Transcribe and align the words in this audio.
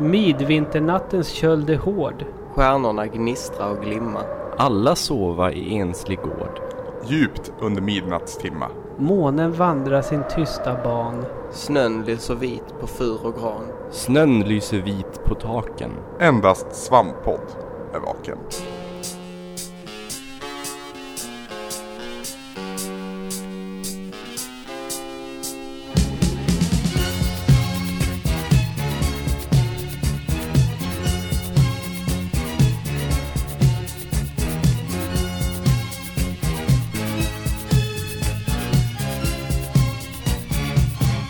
Midvinternattens 0.00 1.28
köld 1.28 1.70
är 1.70 1.76
hård. 1.76 2.24
Stjärnorna 2.54 3.06
gnistra 3.06 3.66
och 3.70 3.82
glimma. 3.82 4.20
Alla 4.56 4.94
sova 4.94 5.52
i 5.52 5.78
enslig 5.78 6.18
gård. 6.18 6.60
Djupt 7.06 7.52
under 7.60 7.82
midnattstimma. 7.82 8.68
Månen 8.96 9.52
vandrar 9.52 10.02
sin 10.02 10.22
tysta 10.36 10.82
ban. 10.84 11.24
Snön 11.50 12.04
lyser 12.04 12.34
vit 12.34 12.80
på 12.80 12.86
fur 12.86 13.26
och 13.26 13.34
gran. 13.34 13.64
Snön 13.90 14.40
lyser 14.40 14.78
vit 14.78 15.24
på 15.24 15.34
taken. 15.34 15.90
Endast 16.20 16.66
Svamppodd 16.72 17.56
är 17.94 17.98
vaken. 17.98 18.38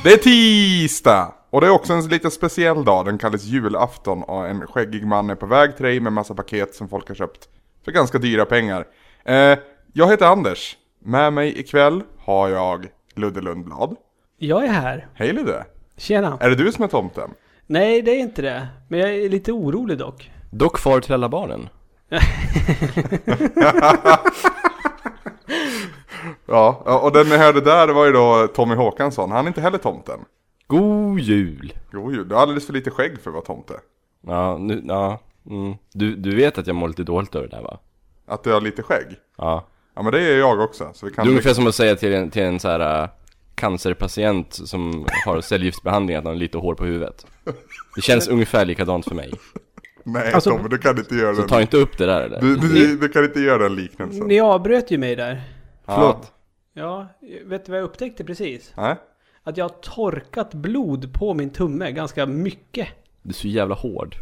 Det 0.07 0.13
är 0.13 0.17
tisdag! 0.17 1.35
Och 1.51 1.61
det 1.61 1.67
är 1.67 1.71
också 1.71 1.93
en 1.93 2.09
lite 2.09 2.31
speciell 2.31 2.85
dag, 2.85 3.05
den 3.05 3.19
kallas 3.19 3.45
julafton 3.45 4.23
och 4.23 4.49
en 4.49 4.67
skäggig 4.67 5.07
man 5.07 5.31
är 5.31 5.35
på 5.35 5.47
väg 5.47 5.77
till 5.77 5.85
dig 5.85 6.01
med 6.01 6.13
massa 6.13 6.35
paket 6.35 6.75
som 6.75 6.89
folk 6.89 7.09
har 7.09 7.15
köpt 7.15 7.49
för 7.85 7.93
ganska 7.93 8.19
dyra 8.19 8.45
pengar. 8.45 8.87
Eh, 9.25 9.59
jag 9.93 10.11
heter 10.11 10.27
Anders, 10.27 10.77
med 11.05 11.33
mig 11.33 11.61
ikväll 11.61 12.03
har 12.19 12.49
jag 12.49 12.87
Ludde 13.15 13.41
Lundblad. 13.41 13.97
Jag 14.39 14.65
är 14.65 14.69
här. 14.69 15.07
Hej 15.15 15.33
Ludde! 15.33 15.65
Tjena. 15.97 16.39
Är 16.41 16.51
det 16.51 16.57
du 16.57 16.73
som 16.73 16.85
är 16.85 16.89
tomten? 16.89 17.31
Nej, 17.67 18.03
det 18.03 18.11
är 18.11 18.19
inte 18.19 18.43
det. 18.43 18.69
Men 18.89 19.01
jag 19.01 19.15
är 19.15 19.29
lite 19.29 19.53
orolig 19.53 19.99
dock. 19.99 20.31
Dock 20.51 20.79
far 20.79 21.01
till 21.01 21.15
alla 21.15 21.29
barnen. 21.29 21.69
Ja, 26.47 27.01
och 27.03 27.13
den 27.13 27.29
ni 27.29 27.37
hörde 27.37 27.61
där 27.61 27.89
var 27.89 28.07
ju 28.07 28.13
då 28.13 28.47
Tommy 28.55 28.75
Håkansson, 28.75 29.31
han 29.31 29.45
är 29.45 29.49
inte 29.49 29.61
heller 29.61 29.79
tomten. 29.79 30.21
God 30.67 31.21
jul! 31.21 31.73
Jo, 31.93 32.13
jo, 32.13 32.25
du 32.25 32.35
har 32.35 32.43
alldeles 32.43 32.67
för 32.67 32.73
lite 32.73 32.91
skägg 32.91 33.21
för 33.23 33.31
att 33.31 33.35
vara 33.35 33.45
tomte. 33.45 33.75
Ja, 34.27 34.59
nu, 34.59 34.83
ja. 34.87 35.21
Mm. 35.51 35.75
Du, 35.93 36.17
du 36.17 36.37
vet 36.37 36.59
att 36.59 36.67
jag 36.67 36.77
mår 36.77 36.89
lite 36.89 37.03
dåligt 37.03 37.35
över 37.35 37.49
det 37.49 37.57
här 37.57 37.63
va? 37.63 37.79
Att 38.27 38.45
du 38.45 38.53
har 38.53 38.61
lite 38.61 38.83
skägg. 38.83 39.07
Ja. 39.39 39.67
Ja 39.95 40.03
men 40.03 40.13
det 40.13 40.21
är 40.21 40.39
jag 40.39 40.61
också, 40.61 40.91
så 40.95 41.07
vi 41.07 41.13
kan... 41.13 41.25
Det 41.25 41.29
är 41.29 41.31
ungefär 41.31 41.55
som 41.55 41.67
att 41.67 41.75
säga 41.75 41.97
till 41.97 42.15
en, 42.15 42.31
till 42.31 42.43
en 42.43 42.61
så 42.61 42.69
här 42.69 43.03
äh, 43.03 43.09
cancerpatient 43.55 44.53
som 44.55 45.07
har 45.27 45.41
cellgiftsbehandling 45.41 46.17
att 46.17 46.25
han 46.25 46.33
har 46.33 46.39
lite 46.41 46.59
hår 46.59 46.75
på 46.75 46.85
huvudet. 46.85 47.27
Det 47.97 48.03
känns 48.03 48.29
ungefär 48.29 48.65
likadant 48.65 49.05
för 49.09 49.15
mig. 49.15 49.33
Nej 50.05 50.33
Alltså- 50.33 50.51
Tommy, 50.51 50.69
du 50.69 50.79
kan 50.79 50.99
inte 50.99 51.15
göra 51.15 51.35
Så 51.35 51.41
den. 51.41 51.49
ta 51.49 51.61
inte 51.61 51.77
upp 51.77 51.99
det 51.99 52.07
där 52.07 52.21
eller? 52.21 52.41
Du, 52.41 52.57
du, 52.57 52.97
du 52.97 53.09
kan 53.09 53.25
inte 53.25 53.41
göra 53.41 53.63
den 53.63 53.75
liknelsen. 53.75 54.27
Ni 54.27 54.41
avbröt 54.41 54.91
ju 54.91 54.99
mig 54.99 55.17
där. 55.17 55.43
Förlåt. 55.87 56.33
Ja, 56.73 57.07
vet 57.45 57.65
du 57.65 57.73
vad 57.73 57.81
jag 57.81 57.85
upptäckte 57.85 58.25
precis? 58.25 58.73
Nej? 58.77 58.97
Att 59.43 59.57
jag 59.57 59.65
har 59.65 59.75
torkat 59.83 60.55
blod 60.55 61.15
på 61.15 61.35
min 61.35 61.51
tumme 61.51 61.93
ganska 61.93 62.27
mycket. 62.27 62.89
Du 63.23 63.29
är 63.29 63.35
så 63.35 63.49
jävla 63.49 63.75
hård. 63.75 64.17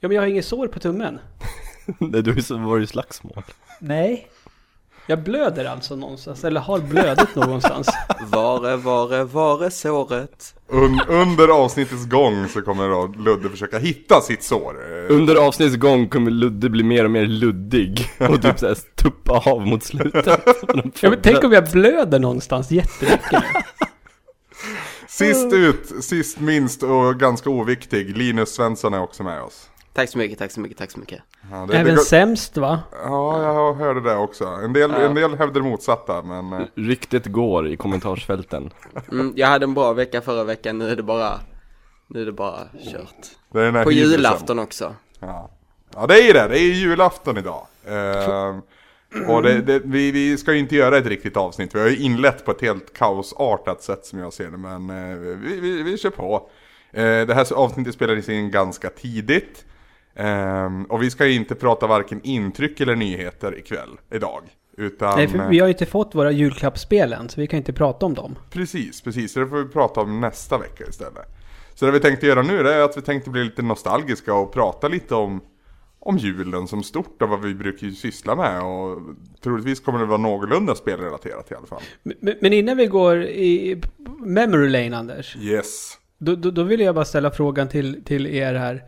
Ja, 0.00 0.08
men 0.08 0.14
jag 0.14 0.22
har 0.22 0.26
inget 0.28 0.44
sår 0.44 0.68
på 0.68 0.78
tummen. 0.78 1.18
Nej, 1.98 2.22
du 2.22 2.30
är 2.30 2.40
så, 2.40 2.58
var 2.58 2.80
i 2.80 2.86
slagsmål. 2.86 3.42
Nej. 3.80 4.28
Jag 5.08 5.22
blöder 5.22 5.64
alltså 5.64 5.96
någonstans, 5.96 6.44
eller 6.44 6.60
har 6.60 6.78
blödit 6.78 7.34
någonstans. 7.34 7.88
Vare, 8.30 8.76
vare, 8.76 9.24
vare 9.24 9.70
såret. 9.70 10.54
Un, 10.68 11.00
under 11.08 11.48
avsnittets 11.48 12.06
gång 12.06 12.48
så 12.48 12.62
kommer 12.62 12.88
då 12.88 13.06
Ludde 13.06 13.48
försöka 13.48 13.78
hitta 13.78 14.20
sitt 14.20 14.42
sår. 14.42 14.76
Under 15.08 15.36
avsnittets 15.36 15.76
gång 15.76 16.08
kommer 16.08 16.30
Ludde 16.30 16.70
bli 16.70 16.82
mer 16.82 17.04
och 17.04 17.10
mer 17.10 17.26
luddig 17.26 18.10
och 18.18 18.42
typ 18.42 18.58
såhär 18.58 18.76
tuppa 18.94 19.42
av 19.50 19.66
mot 19.66 19.84
slutet. 19.84 20.26
Ja, 21.00 21.10
men 21.10 21.18
tänk 21.22 21.44
om 21.44 21.52
jag 21.52 21.70
blöder 21.70 22.18
någonstans 22.18 22.70
jättemycket. 22.70 23.42
Sist 25.08 25.52
ut, 25.52 26.04
sist 26.04 26.40
minst 26.40 26.82
och 26.82 27.20
ganska 27.20 27.50
oviktig, 27.50 28.16
Linus 28.16 28.54
Svensson 28.54 28.94
är 28.94 29.00
också 29.00 29.22
med 29.22 29.42
oss. 29.42 29.68
Tack 29.96 30.08
så 30.10 30.18
mycket, 30.18 30.38
tack 30.38 30.50
så 30.50 30.60
mycket, 30.60 30.78
tack 30.78 30.90
så 30.90 30.98
mycket. 31.00 31.22
Ja, 31.50 31.66
det, 31.70 31.78
Även 31.78 31.94
det, 31.94 32.00
sämst 32.00 32.56
va? 32.56 32.80
ja 32.92 33.42
jag 33.42 33.74
hörde 33.74 34.00
det 34.00 34.16
också. 34.16 34.44
En 34.44 34.72
del, 34.72 34.90
en 34.90 35.14
del 35.14 35.34
hävdar 35.34 35.60
motsatta, 35.60 36.22
men... 36.22 36.52
eh, 36.52 36.66
Ryktet 36.74 37.26
går 37.26 37.68
i 37.68 37.76
kommentarsfälten. 37.76 38.70
Mm, 39.12 39.32
jag 39.36 39.46
hade 39.48 39.64
en 39.64 39.74
bra 39.74 39.92
vecka 39.92 40.20
förra 40.20 40.44
veckan, 40.44 40.78
nu 40.78 40.88
är 40.90 40.96
det 40.96 41.02
bara, 41.02 41.40
nu 42.08 42.22
är 42.22 42.26
det 42.26 42.32
bara 42.32 42.58
kört. 42.92 43.14
Det 43.52 43.72
På 43.72 43.78
hybrisen. 43.90 44.10
julafton 44.10 44.58
också. 44.58 44.94
Ja. 45.20 45.50
ja, 45.94 46.06
det 46.06 46.30
är 46.30 46.34
det. 46.34 46.48
Det 46.48 46.58
är 46.58 46.72
julafton 46.72 47.38
idag. 47.38 47.66
Ehm, 47.88 48.60
och 49.28 49.42
det, 49.42 49.60
det, 49.62 49.80
vi, 49.84 50.10
vi 50.10 50.36
ska 50.36 50.52
ju 50.52 50.58
inte 50.58 50.76
göra 50.76 50.98
ett 50.98 51.06
riktigt 51.06 51.36
avsnitt. 51.36 51.74
Vi 51.74 51.80
har 51.80 51.88
ju 51.88 51.96
inlett 51.96 52.44
på 52.44 52.50
ett 52.50 52.60
helt 52.60 52.92
kaosartat 52.92 53.82
sätt 53.82 54.06
som 54.06 54.18
jag 54.18 54.32
ser 54.32 54.50
det. 54.50 54.56
Men 54.56 54.90
eh, 54.90 55.16
vi, 55.18 55.60
vi, 55.60 55.82
vi 55.82 55.98
kör 55.98 56.10
på. 56.10 56.48
Eh, 56.92 57.02
det 57.26 57.34
här 57.34 57.52
avsnittet 57.54 57.94
spelades 57.94 58.28
in 58.28 58.50
ganska 58.50 58.90
tidigt. 58.90 59.64
Ehm, 60.16 60.84
och 60.84 61.02
vi 61.02 61.10
ska 61.10 61.26
ju 61.26 61.32
inte 61.32 61.54
prata 61.54 61.86
varken 61.86 62.20
intryck 62.22 62.80
eller 62.80 62.96
nyheter 62.96 63.58
ikväll, 63.58 63.90
idag. 64.10 64.42
Utan, 64.76 65.16
Nej, 65.16 65.28
för 65.28 65.38
eh, 65.38 65.48
vi 65.48 65.58
har 65.58 65.66
ju 65.66 65.72
inte 65.72 65.86
fått 65.86 66.14
våra 66.14 66.30
julklappsspel 66.30 67.12
än, 67.12 67.28
så 67.28 67.40
vi 67.40 67.46
kan 67.46 67.56
inte 67.56 67.72
prata 67.72 68.06
om 68.06 68.14
dem. 68.14 68.38
Precis, 68.50 69.00
precis. 69.00 69.32
Så 69.32 69.40
det 69.40 69.46
får 69.46 69.56
vi 69.56 69.68
prata 69.68 70.00
om 70.00 70.20
nästa 70.20 70.58
vecka 70.58 70.84
istället. 70.88 71.26
Så 71.74 71.86
det 71.86 71.92
vi 71.92 72.00
tänkte 72.00 72.26
göra 72.26 72.42
nu 72.42 72.68
är 72.68 72.80
att 72.80 72.96
vi 72.96 73.02
tänkte 73.02 73.30
bli 73.30 73.44
lite 73.44 73.62
nostalgiska 73.62 74.34
och 74.34 74.52
prata 74.52 74.88
lite 74.88 75.14
om, 75.14 75.40
om 76.00 76.18
julen 76.18 76.68
som 76.68 76.82
stort 76.82 77.22
och 77.22 77.28
vad 77.28 77.42
vi 77.42 77.54
brukar 77.54 77.90
syssla 77.90 78.36
med. 78.36 78.62
Och 78.62 78.98
troligtvis 79.42 79.80
kommer 79.80 79.98
det 79.98 80.06
vara 80.06 80.18
någorlunda 80.18 80.74
spelrelaterat 80.74 81.50
i 81.50 81.54
alla 81.54 81.66
fall. 81.66 81.82
Men, 82.02 82.34
men 82.40 82.52
innan 82.52 82.76
vi 82.76 82.86
går 82.86 83.22
i 83.22 83.82
memory 84.18 84.68
lane, 84.68 84.96
Anders. 84.96 85.36
Yes. 85.36 85.98
Då, 86.18 86.34
då, 86.34 86.50
då 86.50 86.62
vill 86.62 86.80
jag 86.80 86.94
bara 86.94 87.04
ställa 87.04 87.30
frågan 87.30 87.68
till, 87.68 88.04
till 88.04 88.26
er 88.26 88.54
här. 88.54 88.84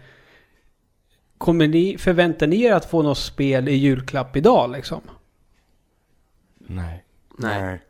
Kommer 1.39 1.69
ni, 1.69 1.99
förväntar 1.99 2.47
ni 2.47 2.63
er 2.63 2.73
att 2.73 2.91
få 2.91 3.03
något 3.03 3.19
spel 3.19 3.69
i 3.69 3.75
julklapp 3.75 4.37
idag 4.37 4.71
liksom? 4.71 5.01
Nej. 6.59 7.05
Nej. 7.37 7.83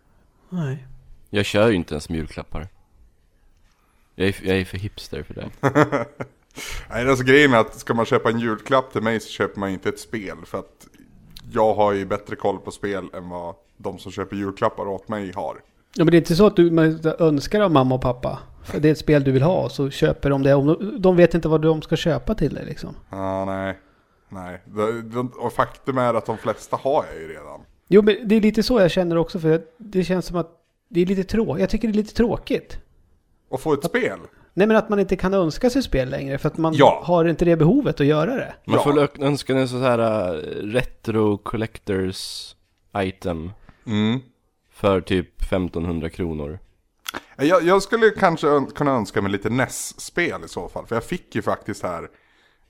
Nej. 0.48 0.86
Jag 1.30 1.44
kör 1.44 1.68
ju 1.68 1.74
inte 1.74 1.94
ens 1.94 2.08
med 2.08 2.18
julklappar. 2.18 2.68
Jag 4.14 4.28
är, 4.28 4.36
jag 4.42 4.56
är 4.56 4.64
för 4.64 4.78
hipster 4.78 5.22
för 5.22 5.34
det. 5.34 5.50
Nej, 6.90 7.08
alltså 7.08 7.24
grejen 7.24 7.52
är 7.52 7.58
att 7.58 7.78
ska 7.78 7.94
man 7.94 8.06
köpa 8.06 8.30
en 8.30 8.40
julklapp 8.40 8.92
till 8.92 9.02
mig 9.02 9.20
så 9.20 9.28
köper 9.28 9.60
man 9.60 9.70
inte 9.70 9.88
ett 9.88 10.00
spel. 10.00 10.36
För 10.46 10.58
att 10.58 10.88
jag 11.52 11.74
har 11.74 11.92
ju 11.92 12.04
bättre 12.04 12.36
koll 12.36 12.58
på 12.58 12.70
spel 12.70 13.08
än 13.14 13.28
vad 13.28 13.54
de 13.76 13.98
som 13.98 14.12
köper 14.12 14.36
julklappar 14.36 14.88
åt 14.88 15.08
mig 15.08 15.32
har. 15.32 15.60
Ja, 15.94 16.04
men 16.04 16.06
det 16.06 16.16
är 16.16 16.18
inte 16.18 16.36
så 16.36 16.46
att 16.46 16.56
du 16.56 16.78
önskar 17.18 17.60
av 17.60 17.70
mamma 17.70 17.94
och 17.94 18.02
pappa. 18.02 18.38
För 18.68 18.80
det 18.80 18.88
är 18.88 18.92
ett 18.92 18.98
spel 18.98 19.24
du 19.24 19.32
vill 19.32 19.42
ha 19.42 19.68
så 19.68 19.90
köper 19.90 20.30
de 20.30 20.42
det. 20.42 20.54
Om 20.54 20.96
de, 21.00 21.16
vet 21.16 21.34
inte 21.34 21.48
vad 21.48 21.62
de 21.62 21.82
ska 21.82 21.96
köpa 21.96 22.34
till 22.34 22.54
dig 22.54 22.64
liksom. 22.66 22.96
Ja, 23.10 23.44
nej. 23.44 23.78
Nej. 24.28 24.62
Och 25.38 25.52
faktum 25.52 25.98
är 25.98 26.14
att 26.14 26.26
de 26.26 26.38
flesta 26.38 26.76
har 26.76 27.04
jag 27.12 27.22
ju 27.22 27.28
redan. 27.28 27.60
Jo, 27.88 28.02
men 28.02 28.16
det 28.28 28.34
är 28.34 28.40
lite 28.40 28.62
så 28.62 28.80
jag 28.80 28.90
känner 28.90 29.16
också. 29.16 29.38
För 29.38 29.62
det 29.78 30.04
känns 30.04 30.26
som 30.26 30.36
att 30.36 30.50
det 30.88 31.00
är 31.00 31.06
lite 31.06 31.24
tråkigt. 31.24 31.60
Jag 31.60 31.70
tycker 31.70 31.88
det 31.88 31.92
är 31.92 31.96
lite 31.96 32.14
tråkigt. 32.14 32.78
Och 33.48 33.60
få 33.60 33.72
ett 33.72 33.84
spel. 33.84 34.18
Nej, 34.54 34.66
men 34.66 34.76
att 34.76 34.88
man 34.88 34.98
inte 35.00 35.16
kan 35.16 35.34
önska 35.34 35.70
sig 35.70 35.82
spel 35.82 36.08
längre. 36.10 36.38
För 36.38 36.48
att 36.48 36.56
man 36.58 36.74
Ja. 36.74 37.00
har 37.04 37.24
inte 37.24 37.44
det 37.44 37.56
behovet 37.56 38.00
att 38.00 38.06
göra 38.06 38.34
det. 38.34 38.54
Man 38.64 38.76
Ja. 38.76 38.82
får 38.82 39.22
önska 39.24 39.52
en 39.56 39.68
sån 39.68 39.82
här 39.82 39.98
äh, 39.98 40.40
retro 40.62 41.38
collectors 41.38 42.54
item 42.96 43.50
Mm. 43.86 44.20
för 44.72 45.00
typ 45.00 45.42
1500 45.42 46.10
kronor. 46.10 46.58
Jag, 47.36 47.62
jag 47.62 47.82
skulle 47.82 48.10
kanske 48.10 48.48
ön- 48.48 48.66
kunna 48.70 48.90
önska 48.90 49.22
mig 49.22 49.32
lite 49.32 49.50
NES-spel 49.50 50.44
i 50.44 50.48
så 50.48 50.68
fall. 50.68 50.86
För 50.86 50.96
jag 50.96 51.04
fick 51.04 51.34
ju 51.34 51.42
faktiskt 51.42 51.82
här, 51.82 52.08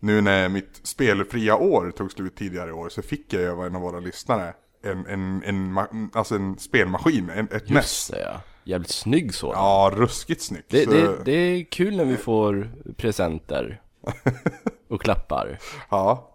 nu 0.01 0.21
när 0.21 0.49
mitt 0.49 0.81
spelfria 0.83 1.57
år 1.57 1.91
tog 1.97 2.13
slut 2.13 2.37
tidigare 2.37 2.71
i 2.71 2.73
år, 2.73 2.89
så 2.89 3.03
fick 3.03 3.33
jag 3.33 3.43
ju 3.43 3.51
av 3.51 3.65
en 3.67 3.77
av 3.77 3.83
våra 3.83 4.01
lyssnare 4.01 4.55
en, 4.83 5.07
en, 5.07 5.43
en, 5.45 5.79
alltså 6.13 6.35
en 6.35 6.59
spelmaskin, 6.59 7.31
en, 7.31 7.45
ett 7.53 7.69
NES. 7.69 7.75
Just 7.85 8.11
det 8.13 8.21
ja. 8.21 8.41
Jävligt 8.65 8.91
snygg 8.91 9.35
sådan. 9.35 9.55
Ja, 9.57 9.91
ruskigt 9.95 10.43
snyggt. 10.43 10.71
Det, 10.71 10.85
så, 10.85 10.91
det, 10.91 11.25
det 11.25 11.33
är 11.33 11.65
kul 11.65 11.97
när 11.97 12.05
vi 12.05 12.17
får 12.17 12.73
presenter. 12.97 13.83
Och 14.89 15.01
klappar. 15.03 15.59
Ja. 15.91 16.35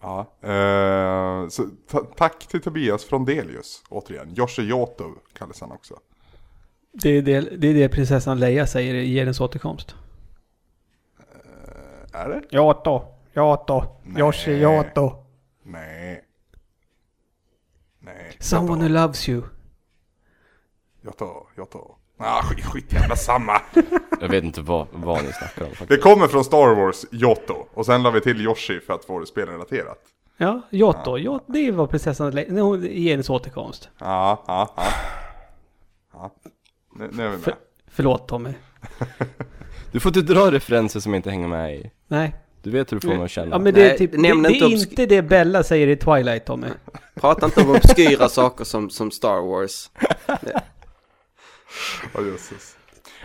Ja. 0.00 0.20
Eh, 0.42 1.48
så 1.48 1.62
ta- 1.90 2.04
tack 2.16 2.46
till 2.46 2.60
Tobias 2.62 3.04
Frondelius, 3.04 3.82
återigen. 3.88 4.34
Joshi 4.34 4.62
Yoto 4.62 5.14
kallas 5.38 5.60
han 5.60 5.72
också. 5.72 5.94
Det 7.02 7.08
är 7.08 7.22
det, 7.22 7.40
det, 7.40 7.68
är 7.68 7.74
det 7.74 7.88
prinsessan 7.88 8.40
Leia 8.40 8.66
säger 8.66 8.94
i 8.94 9.12
Gerens 9.12 9.40
återkomst. 9.40 9.94
Är 12.12 12.28
det? 12.28 12.56
Yato, 12.56 13.02
Yato, 13.36 13.82
Yoshi 14.18 14.52
Yato. 14.60 15.12
Nej. 15.62 16.24
Nej. 18.00 18.36
Someone 18.40 18.82
who 18.82 18.88
loves 18.88 19.28
you. 19.28 19.42
Yoto, 21.04 21.46
Yoto. 21.58 21.94
Ah, 22.18 22.42
skit, 22.42 22.64
skit 22.64 22.92
jävla 22.92 23.16
samma. 23.16 23.60
Jag 24.20 24.28
vet 24.28 24.44
inte 24.44 24.60
vad, 24.60 24.86
vad 24.92 25.24
ni 25.24 25.32
snackar 25.32 25.62
om 25.64 25.68
faktiskt. 25.70 25.88
Det 25.88 25.96
kommer 25.96 26.26
från 26.28 26.44
Star 26.44 26.74
Wars, 26.74 27.04
Yoto. 27.12 27.66
Och 27.74 27.86
sen 27.86 28.02
la 28.02 28.10
vi 28.10 28.20
till 28.20 28.40
Yoshi 28.40 28.80
för 28.80 28.92
att 28.94 29.04
få 29.04 29.18
det 29.20 29.26
spelrelaterat. 29.26 29.98
Ja, 30.36 30.60
Jotto. 30.70 31.18
Ja. 31.18 31.40
det 31.46 31.70
var 31.70 31.86
prinsessan 31.86 32.30
när 32.34 32.60
hon- 32.60 32.86
i 32.86 33.10
hennes 33.10 33.30
återkomst. 33.30 33.88
Ja, 33.98 34.44
ja, 34.46 34.72
ja. 34.76 34.82
ja. 36.12 36.30
Nu, 36.94 37.10
nu 37.12 37.22
är 37.22 37.28
vi 37.28 37.36
med. 37.36 37.44
För, 37.44 37.54
förlåt 37.86 38.28
Tommy. 38.28 38.50
Du 39.92 40.00
får 40.00 40.16
inte 40.16 40.34
dra 40.34 40.50
referenser 40.50 41.00
som 41.00 41.14
inte 41.14 41.30
hänger 41.30 41.48
med 41.48 41.74
i. 41.74 41.90
Nej. 42.08 42.34
Du 42.62 42.70
vet 42.70 42.92
hur 42.92 43.00
du 43.00 43.08
får 43.08 43.14
mig 43.14 43.24
att 43.24 43.30
känna. 43.30 43.50
Ja 43.50 43.58
men 43.58 43.74
det 43.74 43.82
är 43.82 43.88
Nej, 43.88 43.98
typ, 43.98 44.12
det, 44.12 44.18
nämn 44.18 44.42
det 44.42 44.52
inte 44.52 44.64
är 44.64 44.70
inte 44.70 45.06
det 45.06 45.22
Bella 45.22 45.62
säger 45.62 45.86
i 45.86 45.96
Twilight 45.96 46.46
Tommy. 46.46 46.66
Prata 47.14 47.46
inte 47.46 47.60
om 47.60 47.70
obskyra 47.70 48.28
saker 48.28 48.64
som, 48.64 48.90
som 48.90 49.10
Star 49.10 49.40
Wars. 49.40 49.90
Jösses. 52.14 52.76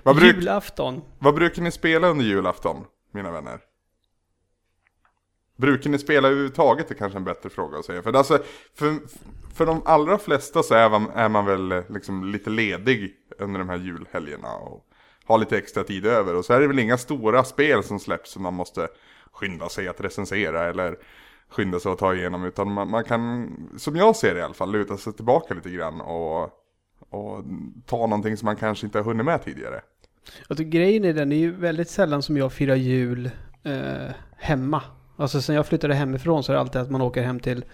Vad, 0.03 0.15
bruk, 0.15 0.35
Julafton. 0.35 1.01
vad 1.19 1.35
brukar 1.35 1.61
ni 1.61 1.71
spela 1.71 2.07
under 2.07 2.25
julafton, 2.25 2.77
mina 3.13 3.31
vänner? 3.31 3.59
Brukar 5.59 5.89
ni 5.89 5.99
spela 5.99 6.27
överhuvudtaget? 6.27 6.91
är 6.91 6.95
kanske 6.95 7.17
en 7.17 7.23
bättre 7.23 7.49
fråga 7.49 7.77
att 7.77 7.85
säga. 7.85 8.01
För, 8.01 8.13
alltså, 8.13 8.39
för, 8.75 8.95
för 9.53 9.65
de 9.65 9.81
allra 9.85 10.17
flesta 10.17 10.63
så 10.63 10.73
är 10.73 10.89
man, 10.89 11.09
är 11.15 11.29
man 11.29 11.45
väl 11.45 11.71
eh, 11.71 11.83
liksom 11.89 12.31
lite 12.31 12.49
ledig 12.49 13.13
under 13.39 13.59
de 13.59 13.69
här 13.69 13.77
julhelgerna. 13.77 14.53
Och 14.55 14.85
har 15.25 15.37
lite 15.37 15.57
extra 15.57 15.83
tid 15.83 16.05
över. 16.05 16.35
Och 16.35 16.45
så 16.45 16.53
är 16.53 16.59
det 16.59 16.67
väl 16.67 16.79
inga 16.79 16.97
stora 16.97 17.43
spel 17.43 17.83
som 17.83 17.99
släpps 17.99 18.31
som 18.31 18.43
man 18.43 18.53
måste 18.53 18.87
skynda 19.31 19.69
sig 19.69 19.87
att 19.87 20.01
recensera. 20.01 20.69
Eller 20.69 20.95
skynda 21.49 21.79
sig 21.79 21.91
att 21.91 21.99
ta 21.99 22.15
igenom. 22.15 22.43
Utan 22.43 22.71
man, 22.71 22.89
man 22.89 23.03
kan, 23.03 23.49
som 23.77 23.95
jag 23.95 24.15
ser 24.15 24.33
det 24.33 24.39
i 24.39 24.43
alla 24.43 24.53
fall, 24.53 24.71
luta 24.71 24.97
sig 24.97 25.13
tillbaka 25.13 25.53
lite 25.53 25.69
grann. 25.69 26.01
Och, 26.01 26.43
och 27.09 27.43
ta 27.85 27.97
någonting 27.97 28.37
som 28.37 28.45
man 28.45 28.55
kanske 28.55 28.85
inte 28.85 28.97
har 28.97 29.05
hunnit 29.05 29.25
med 29.25 29.43
tidigare. 29.43 29.81
Alltså 30.47 30.63
grejen 30.63 31.05
är 31.05 31.13
den, 31.13 31.29
det 31.29 31.35
är 31.35 31.37
ju 31.37 31.51
väldigt 31.51 31.89
sällan 31.89 32.21
som 32.21 32.37
jag 32.37 32.53
firar 32.53 32.75
jul 32.75 33.29
eh, 33.63 34.13
hemma. 34.37 34.83
Alltså 35.19 35.41
sen 35.41 35.55
jag 35.55 35.65
flyttade 35.65 35.93
hemifrån 35.93 36.43
så 36.43 36.51
är 36.51 36.53
det 36.53 36.59
alltid 36.59 36.81
att 36.81 36.91
man 36.91 37.01
åker 37.01 37.21
hem 37.21 37.39
till 37.39 37.65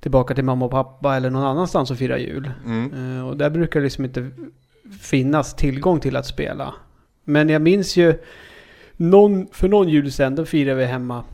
tillbaka 0.00 0.34
till 0.34 0.44
mamma 0.44 0.64
och 0.64 0.70
pappa 0.70 1.16
eller 1.16 1.30
någon 1.30 1.42
annanstans 1.42 1.90
och 1.90 1.98
firar 1.98 2.16
jul. 2.16 2.50
Mm. 2.64 3.18
Eh, 3.18 3.28
och 3.28 3.36
där 3.36 3.50
brukar 3.50 3.80
det 3.80 3.84
liksom 3.84 4.04
inte 4.04 4.30
finnas 5.00 5.54
tillgång 5.54 6.00
till 6.00 6.16
att 6.16 6.26
spela. 6.26 6.74
Men 7.24 7.48
jag 7.48 7.62
minns 7.62 7.96
ju 7.96 8.14
någon, 8.96 9.46
för 9.52 9.68
någon 9.68 9.88
jul 9.88 10.12
sen, 10.12 10.34
då 10.34 10.44
firade 10.44 10.78
vi 10.78 10.84
hemma 10.84 11.24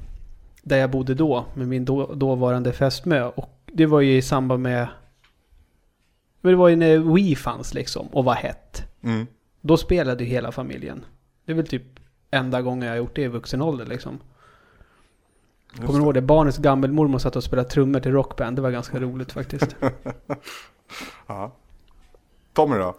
där 0.63 0.77
jag 0.77 0.91
bodde 0.91 1.15
då 1.15 1.45
med 1.55 1.69
min 1.69 1.85
då, 1.85 2.15
dåvarande 2.15 2.73
fästmö. 2.73 3.25
Och 3.25 3.61
det 3.73 3.87
var 3.87 4.01
ju 4.01 4.17
i 4.17 4.23
samband 4.23 4.63
med 4.63 4.89
men 6.41 6.53
det 6.53 6.57
var 6.57 6.69
ju 6.69 6.77
när 6.77 6.99
Wii 7.15 7.37
fanns 7.37 7.75
liksom 7.75 8.07
och 8.07 8.25
var 8.25 8.35
hett. 8.35 8.83
Mm. 9.03 9.27
Då 9.61 9.77
spelade 9.77 10.25
ju 10.25 10.31
hela 10.31 10.53
familjen. 10.53 11.05
Det 11.45 11.53
är 11.53 11.57
väl 11.57 11.67
typ 11.67 11.83
enda 12.31 12.63
gången 12.63 12.83
jag 12.83 12.93
har 12.93 12.99
gjort 12.99 13.17
det 13.17 13.23
i 13.23 13.29
vuxen 13.29 13.63
ålder 13.63 13.87
liksom. 13.87 14.19
Just 15.77 15.87
Kommer 15.87 15.99
du 15.99 16.05
ihåg 16.05 16.15
det? 16.15 16.23
Barnets 16.23 16.59
gammelmormor 16.59 17.19
satt 17.19 17.37
och 17.37 17.45
spelade 17.45 17.69
trummor 17.69 18.01
till 18.01 18.13
rockband. 18.13 18.57
Det 18.57 18.63
var 18.63 18.71
ganska 18.71 19.01
roligt 19.01 19.33
faktiskt. 19.33 19.77
Ja. 21.27 21.53
Tommy 22.53 22.77
då? 22.77 22.97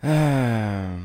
Eh, 0.00 0.98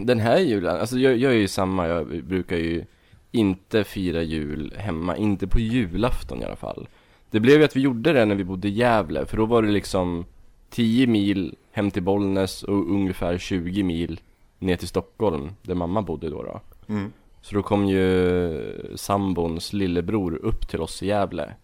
Den 0.00 0.20
här 0.20 0.38
julen, 0.38 0.76
alltså 0.76 0.98
jag, 0.98 1.16
jag 1.16 1.32
är 1.32 1.36
ju 1.36 1.48
samma, 1.48 1.88
jag 1.88 2.24
brukar 2.24 2.56
ju 2.56 2.84
inte 3.30 3.84
fira 3.84 4.22
jul 4.22 4.74
hemma, 4.78 5.16
inte 5.16 5.46
på 5.46 5.58
julafton 5.60 6.42
i 6.42 6.44
alla 6.44 6.56
fall. 6.56 6.88
Det 7.30 7.40
blev 7.40 7.58
ju 7.58 7.64
att 7.64 7.76
vi 7.76 7.80
gjorde 7.80 8.12
det 8.12 8.24
när 8.24 8.34
vi 8.34 8.44
bodde 8.44 8.68
i 8.68 8.70
Gävle, 8.70 9.26
för 9.26 9.36
då 9.36 9.46
var 9.46 9.62
det 9.62 9.70
liksom 9.70 10.24
10 10.70 11.06
mil 11.06 11.54
hem 11.72 11.90
till 11.90 12.02
Bollnäs 12.02 12.62
och 12.62 12.90
ungefär 12.90 13.38
20 13.38 13.82
mil 13.82 14.20
ner 14.58 14.76
till 14.76 14.88
Stockholm, 14.88 15.50
där 15.62 15.74
mamma 15.74 16.02
bodde 16.02 16.30
då 16.30 16.42
då. 16.42 16.60
Mm. 16.88 17.12
Så 17.42 17.54
då 17.54 17.62
kom 17.62 17.86
ju 17.86 18.92
sambons 18.96 19.72
lillebror 19.72 20.34
upp 20.34 20.68
till 20.68 20.80
oss 20.80 21.02
i 21.02 21.06
Gävle. 21.06 21.54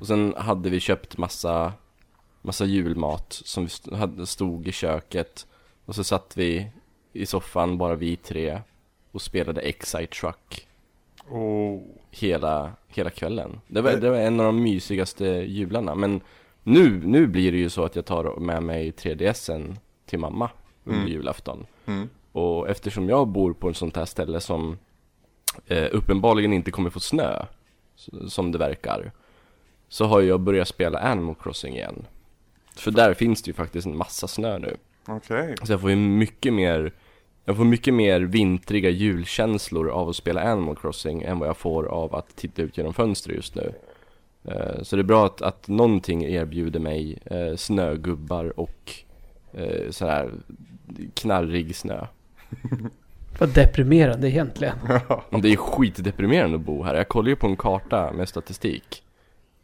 Och 0.00 0.06
sen 0.06 0.34
hade 0.36 0.70
vi 0.70 0.80
köpt 0.80 1.18
massa, 1.18 1.72
massa 2.42 2.64
julmat 2.64 3.32
som 3.32 3.64
vi 3.90 3.96
hade, 3.96 4.26
stod 4.26 4.68
i 4.68 4.72
köket. 4.72 5.46
Och 5.84 5.94
så 5.94 6.04
satt 6.04 6.36
vi 6.36 6.66
i 7.12 7.26
soffan, 7.26 7.78
bara 7.78 7.94
vi 7.94 8.16
tre, 8.16 8.60
och 9.12 9.22
spelade 9.22 9.60
Excite 9.60 10.06
Truck 10.20 10.66
Oh. 11.30 11.80
hela, 12.10 12.72
hela 12.88 13.10
kvällen. 13.10 13.60
Det 13.68 13.80
var, 13.80 13.92
det 13.92 14.10
var 14.10 14.16
en 14.16 14.40
av 14.40 14.46
de 14.46 14.62
mysigaste 14.62 15.24
jularna. 15.26 15.94
Men 15.94 16.20
nu, 16.62 17.02
nu 17.04 17.26
blir 17.26 17.52
det 17.52 17.58
ju 17.58 17.70
så 17.70 17.84
att 17.84 17.96
jag 17.96 18.04
tar 18.04 18.40
med 18.40 18.62
mig 18.62 18.90
3DSen 18.90 19.76
till 20.06 20.18
mamma 20.18 20.50
under 20.84 21.00
Mm. 21.00 21.12
julafton. 21.12 21.66
Mm. 21.86 22.08
Och 22.32 22.68
eftersom 22.68 23.08
jag 23.08 23.28
bor 23.28 23.52
på 23.52 23.68
ett 23.70 23.76
sånt 23.76 23.96
här 23.96 24.04
ställe 24.04 24.40
som 24.40 24.78
eh, 25.66 25.88
uppenbarligen 25.92 26.52
inte 26.52 26.70
kommer 26.70 26.90
få 26.90 27.00
snö, 27.00 27.44
som 28.28 28.52
det 28.52 28.58
verkar, 28.58 29.12
så 29.88 30.04
har 30.04 30.20
jag 30.20 30.40
börjat 30.40 30.68
spela 30.68 30.98
Animal 30.98 31.34
Crossing 31.34 31.74
igen. 31.74 32.06
För 32.76 32.90
där 32.90 33.14
finns 33.14 33.42
det 33.42 33.48
ju 33.48 33.54
faktiskt 33.54 33.86
en 33.86 33.96
massa 33.96 34.28
snö 34.28 34.58
nu. 34.58 34.76
Okej. 35.06 35.54
Så 35.62 35.72
jag 35.72 35.80
får 35.80 35.90
ju 35.90 35.96
mycket 35.96 36.52
mer, 36.52 36.92
jag 37.44 37.56
får 37.56 37.64
mycket 37.64 37.94
mer 37.94 38.20
vintriga 38.20 38.90
julkänslor 38.90 39.90
av 39.90 40.08
att 40.08 40.16
spela 40.16 40.42
Animal 40.42 40.76
Crossing 40.76 41.22
än 41.22 41.38
vad 41.38 41.48
jag 41.48 41.56
får 41.56 41.84
av 41.86 42.14
att 42.14 42.36
titta 42.36 42.62
ut 42.62 42.76
genom 42.78 42.94
fönstret 42.94 43.36
just 43.36 43.54
nu. 43.54 43.72
Eh, 44.44 44.82
Så 44.82 44.96
det 44.96 45.02
är 45.02 45.04
bra 45.04 45.26
att, 45.26 45.42
att 45.42 45.68
någonting 45.68 46.24
erbjuder 46.24 46.80
mig 46.80 47.18
eh, 47.24 47.56
snögubbar 47.56 48.60
och 48.60 48.92
eh, 49.52 49.90
sån 49.90 50.08
här 50.08 50.32
knarrig 51.14 51.76
snö. 51.76 52.06
Vad 53.38 53.48
deprimerande 53.48 54.30
egentligen. 54.30 54.76
Men 55.30 55.40
Det 55.40 55.52
är 55.52 55.56
skitdeprimerande 55.56 56.56
att 56.56 56.62
bo 56.62 56.82
här. 56.82 56.94
Jag 56.94 57.08
kollar 57.08 57.28
ju 57.28 57.36
på 57.36 57.46
en 57.46 57.56
karta 57.56 58.12
med 58.12 58.28
statistik. 58.28 59.02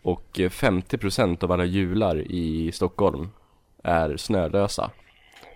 Och 0.03 0.41
eh, 0.41 0.51
50% 0.51 1.45
av 1.45 1.53
alla 1.53 1.65
jular 1.65 2.17
i 2.17 2.73
Stockholm 2.73 3.29
är 3.83 4.17
snölösa. 4.17 4.91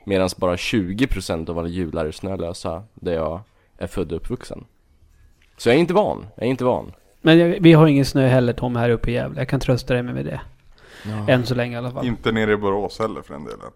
Medan 0.04 0.28
bara 0.36 0.56
20% 0.56 1.50
av 1.50 1.58
alla 1.58 1.68
jular 1.68 2.06
är 2.06 2.12
snölösa 2.12 2.82
där 2.94 3.12
jag 3.12 3.40
är 3.78 3.86
född 3.86 4.12
och 4.12 4.16
uppvuxen. 4.16 4.64
Så 5.56 5.68
jag 5.68 5.76
är 5.76 5.80
inte 5.80 5.94
van. 5.94 6.26
Jag 6.36 6.46
är 6.46 6.50
inte 6.50 6.64
van. 6.64 6.92
Men 7.20 7.38
jag, 7.38 7.60
vi 7.60 7.72
har 7.72 7.86
ingen 7.86 8.04
snö 8.04 8.26
heller 8.26 8.52
Tom 8.52 8.76
här 8.76 8.90
uppe 8.90 9.10
i 9.10 9.14
Gävle. 9.14 9.40
Jag 9.40 9.48
kan 9.48 9.60
trösta 9.60 9.94
dig 9.94 10.02
med 10.02 10.24
det. 10.24 10.40
Än 11.28 11.46
så 11.46 11.54
länge 11.54 11.74
i 11.74 11.78
alla 11.78 11.90
fall. 11.90 12.06
Inte 12.06 12.32
nere 12.32 12.52
i 12.52 12.56
Borås 12.56 12.98
heller 12.98 13.22
för 13.22 13.34
den 13.34 13.44
delen. 13.44 13.70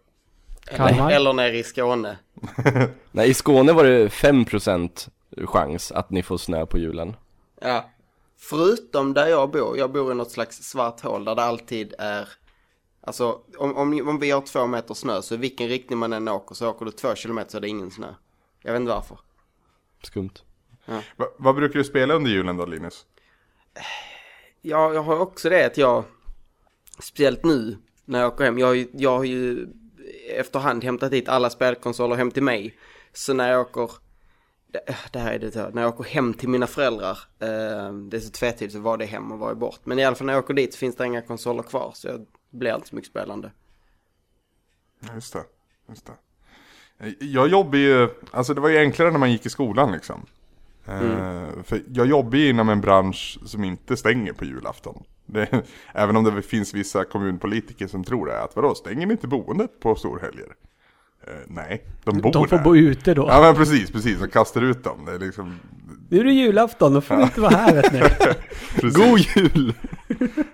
Kalmar. 0.65 1.11
Eller 1.11 1.33
nere 1.33 1.59
i 1.59 1.63
Skåne. 1.63 2.19
Nej, 3.11 3.31
i 3.31 3.35
Skåne 3.35 3.73
var 3.73 3.85
det 3.85 4.09
5% 4.09 5.09
chans 5.47 5.93
att 5.93 6.11
ni 6.11 6.23
får 6.23 6.39
snö 6.39 6.67
på 6.67 6.79
julen. 6.79 7.17
Ja. 7.61 7.91
Förutom 8.39 9.15
där 9.15 9.27
jag 9.27 9.51
bor, 9.51 9.79
jag 9.79 9.93
bor 9.93 10.13
i 10.13 10.15
något 10.15 10.31
slags 10.31 10.63
svart 10.63 11.01
hål 11.01 11.25
där 11.25 11.35
det 11.35 11.43
alltid 11.43 11.95
är 11.99 12.29
Alltså 13.07 13.41
om, 13.59 13.77
om, 13.77 14.09
om 14.09 14.19
vi 14.19 14.31
har 14.31 14.41
två 14.41 14.67
meter 14.67 14.95
snö 14.95 15.23
så 15.23 15.35
i 15.35 15.37
vilken 15.37 15.69
riktning 15.69 15.99
man 15.99 16.13
än 16.13 16.29
åker 16.29 16.55
så 16.55 16.71
åker 16.71 16.85
du 16.85 16.91
två 16.91 17.15
kilometer 17.15 17.51
så 17.51 17.57
är 17.57 17.61
det 17.61 17.69
ingen 17.69 17.91
snö. 17.91 18.15
Jag 18.63 18.73
vet 18.73 18.81
inte 18.81 18.93
varför. 18.93 19.19
Skumt. 20.03 20.31
Va, 21.17 21.27
vad 21.37 21.55
brukar 21.55 21.79
du 21.79 21.85
spela 21.85 22.15
under 22.15 22.31
julen 22.31 22.57
då 22.57 22.67
Linus? 22.67 23.07
Ja, 24.63 24.95
jag 24.95 25.03
har 25.03 25.19
också 25.19 25.49
det 25.49 25.67
att 25.67 25.77
jag, 25.77 26.05
speciellt 26.99 27.45
nu 27.45 27.79
när 28.05 28.21
jag 28.21 28.33
åker 28.33 28.45
hem, 28.45 28.59
jag 28.59 28.87
jag 28.93 29.17
har 29.17 29.25
ju 29.25 29.69
efterhand 30.29 30.85
hämtat 30.85 31.11
dit 31.11 31.29
alla 31.29 31.51
spelkonsoler 31.51 32.17
hem 32.17 32.31
till 32.31 32.43
mig. 32.43 32.75
Så 33.13 33.35
när 33.35 33.51
jag 33.51 33.61
åker, 33.61 33.91
det, 35.13 35.19
här 35.19 35.33
är 35.33 35.39
det, 35.39 35.75
när 35.75 35.83
jag 35.83 35.95
åker 36.01 36.11
hem 36.11 36.35
till 36.35 36.49
mina 36.49 36.67
föräldrar, 36.67 37.19
eh, 37.39 37.93
det 37.93 38.17
är 38.17 38.21
så 38.21 38.31
tvetydigt 38.31 38.73
så 38.73 38.81
var 38.81 38.97
det 38.97 39.05
hem 39.05 39.33
och 39.33 39.39
var 39.39 39.51
är 39.51 39.55
bort. 39.55 39.81
Men 39.85 39.99
i 39.99 40.05
alla 40.05 40.17
fall 40.17 40.27
när 40.27 40.35
jag 40.35 40.45
åker 40.45 40.55
dit 40.55 40.73
så 40.73 40.79
finns 40.79 40.97
det 40.97 41.07
inga 41.07 41.23
konsoler 41.23 41.63
kvar 41.63 41.93
så 41.95 42.09
jag 42.09 42.27
blir 42.51 42.75
inte 42.75 42.89
så 42.89 42.95
mycket 42.95 43.11
spelande. 43.11 43.53
Ja, 45.01 45.15
Just 45.15 45.33
det, 45.33 45.45
just 45.89 46.07
det. 46.07 46.13
Jag 47.19 47.49
jobbar 47.49 47.79
ju, 47.79 48.09
alltså 48.31 48.55
det 48.55 48.61
var 48.61 48.69
ju 48.69 48.79
enklare 48.79 49.11
när 49.11 49.19
man 49.19 49.33
gick 49.33 49.47
i 49.47 49.51
skolan 49.51 49.93
liksom. 49.93 50.27
Eh, 50.89 51.63
för 51.65 51.83
jag 51.93 52.07
jobbar 52.07 52.39
ju 52.39 52.49
inom 52.49 52.69
en 52.69 52.81
bransch 52.81 53.39
som 53.47 53.65
inte 53.65 53.97
stänger 53.97 54.33
på 54.33 54.45
julafton. 54.45 55.03
Det, 55.27 55.63
även 55.95 56.17
om 56.17 56.25
det 56.25 56.43
finns 56.43 56.75
vissa 56.75 57.05
kommunpolitiker 57.05 57.87
som 57.87 58.05
tror 58.05 58.27
det, 58.27 58.43
att 58.43 58.57
vadå, 58.57 58.75
stänger 58.75 59.07
ni 59.07 59.13
inte 59.13 59.27
boendet 59.29 59.81
på 59.81 59.95
storhelger? 59.95 60.47
Eh, 61.27 61.33
nej, 61.47 61.85
de 62.05 62.19
bor 62.19 62.33
De 62.33 62.49
får 62.49 62.57
där. 62.57 62.65
bo 62.65 62.77
ute 62.77 63.15
då. 63.15 63.27
Ja 63.29 63.41
men 63.41 63.55
precis, 63.55 63.91
precis, 63.91 64.21
de 64.21 64.29
kastar 64.29 64.63
ut 64.63 64.85
dem. 64.85 65.05
Det 65.07 65.13
är 65.13 65.19
liksom, 65.19 65.59
Nu 66.09 66.21
är 66.21 66.25
det 66.25 66.33
julafton, 66.33 66.95
då 66.95 67.01
får 67.01 67.17
vi 67.17 67.23
inte 67.23 67.41
vara 67.41 67.57
här 67.57 67.75
vet 67.75 67.93
ni. 67.93 68.01
God 68.91 69.19
jul! 69.19 69.75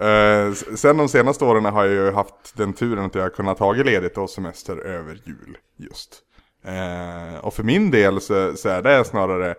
Eh, 0.00 0.52
sen 0.52 0.96
de 0.96 1.08
senaste 1.08 1.44
åren 1.44 1.64
har 1.64 1.84
jag 1.84 1.94
ju 2.06 2.12
haft 2.12 2.56
den 2.56 2.72
turen 2.72 3.04
att 3.04 3.14
jag 3.14 3.22
har 3.22 3.30
kunnat 3.30 3.58
ta 3.58 3.72
ledigt 3.72 4.18
och 4.18 4.30
semester 4.30 4.76
över 4.76 5.20
jul 5.24 5.56
just. 5.76 6.20
Eh, 6.64 7.38
och 7.44 7.54
för 7.54 7.62
min 7.62 7.90
del 7.90 8.20
så, 8.20 8.56
så 8.56 8.68
är 8.68 8.82
det 8.82 9.04
snarare 9.04 9.54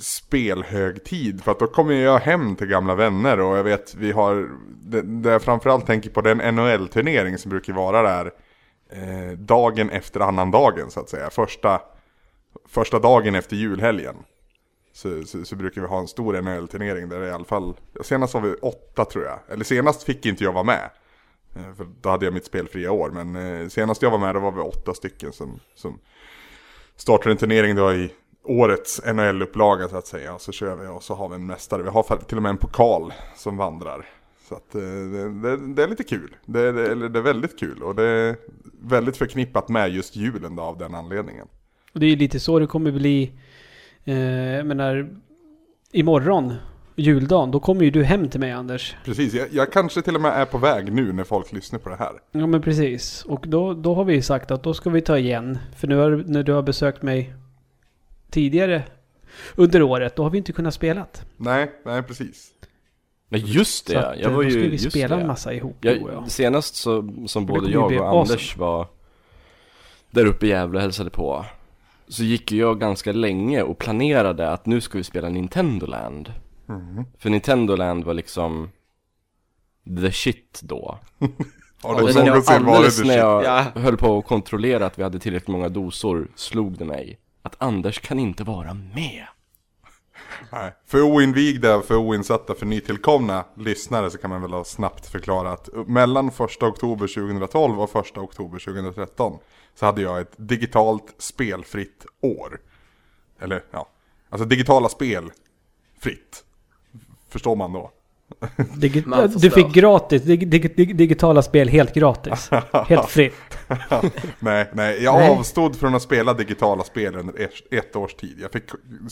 spelhögtid. 0.00 1.44
För 1.44 1.52
att 1.52 1.58
då 1.58 1.66
kommer 1.66 1.94
jag 1.94 2.18
hem 2.18 2.56
till 2.56 2.66
gamla 2.66 2.94
vänner 2.94 3.40
och 3.40 3.58
jag 3.58 3.64
vet 3.64 3.94
vi 3.94 4.12
har, 4.12 4.48
det, 4.82 5.02
det 5.02 5.30
jag 5.30 5.42
framförallt 5.42 5.86
tänker 5.86 6.10
på 6.10 6.20
den 6.20 6.38
NHL-turnering 6.54 7.38
som 7.38 7.50
brukar 7.50 7.72
vara 7.72 8.02
där 8.02 8.32
eh, 8.90 9.38
dagen 9.38 9.90
efter 9.90 10.20
annandagen 10.20 10.90
så 10.90 11.00
att 11.00 11.08
säga. 11.08 11.30
Första, 11.30 11.80
första 12.68 12.98
dagen 12.98 13.34
efter 13.34 13.56
julhelgen. 13.56 14.16
Så, 14.92 15.22
så, 15.24 15.44
så 15.44 15.56
brukar 15.56 15.80
vi 15.80 15.86
ha 15.86 15.98
en 15.98 16.08
stor 16.08 16.42
NHL-turnering 16.42 17.08
där 17.08 17.20
det 17.20 17.26
i 17.26 17.30
alla 17.30 17.44
fall, 17.44 17.74
senast 18.02 18.34
var 18.34 18.40
vi 18.40 18.54
åtta 18.54 19.04
tror 19.04 19.24
jag. 19.24 19.38
Eller 19.48 19.64
senast 19.64 20.02
fick 20.02 20.26
inte 20.26 20.44
jag 20.44 20.52
vara 20.52 20.64
med. 20.64 20.90
Eh, 21.56 21.74
för 21.76 21.86
då 22.00 22.08
hade 22.08 22.24
jag 22.24 22.34
mitt 22.34 22.44
spelfria 22.44 22.92
år. 22.92 23.10
Men 23.10 23.36
eh, 23.36 23.68
senast 23.68 24.02
jag 24.02 24.10
var 24.10 24.18
med 24.18 24.34
då 24.34 24.40
var 24.40 24.52
vi 24.52 24.60
åtta 24.60 24.94
stycken 24.94 25.32
som, 25.32 25.60
som 25.74 25.98
startade 26.96 27.30
en 27.30 27.36
turnering 27.36 27.76
då 27.76 27.92
i 27.92 28.12
årets 28.44 29.00
NHL-upplaga 29.06 29.88
så 29.88 29.96
att 29.96 30.06
säga. 30.06 30.34
Och 30.34 30.40
så 30.40 30.52
kör 30.52 30.76
vi 30.76 30.88
och 30.88 31.02
så 31.02 31.14
har 31.14 31.28
vi 31.28 31.34
en 31.34 31.46
mästare. 31.46 31.82
Vi 31.82 31.88
har 31.88 32.16
till 32.16 32.36
och 32.36 32.42
med 32.42 32.50
en 32.50 32.56
pokal 32.56 33.12
som 33.36 33.56
vandrar. 33.56 34.06
Så 34.48 34.54
att 34.54 34.74
eh, 34.74 34.80
det, 34.80 35.28
det, 35.28 35.74
det 35.74 35.82
är 35.82 35.88
lite 35.88 36.04
kul. 36.04 36.36
Det, 36.46 36.72
det, 36.72 37.08
det 37.08 37.18
är 37.18 37.22
väldigt 37.22 37.58
kul 37.58 37.82
och 37.82 37.94
det 37.94 38.02
är 38.02 38.36
väldigt 38.82 39.16
förknippat 39.16 39.68
med 39.68 39.90
just 39.90 40.16
julen 40.16 40.56
då, 40.56 40.62
av 40.62 40.78
den 40.78 40.94
anledningen. 40.94 41.46
Och 41.94 42.00
det 42.00 42.06
är 42.06 42.16
lite 42.16 42.40
så 42.40 42.58
det 42.58 42.66
kommer 42.66 42.92
bli. 42.92 43.32
Eh, 44.04 44.18
jag 44.54 44.66
menar, 44.66 45.10
imorgon, 45.92 46.54
juldagen, 46.96 47.50
då 47.50 47.60
kommer 47.60 47.84
ju 47.84 47.90
du 47.90 48.04
hem 48.04 48.28
till 48.28 48.40
mig 48.40 48.52
Anders. 48.52 48.96
Precis, 49.04 49.34
jag, 49.34 49.48
jag 49.50 49.72
kanske 49.72 50.02
till 50.02 50.14
och 50.14 50.20
med 50.20 50.32
är 50.32 50.44
på 50.44 50.58
väg 50.58 50.92
nu 50.92 51.12
när 51.12 51.24
folk 51.24 51.52
lyssnar 51.52 51.78
på 51.78 51.88
det 51.88 51.96
här. 51.96 52.12
Ja 52.32 52.46
men 52.46 52.62
precis. 52.62 53.24
Och 53.24 53.44
då, 53.48 53.74
då 53.74 53.94
har 53.94 54.04
vi 54.04 54.22
sagt 54.22 54.50
att 54.50 54.62
då 54.62 54.74
ska 54.74 54.90
vi 54.90 55.00
ta 55.00 55.18
igen. 55.18 55.58
För 55.76 55.88
nu 55.88 55.96
har, 55.96 56.24
när 56.26 56.42
du 56.42 56.52
har 56.52 56.62
besökt 56.62 57.02
mig 57.02 57.34
tidigare 58.30 58.82
under 59.56 59.82
året, 59.82 60.16
då 60.16 60.22
har 60.22 60.30
vi 60.30 60.38
inte 60.38 60.52
kunnat 60.52 60.74
spela. 60.74 61.06
Nej, 61.36 61.72
nej 61.84 62.02
precis. 62.02 62.50
Nej 63.28 63.42
just 63.46 63.86
det, 63.86 63.92
Så 63.92 63.98
att, 63.98 64.18
jag 64.18 64.30
eh, 64.30 64.36
var 64.36 64.42
då 64.42 64.44
ju, 64.44 64.50
ska 64.50 64.60
vi 64.60 64.68
just 64.70 64.90
spela 64.90 65.16
det. 65.16 65.20
en 65.22 65.26
massa 65.28 65.52
ihop 65.54 65.76
och 65.78 65.84
jag. 65.84 65.96
Jag, 66.12 66.30
senast 66.30 66.74
så, 66.74 67.08
som 67.26 67.46
Det 67.46 67.52
både 67.52 67.70
jag 67.70 67.84
och 67.84 67.90
awesome. 67.92 68.18
Anders 68.20 68.56
var 68.56 68.86
där 70.10 70.26
uppe 70.26 70.46
i 70.46 70.48
Gävle 70.48 70.76
och 70.78 70.82
hälsade 70.82 71.10
på 71.10 71.44
Så 72.08 72.22
gick 72.22 72.52
ju 72.52 72.58
jag 72.58 72.80
ganska 72.80 73.12
länge 73.12 73.62
och 73.62 73.78
planerade 73.78 74.50
att 74.50 74.66
nu 74.66 74.80
ska 74.80 74.98
vi 74.98 75.04
spela 75.04 75.28
Nintendo 75.28 75.86
Land 75.86 76.32
Mhm. 76.66 77.04
För 77.18 77.30
Nintendo 77.30 77.76
Land 77.76 78.04
var 78.04 78.14
liksom 78.14 78.70
the 80.02 80.12
shit 80.12 80.60
då 80.62 80.98
Har 81.82 81.94
Och 81.94 82.06
det 82.06 82.12
sen 82.12 82.26
någonsin 82.26 82.64
varit 82.64 82.76
Alldeles 82.76 83.04
när 83.04 83.16
jag 83.18 83.44
Ja. 83.44 83.66
höll 83.74 83.96
på 83.96 84.18
att 84.18 84.26
kontrollera 84.26 84.86
att 84.86 84.98
vi 84.98 85.02
hade 85.02 85.18
tillräckligt 85.18 85.48
många 85.48 85.68
dosor 85.68 86.28
slog 86.34 86.78
det 86.78 86.84
mig 86.84 87.18
att 87.42 87.56
Anders 87.58 88.00
kan 88.00 88.18
inte 88.18 88.44
vara 88.44 88.74
med 88.74 89.26
Nej. 90.52 90.74
För 90.86 91.02
oinvigda, 91.02 91.82
för 91.82 91.96
oinsatta, 91.96 92.54
för 92.54 92.66
nytillkomna 92.66 93.44
lyssnare 93.54 94.10
så 94.10 94.18
kan 94.18 94.30
man 94.30 94.42
väl 94.42 94.52
ha 94.52 94.64
snabbt 94.64 95.06
förklara 95.06 95.52
att 95.52 95.68
mellan 95.86 96.28
1 96.28 96.40
oktober 96.62 97.06
2012 97.06 97.80
och 97.80 97.96
1 97.96 98.18
oktober 98.18 98.58
2013 98.58 99.38
så 99.74 99.86
hade 99.86 100.02
jag 100.02 100.20
ett 100.20 100.32
digitalt 100.36 101.14
spelfritt 101.18 102.06
år. 102.20 102.60
Eller 103.38 103.64
ja, 103.70 103.88
alltså 104.30 104.46
digitala 104.46 104.88
spel 104.88 105.30
fritt. 105.98 106.44
Förstår 107.28 107.56
man 107.56 107.72
då? 107.72 107.90
Digi- 108.56 109.38
du 109.38 109.50
fick 109.50 109.72
gratis, 109.72 110.22
dig, 110.22 110.36
dig, 110.36 110.60
dig, 110.60 110.86
digitala 110.86 111.42
spel 111.42 111.68
helt 111.68 111.94
gratis. 111.94 112.50
Helt 112.86 113.08
fritt. 113.08 113.34
Nej, 114.38 114.70
nej, 114.72 115.02
jag 115.02 115.18
Nej. 115.18 115.30
avstod 115.30 115.76
från 115.76 115.94
att 115.94 116.02
spela 116.02 116.34
digitala 116.34 116.84
spel 116.84 117.16
under 117.16 117.34
ett, 117.70 117.96
års 117.96 118.14
tid. 118.14 118.38
Jag 118.42 118.52
fick 118.52 118.64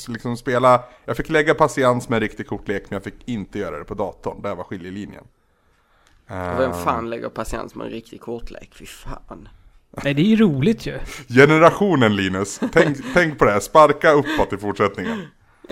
liksom 0.08 0.36
spela, 0.36 0.82
jag 1.04 1.16
fick 1.16 1.28
lägga 1.28 1.54
patiens 1.54 2.08
med 2.08 2.20
riktig 2.20 2.46
kortlek 2.46 2.82
men 2.88 2.96
jag 2.96 3.04
fick 3.04 3.28
inte 3.28 3.58
göra 3.58 3.78
det 3.78 3.84
på 3.84 3.94
datorn. 3.94 4.42
Där 4.42 4.54
var 4.54 4.64
skiljelinjen. 4.64 5.24
Och 6.30 6.60
vem 6.60 6.72
fan 6.72 7.10
lägger 7.10 7.28
patiens 7.28 7.74
med 7.74 7.84
en 7.86 7.92
riktig 7.92 8.20
kortlek? 8.20 8.70
Fy 8.74 8.86
fan. 8.86 9.48
Nej 10.04 10.14
det 10.14 10.22
är 10.22 10.26
ju 10.26 10.36
roligt 10.36 10.86
ju. 10.86 10.98
Generationen 11.28 12.16
Linus, 12.16 12.60
tänk, 12.72 12.96
tänk 13.14 13.38
på 13.38 13.44
det 13.44 13.50
här, 13.50 13.60
sparka 13.60 14.12
uppåt 14.12 14.52
i 14.52 14.56
fortsättningen. 14.56 15.22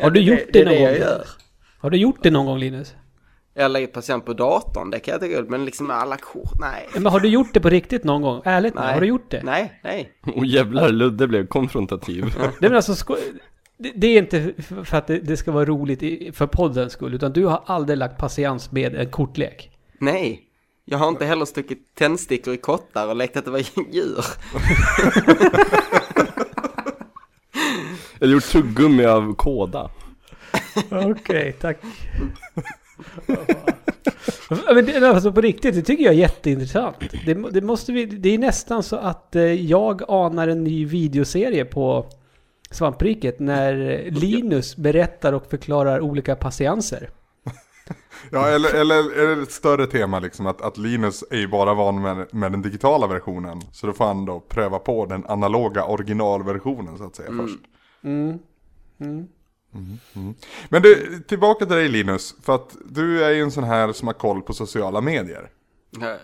Har 0.02 0.10
du 0.10 0.20
gjort 0.20 0.38
det, 0.52 0.64
någon 0.64 0.72
det 0.72 0.78
gång? 0.78 0.84
jag 0.88 0.98
gör. 0.98 1.24
Har 1.78 1.90
du 1.90 1.96
gjort 1.96 2.18
det 2.22 2.30
någon 2.30 2.46
gång 2.46 2.58
Linus? 2.58 2.94
Jag 3.58 3.70
lägger 3.70 3.86
patient 3.86 4.24
på 4.24 4.32
datorn, 4.32 4.90
det 4.90 4.98
kan 4.98 5.12
jag 5.12 5.20
tycka 5.20 5.42
men 5.42 5.64
liksom 5.64 5.86
med 5.86 5.96
alla 5.96 6.16
kort, 6.16 6.60
nej. 6.60 6.88
Men 6.94 7.06
har 7.06 7.20
du 7.20 7.28
gjort 7.28 7.54
det 7.54 7.60
på 7.60 7.70
riktigt 7.70 8.04
någon 8.04 8.22
gång? 8.22 8.42
Ärligt 8.44 8.74
Nej. 8.74 8.94
har 8.94 9.00
du 9.00 9.06
gjort 9.06 9.30
det? 9.30 9.42
Nej, 9.42 9.80
nej. 9.84 10.12
Och 10.36 10.46
jävlar, 10.46 10.88
Ludde 10.88 11.28
blev 11.28 11.46
konfrontativ 11.46 12.34
Nej 12.38 12.50
men 12.60 12.74
alltså, 12.74 13.16
det, 13.78 13.92
det 13.94 14.06
är 14.06 14.18
inte 14.18 14.52
för 14.84 14.96
att 14.96 15.06
det, 15.06 15.18
det 15.18 15.36
ska 15.36 15.52
vara 15.52 15.64
roligt 15.64 16.02
i, 16.02 16.32
för 16.32 16.46
poddens 16.46 16.92
skull, 16.92 17.14
utan 17.14 17.32
du 17.32 17.44
har 17.44 17.62
aldrig 17.66 17.98
lagt 17.98 18.18
patiens 18.18 18.72
med 18.72 18.94
en 18.94 19.10
kortlek. 19.10 19.70
Nej. 19.98 20.42
Jag 20.84 20.98
har 20.98 21.08
inte 21.08 21.24
heller 21.24 21.44
stuckit 21.44 21.94
tändstickor 21.94 22.54
i 22.54 22.56
kottar 22.56 23.08
och 23.08 23.16
lekt 23.16 23.36
att 23.36 23.44
det 23.44 23.50
var 23.50 23.58
djur. 23.92 24.24
Eller 28.20 28.32
gjort 28.32 28.52
tuggummi 28.52 29.04
av 29.04 29.34
kåda 29.34 29.90
Okej, 30.90 31.52
tack. 31.60 31.76
Men 34.74 34.86
det, 34.86 35.08
alltså 35.08 35.32
på 35.32 35.40
riktigt, 35.40 35.74
det 35.74 35.82
tycker 35.82 36.04
jag 36.04 36.14
är 36.14 36.18
jätteintressant. 36.18 36.96
Det, 37.26 37.34
det, 37.34 37.60
måste 37.60 37.92
vi, 37.92 38.06
det 38.06 38.34
är 38.34 38.38
nästan 38.38 38.82
så 38.82 38.96
att 38.96 39.36
eh, 39.36 39.42
jag 39.42 40.02
anar 40.08 40.48
en 40.48 40.64
ny 40.64 40.86
videoserie 40.86 41.64
på 41.64 42.06
Svampriket 42.70 43.40
när 43.40 44.04
Linus 44.10 44.76
berättar 44.76 45.32
och 45.32 45.46
förklarar 45.50 46.00
olika 46.00 46.36
patienser. 46.36 47.10
Ja, 48.30 48.48
eller, 48.48 48.74
eller, 48.74 49.18
eller 49.18 49.42
ett 49.42 49.52
större 49.52 49.86
tema 49.86 50.18
liksom 50.18 50.46
att, 50.46 50.62
att 50.62 50.78
Linus 50.78 51.24
är 51.30 51.36
ju 51.36 51.48
bara 51.48 51.74
van 51.74 52.02
med, 52.02 52.26
med 52.34 52.52
den 52.52 52.62
digitala 52.62 53.06
versionen. 53.06 53.60
Så 53.72 53.86
då 53.86 53.92
får 53.92 54.04
han 54.04 54.24
då 54.24 54.40
pröva 54.40 54.78
på 54.78 55.06
den 55.06 55.24
analoga 55.26 55.84
originalversionen 55.84 56.98
så 56.98 57.04
att 57.04 57.16
säga 57.16 57.30
först. 57.40 57.58
Mm. 58.04 58.38
Men 60.68 60.82
du, 60.82 61.18
tillbaka 61.28 61.66
till 61.66 61.76
dig 61.76 61.88
Linus. 61.88 62.34
För 62.42 62.54
att 62.54 62.76
du 62.84 63.24
är 63.24 63.30
ju 63.30 63.42
en 63.42 63.50
sån 63.50 63.64
här 63.64 63.92
som 63.92 64.08
har 64.08 64.14
koll 64.14 64.42
på 64.42 64.52
sociala 64.52 65.00
medier. 65.00 65.50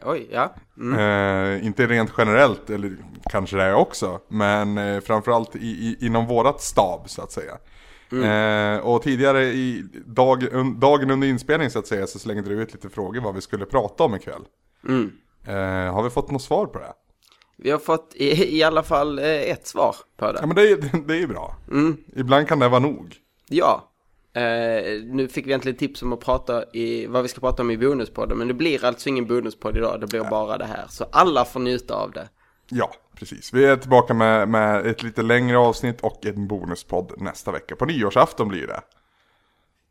Oj, 0.05 0.29
ja. 0.33 0.55
Mm. 0.79 0.99
Eh, 0.99 1.67
inte 1.67 1.87
rent 1.87 2.13
generellt, 2.19 2.71
eller 2.71 2.97
kanske 3.31 3.57
det 3.57 3.63
är 3.63 3.75
också. 3.75 4.21
Men 4.29 4.79
eh, 4.79 5.01
framförallt 5.01 5.57
i, 5.57 5.59
i, 5.59 5.97
inom 6.07 6.27
vårat 6.27 6.61
stab 6.61 7.11
så 7.11 7.23
att 7.23 7.33
säga. 7.33 7.59
Eh, 8.13 8.79
och 8.79 9.03
tidigare 9.03 9.45
i 9.45 9.85
dag, 10.07 10.43
un, 10.53 10.81
dagen 10.81 11.11
under 11.11 11.29
inspelning 11.29 11.71
så 11.71 11.79
att 11.79 11.87
säga 11.87 12.07
så 12.07 12.19
slängde 12.19 12.49
du 12.49 12.63
ut 12.63 12.73
lite 12.73 12.89
frågor 12.89 13.21
vad 13.21 13.35
vi 13.35 13.41
skulle 13.41 13.67
prata 13.67 14.05
om 14.05 14.15
ikväll. 14.15 14.43
Mm. 14.89 15.13
Eh, 15.47 15.95
har 15.95 16.03
vi 16.03 16.11
fått 16.11 16.31
något 16.31 16.43
svar 16.43 16.67
på 16.67 16.79
det? 16.79 16.93
Vi 17.57 17.71
har 17.71 17.79
fått 17.79 18.15
i, 18.15 18.59
i 18.59 18.63
alla 18.63 18.83
fall 18.83 19.19
eh, 19.19 19.25
ett 19.25 19.67
svar 19.67 19.97
på 20.17 20.25
Ja 20.27 20.33
det. 20.33 20.47
men 20.47 20.57
det 20.57 20.71
är, 20.71 20.77
det 21.07 21.15
är 21.15 21.19
ju 21.19 21.27
bra. 21.27 21.57
Mm. 21.71 21.97
Ibland 22.17 22.49
kan 22.49 22.59
det 22.59 22.69
vara 22.69 22.81
nog. 22.81 23.17
Ja. 23.53 23.89
Eh, 24.35 25.03
nu 25.05 25.29
fick 25.29 25.47
vi 25.47 25.53
äntligen 25.53 25.79
tips 25.79 26.03
om 26.03 26.13
att 26.13 26.21
prata 26.21 26.65
i, 26.73 27.07
vad 27.07 27.23
vi 27.23 27.29
ska 27.29 27.41
prata 27.41 27.63
om 27.63 27.71
i 27.71 27.79
bonuspodden. 27.79 28.39
Men 28.39 28.49
det 28.49 28.55
blir 28.55 28.85
alltså 28.85 29.09
ingen 29.09 29.27
bonuspodd 29.27 29.77
idag, 29.77 30.01
det 30.01 30.07
blir 30.07 30.25
bara 30.31 30.59
det 30.59 30.65
här. 30.65 30.87
Så 30.89 31.05
alla 31.13 31.45
får 31.45 31.61
njuta 31.61 31.95
av 31.95 32.13
det. 32.13 32.29
Ja, 32.69 32.95
precis. 33.15 33.53
Vi 33.53 33.65
är 33.65 33.77
tillbaka 33.77 34.15
med, 34.15 34.49
med 34.49 34.87
ett 34.87 35.03
lite 35.03 35.23
längre 35.23 35.59
avsnitt 35.59 36.01
och 36.01 36.27
en 36.27 36.47
bonuspodd 36.47 37.13
nästa 37.17 37.53
vecka. 37.53 37.77
På 37.77 37.85
nyårsafton 37.85 38.49
blir 38.49 38.67
det. 38.67 38.81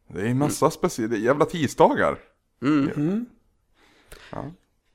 Det 0.08 0.30
är 0.30 0.34
massa 0.34 0.72
speciella, 0.72 1.10
det 1.10 1.18
är 1.18 1.20
jävla 1.20 1.46
tisdagar. 1.46 2.20
Mm. 2.62 3.26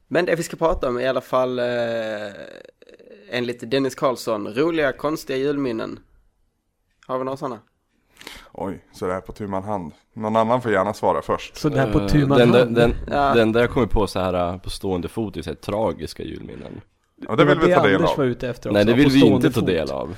Men 0.08 0.24
det 0.24 0.36
vi 0.36 0.42
ska 0.42 0.56
prata 0.56 0.88
om 0.88 0.96
är 0.96 1.00
i 1.00 1.06
alla 1.06 1.20
fall 1.20 1.58
eh, 1.58 1.64
enligt 3.30 3.70
Dennis 3.70 3.94
Karlsson, 3.94 4.54
roliga 4.54 4.92
konstiga 4.92 5.36
julminnen. 5.36 5.98
Har 7.06 7.18
vi 7.18 7.24
några 7.24 7.36
sådana? 7.36 7.60
Oj, 8.52 8.84
så 8.92 9.06
det 9.06 9.12
här 9.12 9.20
på 9.20 9.32
tu 9.32 9.46
man 9.46 9.62
hand. 9.64 9.92
Någon 10.14 10.36
annan 10.36 10.62
får 10.62 10.72
gärna 10.72 10.94
svara 10.94 11.22
först. 11.22 11.56
Så 11.56 11.68
där 11.68 11.92
på 11.92 12.00
Eh, 12.00 12.06
tu 12.06 12.26
man 12.26 12.38
den, 12.38 12.50
den, 12.52 12.60
hand. 12.62 12.76
den, 12.76 12.94
Ja. 13.10 13.34
den 13.34 13.52
där 13.52 13.60
jag 13.60 13.70
kommer 13.70 13.86
på 13.86 14.06
så 14.06 14.20
här 14.20 14.34
eh, 14.52 14.58
på 14.58 14.70
stående 14.70 15.08
fot 15.08 15.36
är 15.36 15.42
så 15.42 15.50
här 15.50 15.54
tragiska 15.54 16.22
julminnen 16.22 16.80
Och 17.28 17.36
det 17.36 17.44
vill 17.44 17.58
vi 17.58 17.74
ta 17.74 17.82
del 17.82 17.94
Anders 17.94 18.10
av. 18.10 18.16
var 18.16 18.24
ute 18.24 18.48
efter 18.48 18.68
också. 18.70 18.74
Nej 18.74 18.84
det 18.84 18.92
vill 18.94 19.08
vi 19.10 19.20
inte 19.26 19.50
ta 19.50 19.60
fot. 19.60 19.66
del 19.66 19.90
av 19.90 20.16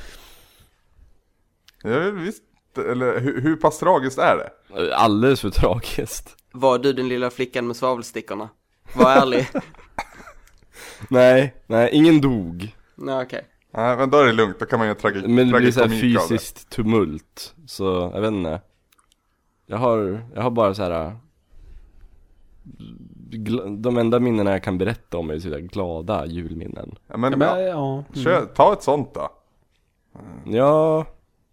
Ja, 1.83 1.99
visst. 2.11 2.43
Eller 2.91 3.21
hur, 3.21 3.41
hur 3.41 3.57
pass 3.57 3.79
tragiskt 3.79 4.19
är 4.19 4.37
det? 4.37 4.51
Eh, 4.91 5.03
Alldeles 5.03 5.41
för 5.41 5.51
tragiskt 5.51 6.37
Var 6.53 6.79
du 6.79 6.93
den 6.93 7.09
lilla 7.09 7.31
flickan 7.31 7.67
med 7.67 7.77
svavelstickorna? 7.77 8.49
Var 8.97 9.11
ärlig. 9.11 9.49
Nej, 11.09 11.55
nej, 11.67 11.91
ingen 11.93 12.21
dog 12.21 12.75
Nej, 12.95 13.23
okej. 13.25 13.45
Nej, 13.71 13.97
men 13.97 14.11
då 14.11 14.19
är 14.19 14.27
det 14.27 14.33
lugnt. 14.33 14.59
Då 14.59 14.67
kan 14.67 14.79
man 14.79 14.89
ju 14.89 14.95
tragi- 14.95 15.29
Men 15.29 15.51
det 15.53 15.59
blir 15.59 15.71
så 15.73 15.81
här 15.81 15.87
tragikomik 15.89 16.19
av 16.19 16.23
det. 16.23 16.29
fysiskt 16.35 16.71
tumult 16.71 17.55
Så, 17.67 18.11
jag 18.15 18.21
vet 18.21 18.33
inte 18.33 18.61
Jag 19.67 19.77
har, 19.77 20.23
jag 20.35 20.43
har 20.43 20.51
bara 20.51 20.75
så 20.75 20.83
här. 20.83 21.17
gl- 23.31 23.77
De 23.83 23.97
enda 23.99 24.21
minnena 24.21 24.51
jag 24.51 24.63
kan 24.63 24.79
berätta 24.79 25.19
om 25.19 25.31
är 25.31 25.39
så 25.39 25.49
där 25.49 25.59
glada 25.59 26.27
julminnen 26.27 26.95
Ja, 27.07 27.17
men, 27.17 27.33
Ja, 27.33 27.39
men, 27.39 27.49
ja, 27.49 27.61
ja. 27.61 27.93
Mm. 28.15 28.25
kör, 28.25 28.47
ta 28.47 28.73
ett 28.73 28.83
sånt 28.83 29.15
då. 29.15 29.29
Ja, 30.47 31.07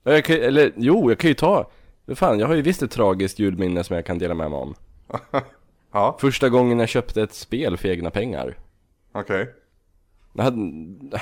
jag 0.03 0.25
kan, 0.25 0.35
eller 0.35 0.71
jo, 0.75 1.11
jag 1.11 1.19
kan 1.19 1.27
ju 1.27 1.33
ta 1.33 1.69
Fan, 2.15 2.39
jag 2.39 2.47
har 2.47 2.55
ju 2.55 2.61
visst 2.61 2.83
ett 2.83 2.91
tragiskt 2.91 3.39
julminne 3.39 3.83
som 3.83 3.95
jag 3.95 4.05
kan 4.05 4.17
dela 4.19 4.33
med 4.33 4.49
mig 4.51 4.59
om 4.59 4.75
Ja, 5.91 6.17
Första 6.19 6.49
gången 6.49 6.79
jag 6.79 6.89
köpte 6.89 7.21
ett 7.21 7.33
spel 7.33 7.77
för 7.77 7.89
egna 7.89 8.09
pengar 8.09 8.57
okej. 9.11 9.37
hade, 9.37 9.51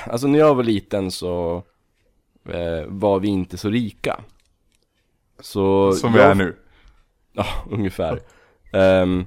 alltså 0.08 0.28
när 0.28 0.40
jag 0.40 0.56
var 0.56 0.64
liten 0.64 1.12
så 1.12 1.64
eh, 2.50 2.86
var 2.88 3.20
vi 3.20 3.28
inte 3.28 3.58
så 3.58 3.70
rika. 3.70 4.24
Så 5.40 5.94
Som 5.94 6.14
vi 6.14 6.20
jag, 6.20 6.32
är 6.32 6.36
nu. 6.36 6.56
Ja, 7.34 7.46
ungefär. 7.72 8.20
Ehm, 8.74 9.26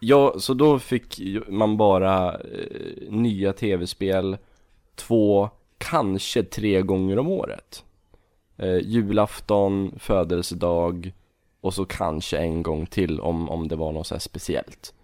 ja, 0.00 0.34
så 0.38 0.54
då 0.54 0.78
fick 0.78 1.20
man 1.48 1.76
bara 1.76 2.34
eh, 2.34 3.10
nya 3.10 3.52
tv-spel 3.52 4.36
två, 4.94 5.50
kanske 5.78 6.42
tre 6.42 6.82
gånger 6.82 7.18
om 7.18 7.28
året. 7.28 7.84
Eh, 8.56 8.78
julafton, 8.78 9.94
födelsedag 9.98 11.12
och 11.60 11.74
så 11.74 11.84
kanske 11.84 12.38
en 12.38 12.62
gång 12.62 12.86
till 12.86 13.20
om, 13.20 13.48
om 13.48 13.68
det 13.68 13.76
var 13.76 13.92
något 13.92 14.06
så 14.06 14.18
speciellt. 14.18 14.94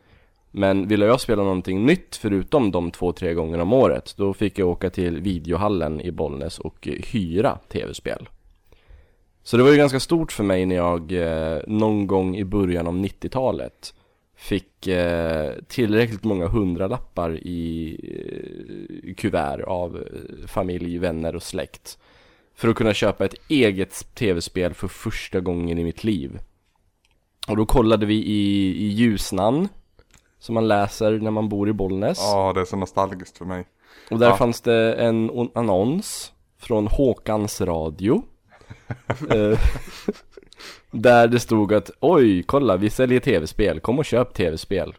Men 0.55 0.89
ville 0.89 1.07
jag 1.07 1.21
spela 1.21 1.43
någonting 1.43 1.87
nytt 1.87 2.17
förutom 2.17 2.71
de 2.71 2.91
två, 2.91 3.13
tre 3.13 3.35
gångerna 3.35 3.63
om 3.63 3.73
året, 3.73 4.15
då 4.17 4.35
fick 4.35 4.59
jag 4.59 4.69
åka 4.69 4.91
till 4.91 5.21
videohallen 5.21 6.01
i 6.01 6.11
Bollnäs 6.11 6.59
och 6.59 6.89
eh, 6.89 6.95
hyra 7.13 7.59
tv-spel. 7.69 8.29
Så 9.43 9.57
det 9.57 9.63
var 9.63 9.71
ju 9.71 9.77
ganska 9.77 10.01
stort 10.01 10.33
för 10.33 10.45
mig 10.45 10.67
när 10.67 10.77
jag 10.77 11.13
eh, 11.13 11.63
någon 11.67 12.07
gång 12.07 12.37
i 12.37 12.45
början 12.45 12.87
av 12.87 12.95
90-talet 12.95 13.95
fick 14.37 14.87
eh, 14.87 15.53
tillräckligt 15.69 16.25
många 16.25 16.47
hundralappar 16.47 17.37
i 17.37 17.97
eh, 19.05 19.15
kuvert 19.15 19.61
av 19.61 19.97
eh, 19.97 20.47
familj, 20.47 20.99
vänner 20.99 21.37
och 21.37 21.43
släkt 21.43 21.99
för 22.55 22.69
att 22.69 22.77
kunna 22.77 22.95
köpa 22.95 23.25
ett 23.25 23.35
eget 23.49 24.15
tv-spel 24.15 24.75
för 24.75 24.89
första 24.89 25.41
gången 25.41 25.79
i 25.79 25.85
mitt 25.85 26.05
liv. 26.05 26.39
Och 27.49 27.57
då 27.57 27.67
kollade 27.67 28.07
vi 28.07 28.15
i, 28.15 28.73
i 28.85 28.87
Ljusnan, 28.87 29.69
som 30.43 30.55
man 30.55 30.69
läser 30.69 31.19
när 31.19 31.31
man 31.31 31.49
bor 31.49 31.69
i 31.69 31.73
Bollnäs. 31.73 32.19
Ja, 32.21 32.53
det 32.53 32.61
är 32.61 32.65
så 32.65 32.77
nostalgiskt 32.77 33.39
för 33.39 33.45
mig. 33.45 33.65
Och 34.11 34.19
där 34.19 34.29
Ja. 34.29 34.37
fanns 34.37 34.61
det 34.61 34.95
en 34.95 35.31
on- 35.31 35.51
annons 35.55 36.33
från 36.59 36.87
Håkans 36.87 37.61
Radio. 37.61 38.23
Eh, 39.31 39.59
där 40.91 41.29
det 41.29 41.41
stod 41.41 41.73
att 41.75 41.91
oj, 42.01 42.43
kolla 42.43 42.77
vi 42.77 42.91
säljer 42.91 43.21
tv-spel, 43.21 43.81
kom 43.81 43.99
och 43.99 44.05
köp 44.05 44.35
tv-spel. 44.35 44.95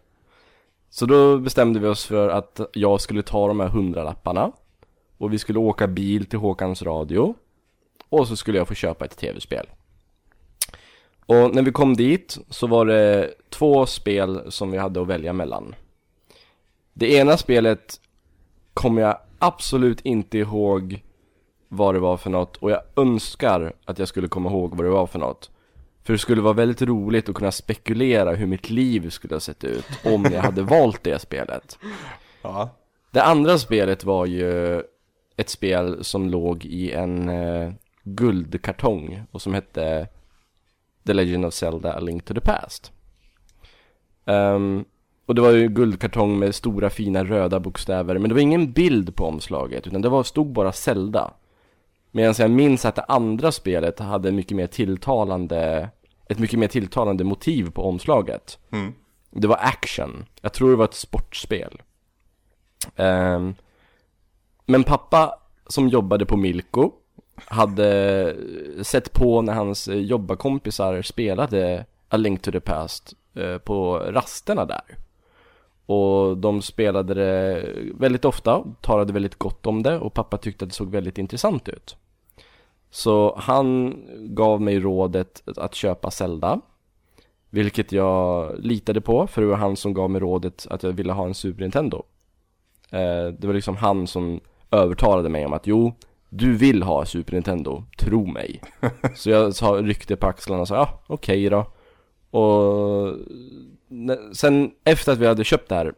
Så 0.89 1.05
då 1.05 1.37
bestämde 1.37 1.79
vi 1.79 1.87
oss 1.87 2.05
för 2.05 2.29
att 2.29 2.59
jag 2.73 3.01
skulle 3.01 3.21
ta 3.23 3.47
de 3.47 3.59
här 3.59 3.67
hundralapparna 3.67 4.51
och 5.17 5.33
vi 5.33 5.39
skulle 5.39 5.59
åka 5.59 5.87
bil 5.87 6.25
till 6.25 6.39
Håkans 6.39 6.81
Radio 6.81 7.35
och 8.09 8.27
så 8.27 8.35
skulle 8.35 8.57
jag 8.57 8.67
få 8.67 8.73
köpa 8.73 9.05
ett 9.05 9.17
tv-spel. 9.17 9.65
Och 11.25 11.55
när 11.55 11.61
vi 11.61 11.71
kom 11.71 11.93
dit 11.93 12.37
så 12.49 12.67
var 12.67 12.85
det 12.85 13.33
två 13.49 13.85
spel 13.85 14.41
som 14.49 14.71
vi 14.71 14.77
hade 14.77 15.01
att 15.01 15.07
välja 15.07 15.33
mellan. 15.33 15.75
Det 16.93 17.13
ena 17.13 17.37
spelet 17.37 17.99
kommer 18.73 19.01
jag 19.01 19.17
absolut 19.39 20.01
inte 20.01 20.37
ihåg 20.37 21.03
vad 21.67 21.95
det 21.95 21.99
var 21.99 22.17
för 22.17 22.29
något 22.29 22.57
och 22.57 22.71
jag 22.71 22.81
önskar 22.95 23.73
att 23.85 23.99
jag 23.99 24.07
skulle 24.07 24.27
komma 24.27 24.49
ihåg 24.49 24.75
vad 24.75 24.85
det 24.85 24.89
var 24.89 25.07
för 25.07 25.19
något. 25.19 25.51
För 26.03 26.13
det 26.13 26.19
skulle 26.19 26.41
vara 26.41 26.53
väldigt 26.53 26.81
roligt 26.81 27.29
att 27.29 27.35
kunna 27.35 27.51
spekulera 27.51 28.35
hur 28.35 28.45
mitt 28.45 28.69
liv 28.69 29.09
skulle 29.09 29.35
ha 29.35 29.39
sett 29.39 29.63
ut 29.63 29.85
om 30.05 30.23
jag 30.23 30.41
hade 30.41 30.61
valt 30.61 31.03
det 31.03 31.19
spelet. 31.19 31.77
Ja. 32.41 32.69
Det 33.11 33.23
andra 33.23 33.57
spelet 33.57 34.03
var 34.03 34.25
ju 34.25 34.81
ett 35.37 35.49
spel 35.49 36.03
som 36.03 36.29
låg 36.29 36.65
i 36.65 36.91
en 36.91 37.29
eh, 37.29 37.71
guldkartong 38.03 39.23
och 39.31 39.41
som 39.41 39.53
hette 39.53 40.07
The 41.05 41.13
Legend 41.13 41.45
of 41.45 41.53
Zelda 41.53 41.93
A 41.93 41.99
Link 41.99 42.25
to 42.25 42.33
the 42.33 42.41
Past. 42.41 42.91
Ehm, 44.25 44.85
och 45.25 45.35
det 45.35 45.41
var 45.41 45.51
ju 45.51 45.67
guldkartong 45.67 46.39
med 46.39 46.55
stora 46.55 46.89
fina 46.89 47.23
röda 47.23 47.59
bokstäver 47.59 48.17
men 48.17 48.29
det 48.29 48.33
var 48.33 48.41
ingen 48.41 48.71
bild 48.71 49.15
på 49.15 49.25
omslaget 49.25 49.87
utan 49.87 50.01
det 50.01 50.09
var, 50.09 50.23
stod 50.23 50.53
bara 50.53 50.71
Zelda. 50.71 51.33
Medan 52.11 52.35
jag 52.37 52.51
minns 52.51 52.85
att 52.85 52.95
det 52.95 53.03
andra 53.03 53.51
spelet 53.51 53.99
hade 53.99 54.31
mycket 54.31 54.57
mer 54.57 54.67
tilltalande, 54.67 55.89
ett 56.29 56.39
mycket 56.39 56.59
mer 56.59 56.67
tilltalande 56.67 57.23
motiv 57.23 57.71
på 57.71 57.83
omslaget. 57.83 58.59
Mm. 58.71 58.93
Det 59.31 59.47
var 59.47 59.57
action. 59.61 60.25
Jag 60.41 60.53
tror 60.53 60.69
det 60.69 60.75
var 60.75 60.85
ett 60.85 60.93
sportspel. 60.93 61.81
Ehm, 62.95 63.55
men 64.65 64.83
pappa 64.83 65.39
som 65.67 65.87
jobbade 65.87 66.25
på 66.25 66.37
Milko 66.37 66.91
hade 67.35 68.35
sett 68.81 69.13
på 69.13 69.41
när 69.41 69.53
hans 69.53 69.87
jobbarkompisar 69.87 71.01
spelade 71.01 71.85
A 72.09 72.17
Link 72.17 72.41
to 72.41 72.51
the 72.51 72.59
Past 72.59 73.13
eh, 73.35 73.57
på 73.57 73.97
rasterna 73.97 74.65
där. 74.65 74.97
Och 75.85 76.37
de 76.37 76.61
spelade 76.61 77.13
det 77.13 77.69
väldigt 77.99 78.25
ofta, 78.25 78.63
talade 78.81 79.13
väldigt 79.13 79.35
gott 79.35 79.65
om 79.65 79.83
det 79.83 79.99
och 79.99 80.13
pappa 80.13 80.37
tyckte 80.37 80.65
att 80.65 80.69
det 80.69 80.75
såg 80.75 80.91
väldigt 80.91 81.17
intressant 81.17 81.69
ut. 81.69 81.95
Så 82.89 83.35
han 83.37 83.97
gav 84.19 84.61
mig 84.61 84.79
rådet 84.79 85.43
att 85.57 85.75
köpa 85.75 86.11
Zelda. 86.11 86.61
Vilket 87.49 87.91
jag 87.91 88.55
litade 88.59 89.01
på, 89.01 89.27
för 89.27 89.41
det 89.41 89.47
var 89.47 89.55
han 89.55 89.75
som 89.75 89.93
gav 89.93 90.09
mig 90.09 90.21
rådet 90.21 90.67
att 90.69 90.83
jag 90.83 90.91
ville 90.91 91.13
ha 91.13 91.25
en 91.25 91.33
Super 91.33 91.61
Nintendo. 91.61 92.03
Eh, 92.89 93.27
det 93.39 93.47
var 93.47 93.53
liksom 93.53 93.77
han 93.77 94.07
som 94.07 94.39
övertalade 94.71 95.29
mig 95.29 95.45
om 95.45 95.53
att 95.53 95.67
jo, 95.67 95.93
du 96.35 96.57
vill 96.57 96.83
ha 96.83 97.05
Super 97.05 97.33
Nintendo, 97.33 97.83
tro 97.97 98.25
mig. 98.25 98.61
Så 99.15 99.29
jag 99.29 99.55
sa, 99.55 99.71
ryckte 99.71 100.15
på 100.15 100.27
axlarna 100.27 100.61
och 100.61 100.67
sa 100.67 100.75
ja, 100.75 100.99
okej 101.07 101.49
då. 101.49 101.65
Och 102.39 103.17
sen 104.33 104.71
efter 104.83 105.11
att 105.11 105.17
vi 105.17 105.27
hade 105.27 105.43
köpt 105.43 105.69
det 105.69 105.75
här 105.75 105.93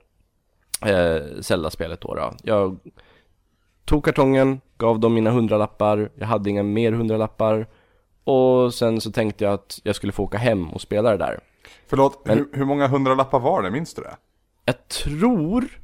eh, 0.86 1.42
Zelda-spelet 1.42 2.02
då, 2.02 2.16
då 2.16 2.34
jag 2.44 2.78
tog 3.86 4.06
kartongen, 4.06 4.62
gav 4.78 5.00
dem 5.00 5.14
mina 5.14 5.32
hundralappar, 5.32 6.10
jag 6.16 6.28
hade 6.28 6.50
inga 6.50 6.64
mer 6.64 6.92
hundralappar 6.92 7.68
och 8.24 8.74
sen 8.74 9.02
så 9.02 9.12
tänkte 9.12 9.44
jag 9.44 9.54
att 9.54 9.80
jag 9.84 9.96
skulle 9.96 10.12
få 10.14 10.24
åka 10.24 10.38
hem 10.38 10.70
och 10.70 10.82
spela 10.82 11.12
det 11.12 11.18
där. 11.18 11.40
Förlåt, 11.88 12.26
Men- 12.26 12.38
hur, 12.38 12.48
hur 12.54 12.66
många 12.66 12.88
hundralappar 12.88 13.40
var 13.40 13.62
det? 13.62 13.72
Minns 13.72 13.94
du 13.94 14.02
det? 14.02 14.16
Jag 14.66 14.88
tror 14.88 15.80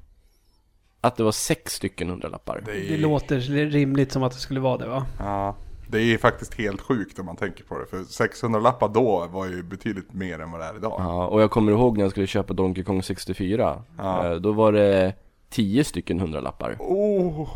att 1.01 1.15
det 1.15 1.23
var 1.23 1.31
sex 1.31 1.73
stycken 1.73 2.09
hundralappar. 2.09 2.63
Det 2.65 2.71
är, 2.71 2.89
Det 2.89 2.97
låter 2.97 3.39
rimligt 3.69 4.11
som 4.11 4.23
att 4.23 4.31
det 4.31 4.37
skulle 4.39 4.59
vara 4.59 4.77
det 4.77 4.87
va? 4.87 5.05
Ja, 5.19 5.55
det 5.87 5.99
är 6.13 6.17
faktiskt 6.17 6.53
helt 6.53 6.81
sjukt 6.81 7.19
om 7.19 7.25
man 7.25 7.35
tänker 7.35 7.63
på 7.63 7.79
det. 7.79 7.85
För 7.85 8.03
600 8.03 8.59
lappar 8.59 8.89
då 8.89 9.27
var 9.31 9.45
ju 9.47 9.63
betydligt 9.63 10.13
mer 10.13 10.39
än 10.39 10.51
vad 10.51 10.61
det 10.61 10.65
är 10.65 10.75
idag. 10.77 10.95
Ja, 10.97 11.27
och 11.27 11.41
jag 11.41 11.51
kommer 11.51 11.71
ihåg 11.71 11.97
när 11.97 12.03
jag 12.03 12.11
skulle 12.11 12.27
köpa 12.27 12.53
Donkey 12.53 12.83
Kong 12.83 13.03
64. 13.03 13.81
Ja. 13.97 14.25
Eh, 14.31 14.35
Då 14.35 14.51
var 14.51 14.71
det 14.71 15.13
tio 15.49 15.83
stycken 15.83 16.19
hundralappar. 16.19 16.75
Oh, 16.79 17.49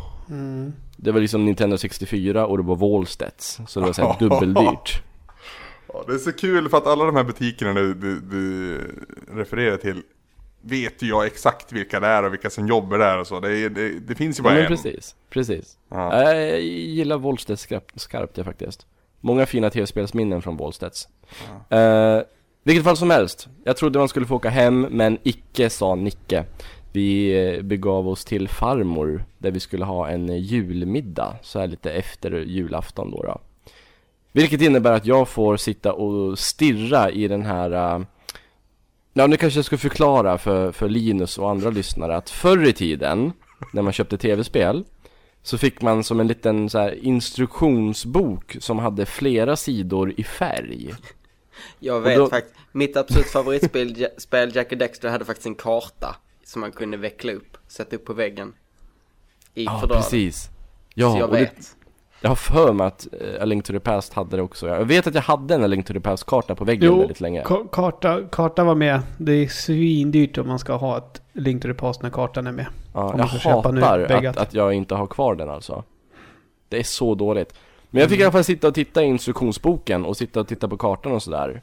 Det 0.96 1.12
var 1.12 1.20
liksom 1.20 1.44
Nintendo 1.44 1.78
64 1.78 2.46
och 2.46 2.56
det 2.56 2.62
var 2.64 2.76
Wallstedts. 2.76 3.60
Så 3.66 3.80
det 3.80 3.86
var 3.86 3.92
såhär 3.92 4.16
dubbeldyrt. 4.18 5.02
ja, 5.92 6.04
det 6.06 6.12
är 6.14 6.18
så 6.18 6.32
kul 6.32 6.68
för 6.68 6.76
att 6.76 6.86
alla 6.86 7.04
de 7.04 7.16
här 7.16 7.24
butikerna 7.24 7.72
du, 7.74 7.94
du, 7.94 8.20
du 8.20 8.80
refererar 9.32 9.76
till 9.76 10.02
vet 10.62 11.02
ju 11.02 11.08
jag 11.08 11.26
exakt 11.26 11.72
vilka 11.72 12.00
det 12.00 12.06
är 12.06 12.22
och 12.22 12.32
vilka 12.32 12.50
som 12.50 12.66
jobbar 12.68 12.98
där 12.98 13.18
och 13.20 13.26
så. 13.26 13.40
Det, 13.40 13.68
det, 13.68 14.00
det 14.00 14.14
finns 14.14 14.38
ju 14.38 14.40
Ja, 14.40 14.44
bara 14.44 14.54
men 14.54 14.62
en. 14.62 14.68
precis, 14.68 15.14
precis. 15.30 15.78
Ja. 15.88 16.24
Jag 16.32 16.60
gillar 16.60 17.18
Wallstedts 17.18 17.62
skarpt, 17.62 18.00
skarpt 18.00 18.44
faktiskt. 18.44 18.86
Många 19.20 19.46
fina 19.46 19.70
tv-spelsminnen 19.70 20.42
från 20.42 20.56
Wallstedts. 20.56 21.08
Eh, 21.70 22.20
vilket 22.62 22.84
fall 22.84 22.96
som 22.96 23.10
helst. 23.10 23.48
Jag 23.64 23.76
trodde 23.76 23.98
man 23.98 24.08
skulle 24.08 24.26
få 24.26 24.34
åka 24.36 24.48
hem, 24.50 24.80
men 24.80 25.18
icke 25.22 25.70
sa 25.70 25.94
Nicke. 25.94 26.44
Vi 26.92 27.38
eh, 27.56 27.62
begav 27.62 28.08
oss 28.08 28.24
till 28.24 28.48
farmor, 28.48 29.24
där 29.38 29.50
vi 29.50 29.60
skulle 29.60 29.84
ha 29.84 30.08
en 30.08 30.28
julmiddag, 30.38 31.36
så 31.42 31.58
här 31.60 31.66
lite 31.66 31.92
efter 31.92 32.30
julafton 32.32 33.10
då. 33.10 33.22
då. 33.22 33.40
Vilket 34.32 34.60
innebär 34.62 34.92
att 34.92 35.06
jag 35.06 35.28
får 35.28 35.56
sitta 35.56 35.92
och 35.92 36.38
stirra 36.38 37.10
i 37.10 37.28
den 37.28 37.42
här 37.42 37.70
eh, 37.70 38.00
Ja, 39.18 39.26
nu 39.26 39.36
kanske 39.36 39.58
jag 39.58 39.64
ska 39.64 39.78
förklara 39.78 40.38
för, 40.38 40.72
för 40.72 40.88
Linus 40.88 41.38
och 41.38 41.50
andra 41.50 41.70
lyssnare 41.70 42.16
att 42.16 42.30
förr 42.30 42.64
i 42.68 42.72
tiden, 42.72 43.32
när 43.72 43.82
man 43.82 43.92
köpte 43.92 44.18
tv-spel, 44.18 44.84
så 45.42 45.58
fick 45.58 45.82
man 45.82 46.04
som 46.04 46.20
en 46.20 46.26
liten 46.26 46.70
så 46.70 46.78
här 46.78 47.04
instruktionsbok 47.04 48.56
som 48.60 48.78
hade 48.78 49.06
flera 49.06 49.56
sidor 49.56 50.12
i 50.16 50.24
färg. 50.24 50.94
Jag 51.78 52.00
vet 52.00 52.16
då- 52.16 52.28
faktiskt, 52.28 52.54
mitt 52.72 52.96
absolut 52.96 53.26
favoritspel 53.26 54.06
spel 54.18 54.56
Jack 54.56 54.72
and 54.72 54.78
Dexter 54.78 55.08
hade 55.08 55.24
faktiskt 55.24 55.46
en 55.46 55.54
karta 55.54 56.16
som 56.44 56.60
man 56.60 56.72
kunde 56.72 56.96
veckla 56.96 57.32
upp, 57.32 57.56
sätta 57.68 57.96
upp 57.96 58.04
på 58.04 58.12
väggen. 58.12 58.52
I 59.54 59.64
Ja, 59.64 59.80
fodralet. 59.80 60.04
precis. 60.04 60.42
Så 60.44 60.50
Ja, 60.94 61.18
jag 61.18 61.28
och 61.28 61.34
det, 61.34 61.40
vet. 61.40 61.75
Jag 62.20 62.28
har 62.28 62.36
för 62.36 62.72
mig 62.72 62.86
att 62.86 63.06
eh, 63.20 63.42
A 63.42 63.44
Link 63.44 63.64
to 63.64 63.72
the 63.72 63.80
Past 63.80 64.12
hade 64.12 64.36
det 64.36 64.42
också. 64.42 64.68
Jag 64.68 64.84
vet 64.84 65.06
att 65.06 65.14
jag 65.14 65.22
hade 65.22 65.54
en 65.54 65.64
A 65.64 65.66
Link 65.66 65.86
to 65.86 65.92
the 65.92 66.00
Past-karta 66.00 66.54
på 66.54 66.64
väggen 66.64 66.86
Jo, 66.92 66.98
väldigt 66.98 67.20
länge. 67.20 67.42
Ka- 67.42 67.68
karta, 67.72 68.20
karta 68.32 68.64
var 68.64 68.74
med. 68.74 69.00
Det 69.18 69.32
är 69.32 69.48
svindyrt 69.48 70.38
om 70.38 70.48
man 70.48 70.58
ska 70.58 70.74
ha 70.74 70.98
ett 70.98 71.22
Link 71.32 71.62
to 71.62 71.68
the 71.68 71.74
Past 71.74 72.02
när 72.02 72.10
kartan 72.10 72.46
är 72.46 72.52
med. 72.52 72.66
Ja, 72.94 73.14
jag 73.18 73.24
hatar 73.24 74.16
att, 74.26 74.36
att- 74.36 74.54
jag 74.54 74.72
inte 74.72 74.94
har 74.94 75.06
kvar 75.06 75.34
den 75.34 75.50
alltså. 75.50 75.84
Det 76.68 76.78
är 76.78 76.82
så 76.82 77.14
dåligt. 77.14 77.54
Men 77.90 78.00
jag 78.00 78.10
fick 78.10 78.20
i 78.20 78.22
alla 78.22 78.32
fall 78.32 78.44
sitta 78.44 78.68
och 78.68 78.74
titta 78.74 79.02
i 79.02 79.06
instruktionsboken 79.06 80.04
och 80.04 80.16
sitta 80.16 80.40
och 80.40 80.48
titta 80.48 80.68
på 80.68 80.76
kartan 80.76 81.12
och 81.12 81.22
sådär. 81.22 81.62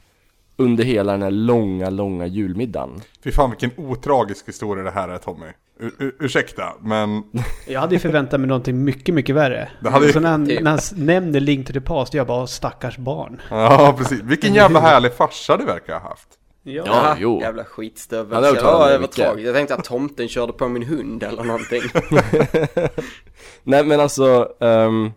Under 0.58 0.84
hela 0.84 1.12
den 1.12 1.22
här 1.22 1.32
långa, 1.32 1.90
långa 1.90 2.26
julmiddagen. 2.26 3.02
Fy 3.24 3.32
fan 3.32 3.50
vilken 3.50 3.72
otragisk 3.78 4.48
historia 4.48 4.84
det 4.84 4.92
här 4.92 5.10
är 5.10 5.18
Tommy. 5.18 5.46
Ur, 5.80 6.16
ursäkta, 6.20 6.74
men 6.82 7.24
Jag 7.68 7.80
hade 7.80 7.96
ju 7.96 8.00
förväntat 8.00 8.40
mig 8.40 8.48
någonting 8.48 8.84
mycket, 8.84 9.16
mycket 9.16 9.36
värre. 9.36 9.70
Det 9.82 9.90
hade 9.90 10.14
Så 10.14 10.20
när 10.20 10.32
han, 10.32 10.44
när 10.44 10.72
han 10.72 10.80
nämner 10.96 11.40
Link 11.40 11.68
to 11.68 11.74
the 11.74 11.82
Past, 11.82 12.14
jag 12.14 12.28
bara 12.28 12.48
stackars 12.48 12.98
barn. 12.98 13.42
ja 13.50 13.96
precis. 13.98 14.22
Vilken 14.22 14.54
jävla 14.54 14.80
härlig 14.80 15.14
farsa 15.14 15.58
du 15.58 15.66
verkar 15.66 16.00
ha 16.00 16.10
haft. 16.10 16.28
Ja. 16.66 16.84
Ja, 16.86 17.16
jo. 17.20 17.42
Jävla 17.42 17.64
skitstövel. 17.64 18.44
Ja, 18.44 18.56
Ja, 18.56 18.90
det 18.90 18.98
var 18.98 19.08
tragiskt. 19.08 19.46
Jag 19.46 19.56
tänkte 19.56 19.76
att 19.76 19.84
tomten 19.84 20.28
körde 20.28 20.54
på 20.54 20.68
min 20.68 20.84
hund 20.84 21.24
eller 21.24 21.44
någonting. 21.44 21.82
Nej 23.64 23.86
men 23.86 24.00
alltså, 24.00 24.50
ehm, 24.60 25.12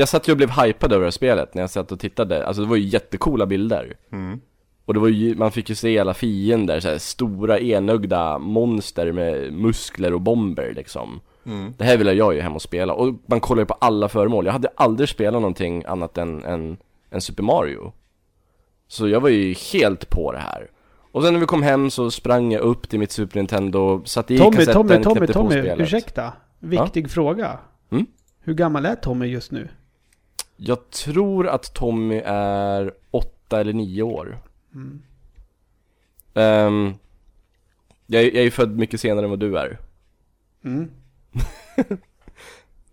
jag 0.00 0.08
satt 0.08 0.28
ju 0.28 0.32
och 0.32 0.36
blev 0.36 0.50
hypad 0.50 0.92
över 0.92 1.00
det 1.00 1.06
här 1.06 1.10
spelet 1.10 1.54
när 1.54 1.62
jag 1.62 1.70
satt 1.70 1.92
och 1.92 2.00
tittade, 2.00 2.46
alltså 2.46 2.62
det 2.62 2.68
var 2.68 2.76
ju 2.76 2.84
jättecoola 2.84 3.46
bilder. 3.46 3.96
Mm. 4.12 4.40
Och 4.84 4.94
det 4.94 5.00
var 5.00 5.08
ju, 5.08 5.34
man 5.34 5.52
fick 5.52 5.68
ju 5.68 5.74
se 5.74 5.98
alla 5.98 6.14
fiender, 6.14 6.80
så 6.80 6.88
här, 6.88 6.98
stora 6.98 7.58
enögda 7.58 8.38
monster 8.38 9.12
med 9.12 9.52
muskler 9.52 10.14
och 10.14 10.20
bomber 10.20 10.72
liksom. 10.76 11.20
Mm. 11.46 11.74
Det 11.78 11.84
här 11.84 11.96
ville 11.96 12.12
jag 12.12 12.34
ju 12.34 12.40
hem 12.40 12.54
och 12.54 12.62
spela, 12.62 12.92
och 12.92 13.14
man 13.26 13.40
kollar 13.40 13.62
ju 13.62 13.66
på 13.66 13.74
alla 13.74 14.08
föremål. 14.08 14.46
Jag 14.46 14.52
hade 14.52 14.68
aldrig 14.74 15.08
spelat 15.08 15.40
någonting 15.42 15.84
annat 15.86 16.18
än, 16.18 16.44
än, 16.44 16.76
än 17.10 17.20
Super 17.20 17.42
Mario. 17.42 17.92
Så 18.88 19.08
jag 19.08 19.20
var 19.20 19.28
ju 19.28 19.54
helt 19.72 20.10
på 20.10 20.32
det 20.32 20.38
här. 20.38 20.70
Och 21.12 21.22
sen 21.22 21.32
när 21.32 21.40
vi 21.40 21.46
kom 21.46 21.62
hem 21.62 21.90
så 21.90 22.10
sprang 22.10 22.52
jag 22.52 22.62
upp 22.62 22.88
till 22.88 22.98
mitt 22.98 23.12
Super 23.12 23.36
Nintendo, 23.36 24.04
satte 24.04 24.34
i 24.34 24.38
Tommy, 24.38 24.56
kassetten, 24.56 24.74
Tommy, 24.74 25.02
Tommy, 25.02 25.26
Tommy, 25.26 25.50
spelet. 25.50 25.80
ursäkta. 25.80 26.32
Viktig 26.58 27.10
fråga. 27.10 27.58
Mm? 27.90 28.06
Hur 28.40 28.54
gammal 28.54 28.86
är 28.86 28.94
Tommy 28.94 29.26
just 29.26 29.52
nu? 29.52 29.68
Jag 30.62 30.90
tror 30.90 31.46
att 31.48 31.74
Tommy 31.74 32.22
är 32.24 32.94
åtta 33.10 33.60
eller 33.60 33.72
nio 33.72 34.02
år. 34.02 34.38
Mm. 34.74 35.02
Ehm, 36.34 36.94
jag, 38.06 38.22
är- 38.22 38.26
jag 38.26 38.36
är 38.36 38.42
ju 38.42 38.50
född 38.50 38.76
mycket 38.78 39.00
senare 39.00 39.26
än 39.26 39.30
vad 39.30 39.38
du 39.40 39.58
är. 39.58 39.78
Mm. 40.64 40.90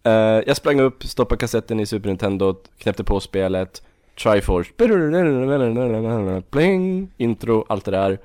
Eh, 0.03 0.13
jag 0.47 0.57
sprang 0.57 0.79
upp, 0.79 1.03
stoppade 1.03 1.39
kassetten 1.39 1.79
i 1.79 1.85
Super 1.85 2.09
Nintendo, 2.09 2.53
knäppte 2.77 3.03
på 3.03 3.19
spelet, 3.19 3.83
Triforce, 4.23 4.71
pling, 6.49 7.11
intro, 7.17 7.65
allt 7.69 7.85
det 7.85 7.91
där. 7.91 8.19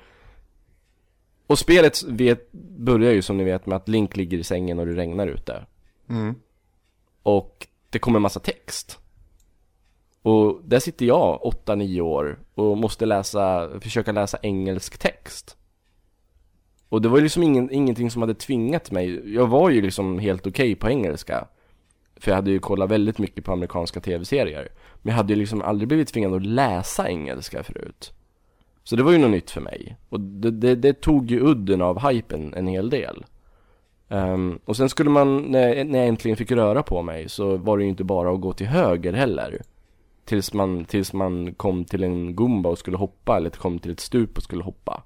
Och 1.47 1.59
spelet 1.59 2.03
vet, 2.03 2.51
börjar 2.77 3.11
ju 3.11 3.21
som 3.21 3.37
ni 3.37 3.43
vet 3.43 3.65
med 3.65 3.75
att 3.75 3.87
Link 3.87 4.15
ligger 4.15 4.37
i 4.37 4.43
sängen 4.43 4.79
och 4.79 4.85
det 4.85 4.93
regnar 4.93 5.27
ute. 5.27 5.65
Mm. 6.09 6.35
Och 7.23 7.67
det 7.89 7.99
kommer 7.99 8.19
massa 8.19 8.39
text. 8.39 8.99
Och 10.23 10.61
där 10.65 10.79
sitter 10.79 11.05
jag, 11.05 11.39
8-9 11.65 12.01
år, 12.01 12.39
och 12.55 12.77
måste 12.77 13.05
läsa, 13.05 13.69
försöka 13.79 14.11
läsa 14.11 14.37
engelsk 14.41 14.97
text. 14.97 15.57
Och 16.89 17.01
det 17.01 17.09
var 17.09 17.17
ju 17.17 17.23
liksom 17.23 17.43
ingen, 17.43 17.71
ingenting 17.71 18.11
som 18.11 18.21
hade 18.21 18.33
tvingat 18.33 18.91
mig. 18.91 19.33
Jag 19.35 19.47
var 19.47 19.69
ju 19.69 19.81
liksom 19.81 20.19
helt 20.19 20.47
okej 20.47 20.75
på 20.75 20.89
engelska. 20.89 21.47
För 22.15 22.31
jag 22.31 22.35
hade 22.35 22.51
ju 22.51 22.59
kollat 22.59 22.91
väldigt 22.91 23.17
mycket 23.17 23.45
på 23.45 23.51
amerikanska 23.51 23.99
tv-serier. 23.99 24.69
Men 25.01 25.11
jag 25.11 25.17
hade 25.17 25.33
ju 25.33 25.39
liksom 25.39 25.61
aldrig 25.61 25.87
blivit 25.87 26.07
tvingad 26.07 26.33
att 26.33 26.45
läsa 26.45 27.09
engelska 27.09 27.63
förut. 27.63 28.13
Så 28.83 28.95
det 28.95 29.03
var 29.03 29.11
ju 29.11 29.17
något 29.17 29.31
nytt 29.31 29.51
för 29.51 29.61
mig. 29.61 29.97
Och 30.09 30.19
det, 30.19 30.51
det, 30.51 30.75
det 30.75 30.93
tog 30.93 31.31
ju 31.31 31.39
udden 31.39 31.81
av 31.81 32.09
hypen 32.09 32.53
en 32.53 32.67
hel 32.67 32.89
del. 32.89 33.25
Um, 34.07 34.59
och 34.65 34.77
sen 34.77 34.89
skulle 34.89 35.09
man, 35.09 35.37
när, 35.41 35.83
när 35.83 35.99
jag 35.99 36.07
äntligen 36.07 36.37
fick 36.37 36.51
röra 36.51 36.83
på 36.83 37.01
mig 37.01 37.29
så 37.29 37.57
var 37.57 37.77
det 37.77 37.83
ju 37.83 37.89
inte 37.89 38.03
bara 38.03 38.31
att 38.31 38.41
gå 38.41 38.53
till 38.53 38.67
höger 38.67 39.13
heller. 39.13 39.61
Tills 40.25 40.53
man, 40.53 40.85
tills 40.85 41.13
man 41.13 41.53
kom 41.53 41.85
till 41.85 42.03
en 42.03 42.35
gumba 42.35 42.69
och 42.69 42.77
skulle 42.77 42.97
hoppa 42.97 43.37
eller 43.37 43.49
kom 43.49 43.79
till 43.79 43.91
ett 43.91 43.99
stup 43.99 44.37
och 44.37 44.43
skulle 44.43 44.63
hoppa. 44.63 45.03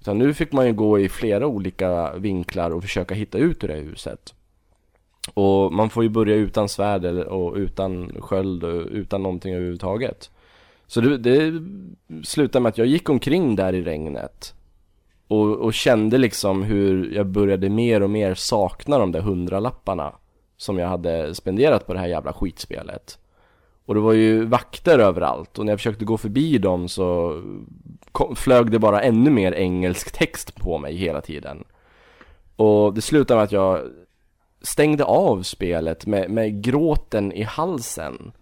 Utan 0.00 0.18
nu 0.18 0.34
fick 0.34 0.52
man 0.52 0.66
ju 0.66 0.72
gå 0.72 0.98
i 0.98 1.08
flera 1.08 1.46
olika 1.46 2.12
vinklar 2.12 2.70
och 2.70 2.82
försöka 2.82 3.14
hitta 3.14 3.38
ut 3.38 3.64
ur 3.64 3.68
det 3.68 3.74
här 3.74 3.82
huset. 3.82 4.34
Och 5.34 5.72
man 5.72 5.90
får 5.90 6.02
ju 6.02 6.08
börja 6.08 6.34
utan 6.34 6.68
svärd 6.68 7.04
eller, 7.04 7.26
och 7.26 7.54
utan 7.54 8.12
sköld 8.20 8.64
och 8.64 8.86
utan 8.90 9.22
någonting 9.22 9.54
överhuvudtaget. 9.54 10.30
Så 10.86 11.00
det, 11.00 11.18
det 11.18 11.62
slutade 12.24 12.62
med 12.62 12.70
att 12.70 12.78
jag 12.78 12.86
gick 12.86 13.08
omkring 13.08 13.56
där 13.56 13.72
i 13.72 13.82
regnet 13.82 14.54
och, 15.28 15.56
och 15.56 15.74
kände 15.74 16.18
liksom 16.18 16.62
hur 16.62 17.14
jag 17.14 17.26
började 17.26 17.68
mer 17.68 18.02
och 18.02 18.10
mer 18.10 18.34
sakna 18.34 18.98
de 18.98 19.12
där 19.12 19.20
hundralapparna 19.20 20.14
som 20.56 20.78
jag 20.78 20.88
hade 20.88 21.34
spenderat 21.34 21.86
på 21.86 21.94
det 21.94 22.00
här 22.00 22.06
jävla 22.06 22.32
skitspelet. 22.32 23.18
Och 23.88 23.94
det 23.94 24.00
var 24.00 24.12
ju 24.12 24.44
vakter 24.44 24.98
överallt 24.98 25.58
och 25.58 25.64
när 25.64 25.72
jag 25.72 25.78
försökte 25.78 26.04
gå 26.04 26.16
förbi 26.16 26.58
dem 26.58 26.88
så 26.88 27.40
kom, 28.12 28.36
flög 28.36 28.70
det 28.70 28.78
bara 28.78 29.02
ännu 29.02 29.30
mer 29.30 29.52
engelsk 29.52 30.12
text 30.12 30.54
på 30.54 30.78
mig 30.78 30.96
hela 30.96 31.20
tiden. 31.20 31.64
Och 32.56 32.94
det 32.94 33.00
slutade 33.00 33.38
med 33.38 33.44
att 33.44 33.52
jag 33.52 33.80
stängde 34.62 35.04
av 35.04 35.42
spelet 35.42 36.06
med, 36.06 36.30
med 36.30 36.62
gråten 36.62 37.32
i 37.32 37.42
halsen 37.42 38.32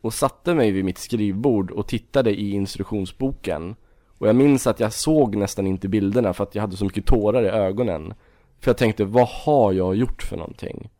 och 0.00 0.14
satte 0.14 0.54
mig 0.54 0.70
vid 0.70 0.84
mitt 0.84 0.98
skrivbord 0.98 1.70
och 1.70 1.86
tittade 1.86 2.30
i 2.30 2.50
instruktionsboken 2.50 3.76
och 4.18 4.28
jag 4.28 4.36
minns 4.36 4.66
att 4.66 4.80
jag 4.80 4.92
såg 4.92 5.36
nästan 5.36 5.66
inte 5.66 5.88
bilderna 5.88 6.32
för 6.32 6.44
att 6.44 6.54
jag 6.54 6.62
hade 6.62 6.76
så 6.76 6.84
mycket 6.84 7.06
tårar 7.06 7.42
i 7.42 7.48
ögonen. 7.48 8.14
För 8.60 8.70
jag 8.70 8.78
tänkte, 8.78 9.04
vad 9.04 9.28
har 9.28 9.72
jag 9.72 9.96
gjort 9.96 10.22
för 10.22 10.36
någonting? 10.36 10.90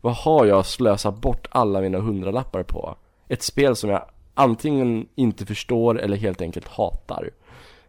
Vad 0.00 0.14
har 0.14 0.46
jag 0.46 0.66
slösat 0.66 1.20
bort 1.20 1.46
alla 1.50 1.80
mina 1.80 1.98
hundralappar 1.98 2.62
på? 2.62 2.96
Ett 3.28 3.42
spel 3.42 3.76
som 3.76 3.90
jag 3.90 4.04
antingen 4.34 5.08
inte 5.14 5.46
förstår 5.46 6.00
eller 6.00 6.16
helt 6.16 6.40
enkelt 6.40 6.68
hatar. 6.68 7.30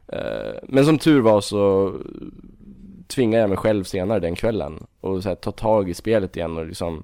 Eh, 0.08 0.54
men 0.64 0.86
som 0.86 0.98
tur 0.98 1.22
var 1.22 1.42
så 1.42 1.94
tvingade 3.08 3.42
jag 3.42 3.50
mig 3.50 3.58
själv 3.58 3.84
senare 3.84 4.20
den 4.20 4.36
kvällen 4.36 4.88
och 5.02 5.24
så 5.24 5.30
här, 5.30 5.36
ta 5.36 5.52
tag 5.52 5.90
i 5.90 5.94
spelet 5.94 6.38
igen 6.38 6.58
och 6.58 6.66
liksom 6.66 7.04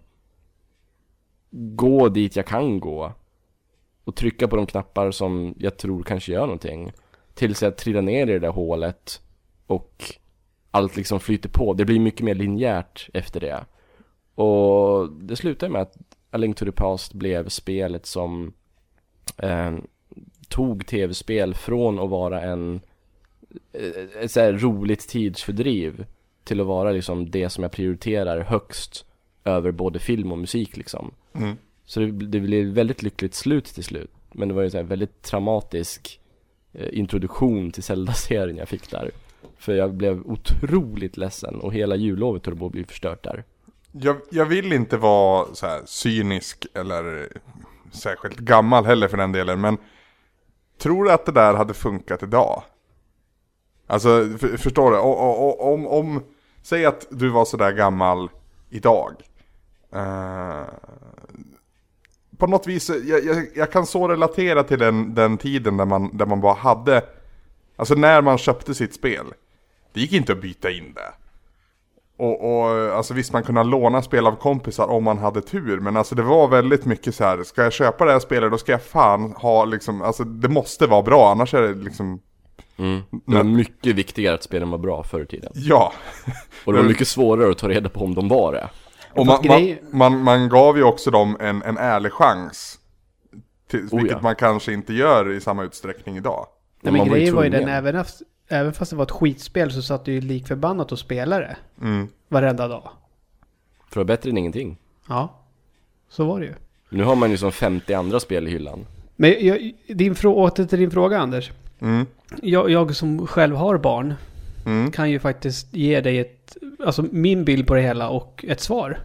gå 1.51 2.09
dit 2.09 2.35
jag 2.35 2.45
kan 2.45 2.79
gå 2.79 3.11
och 4.03 4.15
trycka 4.15 4.47
på 4.47 4.55
de 4.55 4.65
knappar 4.65 5.11
som 5.11 5.55
jag 5.57 5.77
tror 5.77 6.03
kanske 6.03 6.31
gör 6.31 6.41
någonting 6.41 6.91
tills 7.33 7.61
jag 7.61 7.77
trillar 7.77 8.01
ner 8.01 8.27
i 8.27 8.33
det 8.33 8.39
där 8.39 8.49
hålet 8.49 9.21
och 9.67 10.03
allt 10.71 10.95
liksom 10.95 11.19
flyter 11.19 11.49
på. 11.49 11.73
Det 11.73 11.85
blir 11.85 11.99
mycket 11.99 12.25
mer 12.25 12.35
linjärt 12.35 13.09
efter 13.13 13.39
det. 13.39 13.65
Och 14.43 15.11
det 15.11 15.35
slutar 15.35 15.69
med 15.69 15.81
att 15.81 15.97
A 16.33 16.37
Link 16.37 16.57
to 16.57 16.65
the 16.65 16.71
Past 16.71 17.13
blev 17.13 17.49
spelet 17.49 18.05
som 18.05 18.53
eh, 19.37 19.73
tog 20.47 20.85
tv-spel 20.85 21.53
från 21.53 21.99
att 21.99 22.09
vara 22.09 22.41
en 22.41 22.81
eh, 23.73 24.23
ett 24.23 24.31
så 24.31 24.39
här 24.39 24.53
roligt 24.53 25.07
tidsfördriv 25.07 26.05
till 26.43 26.61
att 26.61 26.67
vara 26.67 26.91
liksom 26.91 27.31
det 27.31 27.49
som 27.49 27.63
jag 27.63 27.71
prioriterar 27.71 28.39
högst 28.39 29.05
över 29.43 29.71
både 29.71 29.99
film 29.99 30.31
och 30.31 30.37
musik 30.37 30.77
liksom. 30.77 31.11
Mm. 31.33 31.55
Så 31.85 31.99
det, 31.99 32.11
det 32.11 32.39
blev 32.39 32.65
väldigt 32.65 33.03
lyckligt 33.03 33.33
slut 33.33 33.65
till 33.65 33.83
slut. 33.83 34.11
Men 34.31 34.47
det 34.47 34.53
var 34.53 34.63
ju 34.63 34.69
så 34.69 34.77
här 34.77 34.83
väldigt 34.83 35.21
traumatisk 35.21 36.19
eh, 36.73 36.99
introduktion 36.99 37.71
till 37.71 37.83
Zelda-serien 37.83 38.57
jag 38.57 38.69
fick 38.69 38.91
där. 38.91 39.11
För 39.57 39.73
jag 39.73 39.93
blev 39.93 40.21
otroligt 40.25 41.17
ledsen 41.17 41.55
och 41.55 41.73
hela 41.73 41.95
jullovet 41.95 42.45
höll 42.45 42.57
på 42.57 42.65
att 42.65 42.71
bli 42.71 42.83
förstört 42.83 43.23
där. 43.23 43.43
Jag, 43.95 44.17
jag 44.29 44.45
vill 44.45 44.73
inte 44.73 44.97
vara 44.97 45.55
så 45.55 45.65
här 45.65 45.81
cynisk 45.85 46.65
eller 46.73 47.29
särskilt 47.91 48.37
gammal 48.37 48.85
heller 48.85 49.07
för 49.07 49.17
den 49.17 49.31
delen, 49.31 49.61
men 49.61 49.77
tror 50.81 51.03
du 51.03 51.11
att 51.11 51.25
det 51.25 51.31
där 51.31 51.53
hade 51.53 51.73
funkat 51.73 52.23
idag? 52.23 52.63
Alltså, 53.87 54.37
för, 54.37 54.57
förstår 54.57 54.91
du? 54.91 54.97
Om, 54.97 55.53
om, 55.59 55.87
om, 55.87 56.23
säg 56.61 56.85
att 56.85 57.07
du 57.09 57.29
var 57.29 57.45
sådär 57.45 57.71
gammal 57.71 58.29
idag. 58.69 59.13
Uh, 59.95 60.63
på 62.37 62.47
något 62.47 62.67
vis, 62.67 62.89
jag, 62.89 63.25
jag, 63.25 63.47
jag 63.55 63.71
kan 63.71 63.85
så 63.85 64.07
relatera 64.07 64.63
till 64.63 64.79
den, 64.79 65.15
den 65.15 65.37
tiden 65.37 65.77
där 65.77 65.85
man, 65.85 66.17
där 66.17 66.25
man 66.25 66.41
bara 66.41 66.53
hade, 66.53 67.01
alltså 67.75 67.95
när 67.95 68.21
man 68.21 68.37
köpte 68.37 68.73
sitt 68.73 68.93
spel. 68.93 69.25
Det 69.93 70.01
gick 70.01 70.13
inte 70.13 70.31
att 70.31 70.41
byta 70.41 70.71
in 70.71 70.93
det. 70.93 71.13
Och, 72.17 72.51
och 72.51 72.69
alltså 72.95 73.13
visst 73.13 73.33
man 73.33 73.43
kunde 73.43 73.63
låna 73.63 74.01
spel 74.01 74.27
av 74.27 74.35
kompisar 74.35 74.87
om 74.87 75.03
man 75.03 75.17
hade 75.17 75.41
tur 75.41 75.79
Men 75.79 75.97
alltså 75.97 76.15
det 76.15 76.21
var 76.21 76.47
väldigt 76.47 76.85
mycket 76.85 77.15
så 77.15 77.23
här. 77.23 77.43
Ska 77.43 77.63
jag 77.63 77.73
köpa 77.73 78.05
det 78.05 78.11
här 78.11 78.19
spelet 78.19 78.51
då 78.51 78.57
ska 78.57 78.71
jag 78.71 78.83
fan 78.83 79.33
ha 79.37 79.65
liksom 79.65 80.01
Alltså 80.01 80.23
det 80.23 80.49
måste 80.49 80.87
vara 80.87 81.01
bra 81.01 81.31
annars 81.31 81.53
är 81.53 81.61
det 81.61 81.73
liksom 81.73 82.21
Mm. 82.77 83.01
Det 83.25 83.35
var 83.35 83.43
mycket 83.43 83.95
viktigare 83.95 84.35
att 84.35 84.43
spelen 84.43 84.69
var 84.69 84.77
bra 84.77 85.03
förr 85.03 85.21
i 85.21 85.25
tiden. 85.25 85.51
Ja 85.55 85.93
Och 86.65 86.73
det 86.73 86.79
var 86.79 86.87
mycket 86.87 87.07
svårare 87.07 87.51
att 87.51 87.57
ta 87.57 87.69
reda 87.69 87.89
på 87.89 88.05
om 88.05 88.15
de 88.15 88.27
var 88.27 88.53
det. 88.53 88.69
Och 89.15 89.25
man, 89.25 89.39
man, 89.47 89.77
man, 89.91 90.23
man 90.23 90.49
gav 90.49 90.77
ju 90.77 90.83
också 90.83 91.11
dem 91.11 91.37
en, 91.39 91.61
en 91.61 91.77
ärlig 91.77 92.11
chans 92.11 92.79
till, 93.69 93.87
Oh, 93.91 93.99
Vilket 93.99 94.17
ja. 94.17 94.21
man 94.21 94.35
kanske 94.35 94.73
inte 94.73 94.93
gör 94.93 95.31
i 95.31 95.41
samma 95.41 95.63
utsträckning 95.63 96.17
idag 96.17 96.45
Nej, 96.81 96.93
man 96.93 97.01
men 97.01 97.09
grejen 97.09 97.35
var 97.35 97.43
ju 97.43 97.49
den, 97.49 97.69
även, 97.69 97.95
efter, 97.95 98.25
även 98.47 98.73
fast 98.73 98.91
det 98.91 98.97
var 98.97 99.03
ett 99.03 99.11
skitspel 99.11 99.71
så 99.71 99.81
satt 99.81 100.05
du 100.05 100.13
ju 100.13 100.21
lik 100.21 100.47
förbannat 100.47 100.91
och 100.91 100.99
spelade 100.99 101.57
mm. 101.81 102.07
Varenda 102.27 102.67
dag. 102.67 102.89
För 103.89 103.95
det 103.95 103.99
var 103.99 104.05
bättre 104.05 104.29
än 104.29 104.37
ingenting. 104.37 104.77
Ja. 105.09 105.39
Så 106.09 106.25
var 106.25 106.39
det 106.39 106.45
ju. 106.45 106.53
Nu 106.89 107.03
har 107.03 107.15
man 107.15 107.31
ju 107.31 107.37
som 107.37 107.51
50 107.51 107.93
andra 107.93 108.19
spel 108.19 108.47
i 108.47 108.51
hyllan. 108.51 108.85
Men 109.15 109.35
jag, 109.39 109.73
din 109.87 110.15
åter 110.23 110.65
till 110.65 110.79
din 110.79 110.91
fråga 110.91 111.19
Anders. 111.19 111.51
Mm. 111.79 112.05
Jag, 112.41 112.69
jag 112.69 112.95
som 112.95 113.27
själv 113.27 113.55
har 113.55 113.77
barn 113.77 114.13
Mm. 114.65 114.91
kan 114.91 115.11
ju 115.11 115.19
faktiskt 115.19 115.73
ge 115.73 116.01
dig 116.01 116.19
ett, 116.19 116.57
alltså 116.85 117.05
min 117.11 117.45
bild 117.45 117.67
på 117.67 117.73
det 117.73 117.81
hela 117.81 118.09
och 118.09 118.45
ett 118.47 118.61
svar. 118.61 118.99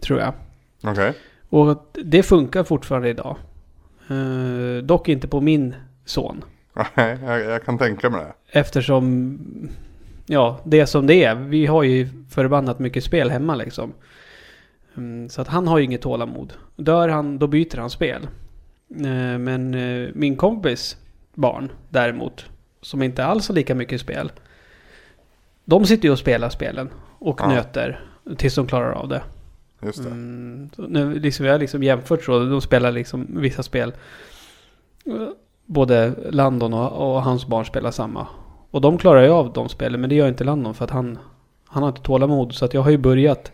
Tror 0.00 0.20
jag. 0.20 0.32
Okej. 0.82 1.14
Och 1.48 1.86
det 2.04 2.22
funkar 2.22 2.64
fortfarande 2.64 3.08
idag. 3.08 3.36
Eh, 4.08 4.82
dock 4.82 5.08
inte 5.08 5.28
på 5.28 5.40
min 5.40 5.74
son. 6.04 6.44
Nej, 6.94 7.18
jag, 7.22 7.40
jag 7.40 7.64
kan 7.64 7.78
tänka 7.78 8.10
mig 8.10 8.20
det. 8.24 8.32
Eftersom, 8.56 9.38
ja, 10.26 10.60
det 10.64 10.80
är 10.80 10.86
som 10.86 11.06
det 11.06 11.24
är. 11.24 11.34
Vi 11.34 11.66
har 11.66 11.82
ju 11.82 12.08
förbannat 12.30 12.78
mycket 12.78 13.04
spel 13.04 13.30
hemma 13.30 13.54
liksom. 13.54 13.92
Mm, 14.96 15.28
så 15.28 15.40
att 15.40 15.48
han 15.48 15.68
har 15.68 15.78
ju 15.78 15.84
inget 15.84 16.02
tålamod. 16.02 16.52
Dör 16.76 17.08
han, 17.08 17.38
då 17.38 17.46
byter 17.46 17.76
han 17.76 17.90
spel. 17.90 18.22
Eh, 18.90 19.38
men 19.38 19.74
eh, 19.74 20.08
min 20.14 20.36
kompis 20.36 20.96
barn 21.34 21.72
däremot, 21.88 22.46
som 22.80 23.02
inte 23.02 23.24
alls 23.24 23.48
har 23.48 23.54
lika 23.54 23.74
mycket 23.74 24.00
spel. 24.00 24.32
De 25.64 25.86
sitter 25.86 26.04
ju 26.04 26.12
och 26.12 26.18
spelar 26.18 26.48
spelen 26.48 26.90
och 27.18 27.40
Ja. 27.42 27.48
nöter 27.48 28.00
tills 28.36 28.54
de 28.54 28.66
klarar 28.66 28.92
av 28.92 29.08
det. 29.08 29.22
Just 29.82 30.02
det. 30.02 30.10
Mm, 30.10 30.70
nu, 30.76 31.18
liksom, 31.18 31.46
jag 31.46 31.52
har 31.54 31.58
liksom 31.58 31.82
jämfört 31.82 32.24
så. 32.24 32.38
De 32.38 32.60
spelar 32.60 32.92
liksom 32.92 33.26
vissa 33.30 33.62
spel. 33.62 33.92
Både 35.66 36.14
Landon 36.30 36.74
och, 36.74 37.14
och 37.14 37.22
hans 37.22 37.46
barn 37.46 37.64
spelar 37.64 37.90
samma. 37.90 38.26
Och 38.74 38.80
de 38.80 38.98
klarar 38.98 39.22
ju 39.22 39.28
av 39.28 39.52
de 39.52 39.68
spelen. 39.68 40.00
Men 40.00 40.10
det 40.10 40.16
gör 40.16 40.28
inte 40.28 40.44
Landon 40.44 40.74
för 40.74 40.84
att 40.84 40.90
han, 40.90 41.18
han 41.66 41.82
har 41.82 41.90
inte 41.90 42.02
tålamod. 42.02 42.54
Så 42.54 42.64
att 42.64 42.74
jag 42.74 42.80
har 42.80 42.90
ju 42.90 42.98
börjat. 42.98 43.52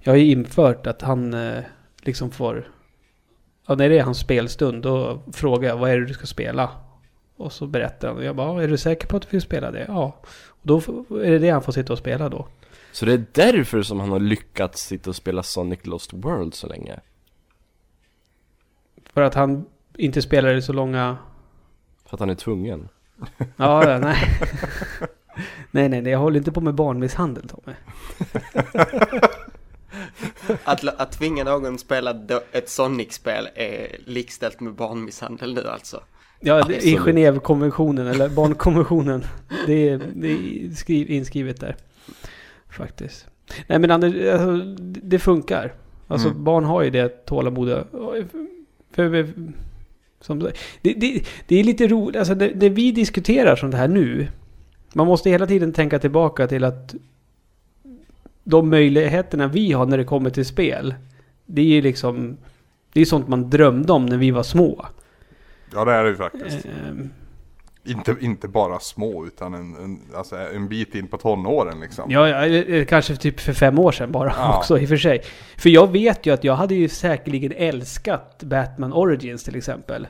Jag 0.00 0.12
har 0.12 0.16
ju 0.16 0.30
infört 0.30 0.86
att 0.86 1.02
han 1.02 1.34
eh, 1.34 1.62
liksom 2.02 2.30
får. 2.30 2.72
Ja, 3.66 3.74
när 3.74 3.88
det 3.88 3.98
är 3.98 4.02
hans 4.02 4.18
spelstund. 4.18 4.82
Då 4.82 5.22
frågar 5.32 5.68
jag 5.68 5.76
vad 5.76 5.90
är 5.90 5.98
det 6.00 6.06
du 6.06 6.14
ska 6.14 6.26
spela? 6.26 6.70
Och 7.36 7.52
så 7.52 7.66
berättar 7.66 8.08
han. 8.08 8.16
Och 8.16 8.24
jag 8.24 8.36
bara, 8.36 8.46
"Ja, 8.46 8.62
är 8.62 8.68
du 8.68 8.76
säker 8.76 9.06
på 9.06 9.16
att 9.16 9.22
du 9.22 9.28
vill 9.30 9.40
spela 9.40 9.70
det? 9.70 9.84
Ja. 9.88 10.16
Och 10.48 10.62
då 10.62 10.78
är 11.10 11.30
det 11.30 11.38
det 11.38 11.50
han 11.50 11.62
får 11.62 11.72
sitta 11.72 11.92
och 11.92 11.98
spela 11.98 12.28
då. 12.28 12.46
Så 12.92 13.06
det 13.06 13.12
är 13.12 13.24
därför 13.32 13.82
som 13.82 14.00
han 14.00 14.10
har 14.10 14.20
lyckats 14.20 14.82
sitta 14.86 15.10
och 15.10 15.16
spela 15.16 15.42
Sonic 15.42 15.86
Lost 15.86 16.12
World 16.12 16.54
så 16.54 16.66
länge? 16.66 17.00
För 19.12 19.22
att 19.22 19.34
han 19.34 19.64
inte 19.96 20.22
spelar 20.22 20.54
i 20.54 20.62
så 20.62 20.72
långa 20.72 21.16
För 22.06 22.16
att 22.16 22.20
han 22.20 22.30
är 22.30 22.34
tvungen? 22.34 22.88
Ja, 23.56 23.90
ja, 23.90 23.98
nej. 23.98 24.16
nej, 25.70 25.88
nej, 25.88 26.02
nej, 26.02 26.12
jag 26.12 26.18
håller 26.18 26.38
inte 26.38 26.52
på 26.52 26.60
med 26.60 26.74
barnmisshandel 26.74 27.48
Tommy. 27.48 27.76
Att, 30.64 30.84
att 31.00 31.12
tvinga 31.12 31.44
någon 31.44 31.78
spela 31.78 32.14
ett 32.52 32.68
Sonic-spel 32.68 33.48
är 33.54 33.96
likställt 34.06 34.60
med 34.60 34.74
barnmisshandel 34.74 35.54
nu 35.54 35.68
alltså. 35.68 36.00
Ja, 36.40 36.70
i. 36.70 36.96
Genèvekonventionen, 36.96 38.06
eller 38.06 38.28
barnkonventionen. 38.28 39.24
Det 39.66 39.88
är, 39.88 40.00
det 40.14 40.28
är 40.28 40.74
skriv, 40.74 41.10
inskrivet 41.10 41.60
där. 41.60 41.76
Faktiskt. 42.70 43.26
Nej 43.66 43.78
men 43.78 43.90
Anders, 43.90 44.14
alltså, 44.32 44.56
det 44.56 45.00
det 45.02 45.18
funkar. 45.18 45.74
Alltså 46.08 46.28
Mm. 46.28 46.44
barn 46.44 46.64
har 46.64 46.82
ju 46.82 46.90
det 46.90 47.26
tålamodet. 47.26 47.86
För, 47.90 49.10
för, 49.10 49.32
som, 50.24 50.38
det, 50.82 50.94
det, 50.94 51.24
det 51.46 51.60
är 51.60 51.64
lite 51.64 51.88
roligt, 51.88 52.16
alltså 52.16 52.34
det, 52.34 52.48
det 52.48 52.68
vi 52.68 52.92
diskuterar 52.92 53.56
sånt 53.56 53.74
här 53.74 53.88
nu. 53.88 54.28
Man 54.94 55.06
måste 55.06 55.30
hela 55.30 55.46
tiden 55.46 55.72
tänka 55.72 55.98
tillbaka 55.98 56.46
till 56.46 56.64
att 56.64 56.94
de 58.44 58.70
möjligheterna 58.70 59.46
vi 59.46 59.72
har 59.72 59.86
när 59.86 59.98
det 59.98 60.04
kommer 60.04 60.30
till 60.30 60.46
spel. 60.46 60.94
Det 61.46 61.60
är 61.60 61.66
ju 61.66 61.82
liksom, 61.82 62.36
det 62.92 63.00
är 63.00 63.04
sånt 63.04 63.28
man 63.28 63.50
drömde 63.50 63.92
om 63.92 64.06
när 64.06 64.16
vi 64.16 64.30
var 64.30 64.42
små. 64.42 64.86
Ja 65.72 65.84
det 65.84 65.92
är 65.92 66.04
det 66.04 66.10
ju 66.10 66.16
faktiskt. 66.16 66.66
Ehm, 66.66 67.10
Inte, 67.84 68.16
inte 68.20 68.48
bara 68.48 68.78
små 68.80 69.26
utan 69.26 69.54
en, 69.54 69.76
en, 69.76 70.00
alltså 70.16 70.36
en 70.36 70.68
bit 70.68 70.94
in 70.94 71.08
på 71.08 71.16
tonåren 71.18 71.80
liksom. 71.80 72.10
Ja, 72.10 72.28
ja 72.28 72.84
kanske 72.88 73.16
typ 73.16 73.40
för 73.40 73.52
fem 73.52 73.78
år 73.78 73.92
sedan 73.92 74.12
bara 74.12 74.32
Ja. 74.36 74.58
också 74.58 74.78
i 74.78 74.84
och 74.84 74.88
för 74.88 74.96
sig. 74.96 75.22
För 75.58 75.68
jag 75.70 75.90
vet 75.92 76.26
ju 76.26 76.34
att 76.34 76.44
jag 76.44 76.54
hade 76.54 76.74
ju 76.74 76.88
säkerligen 76.88 77.52
älskat 77.56 78.42
Batman 78.42 78.92
Origins 78.92 79.44
till 79.44 79.56
exempel. 79.56 80.06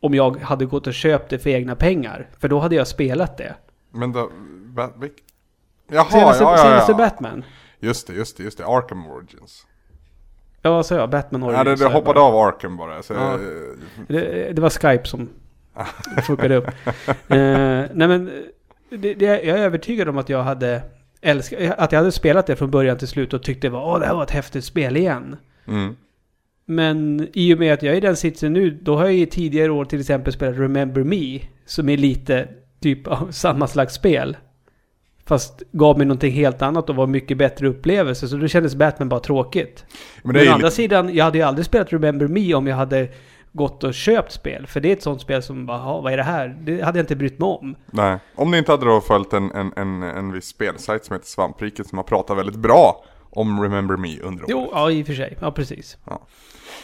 Om 0.00 0.14
jag 0.14 0.36
hade 0.40 0.66
gått 0.66 0.86
och 0.86 0.94
köpt 0.94 1.30
det 1.30 1.38
för 1.38 1.50
egna 1.50 1.76
pengar. 1.76 2.28
För 2.38 2.48
då 2.48 2.58
hade 2.58 2.74
jag 2.74 2.86
spelat 2.86 3.36
det. 3.38 3.54
Men 3.90 4.12
då, 4.12 4.30
vilk... 5.00 5.12
Jaha, 5.92 6.04
Senaste, 6.10 6.44
ja, 6.44 6.50
ja, 6.56 6.62
senaste 6.62 6.92
ja. 6.92 6.98
Batman. 6.98 7.44
Just 7.80 8.06
det, 8.06 8.12
just 8.14 8.36
det, 8.36 8.42
just 8.42 8.58
det. 8.58 8.66
Arkham 8.66 9.06
Origins. 9.06 9.66
Ja, 10.62 10.82
sa 10.82 10.94
jag? 10.94 11.10
Batman 11.10 11.40
Ja, 11.42 11.46
Origins. 11.48 11.64
det, 11.64 11.76
sa 11.76 11.84
det 11.84 11.90
jag 11.94 12.00
hoppade 12.00 12.20
av 12.20 12.34
Arkham 12.36 12.76
bara. 12.76 13.02
Så, 13.02 13.12
Ja. 13.14 13.32
eh, 13.34 13.38
Det, 14.08 14.52
det 14.52 14.62
var 14.62 14.70
Skype 14.70 15.04
som 15.08 15.28
fuckade 16.26 16.56
upp. 16.56 16.66
eh, 17.06 17.84
nej 17.94 18.08
men, 18.08 18.30
det, 18.90 19.14
det, 19.14 19.24
jag 19.24 19.58
är 19.58 19.62
övertygad 19.62 20.08
om 20.08 20.18
att 20.18 20.28
jag 20.28 20.42
hade 20.42 20.82
älskat, 21.20 21.78
att 21.78 21.92
jag 21.92 21.98
hade 21.98 22.12
spelat 22.12 22.46
det 22.46 22.56
från 22.56 22.70
början 22.70 22.98
till 22.98 23.08
slut 23.08 23.34
och 23.34 23.42
tyckte 23.42 23.66
det 23.66 23.70
var, 23.70 23.92
åh 23.92 24.00
det 24.00 24.06
här 24.06 24.14
var 24.14 24.22
ett 24.22 24.30
häftigt 24.30 24.64
spel 24.64 24.96
igen. 24.96 25.36
mm. 25.68 25.96
Men 26.66 27.28
i 27.32 27.54
och 27.54 27.58
med 27.58 27.74
att 27.74 27.82
jag 27.82 27.92
är 27.92 27.96
i 27.96 28.00
den 28.00 28.16
sitsen 28.16 28.52
nu, 28.52 28.70
då 28.70 28.96
har 28.96 29.04
jag 29.04 29.14
i 29.14 29.26
tidigare 29.26 29.70
år 29.70 29.84
till 29.84 30.00
exempel 30.00 30.32
spelat 30.32 30.58
Remember 30.58 31.04
Me. 31.04 31.40
Som 31.66 31.88
är 31.88 31.96
lite 31.96 32.48
typ 32.80 33.06
av 33.06 33.28
samma 33.32 33.66
slags 33.66 33.94
spel. 33.94 34.36
Fast 35.26 35.62
gav 35.72 35.98
mig 35.98 36.06
någonting 36.06 36.32
helt 36.32 36.62
annat 36.62 36.90
och 36.90 36.96
var 36.96 37.06
mycket 37.06 37.38
bättre 37.38 37.68
upplevelse. 37.68 38.28
Så 38.28 38.36
då 38.36 38.48
kändes 38.48 38.74
Batman 38.74 39.08
bara 39.08 39.20
tråkigt. 39.20 39.84
Men 40.22 40.32
Men 40.32 40.42
å 40.42 40.44
ju 40.44 40.50
andra 40.50 40.70
sidan, 40.70 41.14
jag 41.14 41.24
hade 41.24 41.38
ju 41.38 41.44
aldrig 41.44 41.66
spelat 41.66 41.92
Remember 41.92 42.28
Me 42.28 42.54
om 42.54 42.66
jag 42.66 42.76
hade 42.76 43.08
gått 43.54 43.84
och 43.84 43.94
köpt 43.94 44.32
spel. 44.32 44.66
För 44.66 44.80
det 44.80 44.88
är 44.88 44.92
ett 44.92 45.02
sånt 45.02 45.20
spel 45.20 45.42
som 45.42 45.66
bara, 45.66 45.78
"Ja, 45.78 46.00
vad 46.00 46.12
är 46.12 46.16
det 46.16 46.22
här? 46.22 46.48
Det 46.62 46.82
hade 46.82 46.98
jag 46.98 47.02
inte 47.02 47.16
brytt 47.16 47.38
mig 47.38 47.46
om. 47.46 47.76
nej. 47.90 48.18
Om 48.34 48.50
ni 48.50 48.58
inte 48.58 48.72
hade 48.72 48.86
då 48.86 49.00
följt 49.00 49.32
en, 49.32 49.50
en, 49.50 49.72
en, 49.76 50.02
en 50.02 50.32
viss 50.32 50.46
spelsajt 50.46 51.04
som 51.04 51.14
heter 51.14 51.26
Svampriket 51.26 51.86
som 51.86 51.98
har 51.98 52.02
pratat 52.02 52.38
väldigt 52.38 52.56
bra 52.56 53.04
om 53.30 53.62
Remember 53.62 53.96
Me 53.96 54.20
under 54.20 54.44
året. 54.44 54.50
Jo, 54.50 54.70
ja 54.72 54.90
i 54.90 55.02
och 55.02 55.06
för 55.06 55.14
sig. 55.14 55.38
Ja, 55.40 55.50
precis. 55.50 55.98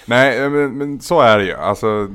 Nej, 0.07 0.39
eh, 0.39 0.51
men, 0.51 0.79
men 0.79 1.01
så 1.01 1.21
är 1.21 1.39
det 1.39 1.45
ju. 1.45 1.55
Alltså, 1.55 2.09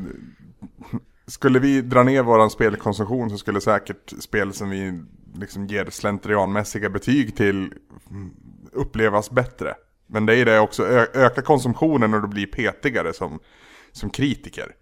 skulle 1.28 1.60
vi 1.60 1.82
dra 1.82 2.04
ner 2.04 2.24
våran 2.24 2.50
spelkonsumtion 2.50 3.30
så 3.30 3.38
skulle 3.38 3.62
säkert 3.62 4.14
spel 4.20 4.54
som 4.54 4.70
vi 4.70 5.04
liksom 5.40 5.68
ger 5.68 5.86
slentrianmässiga 5.90 6.90
betyg 6.90 7.36
till 7.36 7.74
upplevas 8.72 9.32
bättre. 9.32 9.74
Men 10.08 10.26
det 10.26 10.36
är 10.36 10.46
det 10.46 10.60
också, 10.60 10.86
öka 11.14 11.42
konsumtionen 11.42 12.14
och 12.14 12.22
då 12.22 12.28
blir 12.28 12.46
petigare 12.46 13.14
som, 13.14 13.40
som 13.96 14.10
kritiker. 14.10 14.76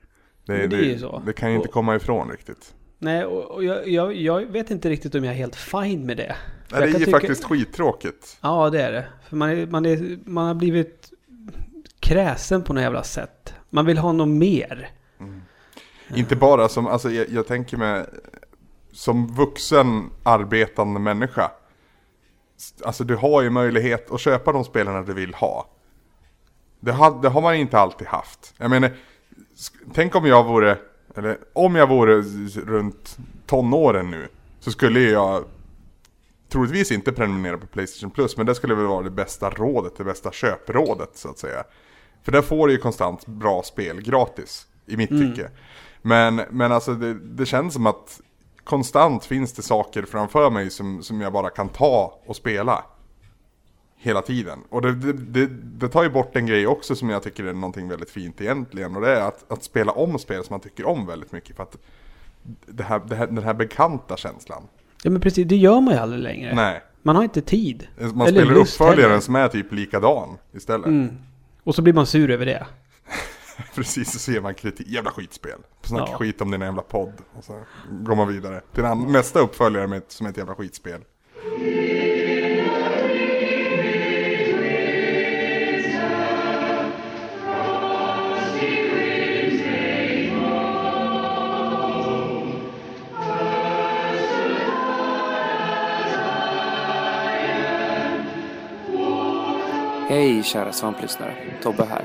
Det, 0.46 0.68
det 0.68 1.00
så. 1.00 1.22
det 1.26 1.34
kan 1.34 1.50
ju 1.50 1.56
inte 1.56 1.68
komma 1.68 1.96
ifrån 1.96 2.32
riktigt. 2.32 2.74
Nej, 3.00 3.26
och, 3.26 3.64
jag, 3.64 3.88
jag, 3.88 4.16
jag 4.16 4.46
vet 4.46 4.72
inte 4.72 4.90
riktigt 4.90 5.16
om 5.16 5.24
jag 5.24 5.34
är 5.34 5.38
helt 5.38 5.56
fine 5.56 6.06
med 6.06 6.18
det. 6.18 6.36
Nej, 6.72 6.82
det 6.82 6.88
är 6.88 6.88
ju 6.88 7.06
tycka- 7.06 7.12
faktiskt 7.12 7.44
skittråkigt. 7.44 8.38
Ja, 8.42 8.70
det 8.70 8.82
är 8.82 8.92
det. 8.92 9.06
För 9.30 9.36
man, 9.36 9.50
är, 9.50 9.68
man, 9.68 9.86
är, 9.86 10.20
man 10.26 10.48
har 10.48 10.54
blivit 10.54 11.12
kräsen 12.00 12.64
på 12.64 12.74
något 12.74 12.82
jävla 12.82 13.04
sätt. 13.04 13.54
Man 13.70 13.86
vill 13.86 13.98
ha 13.98 14.12
något 14.12 14.28
mer. 14.28 14.90
Inte 16.16 16.36
bara 16.36 16.70
som, 16.70 16.88
alltså 16.88 17.12
jag, 17.12 17.30
jag 17.30 17.48
tänker 17.48 17.78
mig 17.78 18.06
som 18.92 19.36
vuxen 19.36 20.10
arbetande 20.24 21.00
människa. 21.00 21.52
Alltså 22.86 23.04
du 23.04 23.16
har 23.16 23.42
ju 23.42 23.50
möjlighet 23.50 24.12
att 24.12 24.20
köpa 24.22 24.52
de 24.52 24.64
spelarna 24.64 25.02
du 25.02 25.14
vill 25.14 25.34
ha. 25.34 25.70
Det 26.84 26.92
har, 26.92 27.22
det 27.22 27.30
har 27.30 27.42
man 27.42 27.56
inte 27.56 27.80
alltid 27.80 28.08
haft. 28.08 28.54
Jag 28.58 28.70
menar, 28.70 28.92
tänk 29.94 30.16
om 30.16 30.26
jag 30.26 30.44
vore, 30.44 30.78
eller 31.16 31.38
om 31.54 31.76
jag 31.76 31.88
vore 31.88 32.22
runt 32.66 33.18
tonåren 33.46 34.12
nu. 34.12 34.28
Så 34.60 34.72
skulle 34.72 35.00
jag 35.00 35.44
troligtvis 36.50 36.92
inte 36.92 37.12
prenumerera 37.12 37.58
på 37.58 37.68
Playstation 37.68 38.12
Plus. 38.12 38.38
Men 38.38 38.46
det 38.46 38.56
skulle 38.56 38.76
väl 38.76 38.86
vara 38.86 39.04
det 39.04 39.10
bästa 39.10 39.50
rådet, 39.50 39.98
det 39.98 40.04
bästa 40.04 40.32
köprådet 40.32 41.10
så 41.14 41.30
att 41.30 41.40
säga. 41.40 41.64
För 42.24 42.32
där 42.32 42.42
får 42.42 42.68
du 42.68 42.74
ju 42.74 42.80
konstant 42.80 43.26
bra 43.26 43.64
spel 43.64 44.02
gratis. 44.02 44.68
I 44.86 44.98
mitt 44.98 45.10
tycke. 45.10 45.50
Men, 46.02 46.36
men 46.50 46.72
alltså 46.72 46.94
det, 46.94 47.14
det 47.14 47.46
känns 47.46 47.74
som 47.74 47.88
att 47.88 48.22
konstant 48.64 49.26
finns 49.26 49.54
det 49.54 49.62
saker 49.62 50.04
framför 50.04 50.50
mig 50.50 50.70
som, 50.70 51.04
som 51.04 51.22
jag 51.22 51.34
bara 51.34 51.50
kan 51.50 51.70
ta 51.70 52.20
och 52.26 52.36
spela. 52.36 52.84
Hela 54.06 54.22
tiden. 54.22 54.60
Och 54.70 54.82
det, 54.82 54.92
det, 54.96 55.14
det, 55.14 55.48
det 55.64 55.90
tar 55.90 56.04
ju 56.04 56.10
bort 56.10 56.36
en 56.36 56.46
grej 56.46 56.68
också 56.68 56.96
som 56.96 57.10
jag 57.10 57.24
tycker 57.24 57.44
är 57.44 57.54
någonting 57.54 57.90
väldigt 57.90 58.10
fint 58.10 58.42
egentligen. 58.42 58.96
Och 58.96 59.02
det 59.02 59.10
är 59.18 59.22
att, 59.22 59.52
att 59.52 59.64
spela 59.64 59.92
om 59.92 60.20
spel 60.20 60.44
som 60.44 60.54
man 60.54 60.60
tycker 60.60 60.86
om 60.88 61.06
väldigt 61.06 61.32
mycket. 61.32 61.56
För 61.56 61.64
att 61.64 61.78
det 62.66 62.84
här, 62.84 63.16
här, 63.16 63.28
den 63.28 63.44
här 63.44 63.54
bekanta 63.54 64.18
känslan. 64.18 64.64
Ja, 65.04 65.10
men 65.10 65.22
precis. 65.22 65.48
Det 65.48 65.56
gör 65.56 65.82
man 65.82 65.94
ju 65.94 66.00
aldrig 66.00 66.22
längre. 66.22 66.56
Nej. 66.56 66.82
Man 67.02 67.16
har 67.16 67.24
inte 67.24 67.42
tid. 67.42 67.88
Man 68.14 68.28
Eller 68.28 68.42
spelar 68.46 68.62
uppföljaren 68.62 69.10
heller. 69.10 69.20
som 69.20 69.36
är 69.36 69.48
typ 69.48 69.72
likadan 69.72 70.38
istället. 70.54 70.88
Mm. 70.88 71.18
Och 71.64 71.76
så 71.76 71.82
blir 71.82 71.94
man 71.94 72.06
sur 72.06 72.30
över 72.32 72.46
det. 72.46 72.68
Precis, 73.76 74.12
så 74.14 74.20
ser 74.20 74.42
man 74.42 74.54
kritik. 74.56 74.88
Jävla 74.88 75.12
skitspel. 75.12 75.60
Snacka 75.82 76.06
Ja. 76.12 76.18
skit 76.18 76.42
om 76.42 76.52
din 76.52 76.62
jävla 76.62 76.82
podd. 76.82 77.14
Och 77.38 77.44
så 77.44 77.60
går 77.92 78.16
man 78.16 78.28
vidare 78.28 78.62
till 78.74 78.84
nästa 78.84 79.40
uppföljare 79.40 79.88
med 79.88 80.02
som 80.08 80.26
är 80.26 80.30
ett 80.30 80.38
jävla 80.38 80.56
skitspel. 80.56 81.02
Hej 100.14 100.44
kära 100.44 100.72
svamplyssnare, 100.72 101.36
Tobbe 101.62 101.86
här. 101.86 102.04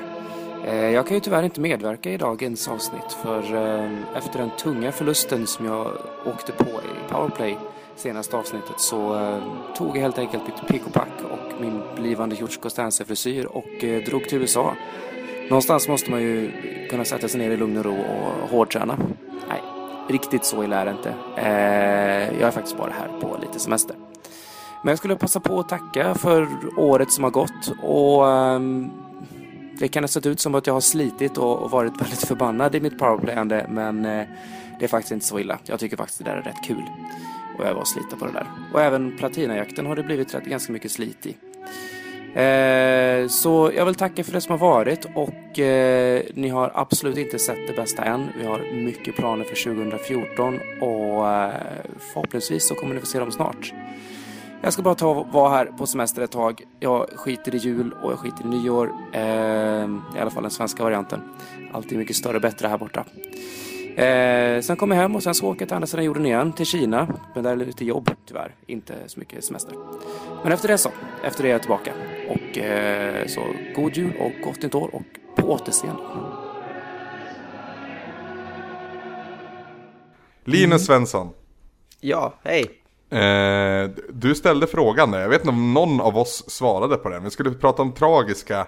Eh, 0.66 0.90
jag 0.90 1.06
kan 1.06 1.14
ju 1.14 1.20
tyvärr 1.20 1.42
inte 1.42 1.60
medverka 1.60 2.10
i 2.10 2.16
dagens 2.16 2.68
avsnitt 2.68 3.12
för 3.22 3.38
eh, 3.38 3.90
efter 4.16 4.38
den 4.38 4.50
tunga 4.58 4.92
förlusten 4.92 5.46
som 5.46 5.66
jag 5.66 5.92
åkte 6.26 6.52
på 6.52 6.64
i 6.64 7.10
Powerplay 7.12 7.58
senaste 7.96 8.36
avsnittet 8.36 8.80
så 8.80 9.14
eh, 9.14 9.38
tog 9.76 9.96
jag 9.96 10.02
helt 10.02 10.18
enkelt 10.18 10.42
mitt 10.46 10.68
pick 10.68 10.86
och 10.86 10.92
pack 10.92 11.22
och 11.30 11.60
min 11.60 11.82
blivande 11.96 12.36
George 12.36 12.56
Costanza-frisyr 12.56 13.44
och 13.44 13.84
drog 14.06 14.28
till 14.28 14.38
USA. 14.38 14.74
Någonstans 15.48 15.88
måste 15.88 16.10
man 16.10 16.22
ju 16.22 16.50
kunna 16.90 17.04
sätta 17.04 17.28
sig 17.28 17.40
ner 17.40 17.50
i 17.50 17.56
lugn 17.56 17.76
och 17.76 17.84
ro 17.84 17.96
och 17.96 18.48
hårdträna. 18.50 18.98
Nej, 19.48 19.62
riktigt 20.08 20.44
så 20.44 20.64
illa 20.64 20.80
är 20.80 20.84
det 20.84 20.90
inte. 20.90 21.14
Jag 22.40 22.48
är 22.48 22.50
faktiskt 22.50 22.76
bara 22.78 22.90
här 22.90 23.20
på 23.20 23.36
lite 23.42 23.58
semester. 23.58 23.96
Men 24.82 24.90
jag 24.90 24.98
skulle 24.98 25.16
passa 25.16 25.40
på 25.40 25.60
att 25.60 25.68
tacka 25.68 26.14
för 26.14 26.48
året 26.76 27.12
som 27.12 27.24
har 27.24 27.30
gått 27.30 27.72
och 27.82 28.30
ehm, 28.30 28.90
det 29.78 29.88
kan 29.88 30.02
ha 30.02 30.08
sett 30.08 30.26
ut 30.26 30.40
som 30.40 30.54
att 30.54 30.66
jag 30.66 30.74
har 30.74 30.80
slitit 30.80 31.38
och, 31.38 31.62
och 31.62 31.70
varit 31.70 32.00
väldigt 32.00 32.24
förbannad 32.24 32.74
i 32.74 32.80
mitt 32.80 32.98
powerplayande 32.98 33.66
men 33.68 34.04
eh, 34.04 34.26
det 34.78 34.84
är 34.84 34.88
faktiskt 34.88 35.12
inte 35.12 35.26
så 35.26 35.38
illa. 35.38 35.58
Jag 35.64 35.80
tycker 35.80 35.96
faktiskt 35.96 36.18
det 36.18 36.24
där 36.24 36.36
är 36.36 36.42
rätt 36.42 36.64
kul. 36.64 36.82
Och 37.58 37.64
öva 37.64 37.80
och 37.80 37.88
slita 37.88 38.16
på 38.16 38.26
det 38.26 38.32
där. 38.32 38.46
Och 38.72 38.82
även 38.82 39.16
platinajakten 39.16 39.86
har 39.86 39.96
det 39.96 40.02
blivit 40.02 40.34
rätt, 40.34 40.44
ganska 40.44 40.72
mycket 40.72 40.90
slit 40.90 41.26
i. 41.26 41.36
Eh, 42.34 43.28
så 43.28 43.72
jag 43.76 43.84
vill 43.84 43.94
tacka 43.94 44.24
för 44.24 44.32
det 44.32 44.40
som 44.40 44.50
har 44.50 44.58
varit 44.58 45.06
och 45.14 45.58
eh, 45.58 46.22
ni 46.34 46.48
har 46.48 46.72
absolut 46.74 47.18
inte 47.18 47.38
sett 47.38 47.66
det 47.66 47.72
bästa 47.72 48.04
än. 48.04 48.28
Vi 48.38 48.46
har 48.46 48.72
mycket 48.72 49.16
planer 49.16 49.44
för 49.44 49.64
2014 49.64 50.60
och 50.80 51.30
eh, 51.30 51.52
förhoppningsvis 51.98 52.68
så 52.68 52.74
kommer 52.74 52.94
ni 52.94 53.00
få 53.00 53.06
se 53.06 53.18
dem 53.18 53.32
snart. 53.32 53.72
Jag 54.62 54.72
ska 54.72 54.82
bara 54.82 54.94
ta 54.94 55.08
och 55.08 55.32
vara 55.32 55.50
här 55.50 55.66
på 55.66 55.86
semester 55.86 56.22
ett 56.22 56.30
tag. 56.30 56.62
Jag 56.80 57.10
skiter 57.10 57.54
i 57.54 57.58
jul 57.58 57.92
och 58.02 58.12
jag 58.12 58.18
skiter 58.18 58.44
i 58.44 58.48
nyår. 58.48 58.92
Eh, 59.12 59.22
I 60.16 60.20
alla 60.20 60.30
fall 60.30 60.42
den 60.42 60.50
svenska 60.50 60.82
varianten. 60.82 61.20
Alltid 61.72 61.98
mycket 61.98 62.16
större 62.16 62.36
och 62.36 62.42
bättre 62.42 62.68
här 62.68 62.78
borta. 62.78 63.04
Eh, 64.02 64.60
sen 64.60 64.76
kommer 64.76 64.96
jag 64.96 65.02
hem 65.02 65.16
och 65.16 65.22
sen 65.22 65.34
så 65.34 65.46
åker 65.46 65.60
jag 65.60 65.68
till 65.68 65.74
andra 65.74 65.86
sidan 65.86 66.04
jorden 66.04 66.26
igen, 66.26 66.52
till 66.52 66.66
Kina. 66.66 67.18
Men 67.34 67.44
där 67.44 67.52
är 67.52 67.56
det 67.56 67.64
lite 67.64 67.84
jobb 67.84 68.10
tyvärr, 68.26 68.54
inte 68.66 68.94
så 69.06 69.20
mycket 69.20 69.44
semester. 69.44 69.74
Men 70.42 70.52
efter 70.52 70.68
det 70.68 70.78
så, 70.78 70.90
efter 71.24 71.42
det 71.42 71.48
är 71.48 71.52
jag 71.52 71.60
tillbaka. 71.60 71.92
Och 72.28 72.58
eh, 72.58 73.26
så 73.26 73.40
god 73.76 73.96
jul 73.96 74.12
och 74.20 74.32
gott 74.44 74.62
nytt 74.62 74.74
år 74.74 74.94
och 74.94 75.02
på 75.36 75.52
återseende. 75.52 76.02
Linus 80.44 80.86
Svensson. 80.86 81.28
Ja, 82.00 82.34
hej. 82.42 82.77
Eh, 83.10 83.90
du 84.10 84.34
ställde 84.34 84.66
frågan 84.66 85.10
där, 85.10 85.20
jag 85.20 85.28
vet 85.28 85.40
inte 85.40 85.48
om 85.48 85.74
någon 85.74 86.00
av 86.00 86.18
oss 86.18 86.44
svarade 86.50 86.96
på 86.96 87.08
den. 87.08 87.24
Vi 87.24 87.30
skulle 87.30 87.50
prata 87.50 87.82
om 87.82 87.92
tragiska... 87.92 88.66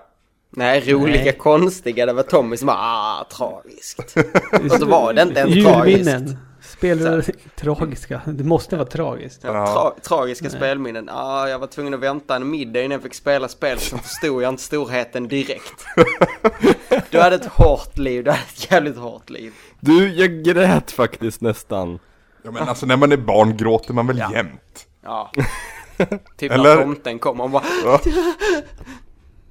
Nej, 0.53 0.93
roliga, 0.93 1.25
Nej. 1.25 1.37
konstiga. 1.39 2.07
Det 2.07 2.13
var 2.13 2.23
Tommy 2.23 2.57
som 2.57 2.67
bara, 2.67 2.79
ah, 2.79 3.27
tragiskt. 3.31 4.17
Och 4.65 4.71
så 4.71 4.87
var 4.87 5.13
det 5.13 5.23
inte 5.23 5.41
ens 5.41 5.65
tragiskt. 5.65 5.99
Julminnen. 5.99 6.39
Spelar 6.61 7.25
tragiska. 7.57 8.21
Det 8.27 8.45
måste 8.45 8.77
vara 8.77 8.87
tragiskt. 8.87 9.41
Ja, 9.45 9.67
tra 9.67 10.03
tragiska 10.09 10.51
spelminnen. 10.51 11.09
Ah, 11.13 11.49
jag 11.49 11.59
var 11.59 11.67
tvungen 11.67 11.95
att 11.95 12.01
vänta 12.01 12.37
en 12.37 12.51
middag 12.51 12.81
innan 12.81 12.91
jag 12.91 13.03
fick 13.03 13.15
spela 13.15 13.49
spel 13.49 13.79
så 13.79 13.99
förstod 13.99 14.43
jag 14.43 14.49
inte 14.49 14.63
storheten 14.63 15.29
direkt. 15.29 15.85
Du 17.11 17.21
hade 17.21 17.37
ett 17.37 17.47
hårt 17.47 17.99
liv, 17.99 18.25
du 18.25 18.31
hade 18.31 18.43
ett 18.43 18.71
jävligt 18.71 18.97
hårt 18.97 19.31
liv. 19.31 19.53
Du, 19.81 20.09
jag 20.15 20.43
grät 20.45 20.91
faktiskt 20.91 21.41
nästan. 21.41 21.99
Ja 22.43 22.51
men 22.51 22.69
alltså 22.69 22.87
när 22.87 22.97
man 22.97 23.13
är 23.13 23.17
barn 23.17 23.57
gråter 23.57 23.95
man 23.95 24.07
väl 24.07 24.19
jämt? 24.19 24.87
Ja. 25.03 25.33
Typ 26.37 26.53
Eller- 26.53 26.77
när 26.77 26.83
tomten 26.83 27.19
kom 27.19 27.41
och 27.41 27.51
bara, 27.51 27.63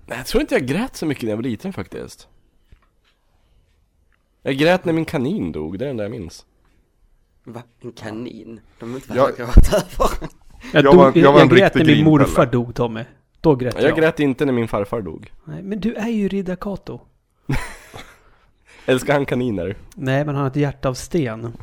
Nej, 0.06 0.18
jag 0.18 0.26
tror 0.26 0.42
inte 0.42 0.56
jag 0.56 0.66
grät 0.66 0.96
så 0.96 1.06
mycket 1.06 1.24
när 1.24 1.30
jag 1.30 1.38
var 1.38 1.44
liten 1.44 1.74
faktiskt. 1.74 2.28
Jag 4.44 4.58
grät 4.58 4.86
när 4.86 4.94
min 4.94 5.06
kanin 5.06 5.52
dog, 5.52 5.80
det 5.80 5.84
är 5.84 5.88
det 5.88 5.92
enda 5.92 6.04
jag 6.04 6.12
minns. 6.12 6.46
va? 7.44 7.62
En 7.82 7.92
kanin? 7.92 8.60
De 8.80 8.92
är 8.92 8.96
inte 8.96 9.14
Ja. 9.16 9.30
jag 9.30 9.38
gråta 9.38 9.78
över. 9.78 10.10
Jag, 10.74 10.86
Jag 10.86 10.94
var- 10.96 11.06
jag, 11.06 11.18
jag 11.18 11.34
var 11.34 11.42
en 11.42 11.50
grät 11.50 11.76
när 11.76 11.86
min 11.86 12.04
morfar 12.06 12.26
grinpelle. 12.46 12.52
dog 12.52 12.76
Tommy. 12.76 13.04
Då 13.42 13.56
grät 13.56 13.76
jag. 13.76 13.84
Jag 13.84 13.98
grät 13.98 14.20
inte 14.20 14.46
när 14.46 14.54
min 14.54 14.68
farfar 14.68 15.02
dog. 15.02 15.32
Nej, 15.44 15.64
men 15.64 15.80
du 15.80 15.94
är 15.94 16.08
ju 16.10 16.28
Riddar 16.28 16.56
Kato. 16.56 17.02
Älskar 18.86 19.14
han 19.14 19.26
kaniner? 19.26 19.76
Nej, 19.96 20.26
men 20.26 20.36
han 20.36 20.42
har 20.44 20.50
ett 20.52 20.56
hjärta 20.56 20.90
av 20.90 20.94
sten. 20.94 21.54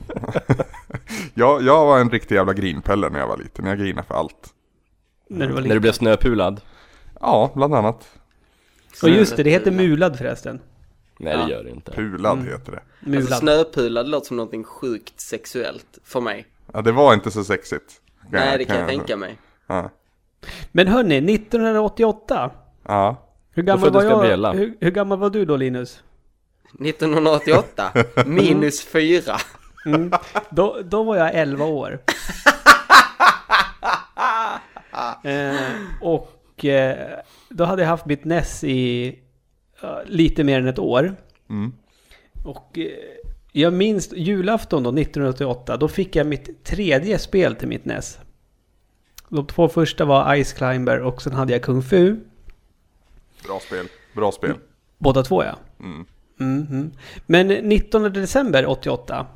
Jag, 1.34 1.62
jag 1.62 1.86
var 1.86 1.98
en 2.00 2.10
riktig 2.10 2.34
jävla 2.34 2.52
grinpelle 2.52 3.08
när 3.08 3.18
jag 3.18 3.28
var 3.28 3.36
liten, 3.36 3.66
jag 3.66 3.78
grinade 3.78 4.06
för 4.06 4.14
allt. 4.14 4.54
När 5.28 5.46
du 5.46 5.52
var 5.52 5.60
När 5.60 5.62
du 5.62 5.68
liten. 5.68 5.80
blev 5.80 5.92
snöpulad? 5.92 6.60
Ja, 7.20 7.52
bland 7.54 7.74
annat. 7.74 8.08
Och 9.02 9.08
just 9.08 9.36
det, 9.36 9.42
det 9.42 9.50
heter 9.50 9.70
mulad 9.70 10.18
förresten. 10.18 10.60
Nej 11.18 11.32
Ja. 11.32 11.44
det 11.46 11.52
gör 11.52 11.64
det 11.64 11.70
inte. 11.70 11.92
Pulad 11.92 12.32
Mm. 12.38 12.46
heter 12.52 12.72
det. 12.72 12.82
Mulad. 13.00 13.22
Alltså 13.22 13.34
snöpulad 13.40 14.08
låter 14.08 14.26
som 14.26 14.36
någonting 14.36 14.64
sjukt 14.64 15.20
sexuellt 15.20 15.98
för 16.04 16.20
mig. 16.20 16.46
Ja, 16.72 16.82
det 16.82 16.92
var 16.92 17.14
inte 17.14 17.30
så 17.30 17.44
sexigt. 17.44 18.00
Nej, 18.30 18.58
det 18.58 18.64
kan 18.64 18.76
jag 18.78 18.88
tänka 18.88 19.16
mig. 19.16 19.38
Ja. 19.66 19.90
Men 20.72 20.86
hörni, 20.88 21.34
1988. 21.34 22.50
ja. 22.86 23.22
Hur 23.50 23.62
gammal, 23.62 23.80
föddes 23.80 23.94
var 23.94 24.02
jag, 24.02 24.12
Gabriella. 24.12 24.52
hur, 24.52 24.76
hur 24.80 24.90
gammal 24.90 25.18
var 25.18 25.30
du 25.30 25.44
då 25.44 25.56
Linus? 25.56 26.02
1988, 26.80 27.92
minus 28.26 28.84
fyra. 28.84 29.36
Mm. 29.86 30.10
Då, 30.50 30.80
då 30.84 31.02
var 31.02 31.16
jag 31.16 31.34
11 31.34 31.64
år. 31.64 32.00
eh, 35.24 35.56
och 36.00 36.64
eh, 36.64 37.18
då 37.48 37.64
hade 37.64 37.82
jag 37.82 37.88
haft 37.88 38.06
mitt 38.06 38.24
NES 38.24 38.64
i 38.64 39.08
eh, 39.82 39.98
lite 40.06 40.44
mer 40.44 40.60
än 40.60 40.68
ett 40.68 40.78
år. 40.78 41.16
Mm. 41.50 41.72
Och 42.44 42.78
eh, 42.78 42.86
jag 43.52 43.72
minns 43.72 44.12
julafton 44.12 44.82
då, 44.82 44.90
1988, 44.90 45.76
då 45.76 45.88
fick 45.88 46.16
jag 46.16 46.26
mitt 46.26 46.64
tredje 46.64 47.18
spel 47.18 47.56
till 47.56 47.68
mitt 47.68 47.84
NES. 47.84 48.18
De 49.28 49.46
två 49.46 49.68
första 49.68 50.04
var 50.04 50.44
Ice 50.44 50.52
Climber 50.52 51.00
och 51.00 51.22
sen 51.22 51.32
hade 51.32 51.52
jag 51.52 51.62
Kung 51.62 51.82
Fu. 51.82 52.16
Bra 53.44 53.60
spel. 53.60 53.86
Bra 54.14 54.32
spel. 54.32 54.54
Båda 54.98 55.22
två 55.22 55.44
ja. 55.44 55.56
Mm. 55.80 56.06
Mhm. 56.38 56.92
Men 57.26 57.48
19 57.48 58.12
december 58.12 58.66
88, 58.66 59.26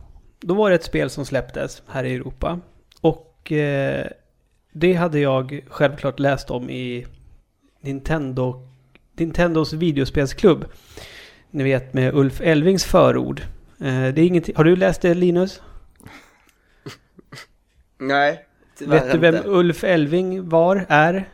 då 0.40 0.54
var 0.54 0.70
det 0.70 0.76
ett 0.76 0.84
spel 0.84 1.10
som 1.10 1.24
släpptes 1.26 1.82
här 1.86 2.04
i 2.04 2.14
Europa. 2.14 2.60
Och 3.00 3.52
eh, 3.52 4.06
det 4.72 4.92
hade 4.92 5.18
jag 5.20 5.64
självklart 5.68 6.18
läst 6.18 6.50
om 6.50 6.70
i 6.70 7.06
Nintendo, 7.80 8.68
Nintendos 9.12 9.72
videospelsklubb. 9.72 10.64
Ni 11.50 11.64
vet 11.64 11.94
med 11.94 12.14
Ulf 12.14 12.40
Elvings 12.40 12.84
förord. 12.84 13.40
Eh, 13.80 14.08
det 14.14 14.20
är 14.20 14.26
inget, 14.26 14.56
har 14.56 14.64
du 14.64 14.76
läst 14.76 15.02
det 15.02 15.14
Linus? 15.14 15.62
Nej, 17.98 18.46
vet 18.80 19.12
du 19.12 19.18
vem 19.18 19.36
inte. 19.36 19.48
Ulf 19.48 19.84
Elving 19.84 20.48
var, 20.48 20.86
är? 20.88 21.28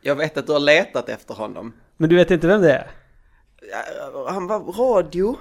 Jag 0.00 0.16
vet 0.16 0.36
att 0.36 0.46
du 0.46 0.52
har 0.52 0.60
letat 0.60 1.08
efter 1.08 1.34
honom. 1.34 1.72
Men 1.96 2.10
du 2.10 2.16
vet 2.16 2.30
inte 2.30 2.46
vem 2.46 2.60
det 2.62 2.72
är? 2.72 2.90
Ja, 4.12 4.26
Han 4.30 4.46
var 4.46 4.58
radio. 4.60 5.36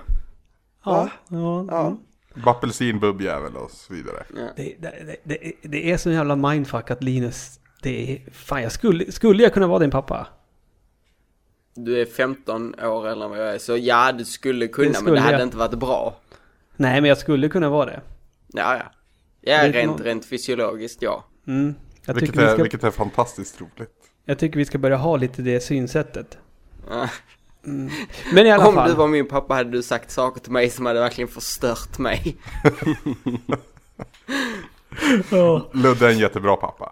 Va? 0.84 1.12
ja, 1.30 1.66
Ja. 1.70 1.98
Apelsin, 2.46 3.00
bubbjävel 3.00 3.56
och 3.56 3.72
så 3.72 3.94
vidare. 3.94 4.24
Det, 4.56 4.76
det, 4.80 5.16
det, 5.24 5.52
det 5.62 5.92
är 5.92 5.98
så 5.98 6.12
jävla 6.12 6.36
mindfuck 6.36 6.92
att 6.92 7.04
Linus... 7.04 7.60
Det 7.82 8.12
är... 8.14 8.32
Fan, 8.32 8.62
jag 8.64 8.72
skulle, 8.72 9.12
skulle 9.12 9.44
jag 9.44 9.54
kunna 9.54 9.68
vara 9.68 9.80
din 9.80 9.92
pappa? 9.92 10.28
Du 11.76 12.02
är 12.02 12.06
15 12.06 12.76
år 12.80 13.08
eller 13.08 13.28
vad 13.28 13.40
jag 13.40 13.54
är, 13.56 13.58
så 13.58 13.78
ja, 13.78 14.12
du 14.12 14.26
skulle 14.26 14.68
kunna, 14.68 14.86
Det 14.86 14.90
men 14.94 15.02
skulle 15.02 15.16
det 15.16 15.22
hade 15.22 15.34
jag. 15.38 15.42
inte 15.42 15.58
varit 15.58 15.80
bra. 15.80 16.16
Nej, 16.76 17.02
men 17.02 17.10
jag 17.10 17.18
skulle 17.18 17.50
kunna 17.50 17.70
vara 17.70 17.86
det. 17.86 18.02
Ja, 18.48 18.78
ja. 18.78 18.92
Ja, 19.42 19.72
rent, 19.72 20.02
rent 20.02 20.26
fysiologiskt, 20.26 21.02
ja. 21.02 21.26
Mm. 21.48 21.76
Jag, 22.06 22.14
Vilket 22.14 22.38
är, 22.38 22.54
ska, 22.54 22.64
vilket 22.64 22.84
är 22.84 22.92
fantastiskt 22.92 23.62
roligt. 23.62 23.92
jag 24.26 24.40
tycker 24.40 24.58
vi 24.58 24.66
ska 24.66 24.78
börja 24.78 24.98
ha 24.98 25.18
lite 25.18 25.42
det 25.42 25.60
synsättet. 25.60 26.38
Ja. 26.90 27.10
Men 28.34 28.48
i 28.48 28.52
alla 28.52 28.68
Om 28.68 28.76
fall. 28.76 28.90
du 28.90 28.96
var 28.96 29.08
min 29.08 29.28
pappa 29.28 29.54
hade 29.54 29.70
du 29.72 29.84
sagt 29.84 30.12
saker 30.12 30.42
till 30.42 30.52
mig 30.52 30.70
som 30.70 30.86
hade 30.86 31.00
verkligen 31.00 31.28
förstört 31.28 31.98
mig. 31.98 32.36
Ja. 35.32 35.70
Ludde 35.74 36.06
är 36.08 36.10
en 36.12 36.20
jättebra 36.20 36.56
pappa. 36.56 36.92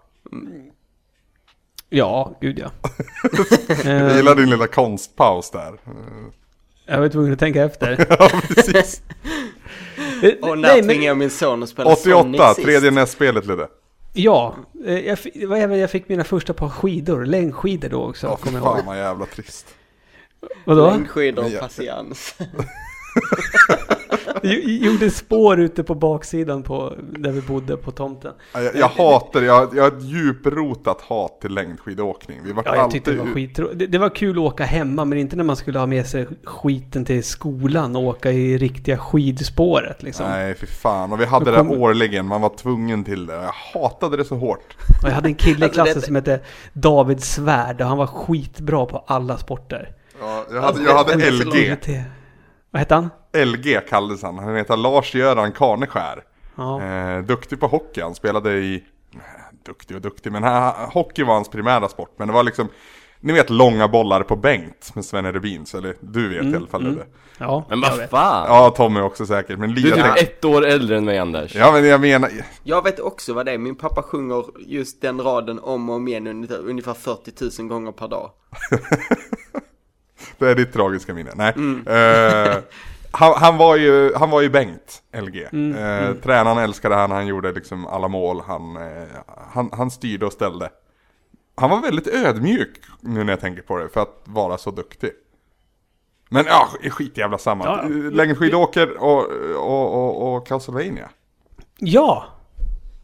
Ja, 1.88 2.38
gud 2.40 2.58
ja. 2.58 2.70
Jag 3.84 3.86
Eh, 4.10 4.16
gillar 4.16 4.34
din 4.34 4.50
lilla 4.50 4.66
konstpaus 4.66 5.50
där. 5.50 5.68
Eh, 5.72 5.92
jag 6.86 7.00
var 7.00 7.08
tvungen 7.08 7.32
att 7.32 7.38
tänka 7.38 7.64
efter. 7.64 8.06
Ja, 8.18 8.30
precis. 8.48 9.02
Eh, 10.22 10.32
Och 10.42 10.58
när 10.58 10.68
Nej, 10.68 10.76
men, 10.76 10.88
tvingade 10.88 11.06
jag 11.06 11.16
min 11.16 11.30
son 11.30 11.62
att 11.62 11.68
spela 11.68 11.96
Sonic 11.96 12.16
88, 12.40 12.54
sist? 12.54 12.66
tredje 12.66 12.90
NES-spelet 12.90 13.46
Ludde. 13.46 13.68
ja, 14.12 14.56
eh, 14.86 14.98
jag, 14.98 15.18
fick- 15.18 15.34
det 15.40 15.46
var 15.46 15.56
även 15.56 15.78
jag 15.78 15.90
fick 15.90 16.08
mina 16.08 16.24
första 16.24 16.52
par 16.54 16.68
skidor, 16.68 17.24
längdskidor 17.24 17.88
då 17.88 18.08
också. 18.08 18.26
Ja, 18.26 18.36
fan 18.60 18.86
vad 18.86 18.98
jävla 18.98 19.26
trist. 19.26 19.66
Vadå? 20.64 20.90
Längdskidor 20.90 21.44
och 21.44 21.60
patiens. 21.60 22.34
Gjorde 24.66 25.10
spår 25.10 25.60
ute 25.60 25.82
på 25.84 25.94
baksidan 25.94 26.62
på, 26.62 26.92
där 27.18 27.30
vi 27.32 27.40
bodde 27.40 27.76
på 27.76 27.90
tomten. 27.90 28.32
Ja, 28.54 28.60
Jag, 28.62 28.76
jag 28.76 28.88
hatar, 28.88 29.42
jag, 29.42 29.76
jag 29.76 29.82
har 29.82 29.88
ett 29.88 30.02
djuprotat 30.04 31.00
hat 31.00 31.40
till 31.40 31.54
längdskidåkning. 31.54 32.40
Vi 32.44 32.52
var 32.52 32.62
Ja, 32.66 32.74
jag 32.74 32.82
alltid 32.84 33.04
tyckte 33.04 33.10
det 33.12 33.18
var 33.28 33.34
skittro... 33.34 33.68
det, 33.74 33.86
det 33.86 33.98
var 33.98 34.08
kul 34.08 34.30
att 34.36 34.42
åka 34.52 34.64
hemma, 34.64 35.04
men 35.04 35.18
inte 35.18 35.36
när 35.36 35.44
man 35.44 35.56
skulle 35.56 35.78
ha 35.78 35.86
med 35.86 36.06
sig 36.06 36.26
skiten 36.44 37.04
till 37.04 37.24
skolan 37.24 37.96
och 37.96 38.02
åka 38.02 38.32
i 38.32 38.58
riktiga 38.58 38.98
skidspåret 38.98 40.02
liksom. 40.02 40.26
Nej, 40.26 40.54
fy 40.54 40.66
fan. 40.66 41.12
Och 41.12 41.20
vi 41.20 41.24
hade 41.24 41.44
Då 41.44 41.50
det 41.50 41.56
kom- 41.56 41.70
årligen, 41.82 42.26
man 42.26 42.40
var 42.40 42.56
tvungen 42.56 43.04
till 43.04 43.26
det. 43.26 43.34
Jag 43.34 43.52
hatade 43.82 44.16
det 44.16 44.24
så 44.24 44.34
hårt. 44.36 44.76
Och 45.02 45.08
jag 45.08 45.14
hade 45.14 45.28
en 45.28 45.34
kille 45.34 45.60
i 45.60 45.62
Alltså, 45.68 45.74
klassen 45.82 46.00
det- 46.00 46.06
som 46.06 46.14
hette 46.14 46.40
David 46.72 47.22
Svärd 47.22 47.80
och 47.80 47.86
han 47.86 47.98
var 47.98 48.06
skitbra 48.06 48.86
på 48.86 49.04
alla 49.06 49.38
sporter. 49.38 49.92
Ja, 50.20 50.44
jag 50.50 50.62
hade, 50.62 50.82
jag 50.82 50.96
hade 50.96 51.30
LG. 51.30 51.76
LG. 51.86 52.04
Vad 52.70 52.80
hette 52.80 52.94
han? 52.94 53.10
LG 53.32 53.80
kallades 53.88 54.22
han. 54.22 54.38
Han 54.38 54.56
heter 54.56 54.76
Lars-Göran 54.76 55.52
Karneskär. 55.52 56.22
Ja. 56.56 56.82
Eh, 56.82 57.22
duktig 57.22 57.60
på 57.60 57.66
hockey. 57.66 58.00
Han 58.00 58.14
spelade 58.14 58.52
i... 58.52 58.84
Duktig 59.66 59.96
och 59.96 60.02
duktig, 60.02 60.32
men 60.32 60.42
han, 60.42 60.90
hockey 60.90 61.24
var 61.24 61.34
hans 61.34 61.48
primära 61.48 61.88
sport. 61.88 62.14
Men 62.16 62.28
det 62.28 62.34
var 62.34 62.42
liksom... 62.42 62.68
Ni 63.20 63.32
vet 63.32 63.50
långa 63.50 63.88
bollar 63.88 64.22
på 64.22 64.36
Bengt 64.36 64.94
med 64.94 65.04
Sven 65.04 65.32
Rubins, 65.32 65.74
eller 65.74 65.94
du 66.00 66.28
vet 66.28 66.44
i 66.44 66.56
alla 66.56 66.66
fall 66.66 66.80
mm. 66.80 66.96
det. 66.96 67.06
Ja, 67.38 67.66
Men 67.68 67.80
vad 67.80 68.10
fan! 68.10 68.46
Ja, 68.48 68.70
Tommy 68.70 69.00
också 69.00 69.26
säkert, 69.26 69.58
men 69.58 69.74
Du 69.74 69.92
är 69.92 70.14
typ 70.14 70.28
ett 70.28 70.44
år 70.44 70.66
äldre 70.66 70.96
än 70.96 71.04
mig 71.04 71.18
Anders. 71.18 71.54
Ja, 71.54 71.72
men 71.72 71.84
jag 71.84 72.00
menar... 72.00 72.30
Jag 72.62 72.84
vet 72.84 73.00
också 73.00 73.32
vad 73.32 73.46
det 73.46 73.52
är. 73.52 73.58
Min 73.58 73.76
pappa 73.76 74.02
sjunger 74.02 74.44
just 74.58 75.02
den 75.02 75.20
raden 75.20 75.58
om 75.58 75.90
och 75.90 75.96
om 75.96 76.08
igen 76.08 76.48
ungefär 76.50 76.94
40 76.94 77.62
000 77.62 77.68
gånger 77.68 77.92
per 77.92 78.08
dag. 78.08 78.30
Det 80.38 80.50
är 80.50 80.54
ditt 80.54 80.72
tragiska 80.72 81.14
minne. 81.14 81.30
Nej. 81.34 81.48
Eh, 81.96 82.56
han, 83.10 83.34
han, 83.36 83.56
var 83.56 83.76
ju, 83.76 84.14
han 84.14 84.30
var 84.30 84.40
ju 84.40 84.48
Bengt, 84.50 85.02
LG. 85.16 85.42
eh, 85.44 86.14
Tränaren 86.22 86.58
älskade 86.58 86.94
han, 86.94 87.10
han 87.10 87.26
gjorde 87.26 87.52
liksom 87.52 87.86
alla 87.86 88.08
mål. 88.08 88.40
Han, 88.46 88.76
eh, 88.76 89.08
han, 89.52 89.70
han 89.72 89.90
styrde 89.90 90.26
och 90.26 90.32
ställde. 90.32 90.70
Han 91.54 91.70
var 91.70 91.80
väldigt 91.80 92.06
ödmjuk 92.06 92.80
nu 93.00 93.24
när 93.24 93.32
jag 93.32 93.40
tänker 93.40 93.62
på 93.62 93.78
det, 93.78 93.88
för 93.88 94.00
att 94.02 94.22
vara 94.24 94.58
så 94.58 94.70
duktig. 94.70 95.10
Men 96.28 96.44
ja, 96.46 96.68
skit 96.90 97.18
jävla 97.18 97.38
samma. 97.38 97.64
Ja. 97.64 97.82
Längdskidåker 98.10 98.96
och, 99.02 99.24
och, 99.56 99.94
och, 99.94 100.34
och 100.36 100.46
Castlevania. 100.46 101.08
Ja! 101.78 102.24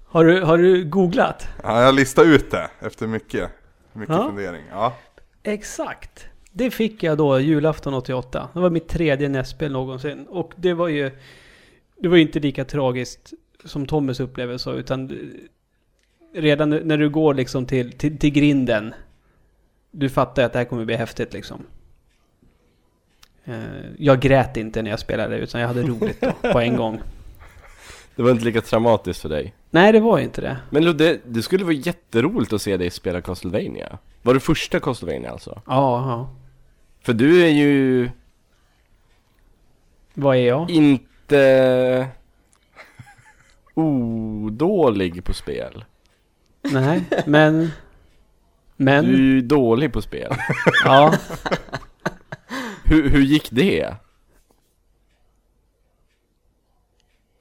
Har 0.09 0.25
du, 0.25 0.43
har 0.43 0.59
du 0.59 0.85
googlat? 0.85 1.49
Ja, 1.63 1.83
jag 1.83 1.95
listade 1.95 2.29
ut 2.29 2.51
det 2.51 2.71
efter 2.81 3.07
mycket, 3.07 3.51
mycket 3.93 4.15
Ja. 4.17 4.27
fundering. 4.27 4.63
Ja. 4.71 4.93
Exakt. 5.43 6.27
Det 6.53 6.71
fick 6.71 7.03
jag 7.03 7.19
då 7.19 7.41
julafton 7.41 7.95
88. 7.95 8.49
Det 8.55 8.61
var 8.61 8.71
mitt 8.71 8.89
tredje 8.89 9.29
nästspel 9.29 9.73
någonsin. 9.73 10.27
Och 10.29 10.53
det 10.57 10.75
var 10.75 10.89
ju... 10.89 11.11
Det 11.99 12.09
var 12.09 12.17
ju 12.17 12.23
inte 12.23 12.41
lika 12.41 12.65
tragiskt 12.65 13.33
som 13.65 13.87
Tommys 13.87 14.21
upplevelse 14.21 14.71
utan 14.71 15.13
redan 16.35 16.71
när 16.71 16.99
du 16.99 17.09
går 17.11 17.35
liksom 17.35 17.67
till, 17.67 17.93
till, 17.93 18.19
till 18.19 18.31
grinden. 18.31 18.95
Du 19.91 20.09
fattar 20.09 20.43
att 20.45 20.53
det 20.53 20.59
här 20.59 20.67
kommer 20.67 20.85
bli 20.85 20.97
häftigt 20.97 21.33
liksom. 21.33 21.67
Eh, 23.45 23.55
Jag 23.99 24.21
grät 24.21 24.57
inte 24.57 24.83
när 24.83 24.91
jag 24.91 25.01
spelade 25.01 25.37
utan 25.39 25.61
jag 25.61 25.69
hade 25.69 25.83
roligt 25.83 26.21
då, 26.21 26.53
på 26.53 26.61
en 26.61 26.77
gång. 26.77 27.01
Det 28.17 28.23
var 28.23 28.31
inte 28.31 28.45
lika 28.45 28.61
traumatiskt 28.61 29.23
för 29.23 29.29
dig. 29.29 29.55
Nej, 29.71 29.93
det 29.93 30.01
var 30.01 30.19
inte 30.19 30.41
det. 30.41 30.57
Men 30.71 30.85
Ludde, 30.85 31.19
det 31.27 31.43
skulle 31.43 31.65
vara 31.65 31.75
jätteroligt 31.75 32.53
att 32.53 32.63
se 32.63 32.77
dig 32.77 32.91
spela 32.91 33.21
Castlevania. 33.21 33.99
Var 34.23 34.35
det 34.35 34.41
första 34.41 34.81
Castlevania 34.81 35.31
alltså? 35.31 35.63
Ja, 35.67 36.09
ja. 36.11 36.31
För 37.03 37.13
du 37.13 37.43
är 37.43 37.49
ju 37.49 38.11
Vad 40.15 40.37
är 40.37 40.41
jag? 40.41 40.71
inte 40.71 42.09
odålig 43.75 45.25
på 45.25 45.35
spel. 45.35 45.85
Nej, 46.63 47.03
men... 47.27 47.71
Men... 48.77 49.05
Du 49.05 49.13
är 49.13 49.19
ju 49.19 49.41
dålig 49.41 49.93
på 49.93 50.03
spel. 50.03 50.33
Ja. 50.85 51.15
Hur, 52.85 53.09
hur 53.09 53.23
gick 53.23 53.51
det? 53.51 53.95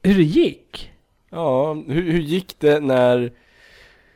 Hur 0.02 0.14
det 0.14 0.22
gick? 0.22 0.92
Ja, 1.30 1.74
hur, 1.74 2.12
hur 2.12 2.20
gick 2.20 2.60
det 2.60 2.80
när 2.80 3.32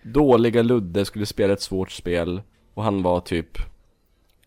dåliga 0.02 0.62
Ludde 0.62 1.04
skulle 1.04 1.26
spela 1.26 1.52
ett 1.52 1.62
svårt 1.62 1.90
spel 1.90 2.42
och 2.74 2.84
han 2.84 3.02
var 3.02 3.20
typ 3.20 3.58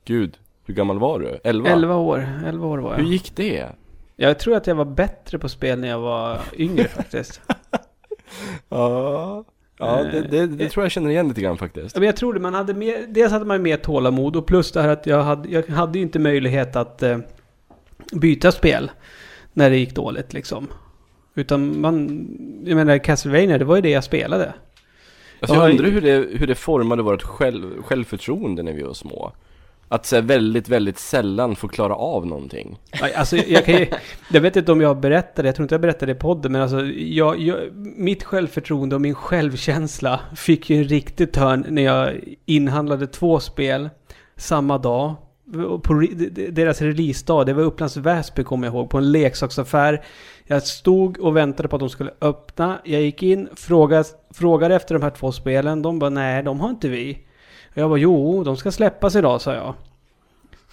Gud, 0.05 0.37
hur 0.69 0.75
gammal 0.75 0.99
var 0.99 1.19
du? 1.19 1.39
11? 1.43 1.69
11 1.69 1.95
år. 1.95 2.29
11 2.45 2.67
år 2.67 2.77
var 2.77 2.95
Hur 2.95 3.03
jag. 3.03 3.11
gick 3.11 3.35
det? 3.35 3.69
Jag 4.15 4.39
tror 4.39 4.55
att 4.55 4.67
jag 4.67 4.75
var 4.75 4.85
bättre 4.85 5.39
på 5.39 5.49
spel 5.49 5.79
när 5.79 5.87
jag 5.87 5.99
var 5.99 6.37
yngre 6.57 6.83
faktiskt. 6.95 7.41
Ja, 8.69 9.43
ja 9.77 10.03
det, 10.03 10.21
det, 10.21 10.47
det 10.47 10.69
tror 10.69 10.85
jag 10.85 10.91
känner 10.91 11.09
igen 11.09 11.27
lite 11.27 11.41
grann 11.41 11.57
faktiskt. 11.57 11.95
Men 11.95 12.05
jag 12.05 12.15
tror 12.15 12.33
det, 12.33 12.39
man 12.39 12.53
hade 12.53 12.73
mer, 12.73 13.05
dels 13.07 13.31
hade 13.31 13.45
man 13.45 13.61
mer 13.61 13.77
tålamod 13.77 14.35
och 14.35 14.47
plus 14.47 14.71
det 14.71 14.81
här 14.81 14.89
att 14.89 15.05
jag 15.05 15.23
hade, 15.23 15.49
jag 15.49 15.67
hade 15.67 15.97
ju 15.99 16.03
inte 16.03 16.19
möjlighet 16.19 16.75
att 16.75 17.03
eh, 17.03 17.17
byta 18.13 18.51
spel 18.51 18.91
när 19.53 19.69
det 19.69 19.77
gick 19.77 19.95
dåligt 19.95 20.33
liksom. 20.33 20.67
Utan 21.35 21.81
man, 21.81 22.27
jag 22.65 22.75
menar 22.75 22.97
Castlevania, 22.97 23.57
det 23.57 23.65
var 23.65 23.75
ju 23.75 23.81
det 23.81 23.89
jag 23.89 24.03
spelade. 24.03 24.53
Alltså 25.39 25.55
Ja, 25.55 25.63
jag 25.63 25.71
undrar 25.71 25.85
hur 25.85 26.01
det, 26.01 26.27
hur 26.39 26.47
det 26.47 26.55
formade 26.55 27.03
vårt 27.03 27.21
själv, 27.23 27.81
självförtroende 27.83 28.63
när 28.63 28.73
vi 28.73 28.83
var 28.83 28.93
små. 28.93 29.33
Att 29.91 30.05
så 30.05 30.15
här, 30.15 30.23
väldigt, 30.23 30.69
väldigt 30.69 30.99
sällan 30.99 31.55
få 31.55 31.67
klara 31.67 31.95
av 31.95 32.27
någonting. 32.27 32.79
Alltså 33.15 33.37
jag 33.37 33.65
kan 33.65 33.75
ju, 33.75 33.87
jag 34.31 34.41
vet 34.41 34.55
inte 34.55 34.71
om 34.71 34.81
jag 34.81 34.99
berättade, 34.99 35.47
jag 35.47 35.55
tror 35.55 35.63
inte 35.63 35.75
jag 35.75 35.81
berättade 35.81 36.11
i 36.11 36.15
podden, 36.15 36.51
men 36.51 36.61
alltså 36.61 36.85
jag, 36.85 37.39
jag, 37.39 37.57
mitt 37.75 38.23
självförtroende 38.23 38.95
och 38.95 39.01
min 39.01 39.15
självkänsla 39.15 40.19
fick 40.35 40.69
ju 40.69 40.77
en 40.77 40.83
riktig 40.83 41.31
törn 41.31 41.65
när 41.69 41.81
jag 41.81 42.19
inhandlade 42.45 43.07
två 43.07 43.39
spel 43.39 43.89
samma 44.35 44.77
dag. 44.77 45.15
På 45.83 46.05
deras 46.49 46.81
releasedag, 46.81 47.45
det 47.45 47.53
var 47.53 47.63
Upplands 47.63 47.97
Väsby 47.97 48.43
kommer 48.43 48.67
jag 48.67 48.73
ihåg, 48.73 48.89
på 48.89 48.97
en 48.97 49.11
leksaksaffär. 49.11 50.03
Jag 50.45 50.63
stod 50.63 51.19
och 51.19 51.37
väntade 51.37 51.69
på 51.69 51.75
att 51.75 51.79
de 51.79 51.89
skulle 51.89 52.11
öppna. 52.21 52.79
Jag 52.83 53.01
gick 53.01 53.23
in, 53.23 53.49
frågade, 53.55 54.03
frågade 54.33 54.75
efter 54.75 54.95
de 54.95 55.03
här 55.03 55.09
två 55.09 55.31
spelen. 55.31 55.81
De 55.81 55.99
bara 55.99 56.09
nej, 56.09 56.43
de 56.43 56.59
har 56.59 56.69
inte 56.69 56.89
vi. 56.89 57.25
Och 57.79 57.83
jag 57.83 57.89
bara 57.89 57.99
jo, 57.99 58.43
de 58.43 58.57
ska 58.57 58.71
släppas 58.71 59.15
idag, 59.15 59.41
sa 59.41 59.53
jag. 59.53 59.73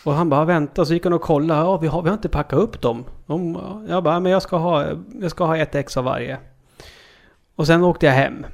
Och 0.05 0.13
han 0.13 0.29
bara 0.29 0.45
vänta, 0.45 0.85
så 0.85 0.95
gick 0.95 1.05
han 1.05 1.13
och 1.13 1.23
kollade. 1.23 1.61
Ja, 1.61 1.77
vi 1.77 1.87
har, 1.87 2.03
vi 2.03 2.09
har 2.09 2.15
inte 2.15 2.29
packat 2.29 2.59
upp 2.59 2.81
dem. 2.81 3.05
De, 3.27 3.59
jag 3.89 4.03
bara, 4.03 4.21
men 4.21 4.33
jag 4.33 4.43
ska, 4.43 4.57
ha, 4.57 4.87
jag 5.21 5.31
ska 5.31 5.45
ha 5.45 5.57
ett 5.57 5.75
ex 5.75 5.97
av 5.97 6.05
varje. 6.05 6.39
Och 7.57 7.67
sen 7.67 7.85
åkte 7.85 8.07
jag 8.07 8.13
hem. 8.13 8.47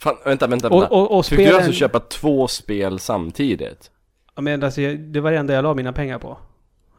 Fan, 0.00 0.16
vänta, 0.24 0.46
vänta, 0.46 0.68
Och, 0.68 0.80
vänta. 0.82 0.94
och, 0.94 1.18
och 1.18 1.26
Fick 1.26 1.38
du 1.38 1.44
spelen... 1.44 1.56
alltså 1.56 1.72
köpa 1.72 2.00
två 2.00 2.48
spel 2.48 2.98
samtidigt? 2.98 3.90
Ja, 4.34 4.42
men 4.42 4.64
alltså, 4.64 4.80
det 4.98 5.20
var 5.20 5.30
det 5.30 5.38
enda 5.38 5.54
jag 5.54 5.62
la 5.62 5.74
mina 5.74 5.92
pengar 5.92 6.18
på. 6.18 6.38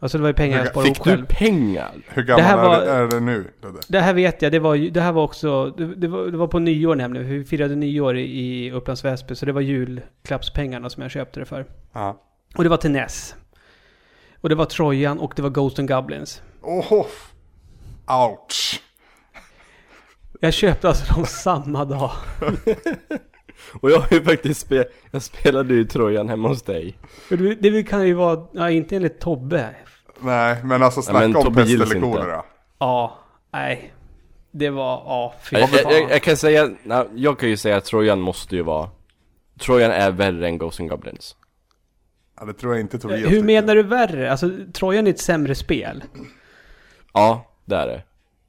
Alltså 0.03 0.17
det 0.17 0.21
var 0.21 0.29
ju 0.29 0.33
pengar 0.33 0.57
jag 0.57 0.63
Hur- 0.63 0.69
sparade 0.71 0.87
ihop 0.87 0.97
Fick 0.97 1.03
du 1.05 1.09
själv. 1.11 1.25
pengar? 1.25 1.91
Hur 2.07 2.23
gammal 2.23 2.41
Det 2.41 2.47
här 2.47 2.57
är, 2.57 2.63
var- 2.67 2.79
det, 2.85 2.91
är 2.91 3.07
det 3.07 3.19
nu? 3.19 3.51
Ludde? 3.61 3.79
Det 3.87 3.99
här 3.99 4.13
vet 4.13 4.41
jag, 4.41 4.51
det 4.51 4.59
var, 4.59 4.75
det 4.91 5.01
här 5.01 5.11
var 5.11 5.23
också, 5.23 5.69
det, 5.77 5.95
det, 5.95 6.07
var, 6.07 6.25
det 6.27 6.37
var 6.37 6.47
på 6.47 6.59
nyår 6.59 6.95
nämligen. 6.95 7.27
Vi 7.29 7.43
firade 7.45 7.75
nyår 7.75 8.17
i, 8.17 8.21
i 8.65 8.71
Upplands 8.71 9.05
Väsby, 9.05 9.35
så 9.35 9.45
det 9.45 9.51
var 9.51 9.61
julklappspengarna 9.61 10.89
som 10.89 11.01
jag 11.01 11.11
köpte 11.11 11.39
det 11.39 11.45
för. 11.45 11.65
Ja. 11.93 12.21
Och 12.55 12.63
det 12.63 12.69
var 12.69 12.77
till 12.77 12.91
NES. 12.91 13.35
Och 14.41 14.49
det 14.49 14.55
var 14.55 14.65
Trojan 14.65 15.19
och 15.19 15.33
det 15.35 15.41
var 15.41 15.49
Ghost 15.49 15.79
and 15.79 15.87
Goblins. 15.87 16.41
Åh! 16.61 17.05
Ouch! 18.07 18.81
Jag 20.39 20.53
köpte 20.53 20.87
alltså 20.87 21.13
dem 21.13 21.25
samma 21.25 21.85
dag. 21.85 22.11
Och 23.81 23.91
jag 23.91 23.99
har 23.99 24.07
ju 24.17 24.23
faktiskt 24.23 24.61
spel, 24.61 24.85
jag 25.11 25.21
spelade 25.21 25.73
ju 25.73 25.83
Trojan 25.85 26.29
hemma 26.29 26.47
hos 26.47 26.61
dig. 26.63 26.97
Det 27.59 27.83
kan 27.83 28.07
ju 28.07 28.13
vara, 28.13 28.47
ja 28.53 28.69
inte 28.69 28.95
enligt 28.95 29.19
Tobbe. 29.19 29.69
Nej, 30.21 30.57
men 30.63 30.83
alltså 30.83 31.01
snacka 31.01 31.19
men 31.19 31.35
om 31.35 31.43
Tobbe 31.43 31.61
pest 31.61 31.73
eller 31.73 32.01
kolera. 32.01 32.43
Ja, 32.79 33.17
nej. 33.51 33.93
Det 34.51 34.69
var, 34.69 35.03
ja, 35.05 35.33
fy 35.43 35.55
Jag, 35.55 35.69
jag, 35.83 36.11
jag, 36.11 36.21
kan 36.21 36.37
säga, 36.37 36.69
nej, 36.83 37.05
jag 37.15 37.39
kan 37.39 37.49
ju 37.49 37.57
säga 37.57 37.77
att 37.77 37.85
Trojan 37.85 38.21
måste 38.21 38.55
ju 38.55 38.61
vara 38.61 38.89
Trojan 39.59 39.91
är 39.91 40.11
värre 40.11 40.47
än 40.47 40.57
Ghosts 40.57 40.79
and 40.79 40.89
Goblins. 40.89 41.35
Ja, 42.39 42.45
det 42.45 42.53
tror 42.53 42.73
jag 42.73 42.81
inte 42.81 42.99
Tobias 42.99 43.19
Hur 43.19 43.29
tycker. 43.29 43.43
menar 43.43 43.75
du 43.75 43.83
värre? 43.83 44.31
Alltså, 44.31 44.49
Trojan 44.73 45.07
är 45.07 45.11
ett 45.11 45.19
sämre 45.19 45.55
spel. 45.55 46.03
Ja, 47.13 47.45
det 47.65 47.75
är 47.75 47.87
det. 47.87 48.03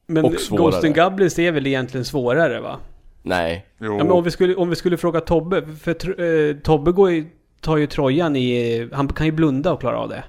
Men 0.06 0.24
Och 0.24 0.34
svårare. 0.34 0.64
Ghost 0.64 0.84
and 0.84 0.94
Goblins 0.94 1.38
är 1.38 1.52
väl 1.52 1.66
egentligen 1.66 2.04
svårare 2.04 2.60
va? 2.60 2.78
Nej. 3.22 3.66
Jo, 3.78 3.92
Ja, 3.98 4.04
men 4.04 4.12
om 4.12 4.24
vi 4.24 4.30
skulle, 4.30 4.54
om 4.54 4.70
vi 4.70 4.76
skulle 4.76 4.96
fråga 4.96 5.20
Tobbe, 5.20 5.66
för 5.80 6.20
eh, 6.20 6.56
Tobbe 6.56 6.92
går 6.92 7.10
ju, 7.10 7.26
tar 7.60 7.76
ju 7.76 7.86
Trojan 7.86 8.36
i, 8.36 8.88
han 8.92 9.08
kan 9.08 9.26
ju 9.26 9.32
blunda 9.32 9.72
och 9.72 9.80
klara 9.80 9.98
av 9.98 10.08
det. 10.08 10.24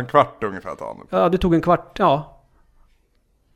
En 0.00 0.06
kvart 0.06 0.42
ungefär 0.44 0.74
tar 0.74 0.86
han. 0.86 1.06
Ja, 1.10 1.28
det 1.28 1.38
tog 1.38 1.54
en 1.54 1.62
kvart, 1.62 1.98
ja. 1.98 2.38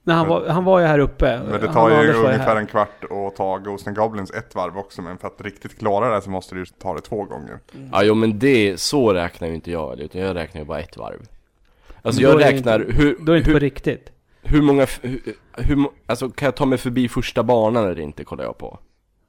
När 0.03 0.15
han, 0.15 0.29
var, 0.29 0.49
han 0.49 0.65
var 0.65 0.81
ju 0.81 0.87
här 0.87 0.99
uppe. 0.99 1.41
Men 1.51 1.61
det 1.61 1.73
tar 1.73 1.99
och 1.99 2.05
ju 2.05 2.13
ungefär 2.13 2.57
en 2.57 2.67
kvart 2.67 3.05
att 3.05 3.37
ta 3.37 3.59
Ghost 3.59 3.87
and 3.87 3.97
Goblins 3.97 4.31
ett 4.31 4.55
varv 4.55 4.79
också. 4.79 5.03
Men 5.03 5.19
för 5.19 5.29
att 5.29 5.41
riktigt 5.41 5.79
klara 5.79 6.15
det 6.15 6.23
så 6.23 6.31
måste 6.31 6.55
du 6.55 6.65
ta 6.67 6.95
det 6.95 7.01
två 7.01 7.25
gånger. 7.25 7.59
Ja, 7.93 8.03
jo 8.03 8.15
men 8.15 8.39
det, 8.39 8.81
så 8.81 9.13
räknar 9.13 9.49
ju 9.49 9.55
inte 9.55 9.71
jag 9.71 10.01
utan 10.01 10.21
jag 10.21 10.37
räknar 10.37 10.61
ju 10.61 10.65
bara 10.67 10.81
ett 10.81 10.97
varv. 10.97 11.21
Alltså 12.03 12.23
Men 12.23 12.31
jag 12.31 12.41
räknar 12.41 12.81
inte- 12.81 13.03
hur, 13.03 13.17
Då 13.21 13.33
är 13.33 13.35
det 13.35 13.39
inte 13.39 13.51
på 13.51 13.53
hur, 13.53 13.61
riktigt. 13.61 14.13
Hur 14.43 14.63
många, 14.63 14.87
hur, 15.03 15.21
hur, 15.53 15.87
alltså 16.07 16.31
kan 16.31 16.47
jag 16.47 16.57
ta 16.57 16.67
mig 16.67 16.79
förbi 16.79 17.09
första 17.09 17.43
banan 17.43 17.85
eller 17.85 18.01
inte 18.01 18.25
kollar 18.25 18.45
jag 18.45 18.59
på. 18.59 18.79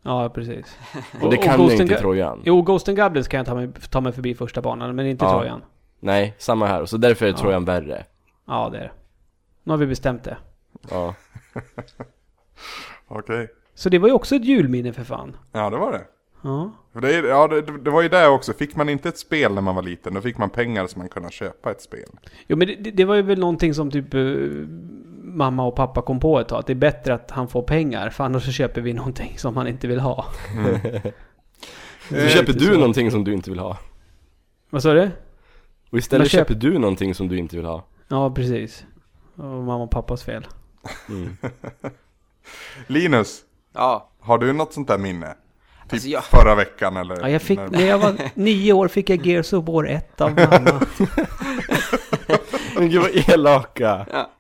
Ja, 0.04 0.30
precis. 0.30 0.78
Och 1.22 1.30
det 1.30 1.38
och 1.38 1.44
kan 1.44 1.58
Ghost 1.58 1.74
jag 1.74 1.82
inte 1.82 1.94
i 1.94 1.98
Trojan. 1.98 2.42
Jo, 2.46 2.62
Ghost 2.62 2.90
and 2.90 2.98
Goblins 2.98 3.28
kan 3.28 3.38
jag 3.38 3.48
ta 3.48 3.56
mig, 3.56 3.70
ta 3.90 4.02
mig 4.02 4.12
förbi 4.14 4.36
första 4.36 4.62
banan, 4.62 4.96
men 4.96 5.08
inte 5.08 5.26
Ja. 5.26 5.32
Trojan. 5.32 5.62
Nej, 6.00 6.36
samma 6.38 6.68
här. 6.68 6.86
Så 6.86 6.98
därför 6.98 7.26
är 7.26 7.30
Ja. 7.30 7.38
Trojan 7.38 7.66
värre. 7.66 8.06
Ja, 8.48 8.70
det 8.72 8.78
är 8.78 8.82
det. 8.82 8.92
Nu 9.64 9.72
har 9.74 9.78
vi 9.78 9.88
bestämt 9.88 10.24
det. 10.24 10.38
Ja. 10.92 11.16
Okej. 13.08 13.48
Så 13.76 13.90
det 13.90 14.00
var 14.00 14.08
ju 14.08 14.14
också 14.14 14.36
ett 14.36 14.46
julminne 14.46 14.94
för 14.94 15.04
fan. 15.04 15.38
Ja, 15.52 15.70
det 15.70 15.78
var 15.78 15.92
det. 15.92 16.02
Ja. 16.42 16.72
För 16.94 17.02
det, 17.02 17.16
är- 17.16 17.24
ja, 17.24 17.48
det, 17.48 17.62
det 17.62 17.90
var 17.90 18.02
ju 18.02 18.10
det 18.10 18.28
också. 18.28 18.54
Fick 18.54 18.76
man 18.76 18.90
inte 18.90 19.10
ett 19.10 19.18
spel 19.18 19.54
när 19.54 19.62
man 19.62 19.76
var 19.76 19.82
liten, 19.84 20.14
då 20.14 20.22
fick 20.22 20.38
man 20.38 20.50
pengar 20.50 20.88
så 20.88 21.00
man 21.00 21.10
kunde 21.10 21.30
köpa 21.32 21.72
ett 21.72 21.82
spel. 21.82 22.10
Jo, 22.48 22.58
men 22.58 22.68
det, 22.68 22.92
det 22.92 23.06
var 23.06 23.16
ju 23.16 23.22
väl 23.22 23.40
någonting 23.40 23.74
som 23.74 23.92
typ 23.92 24.14
eh, 24.14 24.22
mamma 25.24 25.66
och 25.66 25.76
pappa 25.76 26.02
kom 26.02 26.20
på 26.20 26.40
ett 26.40 26.48
tag. 26.48 26.60
Att 26.60 26.68
det 26.68 26.74
är 26.74 26.76
bättre 26.76 27.14
att 27.14 27.32
han 27.32 27.48
får 27.48 27.62
pengar, 27.62 28.10
för 28.10 28.24
annars 28.24 28.46
så 28.46 28.52
köper 28.52 28.82
vi 28.82 28.94
någonting 28.94 29.34
som 29.38 29.58
han 29.58 29.68
inte 29.68 29.88
vill 29.88 30.00
ha. 30.00 30.26
Så 32.10 32.16
Eh, 32.16 32.28
köper 32.28 32.54
lite 32.54 32.60
du 32.60 32.66
så. 32.66 32.80
någonting 32.80 33.12
som 33.12 33.24
du 33.24 33.34
inte 33.34 33.50
vill 33.50 33.60
ha. 33.60 33.78
Vad 34.70 34.84
sa 34.84 34.94
du? 34.94 35.12
Och 35.90 35.98
istället 35.98 36.32
köper 36.32 36.54
du 36.56 36.80
någonting 36.80 37.16
som 37.16 37.28
du 37.28 37.38
inte 37.38 37.56
vill 37.56 37.66
ha. 37.66 37.86
Ja, 38.08 38.32
precis. 38.32 38.86
Och 39.36 39.44
mamma 39.44 39.84
och 39.84 39.92
pappas 39.92 40.24
fel. 40.24 40.48
Mm. 41.10 41.38
Linus, 42.88 43.42
Ja, 43.74 44.10
har 44.20 44.38
du 44.38 44.54
något 44.54 44.74
sånt 44.74 44.88
där 44.88 44.98
minne? 44.98 45.28
Typ 45.84 45.94
Alltså, 45.94 46.08
jag- 46.08 46.24
förra 46.24 46.56
veckan 46.56 46.98
eller? 46.98 47.20
Ja, 47.22 47.30
jag 47.30 47.42
fick, 47.42 47.60
när- 47.60 47.70
när 47.70 47.86
jag 47.86 47.98
var 48.00 48.16
nio 48.36 48.74
år 48.74 48.88
fick 48.88 49.10
jag 49.10 49.26
Gears 49.26 49.54
of 49.54 49.68
War 49.68 49.84
1 49.86 50.22
av 50.22 50.32
mamma. 50.32 50.82
Men 52.76 52.90
gud 52.90 53.02
vad 53.02 53.30
elaka. 53.30 54.06
ja. 54.12 54.32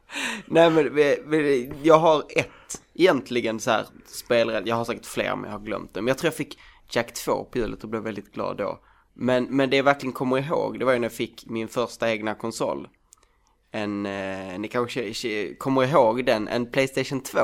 Nej 0.45 0.69
men 0.69 0.95
vi- 0.95 1.19
vi- 1.27 1.71
jag 1.83 1.99
har 1.99 2.23
ett 2.29 2.81
egentligen 2.93 3.59
så 3.59 3.71
här 3.71 3.85
spelrädd. 4.05 4.67
Jag 4.67 4.75
har 4.75 4.85
säkert 4.85 5.05
fler 5.05 5.35
men 5.35 5.51
jag 5.51 5.57
har 5.59 5.65
glömt 5.65 5.93
det. 5.93 6.01
Men 6.01 6.07
jag 6.07 6.17
tror 6.17 6.27
jag 6.27 6.35
fick 6.35 6.59
Jack 6.91 7.13
2 7.13 7.43
på 7.43 7.57
hjulet 7.57 7.83
och 7.83 7.89
blev 7.89 8.01
väldigt 8.03 8.33
glad 8.33 8.57
då. 8.57 8.79
Men, 9.19 9.43
men 9.43 9.69
det 9.69 9.77
jag 9.77 9.83
verkligen 9.83 10.13
kommer 10.13 10.37
ihåg, 10.37 10.79
det 10.79 10.85
var 10.85 10.93
ju 10.93 10.99
när 10.99 11.05
jag 11.05 11.13
fick 11.13 11.45
min 11.45 11.67
första 11.67 12.11
egna 12.11 12.35
konsol. 12.35 12.87
En, 13.71 14.05
eh, 14.05 14.59
ni 14.59 14.67
kanske 14.67 15.53
kommer 15.55 15.83
ihåg 15.83 16.25
den, 16.25 16.47
en 16.47 16.71
Playstation 16.71 17.21
2. 17.21 17.39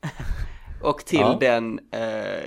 och 0.82 1.04
till 1.04 1.18
Ja. 1.20 1.36
den 1.40 1.80
eh, 1.90 2.44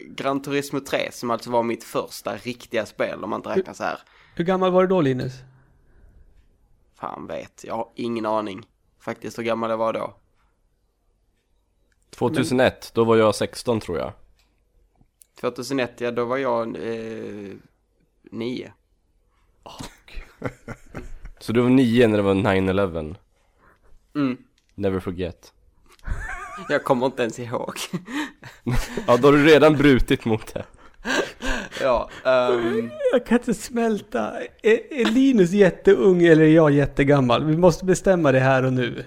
Gran 0.00 0.42
Turismo 0.42 0.80
3 0.80 1.12
som 1.12 1.30
alltså 1.30 1.50
var 1.50 1.62
mitt 1.62 1.84
första 1.84 2.36
riktiga 2.36 2.86
spel 2.86 3.24
om 3.24 3.30
man 3.30 3.38
inte 3.38 3.48
räknar 3.48 3.74
så 3.74 3.84
här. 3.84 3.98
Hur 4.34 4.44
gammal 4.44 4.72
var 4.72 4.82
du 4.82 4.88
då 4.88 5.00
Linus? 5.00 5.32
Fan 6.94 7.26
vet, 7.26 7.64
jag 7.64 7.74
har 7.74 7.88
ingen 7.94 8.26
aning 8.26 8.66
faktiskt 9.00 9.38
hur 9.38 9.42
gammal 9.42 9.70
jag 9.70 9.76
var 9.76 9.92
då. 9.92 10.14
2001, 12.10 12.90
då 12.94 13.04
var 13.04 13.16
jag 13.16 13.34
16 13.34 13.80
tror 13.80 13.98
jag. 13.98 14.12
2001, 15.40 16.00
ja 16.00 16.10
då 16.10 16.24
var 16.24 16.36
jag 16.36 16.76
eh, 16.76 17.54
nio. 18.32 18.72
Så 21.40 21.52
du 21.52 21.60
var 21.60 21.68
9 21.70 22.06
när 22.06 22.16
det 22.16 22.22
var 22.22 22.34
9-11. 22.34 23.16
Mm. 24.14 24.36
Never 24.74 25.00
forget. 25.00 25.52
Jag 26.68 26.84
kommer 26.84 27.06
inte 27.06 27.22
ens 27.22 27.38
ihåg. 27.38 27.74
Ja, 29.06 29.16
då 29.16 29.28
har 29.28 29.32
du 29.32 29.44
redan 29.44 29.76
brutit 29.76 30.24
mot 30.24 30.54
det. 30.54 30.64
ja, 31.80 32.10
ehm, 32.24 32.90
Jag 33.12 33.26
kan 33.26 33.38
inte 33.38 33.54
smälta. 33.54 34.32
Är, 34.62 34.92
är 34.92 35.04
Linus 35.04 35.50
jätteung 35.52 36.22
eller 36.22 36.42
är 36.44 36.48
jag 36.54 36.70
jättegammal? 36.70 37.44
Vi 37.44 37.56
måste 37.56 37.84
bestämma 37.84 38.32
det 38.32 38.40
här 38.40 38.62
och 38.64 38.72
nu. 38.72 39.04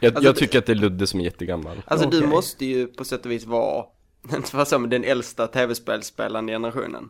Jag, 0.00 0.10
Alltså, 0.10 0.28
jag 0.28 0.36
tycker 0.36 0.58
att 0.58 0.66
det 0.66 0.72
är 0.72 0.76
Ludde 0.76 1.06
som 1.06 1.20
är 1.20 1.24
jättegammal. 1.24 1.82
alltså 1.86 2.10
du 2.10 2.16
Okej. 2.18 2.28
måste 2.28 2.64
ju 2.66 2.86
på 2.86 3.04
sätt 3.04 3.24
och 3.26 3.30
vis 3.30 3.46
vara, 3.46 3.84
den 4.88 5.04
äldsta 5.04 5.46
tv-spelsspelande 5.46 6.52
generationen. 6.52 7.08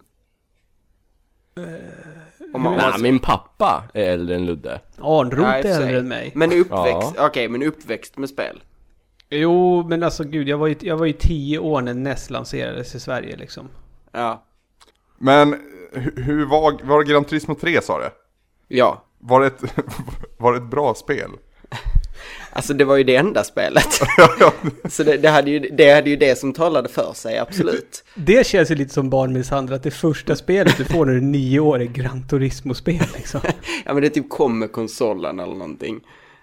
Om 2.55 2.63
man, 2.63 2.77
Nej, 2.77 2.93
min 3.03 3.19
pappa 3.19 3.85
är 3.95 4.11
äldre 4.11 4.35
än 4.37 4.47
Ludde. 4.47 4.81
Arnroth 5.01 5.43
Ja, 5.51 5.59
i 5.59 5.63
och 5.63 5.65
är 5.67 5.73
för 5.75 5.81
sig. 5.81 5.83
äldre 5.87 5.99
än 5.99 6.09
mig. 6.09 6.33
Men 6.35 6.53
uppväxt, 6.53 7.13
Ja. 7.17 7.27
okej, 7.27 7.49
men 7.49 7.63
uppväxt 7.63 8.17
med 8.19 8.29
spel. 8.29 8.63
Jo, 9.31 9.85
men 9.89 10.03
alltså 10.03 10.25
gud, 10.25 10.49
jag 10.49 10.59
var 10.59 10.67
ju, 10.67 10.77
jag 10.81 10.97
var 10.97 11.07
ju 11.07 11.13
tio 11.13 11.59
år 11.59 11.81
när 11.83 11.95
NES 11.95 12.31
lanserades 12.31 12.95
i 12.95 13.01
Sverige 13.01 13.37
liksom. 13.37 13.69
Ja, 14.13 14.45
Men 15.19 15.55
hu- 15.93 16.23
hur 16.23 16.47
var, 16.47 16.79
var 16.85 17.05
det 17.05 17.13
Gran 17.13 17.25
Turismo 17.25 17.55
3 17.55 17.81
sa 17.83 17.99
det? 17.99 18.11
ja. 18.69 19.05
Var 19.19 19.41
det 19.41 19.47
ett, 19.47 19.63
var 20.39 20.53
det 20.53 20.59
ett 20.59 20.71
bra 20.71 20.95
spel? 20.95 21.31
Alltså 22.53 22.75
det 22.75 22.85
var 22.85 22.97
ju 22.97 23.05
det 23.05 23.17
enda 23.17 23.45
spelet. 23.45 24.01
Så 24.89 25.03
det, 25.03 25.17
det, 25.17 25.29
hade 25.29 25.51
ju, 25.51 25.59
det 25.59 25.95
hade 25.95 26.11
ju 26.11 26.17
det 26.17 26.39
som 26.39 26.53
talade 26.53 26.89
för 26.89 27.13
sig, 27.15 27.39
absolut. 27.39 28.05
Det 28.15 28.47
känns 28.47 28.71
ju 28.71 28.75
lite 28.75 28.95
som 28.95 29.11
barnmisshandel, 29.11 29.75
att 29.77 29.83
det 29.83 29.91
första 29.91 30.37
spelet 30.37 30.77
du 30.77 30.85
får 30.85 31.07
när 31.07 31.13
du 31.13 31.19
är 31.19 31.23
nio 31.23 31.61
år 31.61 31.81
är 31.81 31.85
Gran 31.85 32.29
Turismo-spel 32.29 33.07
liksom. 33.17 33.41
Ja 33.85 33.95
men 33.95 34.03
det 34.03 34.11
typ 34.11 34.31
kom 34.31 34.59
med 34.59 34.73
konsolen 34.73 35.41
eller 35.41 35.55
någonting. 35.55 36.01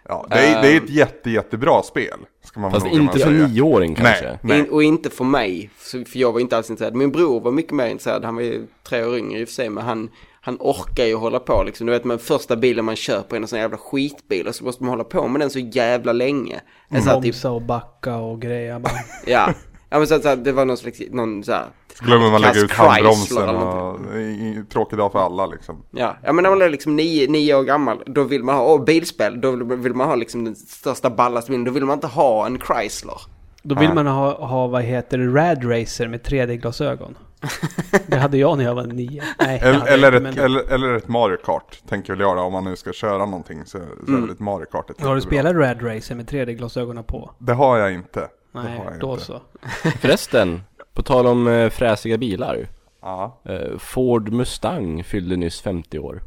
Ja, 0.09 0.27
det 0.29 0.35
är, 0.35 0.61
det 0.61 0.67
är 0.67 0.77
ett 0.77 0.89
jätte, 0.89 1.29
jättebra 1.29 1.83
spel. 1.83 2.17
Ska 2.43 2.59
man 2.59 2.71
Fast 2.71 2.85
nog 2.85 2.95
inte 2.95 3.19
för 3.19 3.31
nioåring 3.31 3.95
kanske. 3.95 4.25
Nej, 4.25 4.37
nej. 4.41 4.59
In, 4.59 4.69
och 4.69 4.83
inte 4.83 5.09
för 5.09 5.23
mig, 5.23 5.69
för 5.77 6.17
jag 6.17 6.31
var 6.31 6.39
inte 6.39 6.57
alls 6.57 6.69
intresserad. 6.69 6.95
Min 6.95 7.11
bror 7.11 7.39
var 7.39 7.51
mycket 7.51 7.73
mer 7.73 7.87
intresserad, 7.87 8.25
han 8.25 8.35
var 8.35 8.41
ju 8.41 8.67
tre 8.83 9.03
år 9.03 9.17
yngre 9.17 9.39
i 9.39 9.43
och 9.43 9.47
för 9.47 9.53
sig, 9.53 9.69
men 9.69 9.83
han, 9.83 10.09
han 10.41 10.57
orkar 10.59 11.05
ju 11.05 11.15
hålla 11.15 11.39
på 11.39 11.63
liksom. 11.63 11.87
Du 11.87 11.93
vet, 11.93 12.03
med 12.03 12.21
första 12.21 12.55
bilen 12.55 12.85
man 12.85 12.95
köper 12.95 13.35
är 13.35 13.41
en 13.41 13.47
sån 13.47 13.59
jävla 13.59 13.77
skitbil 13.77 14.47
och 14.47 14.55
så 14.55 14.63
måste 14.63 14.83
man 14.83 14.89
hålla 14.89 15.03
på 15.03 15.27
med 15.27 15.41
den 15.41 15.49
så 15.49 15.59
jävla 15.59 16.13
länge. 16.13 16.61
Här 16.89 16.99
typ, 16.99 17.21
Bromsa 17.21 17.51
och 17.51 17.61
backa 17.61 18.15
och 18.15 18.41
grejer 18.41 18.79
bara. 18.79 18.93
ja. 19.25 19.53
Ja 19.89 19.97
men 19.97 20.07
så, 20.07 20.15
att- 20.15 20.23
så, 20.23 20.29
att 20.29 20.43
det 20.43 20.51
var 20.51 20.65
någon 20.65 20.77
slags, 20.77 21.01
någon 21.11 21.43
så 21.43 21.51
här, 21.51 21.65
Så 21.99 22.05
glömmer 22.05 22.31
man 22.31 22.41
lägga 22.41 22.59
ut 22.59 22.71
Chrysler 22.71 22.87
handbromsen 22.87 23.49
och 23.49 24.69
tråkig 24.69 24.97
dag 24.97 25.11
för 25.11 25.19
alla 25.19 25.45
liksom. 25.45 25.83
Ja, 25.91 26.17
ja 26.23 26.33
men 26.33 26.43
när 26.43 26.49
man 26.49 26.61
är 26.61 26.69
liksom 26.69 26.95
nio, 26.95 27.27
nio 27.27 27.55
år 27.55 27.63
gammal, 27.63 28.03
då 28.05 28.23
vill 28.23 28.43
man 28.43 28.55
ha, 28.55 28.61
och 28.63 28.83
bilspel, 28.83 29.41
då 29.41 29.51
vill, 29.51 29.63
vill 29.77 29.93
man 29.93 30.07
ha 30.07 30.15
liksom 30.15 30.45
den 30.45 30.55
största 30.55 31.09
ballaste 31.09 31.51
bilen, 31.51 31.63
då 31.63 31.71
vill 31.71 31.85
man 31.85 31.93
inte 31.93 32.07
ha 32.07 32.45
en 32.45 32.59
Chrysler. 32.59 33.21
Då 33.63 33.75
vill 33.75 33.85
Nej. 33.87 33.95
man 33.95 34.07
ha, 34.07 34.45
ha, 34.47 34.67
vad 34.67 34.83
heter 34.83 35.17
det, 35.17 35.25
Rad 35.27 35.71
Racer 35.71 36.07
med 36.07 36.21
3D-glasögon. 36.21 37.17
Det 38.07 38.17
hade 38.17 38.37
jag 38.37 38.57
när 38.57 38.65
jag 38.65 38.75
var 38.75 38.83
nio. 38.83 39.23
Nej, 39.39 39.59
Eller, 39.63 40.11
ett, 40.11 40.23
men... 40.23 40.39
eller, 40.39 40.71
eller 40.73 40.93
ett 40.93 41.07
Mario 41.07 41.37
Kart, 41.37 41.81
tänker 41.89 42.13
väl 42.13 42.19
jag 42.19 42.37
då, 42.37 42.41
om 42.41 42.53
man 42.53 42.63
nu 42.63 42.75
ska 42.75 42.93
köra 42.93 43.25
någonting 43.25 43.65
så, 43.65 43.77
så 44.05 44.13
är 44.13 44.21
väl 44.21 44.29
ett 44.29 44.39
Mario 44.39 44.65
Kart 44.65 44.89
ett 44.89 45.01
Har 45.01 45.15
du 45.15 45.21
spelat 45.21 45.55
Rad 45.55 45.83
Racer 45.83 46.15
med 46.15 46.29
3D-glasögonen 46.29 47.03
på? 47.03 47.31
Det 47.39 47.53
har 47.53 47.77
jag 47.77 47.93
inte. 47.93 48.27
Nej, 48.51 48.81
jag 48.91 48.99
då 48.99 49.13
inte. 49.13 49.25
så. 49.25 49.41
Förresten, 49.99 50.61
på 50.93 51.03
tal 51.03 51.27
om 51.27 51.47
eh, 51.47 51.69
fräsiga 51.69 52.17
bilar. 52.17 52.67
Ja. 53.01 53.41
Eh, 53.45 53.77
Ford 53.77 54.29
Mustang 54.29 55.03
fyllde 55.03 55.35
nyss 55.35 55.61
50 55.61 55.99
år. 55.99 56.23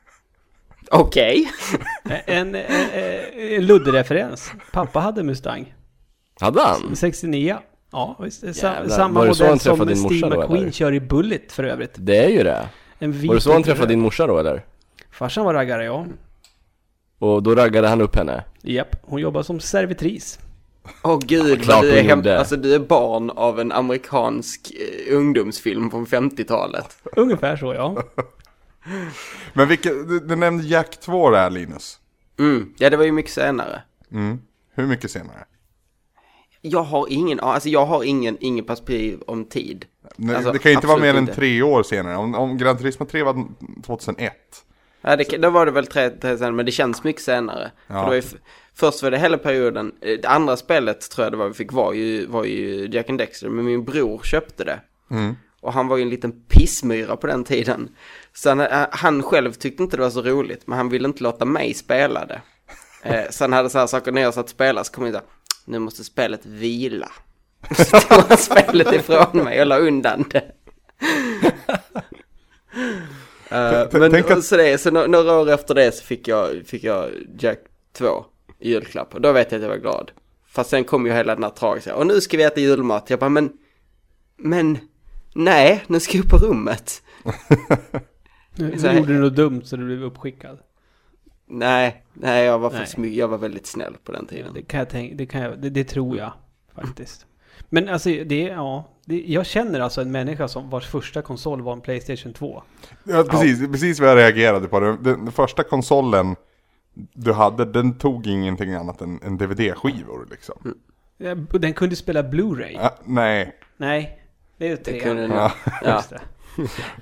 Okej. 0.90 1.50
En, 2.04 2.20
en, 2.26 2.54
en, 2.54 2.64
en 3.54 3.66
Ludde-referens. 3.66 4.52
Pappa 4.72 5.00
hade 5.00 5.22
Mustang. 5.22 5.74
Hade 6.40 6.60
han? 6.60 6.96
69. 6.96 7.56
Ja, 7.96 8.16
visst. 8.18 8.42
Jävlar. 8.42 8.88
samma 8.88 9.20
Var 9.20 9.26
modell 9.26 9.36
som 9.36 9.58
träffade 9.58 9.94
din 9.94 10.02
morsa 10.02 10.16
Steve 10.16 10.36
McQueen 10.36 10.62
eller? 10.62 10.70
kör 10.70 10.94
i 10.94 11.00
Bullet 11.00 11.52
för 11.52 11.64
övrigt. 11.64 11.94
Det 11.96 12.24
är 12.24 12.28
ju 12.28 12.42
det. 12.42 12.68
Var 12.98 13.34
det 13.34 13.40
så 13.40 13.52
han 13.52 13.62
träffade 13.62 13.88
din 13.88 14.00
morsa 14.00 14.26
då 14.26 14.38
eller? 14.38 14.64
Farsan 15.10 15.44
var 15.44 15.54
raggare, 15.54 15.84
ja. 15.84 16.06
Och 17.18 17.42
då 17.42 17.54
raggade 17.54 17.88
han 17.88 18.00
upp 18.00 18.16
henne? 18.16 18.44
Japp, 18.62 18.96
hon 19.02 19.20
jobbar 19.20 19.42
som 19.42 19.60
servitris. 19.60 20.38
Åh 21.02 21.18
gud, 21.18 21.62
Klart 21.62 21.76
vad 21.76 21.84
du 21.84 21.98
är, 21.98 22.02
hem, 22.02 22.22
alltså, 22.38 22.56
du 22.56 22.74
är 22.74 22.78
barn 22.78 23.30
av 23.30 23.60
en 23.60 23.72
amerikansk 23.72 24.72
eh, 25.08 25.16
ungdomsfilm 25.16 25.90
från 25.90 26.06
50-talet. 26.06 26.98
Ungefär 27.16 27.56
så, 27.56 27.74
ja. 27.74 28.02
Men 29.52 29.68
vilka, 29.68 29.88
du, 29.88 30.20
du 30.20 30.36
nämnde 30.36 30.64
Jack 30.64 31.00
2 31.00 31.30
där 31.30 31.50
Linus. 31.50 31.98
Mm, 32.38 32.74
ja 32.78 32.90
det 32.90 32.96
var 32.96 33.04
ju 33.04 33.12
mycket 33.12 33.32
senare. 33.32 33.82
Mm. 34.12 34.38
Hur 34.74 34.86
mycket 34.86 35.10
senare? 35.10 35.44
Jag 36.70 36.82
har 36.82 37.06
ingen, 37.10 37.40
alltså 37.40 37.68
jag 37.68 37.86
har 37.86 38.04
ingen, 38.04 38.36
ingen 38.40 38.64
perspektiv 38.64 39.20
om 39.26 39.44
tid. 39.44 39.84
Nej, 40.16 40.36
Alltså, 40.36 40.52
det 40.52 40.58
kan 40.58 40.70
ju 40.72 40.76
inte 40.76 40.86
vara 40.86 40.98
mer 40.98 41.14
än 41.14 41.26
tre 41.26 41.62
år 41.62 41.82
senare. 41.82 42.16
Om, 42.16 42.34
om 42.34 42.58
Gran 42.58 42.78
Turismo 42.78 43.06
3 43.06 43.22
var 43.22 43.46
2001. 43.86 44.32
Ja, 45.00 45.16
det, 45.16 45.24
då 45.24 45.50
var 45.50 45.66
det 45.66 45.72
väl 45.72 45.86
tre, 45.86 46.10
tre 46.10 46.36
senare, 46.36 46.52
men 46.52 46.66
det 46.66 46.72
känns 46.72 47.04
mycket 47.04 47.22
senare. 47.22 47.70
Ja. 47.86 47.94
För 47.94 48.00
det 48.00 48.06
var 48.06 48.14
ju, 48.14 48.22
först 48.74 49.02
var 49.02 49.10
det 49.10 49.18
hela 49.18 49.38
perioden, 49.38 49.92
eh, 50.00 50.18
det 50.22 50.28
andra 50.28 50.56
spelet 50.56 51.10
tror 51.10 51.24
jag 51.24 51.32
det 51.32 51.36
var 51.36 51.48
vi 51.48 51.54
fick 51.54 51.72
var 51.72 51.92
ju, 51.92 52.26
var 52.26 52.44
ju 52.44 52.88
Jack 52.92 53.10
and 53.10 53.18
Dexter, 53.18 53.48
men 53.48 53.64
min 53.64 53.84
bror 53.84 54.20
köpte 54.24 54.64
det. 54.64 54.80
Mm. 55.10 55.36
Och 55.60 55.72
han 55.72 55.88
var 55.88 55.96
ju 55.96 56.02
en 56.02 56.10
liten 56.10 56.32
pissmyra 56.48 57.16
på 57.16 57.26
den 57.26 57.44
tiden. 57.44 57.88
Så 58.32 58.48
han, 58.48 58.60
eh, 58.60 58.86
han 58.90 59.22
själv 59.22 59.52
tyckte 59.52 59.82
inte 59.82 59.96
det 59.96 60.02
var 60.02 60.10
så 60.10 60.22
roligt, 60.22 60.66
men 60.66 60.78
han 60.78 60.88
ville 60.88 61.08
inte 61.08 61.22
låta 61.22 61.44
mig 61.44 61.74
spela 61.74 62.26
det. 62.26 62.40
Eh, 63.02 63.24
han 63.40 63.52
hade 63.52 63.70
så 63.70 63.78
här 63.78 63.86
saker 63.86 64.12
när 64.12 64.22
jag 64.22 64.34
satt 64.34 64.44
och 64.44 64.50
spelade 64.50 64.84
så 64.84 64.92
kom 64.92 65.04
jag 65.04 65.14
så 65.14 65.18
här, 65.18 65.26
nu 65.66 65.78
måste 65.78 66.04
spelet 66.04 66.46
vila. 66.46 67.12
Så 67.76 68.00
tog 68.00 68.18
han 68.28 68.38
spelet 68.38 68.92
ifrån 68.92 69.44
mig 69.44 69.60
och 69.60 69.66
la 69.66 69.78
undan 69.78 70.24
det. 70.30 70.40
T- 73.90 73.98
men 73.98 74.14
att- 74.14 74.44
så, 74.44 74.56
det, 74.56 74.78
så 74.78 74.90
nå- 74.90 75.06
några 75.06 75.32
år 75.38 75.50
efter 75.50 75.74
det 75.74 75.92
så 75.92 76.04
fick 76.04 76.28
jag, 76.28 76.62
fick 76.66 76.84
jag 76.84 77.10
Jack 77.38 77.58
2. 77.92 78.24
i 78.58 78.70
julklapp. 78.70 79.14
Och 79.14 79.20
då 79.20 79.32
vet 79.32 79.52
jag 79.52 79.58
att 79.58 79.62
jag 79.62 79.68
var 79.70 79.76
glad. 79.76 80.10
Fast 80.48 80.70
sen 80.70 80.84
kom 80.84 81.06
ju 81.06 81.12
hela 81.12 81.34
den 81.34 81.44
här 81.44 81.50
tragiska, 81.50 81.94
och 81.96 82.06
nu 82.06 82.20
ska 82.20 82.36
vi 82.36 82.42
äta 82.42 82.60
julmat. 82.60 83.10
Jag 83.10 83.18
bara, 83.18 83.30
men, 83.30 83.52
men, 84.36 84.78
nej, 85.34 85.84
nu 85.86 86.00
ska 86.00 86.16
jag 86.16 86.24
upp 86.24 86.30
på 86.30 86.36
rummet. 86.38 87.02
Nu 88.58 88.78
Så 88.78 88.86
gjorde 88.86 89.12
du 89.12 89.18
något 89.20 89.36
dumt 89.36 89.62
så 89.64 89.76
du 89.76 89.84
blev 89.86 90.02
uppskickad. 90.04 90.58
Nej, 91.48 92.04
nej, 92.12 92.44
jag 92.44 92.58
var 92.58 92.70
Nej. 92.70 92.78
faktiskt 92.78 92.96
mycket, 92.98 93.18
jag 93.18 93.28
var 93.28 93.38
väldigt 93.38 93.66
snäll 93.66 93.96
på 94.04 94.12
den 94.12 94.26
Ja, 94.30 94.36
tiden. 94.36 94.54
det 94.54 94.62
kan 94.62 94.78
jag 94.78 94.88
tänka, 94.88 95.14
det, 95.14 95.26
kan 95.26 95.40
jag, 95.42 95.58
det, 95.58 95.70
det 95.70 95.84
tror 95.84 96.16
jag 96.16 96.32
faktiskt. 96.74 97.26
Men 97.68 97.88
alltså 97.88 98.08
det, 98.08 98.40
ja. 98.42 98.84
Det, 99.04 99.24
jag 99.26 99.46
känner 99.46 99.80
alltså 99.80 100.00
en 100.00 100.12
människa 100.12 100.48
som 100.48 100.70
vars 100.70 100.86
första 100.86 101.22
konsol 101.22 101.62
var 101.62 101.72
en 101.72 101.80
Playstation 101.80 102.32
2. 102.32 102.62
Ja, 103.04 103.24
precis, 103.30 103.70
precis 103.70 104.00
vad 104.00 104.08
jag 104.10 104.16
reagerade 104.16 104.68
på. 104.68 104.80
Den, 104.80 105.02
den 105.02 105.32
första 105.32 105.62
konsolen 105.62 106.36
du 107.12 107.32
hade, 107.32 107.64
den 107.64 107.98
tog 107.98 108.26
ingenting 108.26 108.72
annat 108.74 109.00
än, 109.00 109.20
än 109.22 109.38
DVD-skivor 109.38 110.26
liksom. 110.30 110.74
Ja, 111.18 111.34
Den 111.34 111.74
kunde 111.74 111.96
spela 111.96 112.22
Blu-ray. 112.22 112.76
Ah, 112.80 112.90
nej. 113.04 113.56
Nej, 113.76 114.20
det 114.56 114.68
är 114.68 114.76
tre. 114.76 115.00
kunde 115.00 115.22
den, 115.22 115.30
Ja. 115.30 115.52
ja. 115.84 116.02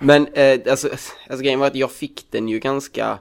Men 0.01 0.27
eh, 0.33 0.61
alltså, 0.71 0.89
alltså 0.89 1.43
grejen 1.43 1.61
var 1.61 1.67
att 1.67 1.75
jag 1.75 1.91
fick 1.91 2.27
den 2.31 2.49
ju 2.49 2.59
ganska 2.59 3.19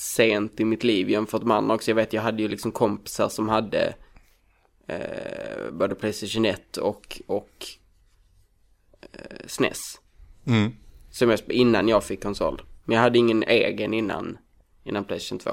sent 0.00 0.60
i 0.60 0.64
mitt 0.64 0.84
liv 0.84 1.10
jämfört 1.10 1.42
med 1.42 1.56
andra 1.56 1.74
också. 1.74 1.90
Jag 1.90 1.96
vet, 1.96 2.12
jag 2.12 2.22
hade 2.22 2.42
ju 2.42 2.48
liksom 2.48 2.72
kompisar 2.72 3.28
som 3.28 3.48
hade 3.48 3.94
eh, 4.86 5.70
både 5.72 5.94
Playstation 5.94 6.44
1 6.44 6.76
och, 6.76 7.20
och 7.26 7.66
eh, 9.00 9.46
SNES. 9.46 10.00
Mm. 10.46 10.72
Som 11.10 11.30
jag 11.30 11.40
innan 11.48 11.88
jag 11.88 12.04
fick 12.04 12.22
konsol. 12.22 12.62
Men 12.84 12.94
jag 12.94 13.02
hade 13.02 13.18
ingen 13.18 13.42
egen 13.42 13.94
innan, 13.94 14.38
innan 14.84 15.04
Playstation 15.04 15.38
2. 15.38 15.50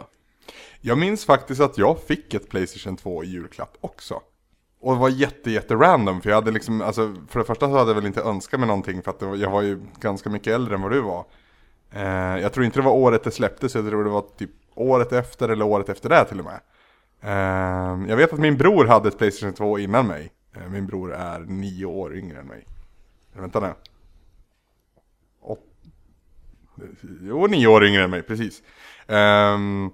Jag 0.82 0.98
minns 0.98 1.26
faktiskt 1.26 1.62
att 1.62 1.78
jag 1.78 2.04
fick 2.04 2.34
ett 2.34 2.50
Playstation 2.50 2.98
2 2.98 3.24
i 3.24 3.28
julklapp 3.28 3.78
också. 3.82 4.22
Och 4.80 4.94
det 4.94 5.00
var 5.00 5.10
jätte, 5.10 5.52
jätte 5.52 5.76
random, 5.76 6.22
för 6.22 6.30
jag 6.30 6.36
hade 6.36 6.52
liksom, 6.52 6.82
alltså 6.82 7.16
för 7.30 7.40
det 7.40 7.46
första 7.46 7.66
så 7.66 7.78
hade 7.78 7.90
jag 7.90 7.96
väl 7.96 8.06
inte 8.06 8.22
önskat 8.22 8.60
mig 8.60 8.68
någonting 8.68 9.02
för 9.02 9.12
att 9.12 9.22
var, 9.22 9.36
jag 9.36 9.52
var 9.52 9.62
ju 9.62 9.82
ganska 10.00 10.30
mycket 10.30 10.54
äldre 10.54 10.76
än 10.76 10.82
vad 10.82 10.92
du 10.92 11.02
var. 11.02 11.26
Eh, 11.98 12.42
jag 12.42 12.54
tror 12.54 12.66
inte 12.66 12.80
det 12.80 12.86
var 12.86 12.92
året 12.92 13.24
det 13.24 13.32
släpptes, 13.32 13.76
jag 13.76 13.90
tror 13.90 14.04
det 14.04 14.10
var 14.10 14.26
typ 14.38 14.52
året 14.76 15.12
efter 15.12 15.50
eller 15.50 15.66
året 15.66 15.90
efter 15.90 16.10
det 16.10 16.26
till 16.26 16.40
och 16.40 16.46
med. 16.46 16.60
Eh, 17.22 18.10
jag 18.10 18.18
vet 18.18 18.34
att 18.34 18.40
min 18.40 18.58
bror 18.58 18.86
hade 18.86 19.08
ett 19.08 19.18
Playstation 19.18 19.54
2 19.54 19.80
innan 19.80 20.08
mig. 20.08 20.32
Eh, 20.56 20.70
min 20.70 20.88
bror 20.88 21.14
är 21.14 21.40
nio 21.40 21.86
år 21.86 22.16
yngre 22.16 22.40
än 22.40 22.48
mig. 22.48 22.68
Vänta 23.34 23.60
nu. 23.60 23.74
Åt... 25.42 25.60
Jo, 27.22 27.48
nio 27.48 27.68
år 27.68 27.86
yngre 27.86 28.04
än 28.04 28.10
mig, 28.10 28.22
precis. 28.22 28.64
Ehm, 29.08 29.90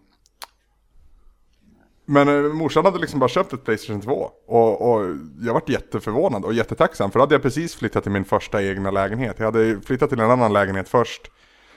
men 2.06 2.28
eh, 2.28 2.54
morsan 2.54 2.86
hade 2.86 3.00
liksom 3.00 3.20
bara 3.20 3.30
köpt 3.30 3.54
ett 3.54 3.66
Playstation 3.66 4.02
2 4.02 4.32
och, 4.46 4.94
och 4.94 5.16
jag 5.42 5.54
vart 5.54 5.70
jätteförvånad 5.70 6.46
och 6.46 6.54
jättetacksam 6.54 7.12
för 7.12 7.20
då 7.20 7.24
hade 7.24 7.36
jag 7.36 7.42
precis 7.42 7.76
flyttat 7.76 8.04
till 8.04 8.12
min 8.12 8.26
första 8.26 8.64
egna 8.64 8.92
lägenhet. 8.92 9.36
Jag 9.40 9.46
hade 9.46 9.82
flyttat 9.82 10.10
till 10.10 10.20
en 10.20 10.32
annan 10.32 10.54
lägenhet 10.54 10.90
först 10.90 11.32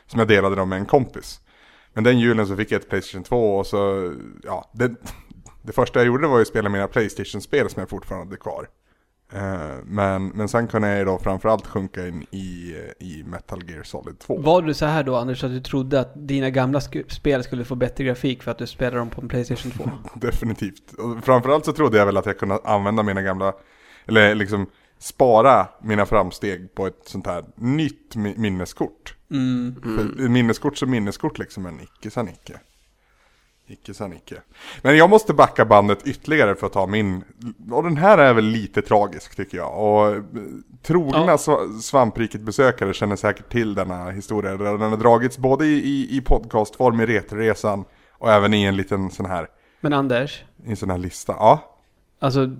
som 0.06 0.18
jag 0.18 0.28
delade 0.28 0.56
då 0.56 0.64
med 0.64 0.78
en 0.78 0.86
kompis. 0.86 1.40
Men 1.92 2.04
den 2.04 2.18
julen 2.18 2.46
så 2.46 2.56
fick 2.56 2.72
jag 2.72 2.80
ett 2.80 2.88
Playstation 2.88 3.24
2 3.24 3.56
och 3.56 3.66
så, 3.66 4.12
ja, 4.44 4.70
det, 4.72 4.94
det 5.62 5.72
första 5.72 5.98
jag 5.98 6.06
gjorde 6.06 6.28
var 6.28 6.36
ju 6.36 6.42
att 6.42 6.48
spela 6.48 6.68
mina 6.68 6.88
Playstation-spel 6.88 7.70
som 7.70 7.80
jag 7.80 7.88
fortfarande 7.88 8.26
hade 8.26 8.36
kvar. 8.36 8.68
Eh, 9.32 9.76
men, 9.84 10.28
men 10.28 10.48
sen 10.48 10.68
kunde 10.68 10.88
jag 10.88 10.98
ju 10.98 11.04
då 11.04 11.18
framförallt 11.18 11.66
sjunka 11.66 12.08
in 12.08 12.26
i, 12.30 12.74
i 12.98 13.24
Metal 13.26 13.70
Gear 13.70 13.82
Solid 13.82 14.18
2. 14.18 14.38
Var 14.38 14.62
du 14.62 14.74
så 14.74 14.86
här 14.86 15.02
då 15.02 15.16
Anders 15.16 15.44
att 15.44 15.50
du 15.50 15.60
trodde 15.60 16.00
att 16.00 16.28
dina 16.28 16.50
gamla 16.50 16.80
spel 17.08 17.44
skulle 17.44 17.64
få 17.64 17.74
bättre 17.74 18.04
grafik 18.04 18.42
för 18.42 18.50
att 18.50 18.58
du 18.58 18.66
spelade 18.66 18.96
dem 18.96 19.10
på 19.10 19.20
en 19.20 19.28
Playstation 19.28 19.72
2? 19.72 19.90
Definitivt. 20.14 20.92
Och 20.92 21.24
framförallt 21.24 21.64
så 21.64 21.72
trodde 21.72 21.98
jag 21.98 22.06
väl 22.06 22.16
att 22.16 22.26
jag 22.26 22.38
kunde 22.38 22.58
använda 22.64 23.02
mina 23.02 23.22
gamla, 23.22 23.52
eller 24.06 24.34
liksom 24.34 24.66
spara 24.98 25.68
mina 25.82 26.06
framsteg 26.06 26.74
på 26.74 26.86
ett 26.86 27.00
sånt 27.04 27.26
här 27.26 27.44
nytt 27.54 28.14
mi- 28.14 28.38
minneskort. 28.38 29.15
Mm. 29.30 29.74
För 29.82 30.28
minneskort 30.28 30.76
som 30.76 30.90
minneskort 30.90 31.38
liksom, 31.38 31.62
men 31.62 31.80
icke 31.80 32.10
sa 32.10 32.22
Nicke. 32.22 32.60
Icke 33.68 33.94
sa 33.94 34.06
Nicke. 34.06 34.42
Men 34.82 34.96
jag 34.96 35.10
måste 35.10 35.34
backa 35.34 35.64
bandet 35.64 36.06
ytterligare 36.06 36.54
för 36.54 36.66
att 36.66 36.72
ta 36.72 36.86
min, 36.86 37.24
och 37.70 37.82
den 37.82 37.96
här 37.96 38.18
är 38.18 38.34
väl 38.34 38.44
lite 38.44 38.82
tragisk 38.82 39.36
tycker 39.36 39.56
jag. 39.58 39.78
Och 39.78 40.08
eh, 40.16 40.22
trogna 40.82 41.18
Ja. 41.26 41.36
sva- 41.36 41.78
svampriket-besökare 41.78 42.94
känner 42.94 43.16
säkert 43.16 43.48
till 43.52 43.74
denna 43.74 44.10
historia. 44.10 44.56
Den 44.56 44.80
har 44.80 44.96
dragits 44.96 45.38
både 45.38 45.66
i, 45.66 45.72
i, 45.78 46.16
i 46.16 46.20
podcastform 46.20 47.00
i 47.00 47.06
Retroresan 47.06 47.84
och 48.12 48.30
även 48.32 48.54
i 48.54 48.62
en 48.64 48.76
liten 48.76 49.10
sån 49.10 49.26
här, 49.26 49.48
Men 49.80 49.92
Anders, 49.92 50.44
i 50.66 50.70
en 50.70 50.76
sån 50.76 50.90
här 50.90 50.98
lista. 50.98 51.32
Ja, 51.32 51.76
alltså 52.18 52.50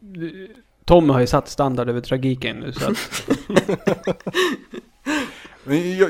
du- 0.00 0.54
Tom 0.84 1.10
har 1.10 1.20
ju 1.20 1.26
satt 1.26 1.48
standard 1.48 1.88
över 1.88 2.00
tragiken 2.00 2.56
nu 2.56 2.72
så 2.72 2.90
att, 2.90 2.96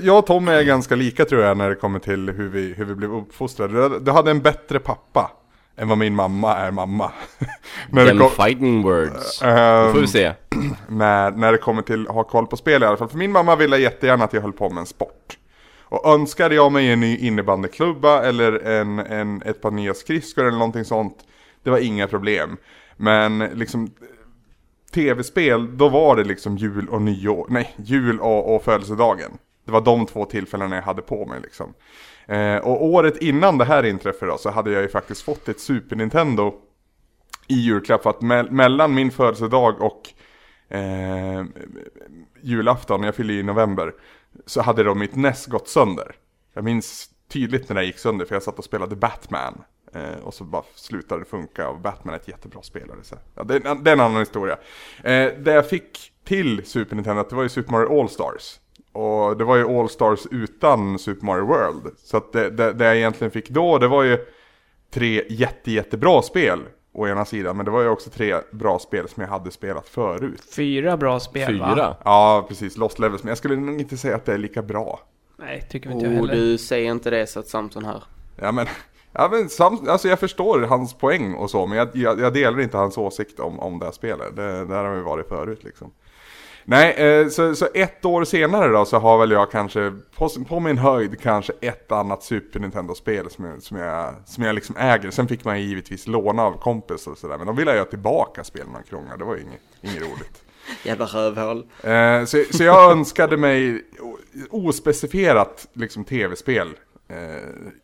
jag 0.02 0.18
och 0.18 0.26
Tom 0.26 0.48
är 0.48 0.62
ganska 0.62 0.94
lika 0.94 1.24
tror 1.24 1.42
jag 1.42 1.57
när 1.57 1.68
det 1.68 1.74
kommer 1.74 1.98
till 1.98 2.30
hur 2.30 2.48
vi, 2.48 2.74
hur 2.74 2.84
vi 2.84 2.94
blev 2.94 3.14
uppfostrade. 3.14 3.98
Du, 3.98 4.11
hade 4.11 4.30
en 4.30 4.40
bättre 4.40 4.78
pappa 4.78 5.30
än 5.76 5.88
vad 5.88 5.98
min 5.98 6.14
mamma 6.14 6.57
är 6.57 6.70
mamma. 6.70 7.12
när, 7.90 8.05
det 8.05 8.18
Them 8.18 8.30
fighting 8.30 8.82
words. 8.82 9.42
Ehm, 9.42 9.86
Då 9.86 9.92
får 9.92 10.00
vi 10.00 10.07
se. 10.07 10.32
när, 10.88 11.30
när 11.30 11.52
det 11.52 11.59
kommer 11.59 11.82
till 11.82 12.09
att 12.09 12.14
ha 12.14 12.24
koll 12.24 12.46
på 12.46 12.57
spel 12.57 12.82
i 12.82 12.86
alla 12.86 12.96
fall. 12.96 13.09
För 13.09 13.18
min 13.18 13.32
mamma 13.32 13.57
ville 13.57 13.78
jättegärna 13.78 14.24
att 14.24 14.32
jag 14.32 14.42
höll 14.42 14.52
på 14.52 14.70
med 14.70 14.80
en 14.80 14.86
sport. 14.86 15.38
Och 15.78 16.14
önskade 16.14 16.55
jag 16.55 16.72
mig 16.72 16.92
en 16.92 17.00
ny 17.00 17.16
innebandyklubba 17.16 18.22
eller 18.22 18.52
en, 18.52 18.98
en, 18.98 19.42
ett 19.42 19.61
par 19.61 19.70
nya 19.70 19.94
skridskor 19.94 20.44
eller 20.44 20.59
någonting 20.59 20.84
sånt. 20.84 21.16
Det 21.62 21.70
var 21.70 21.78
inga 21.78 22.07
problem. 22.07 22.57
Men 22.96 23.38
liksom 23.38 23.90
tv-spel, 24.94 25.76
då 25.76 25.88
var 25.88 26.16
det 26.16 26.24
liksom 26.24 26.57
jul 26.57 26.88
och 26.88 27.02
nyår, 27.02 27.46
nej, 27.48 27.74
jul 27.76 28.20
och, 28.20 28.55
och 28.55 28.64
födelsedagen. 28.64 29.30
Det 29.64 29.72
var 29.72 29.80
de 29.80 30.06
två 30.06 30.24
tillfällena 30.24 30.76
jag 30.76 30.82
hade 30.82 31.02
på 31.02 31.26
mig 31.26 31.40
liksom. 31.40 31.74
Eh, 32.26 32.56
och 32.56 32.84
året 32.84 33.16
innan 33.22 33.58
det 33.58 33.64
här 33.64 33.82
inträffade 33.84 34.32
då, 34.32 34.38
så 34.38 34.50
hade 34.50 34.70
jag 34.72 34.82
ju 34.82 34.88
faktiskt 34.88 35.22
fått 35.22 35.48
ett 35.48 35.60
Super 35.60 35.96
Nintendo 35.96 36.54
i 37.48 37.54
julklapp 37.54 38.02
för 38.02 38.10
att 38.10 38.20
me- 38.20 38.50
mellan 38.50 38.94
min 38.94 39.10
födelsedag 39.10 39.80
och 39.80 40.02
eh, 40.76 41.44
julafton, 42.42 43.02
jag 43.02 43.14
fyllde 43.14 43.32
i 43.32 43.42
november, 43.42 43.92
så 44.46 44.62
hade 44.62 44.82
då 44.82 44.94
mitt 44.94 45.16
NES 45.16 45.46
gått 45.46 45.68
sönder. 45.68 46.14
Jag 46.54 46.64
minns 46.64 47.10
tydligt 47.28 47.68
när 47.68 47.76
det 47.76 47.84
gick 47.84 47.98
sönder 47.98 48.24
för 48.26 48.34
jag 48.34 48.42
satt 48.42 48.58
och 48.58 48.64
spelade 48.64 48.96
Batman. 48.96 49.62
Eh, 49.94 50.18
och 50.24 50.34
så 50.34 50.44
bara 50.44 50.62
slutade 50.74 51.20
det 51.20 51.24
funka 51.30 51.68
och 51.68 51.80
Batman 51.80 52.14
är 52.14 52.18
ett 52.18 52.28
jättebra 52.28 52.62
spelare. 52.62 52.98
Så. 53.02 53.16
Ja, 53.34 53.42
det, 53.44 53.54
är 53.54 53.66
en- 53.66 53.84
det 53.84 53.90
är 53.90 53.94
en 53.94 54.00
annan 54.00 54.20
historia. 54.20 54.56
Eh, 55.02 55.32
det 55.38 55.52
jag 55.54 55.68
fick 55.68 56.12
till 56.24 56.66
Super 56.66 56.96
Nintendo, 56.96 57.24
det 57.30 57.36
var 57.36 57.42
ju 57.42 57.48
Super 57.48 57.72
Mario 57.72 58.00
All-Stars. 58.00 58.60
Och 58.95 59.36
det 59.36 59.45
var 59.45 59.57
ju 59.57 59.78
All-Stars 59.78 60.26
utan 60.30 60.99
Super 60.99 61.26
Mario 61.26 61.47
World. 61.47 61.92
Så 61.99 62.16
att 62.16 62.32
det, 62.32 62.51
det, 62.51 62.72
det 62.72 62.84
jag 62.84 62.97
egentligen 62.97 63.30
fick 63.30 63.49
då, 63.51 63.78
det 63.78 63.88
var 63.88 64.03
ju 64.03 64.18
tre 64.90 65.22
jätte, 65.28 65.72
jättebra 65.72 66.22
spel 66.22 66.61
å 66.92 67.07
ena 67.09 67.24
sidan. 67.24 67.57
Men 67.57 67.64
det 67.64 67.70
var 67.70 67.82
ju 67.82 67.88
också 67.88 68.11
tre 68.11 68.34
bra 68.53 68.78
spel 68.78 69.09
som 69.09 69.20
jag 69.22 69.30
hade 69.30 69.51
spelat 69.51 69.88
förut. 69.88 70.42
fyra 70.57 70.97
bra 70.97 71.20
spel 71.20 71.61
va? 71.61 71.72
Fyra. 71.74 71.97
Ja, 72.05 72.45
precis. 72.49 72.76
Lost 72.76 72.99
Levels. 72.99 73.22
Men 73.22 73.28
jag 73.28 73.38
skulle 73.38 73.57
nog 73.57 73.80
inte 73.80 73.97
säga 73.97 74.16
att 74.16 74.24
det 74.24 74.34
är 74.34 74.38
lika 74.38 74.62
bra. 74.62 75.01
Nej, 75.36 75.66
tycker 75.70 75.90
inte 75.90 76.05
jag 76.05 76.12
Oh, 76.14 76.16
heller. 76.16 76.34
du 76.34 76.59
säger 76.59 76.90
inte 76.90 77.11
det 77.11 77.26
så 77.26 77.40
att 77.40 77.49
Samson 77.49 77.84
här. 77.84 78.03
Ja, 78.40 78.53
men, 78.53 78.66
ja, 79.14 79.28
men 79.32 79.48
sam, 79.48 79.88
alltså 79.88 80.08
jag 80.08 80.20
förstår 80.20 80.60
hans 80.60 80.94
poäng 80.94 81.34
och 81.34 81.50
så. 81.50 81.66
Men 81.66 81.78
jag, 81.78 81.88
jag, 81.92 82.20
jag 82.20 82.32
delar 82.32 82.60
inte 82.60 82.76
hans 82.76 82.98
åsikt 82.98 83.40
om, 83.40 83.60
om 83.60 83.78
det 83.78 83.84
här 83.84 83.92
spelet. 83.92 84.36
Det, 84.36 84.64
där 84.64 84.84
har 84.84 84.94
vi 84.94 85.02
varit 85.02 85.28
förut 85.28 85.64
liksom. 85.64 85.90
Nej, 86.66 86.92
eh, 86.92 87.28
så, 87.28 87.54
så 87.54 87.68
ett 87.74 88.04
år 88.04 88.24
senare 88.24 88.68
då 88.68 88.84
så 88.84 88.98
har 88.98 89.18
väl 89.18 89.30
jag 89.30 89.50
kanske 89.50 89.92
på, 90.16 90.28
på 90.28 90.60
min 90.60 90.78
höjd 90.78 91.20
kanske 91.20 91.52
ett 91.60 91.92
annat 91.92 92.22
Super 92.22 92.60
Nintendo-spel 92.60 93.30
som 93.30 93.44
jag, 93.44 93.62
som, 93.62 93.76
jag, 93.76 94.14
som 94.24 94.44
jag 94.44 94.54
liksom 94.54 94.76
äger. 94.76 95.10
Sen 95.10 95.28
fick 95.28 95.44
man 95.44 95.62
givetvis 95.62 96.06
låna 96.06 96.42
av 96.42 96.52
kompisar 96.52 97.10
och 97.10 97.18
sådär. 97.18 97.38
Men 97.38 97.46
de 97.46 97.56
ville 97.56 97.70
jag 97.70 97.78
ha 97.78 97.84
tillbaka 97.84 98.44
spelen 98.44 98.74
och 98.74 98.88
krångla. 98.88 99.16
Det 99.16 99.24
var 99.24 99.34
ju 99.36 99.42
inget, 99.42 99.60
inget 99.80 100.02
roligt. 100.02 100.44
Jävla 100.82 101.04
rövhål. 101.04 101.66
Eh, 101.82 102.24
så, 102.24 102.44
så 102.50 102.64
jag 102.64 102.92
önskade 102.92 103.36
mig 103.36 103.84
ospecifierat 104.50 105.68
liksom 105.72 106.04
tv-spel 106.04 106.68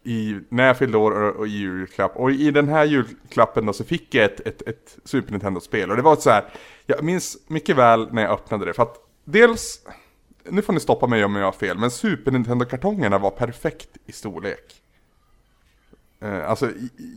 i, 0.05 0.41
när 0.49 0.67
jag 0.67 0.79
fyllde 0.79 0.99
år 0.99 1.11
och, 1.23 1.37
och 1.37 1.47
i 1.47 1.51
julklapp. 1.51 2.17
Och 2.17 2.31
i 2.31 2.51
den 2.51 2.69
här 2.69 2.85
julklappen 2.85 3.67
då 3.67 3.73
så 3.73 3.85
fick 3.85 4.15
jag 4.15 4.25
ett, 4.25 4.41
ett, 4.41 4.63
ett 4.69 4.99
Super 5.05 5.33
Nintendo-spel. 5.33 5.91
Och 5.91 5.97
det 5.97 6.03
var 6.03 6.17
så 6.17 6.31
här, 6.31 6.45
jag 6.87 7.03
minns 7.05 7.37
mycket 7.47 7.77
väl 7.77 8.13
när 8.13 8.23
jag 8.23 8.31
öppnade 8.31 8.65
det. 8.65 8.73
För 8.73 8.83
att 8.83 8.97
dels, 9.25 9.81
nu 10.49 10.63
får 10.63 10.73
ni 10.73 10.81
stoppa 10.81 11.07
mig 11.07 11.25
om 11.25 11.37
jag 11.37 11.45
har 11.45 11.53
fel, 11.53 11.79
men 11.79 11.91
Super 11.91 12.31
Nintendo-kartongerna 12.31 13.19
var 13.19 13.31
perfekt 13.31 13.89
i 14.07 14.13
storlek. 14.13 14.75
Eh, 16.23 16.51
alltså 16.51 16.69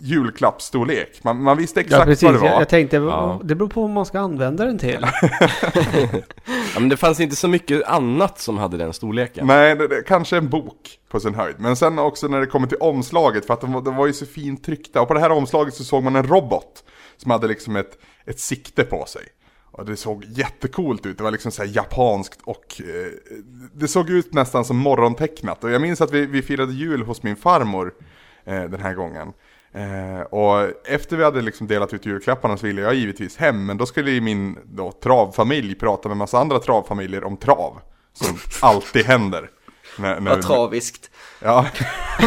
julklappsstorlek. 0.01 1.24
Man, 1.24 1.43
man 1.43 1.58
visste 1.58 1.80
Ja, 1.80 1.86
exakt 1.86 2.06
precis. 2.06 2.24
vad 2.24 2.34
det 2.34 2.39
var. 2.39 2.47
Jag, 2.47 2.62
jag 2.62 2.70
tänkte, 2.70 2.95
Ja. 2.97 3.41
det 3.43 3.56
beror 3.56 3.70
på 3.70 3.82
vad 3.82 3.89
man 3.89 4.06
ska 4.06 4.20
använda 4.20 4.66
den 4.66 4.78
till. 4.78 5.06
Ja, 6.74 6.80
men 6.80 6.89
det 6.89 6.97
fanns 6.97 7.19
inte 7.19 7.36
så 7.36 7.47
mycket 7.47 7.84
annat 7.84 8.39
som 8.39 8.57
hade 8.57 8.78
den 8.78 8.93
storleken. 8.93 9.47
Nej, 9.47 9.76
det, 9.76 9.88
det, 9.88 10.03
kanske 10.07 10.38
en 10.38 10.49
bok 10.49 10.99
på 11.09 11.19
sin 11.19 11.36
höjd. 11.36 11.55
Men 11.59 11.76
sen 11.76 11.99
också 11.99 12.28
när 12.28 12.39
det 12.39 12.45
kommer 12.45 12.67
till 12.67 12.78
omslaget, 12.80 13.45
för 13.45 13.53
att 13.53 13.61
de, 13.61 13.74
var- 13.74 13.82
de 13.82 13.95
var 13.95 14.07
ju 14.07 14.13
så 14.13 14.26
fint 14.26 14.63
tryckta. 14.63 15.01
Och 15.01 15.07
på 15.07 15.13
det 15.13 15.19
här 15.19 15.30
omslaget 15.32 15.74
så 15.74 15.84
såg 15.84 16.03
man 16.03 16.15
en 16.15 16.28
robot 16.28 16.84
som 17.17 17.32
hade 17.32 17.47
liksom 17.47 17.76
ett, 17.76 17.97
ett 18.26 18.39
sikte 18.39 18.84
på 18.84 19.05
sig. 19.05 19.21
Och 19.71 19.86
det 19.86 19.95
såg 19.95 20.26
jättecoolt 20.28 21.05
ut, 21.05 21.17
det 21.17 21.24
var 21.24 21.32
liksom 21.32 21.51
såhär 21.51 21.69
japanskt 21.76 22.39
och 22.43 22.82
eh, 22.82 23.11
det 23.74 23.88
såg 23.88 24.09
ut 24.09 24.34
nästan 24.34 24.65
som 24.65 24.78
morgontecknat. 24.78 25.63
Och 25.63 25.71
jag 25.71 25.82
minns 25.82 26.01
att 26.01 26.11
vi, 26.11 26.26
vi 26.26 26.41
firade 26.41 26.74
jul 26.74 27.01
hos 27.03 27.24
min 27.24 27.36
farmor 27.36 27.93
eh, 28.45 28.63
den 28.63 28.80
här 28.82 28.93
gången. 28.93 29.34
Eh, 29.74 30.21
och 30.21 30.71
efter 30.88 31.17
vi 31.17 31.24
hade 31.24 31.41
liksom 31.41 31.67
delat 31.67 31.93
ut 31.93 32.05
julklapparna 32.05 32.57
så 32.57 32.65
ville 32.65 32.82
jag 32.82 32.93
givetvis 32.95 33.38
hem, 33.38 33.65
men 33.65 33.78
då 33.78 33.86
skulle 33.86 34.11
ju 34.11 34.21
min 34.21 34.57
då, 34.65 34.91
travfamilj 34.91 35.76
prata 35.76 36.07
med 36.09 36.17
massa 36.17 36.39
andra 36.39 36.59
travfamiljer 36.59 37.24
om 37.24 37.38
trav. 37.38 37.80
Som 38.13 38.38
alltid 38.61 39.05
händer. 39.05 39.49
När, 39.97 40.19
när, 40.19 40.32
Vad 40.32 40.41
traviskt. 40.41 41.11
Ja. 41.39 41.65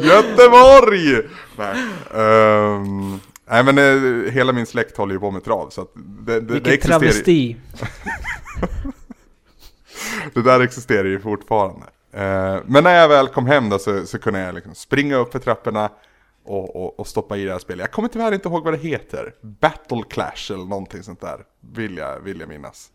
Göteborg! 0.00 1.28
Nej, 1.56 1.74
Ehm, 2.14 3.20
nej 3.50 3.64
men 3.64 3.78
eh, 3.78 4.32
hela 4.32 4.52
min 4.52 4.66
släkt 4.66 4.96
håller 4.96 5.14
ju 5.14 5.20
på 5.20 5.30
med 5.30 5.44
trav 5.44 5.68
så 5.70 5.80
att 5.82 5.92
det, 5.94 6.32
det, 6.32 6.40
det, 6.40 6.54
Vilken 6.54 6.72
existerar, 6.72 7.00
ju- 7.02 7.08
travesti. 7.12 7.56
det 10.34 10.42
där 10.42 10.60
existerar 10.60 11.04
ju 11.04 11.20
fortfarande. 11.20 11.86
Eh, 12.18 12.60
men 12.66 12.84
när 12.84 12.94
jag 12.94 13.08
väl 13.08 13.28
kom 13.28 13.46
hem 13.46 13.68
då 13.68 13.78
så, 13.78 14.06
så 14.06 14.18
kunde 14.18 14.40
jag 14.40 14.54
liksom 14.54 14.74
springa 14.74 15.16
upp 15.16 15.32
för 15.32 15.38
trapporna 15.38 15.90
och, 16.44 16.76
och, 16.76 17.00
och 17.00 17.06
stoppa 17.06 17.36
i 17.36 17.44
det 17.44 17.52
här 17.52 17.58
spelet. 17.58 17.80
Jag 17.80 17.90
kommer 17.90 18.08
tyvärr 18.08 18.32
inte 18.32 18.48
ihåg 18.48 18.64
vad 18.64 18.74
det 18.74 18.78
heter. 18.78 19.34
Battle 19.40 20.02
Clash 20.10 20.50
eller 20.50 20.64
någonting 20.64 21.02
sånt 21.02 21.20
där. 21.20 21.40
Vill 21.74 21.96
jag, 21.96 22.20
vill 22.20 22.40
jag 22.40 22.48
minnas. 22.48 22.90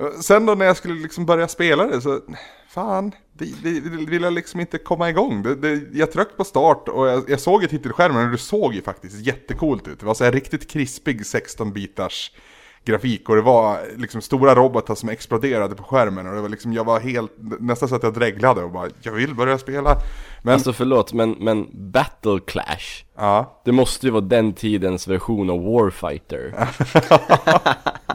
Eh, 0.00 0.10
sen 0.20 0.46
då 0.46 0.54
när 0.54 0.66
jag 0.66 0.76
skulle 0.76 0.94
liksom 0.94 1.26
börja 1.26 1.48
spela 1.48 1.86
det 1.86 2.00
så, 2.00 2.20
fan, 2.68 3.12
det, 3.32 3.44
det, 3.62 3.80
det 3.80 4.10
vill 4.10 4.22
jag 4.22 4.32
liksom 4.32 4.60
inte 4.60 4.78
komma 4.78 5.10
igång. 5.10 5.42
Det, 5.42 5.54
det, 5.54 5.82
jag 5.92 6.12
tryckte 6.12 6.36
på 6.36 6.44
start 6.44 6.88
och 6.88 7.08
jag, 7.08 7.30
jag 7.30 7.40
såg 7.40 7.62
ju 7.62 7.68
titelskärmen 7.68 8.24
och 8.24 8.32
det 8.32 8.38
såg 8.38 8.74
ju 8.74 8.82
faktiskt 8.82 9.26
jättecoolt 9.26 9.88
ut. 9.88 10.00
Det 10.00 10.06
var 10.06 10.14
så 10.14 10.24
här 10.24 10.32
riktigt 10.32 10.70
krispig 10.70 11.20
16-bitars 11.20 12.30
grafik 12.84 13.28
och 13.28 13.36
det 13.36 13.42
var 13.42 13.80
liksom 13.96 14.20
stora 14.20 14.54
robotar 14.54 14.94
som 14.94 15.08
exploderade 15.08 15.74
på 15.74 15.82
skärmen 15.82 16.26
och 16.26 16.34
det 16.34 16.40
var 16.40 16.48
liksom, 16.48 16.72
jag 16.72 16.84
var 16.84 17.00
helt, 17.00 17.32
nästan 17.60 17.88
så 17.88 17.94
att 17.94 18.02
jag 18.02 18.14
dreglade 18.14 18.62
och 18.62 18.70
bara, 18.70 18.88
jag 19.02 19.12
vill 19.12 19.34
börja 19.34 19.58
spela. 19.58 19.96
Men, 20.42 20.54
Alltså 20.54 20.72
förlåt, 20.72 21.12
men, 21.12 21.30
men 21.30 21.68
Battle 21.72 22.40
Clash 22.46 23.04
ja. 23.16 23.62
Det 23.64 23.72
måste 23.72 24.06
ju 24.06 24.12
vara 24.12 24.24
den 24.24 24.52
tidens 24.52 25.08
version 25.08 25.50
av 25.50 25.64
Warfighter 25.64 26.54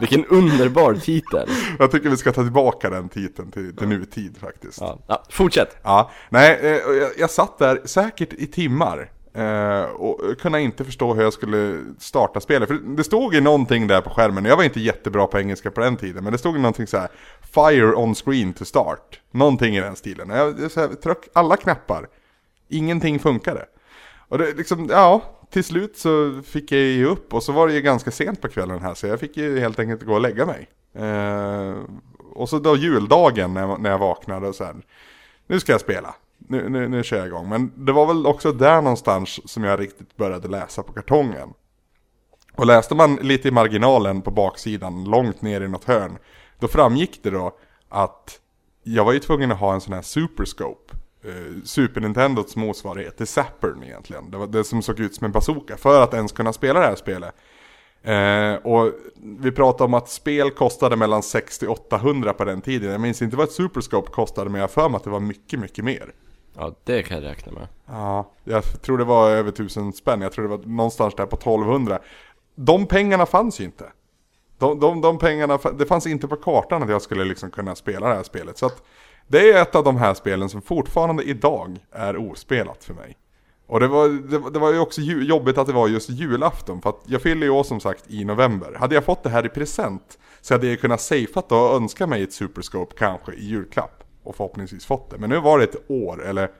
Vilken 0.00 0.24
underbar 0.24 0.94
titel 0.94 1.48
Jag 1.78 1.90
tycker 1.90 2.10
vi 2.10 2.16
ska 2.16 2.32
ta 2.32 2.42
tillbaka 2.42 2.90
den 2.90 3.08
titeln 3.08 3.50
till, 3.50 3.76
till 3.76 3.88
nutid 3.88 4.36
faktiskt. 4.36 4.80
ja. 4.80 4.98
ja, 5.06 5.22
fortsätt! 5.30 5.76
Ja, 5.82 6.10
nej, 6.28 6.58
eh, 6.62 6.68
jag, 6.68 7.10
jag 7.18 7.30
satt 7.30 7.58
där 7.58 7.80
säkert 7.84 8.32
i 8.32 8.46
timmar 8.46 9.10
eh, 9.34 9.82
och 9.82 10.38
kunde 10.40 10.60
inte 10.60 10.84
förstå 10.84 11.14
hur 11.14 11.22
jag 11.22 11.32
skulle 11.32 11.84
starta 11.98 12.40
spelet. 12.40 12.68
För 12.68 12.96
det 12.96 13.04
stod 13.04 13.34
ju 13.34 13.40
någonting 13.40 13.86
där 13.86 14.00
på 14.00 14.10
skärmen, 14.10 14.44
jag 14.44 14.56
var 14.56 14.64
inte 14.64 14.80
jättebra 14.80 15.26
på 15.26 15.38
engelska 15.38 15.70
på 15.70 15.80
den 15.80 15.96
tiden, 15.96 16.24
men 16.24 16.32
det 16.32 16.38
stod 16.38 16.54
ju 16.54 16.60
någonting 16.60 16.86
så 16.86 16.98
här 16.98 17.08
Fire 17.54 17.94
on 17.94 18.14
screen 18.14 18.52
to 18.52 18.64
start. 18.64 19.20
Någonting 19.30 19.76
i 19.76 19.80
den 19.80 19.96
stilen. 19.96 20.30
Och 20.30 20.36
Jag, 20.36 20.60
jag 20.60 20.70
så 20.70 20.80
här, 20.80 20.88
tryck 20.88 21.18
alla 21.32 21.56
knappar. 21.56 22.08
Ingenting 22.68 23.18
funkade. 23.18 23.64
Och 24.28 24.38
det 24.38 24.54
liksom, 24.54 24.88
ja, 24.90 25.22
till 25.50 25.64
slut 25.64 25.98
så 25.98 26.42
fick 26.44 26.72
jag 26.72 26.80
ju 26.80 27.06
upp 27.06 27.34
och 27.34 27.42
så 27.42 27.52
var 27.52 27.68
det 27.68 27.74
ju 27.74 27.80
ganska 27.80 28.10
sent 28.10 28.40
på 28.40 28.48
kvällen 28.48 28.82
här 28.82 28.94
så 28.94 29.06
jag 29.06 29.20
fick 29.20 29.36
ju 29.36 29.60
helt 29.60 29.78
enkelt 29.78 30.02
gå 30.02 30.14
och 30.14 30.20
lägga 30.20 30.46
mig. 30.46 30.68
Eh, 30.94 31.74
och 32.34 32.48
så 32.48 32.58
då 32.58 32.76
juldagen 32.76 33.54
när 33.54 33.60
jag, 33.60 33.80
när 33.80 33.90
jag 33.90 33.98
vaknade 33.98 34.48
och 34.48 34.54
så 34.54 34.64
här, 34.64 34.76
nu 35.46 35.60
ska 35.60 35.72
jag 35.72 35.80
spela. 35.80 36.14
Nu, 36.48 36.68
nu, 36.68 36.88
nu 36.88 37.02
kör 37.02 37.16
jag 37.16 37.26
igång. 37.26 37.48
Men 37.48 37.72
det 37.76 37.92
var 37.92 38.06
väl 38.06 38.26
också 38.26 38.52
där 38.52 38.82
någonstans 38.82 39.50
som 39.50 39.64
jag 39.64 39.80
riktigt 39.80 40.16
började 40.16 40.48
läsa 40.48 40.82
på 40.82 40.92
kartongen. 40.92 41.48
Och 42.54 42.66
läste 42.66 42.94
man 42.94 43.16
lite 43.16 43.48
i 43.48 43.50
marginalen 43.50 44.22
på 44.22 44.30
baksidan, 44.30 45.04
långt 45.04 45.42
ner 45.42 45.60
i 45.60 45.68
något 45.68 45.84
hörn, 45.84 46.18
då 46.58 46.68
framgick 46.68 47.20
det 47.22 47.30
då 47.30 47.56
att 47.88 48.40
jag 48.82 49.04
var 49.04 49.12
ju 49.12 49.18
tvungen 49.18 49.52
att 49.52 49.58
ha 49.58 49.74
en 49.74 49.80
sån 49.80 49.92
här 49.92 50.02
Superscope. 50.02 50.94
Eh, 51.24 51.62
Super 51.64 52.00
Nintendos 52.00 52.56
motsvarighet 52.56 53.16
till 53.16 53.26
Sappern 53.26 53.82
egentligen. 53.82 54.30
Det 54.30 54.36
var 54.36 54.46
det 54.46 54.64
som 54.64 54.82
såg 54.82 55.00
ut 55.00 55.14
som 55.14 55.24
en 55.24 55.32
bazooka 55.32 55.76
för 55.76 56.02
att 56.02 56.14
ens 56.14 56.32
kunna 56.32 56.52
spela 56.52 56.80
det 56.80 56.86
här 56.86 56.96
spelet. 56.96 57.34
Eh, 58.02 58.54
och 58.54 58.92
vi 59.40 59.52
pratade 59.52 59.84
om 59.84 59.94
att 59.94 60.08
spel 60.08 60.50
kostade 60.50 60.96
mellan 60.96 61.20
60-800 61.20 62.32
på 62.32 62.44
den 62.44 62.60
tiden. 62.60 62.90
Jag 62.90 63.00
minns 63.00 63.22
inte 63.22 63.36
vad 63.36 63.48
ett 63.48 63.52
Superscope 63.52 64.10
kostade 64.10 64.50
men 64.50 64.60
jag 64.60 64.68
har 64.68 64.72
för 64.72 64.88
mig 64.88 64.96
att 64.96 65.04
det 65.04 65.10
var 65.10 65.20
mycket, 65.20 65.60
mycket 65.60 65.84
mer. 65.84 66.12
Ja, 66.58 66.74
det 66.84 67.02
kan 67.02 67.22
jag 67.22 67.30
räkna 67.30 67.52
med 67.52 67.68
Ja, 67.86 68.30
jag 68.44 68.82
tror 68.82 68.98
det 68.98 69.04
var 69.04 69.30
över 69.30 69.48
1000 69.48 69.92
spänn. 69.92 70.20
Jag 70.20 70.32
tror 70.32 70.48
det 70.48 70.56
var 70.56 70.64
någonstans 70.64 71.14
där 71.14 71.26
på 71.26 71.36
1200. 71.36 71.98
De 72.54 72.86
pengarna 72.86 73.26
fanns 73.26 73.60
ju 73.60 73.64
inte. 73.64 73.84
De, 74.58 74.80
de, 74.80 75.00
de 75.00 75.18
pengarna, 75.18 75.58
det 75.78 75.86
fanns 75.86 76.06
inte 76.06 76.28
på 76.28 76.36
kartan 76.36 76.82
att 76.82 76.90
jag 76.90 77.02
skulle 77.02 77.24
liksom 77.24 77.50
kunna 77.50 77.74
spela 77.74 78.08
det 78.08 78.14
här 78.14 78.22
spelet. 78.22 78.58
Så 78.58 78.66
att 78.66 78.82
det 79.26 79.50
är 79.50 79.62
ett 79.62 79.74
av 79.74 79.84
de 79.84 79.96
här 79.96 80.14
spelen 80.14 80.48
som 80.48 80.62
fortfarande 80.62 81.22
idag 81.22 81.78
är 81.92 82.16
ospelat 82.30 82.84
för 82.84 82.94
mig. 82.94 83.16
Och 83.66 83.80
det 83.80 83.88
var, 83.88 84.08
det, 84.08 84.50
det 84.50 84.58
var 84.58 84.72
ju 84.72 84.78
också 84.78 85.00
ju, 85.00 85.24
jobbigt 85.24 85.58
att 85.58 85.66
det 85.66 85.72
var 85.72 85.88
just 85.88 86.10
julafton. 86.10 86.82
För 86.82 86.90
att 86.90 87.02
jag 87.06 87.22
fyller 87.22 87.46
ju 87.46 87.50
år 87.50 87.64
som 87.64 87.80
sagt 87.80 88.04
i 88.08 88.24
november. 88.24 88.76
Hade 88.78 88.94
jag 88.94 89.04
fått 89.04 89.22
det 89.22 89.30
här 89.30 89.46
i 89.46 89.48
present 89.48 90.18
så 90.40 90.54
hade 90.54 90.66
jag 90.66 90.80
kunnat 90.80 91.00
safeat 91.00 91.52
och 91.52 91.74
önska 91.76 92.06
mig 92.06 92.22
ett 92.22 92.32
Superscope 92.32 92.94
kanske 92.98 93.32
i 93.32 93.44
julklapp. 93.44 94.04
Och 94.28 94.36
förhoppningsvis 94.36 94.86
fått 94.86 95.10
det. 95.10 95.18
Men 95.18 95.30
nu 95.30 95.40
var 95.40 95.58
det 95.58 95.64
ett 95.64 95.90
år, 95.90 96.24
eller 96.26 96.50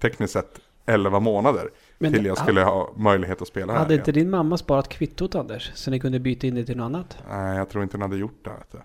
tekniskt 0.00 0.32
sett 0.32 0.60
11 0.86 1.20
månader. 1.20 1.70
Men 1.98 2.12
till 2.12 2.26
jag 2.26 2.38
skulle 2.38 2.62
ha 2.62 2.92
möjlighet 2.96 3.42
att 3.42 3.48
spela 3.48 3.72
här 3.72 3.78
Hade 3.80 3.94
igen. 3.94 4.00
inte 4.00 4.12
din 4.12 4.30
mamma 4.30 4.56
sparat 4.56 4.88
kvittot 4.88 5.34
Anders? 5.34 5.70
Så 5.74 5.90
ni 5.90 6.00
kunde 6.00 6.18
byta 6.18 6.46
in 6.46 6.54
det 6.54 6.64
till 6.64 6.76
något 6.76 6.84
annat? 6.84 7.18
Nej, 7.30 7.56
jag 7.56 7.68
tror 7.68 7.82
inte 7.82 7.96
hon 7.96 8.02
hade 8.02 8.16
gjort 8.16 8.44
det. 8.44 8.50
Du. 8.72 8.78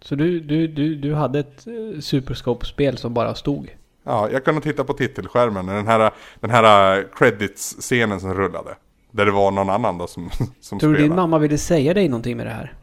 Så 0.00 0.14
du, 0.14 0.40
du, 0.40 0.68
du, 0.68 0.94
du 0.94 1.14
hade 1.14 1.38
ett 1.38 1.66
eh, 1.66 2.00
Superscope-spel 2.00 2.98
som 2.98 3.14
bara 3.14 3.34
stod? 3.34 3.76
Ja, 4.04 4.30
jag 4.30 4.44
kunde 4.44 4.60
titta 4.60 4.84
på 4.84 4.92
titelskärmen, 4.92 5.66
den 5.66 5.86
här, 5.86 6.12
den 6.40 6.50
här 6.50 7.06
credits-scenen 7.14 8.20
som 8.20 8.34
rullade. 8.34 8.76
Där 9.10 9.24
det 9.24 9.32
var 9.32 9.50
någon 9.50 9.70
annan 9.70 9.98
då 9.98 10.06
som, 10.06 10.30
som 10.60 10.78
Tror 10.78 10.90
du 10.90 10.96
spelade. 10.96 11.02
din 11.02 11.16
mamma 11.16 11.38
ville 11.38 11.58
säga 11.58 11.94
dig 11.94 12.08
någonting 12.08 12.36
med 12.36 12.46
det 12.46 12.50
här? 12.52 12.74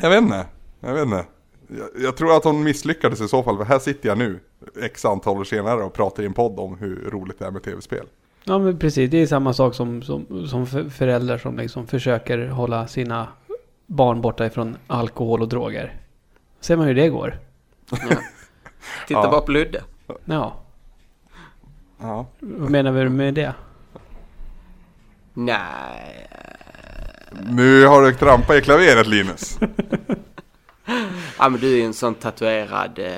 Jag 0.00 0.10
vet 0.10 0.22
inte, 0.22 0.46
jag 0.80 0.94
vet 0.94 1.04
inte. 1.04 1.24
Jag, 1.68 2.02
jag 2.04 2.16
tror 2.16 2.36
att 2.36 2.44
hon 2.44 2.62
misslyckades 2.64 3.20
i 3.20 3.28
så 3.28 3.42
fall, 3.42 3.56
för 3.56 3.64
här 3.64 3.78
sitter 3.78 4.08
jag 4.08 4.18
nu, 4.18 4.40
x 4.82 5.04
antal 5.04 5.36
år 5.38 5.44
senare 5.44 5.82
och 5.82 5.92
pratar 5.92 6.22
i 6.22 6.26
en 6.26 6.32
podd 6.34 6.58
om 6.60 6.78
hur 6.78 7.10
roligt 7.10 7.38
det 7.38 7.46
är 7.46 7.50
med 7.50 7.62
tv-spel. 7.62 8.06
Ja 8.44 8.58
men 8.58 8.78
precis, 8.78 9.10
det 9.10 9.22
är 9.22 9.26
samma 9.26 9.52
sak 9.52 9.74
som, 9.74 10.02
som, 10.02 10.46
som 10.48 10.66
för- 10.66 10.88
föräldrar 10.88 11.38
som 11.38 11.56
liksom 11.56 11.86
försöker 11.86 12.46
hålla 12.48 12.86
sina 12.86 13.28
barn 13.86 14.20
borta 14.20 14.46
ifrån 14.46 14.76
alkohol 14.86 15.42
och 15.42 15.48
droger. 15.48 15.96
Ser 16.60 16.76
man 16.76 16.86
hur 16.86 16.94
det 16.94 17.08
går? 17.08 17.38
Ja. 17.90 17.96
Titta 19.08 19.20
Ja. 19.20 19.30
bara 19.30 19.40
på 19.40 19.50
Ludde. 19.52 19.82
Ja, 20.24 20.60
Ja. 22.00 22.26
vad 22.40 22.70
menar 22.70 22.92
vi 22.92 23.08
med 23.08 23.34
det? 23.34 23.54
Nej. 25.34 26.28
Nu 27.50 27.86
har 27.86 28.02
du 28.02 28.12
trampat 28.14 28.56
i 28.56 28.60
klaveret 28.60 29.06
Linus. 29.06 29.58
Ja 31.38 31.48
men 31.48 31.60
du 31.60 31.72
är 31.72 31.76
ju 31.76 31.84
en 31.84 31.94
sån 31.94 32.14
tatuerad 32.14 32.98
eh, 32.98 33.12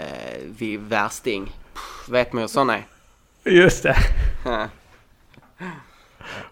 vi- 0.58 0.76
värsting. 0.76 1.44
Pff, 1.74 2.08
vet 2.08 2.32
man 2.32 2.40
hur 2.40 2.48
sån 2.48 2.70
är. 2.70 2.86
Just 3.44 3.82
det. 3.82 3.96
Ja. 4.44 4.68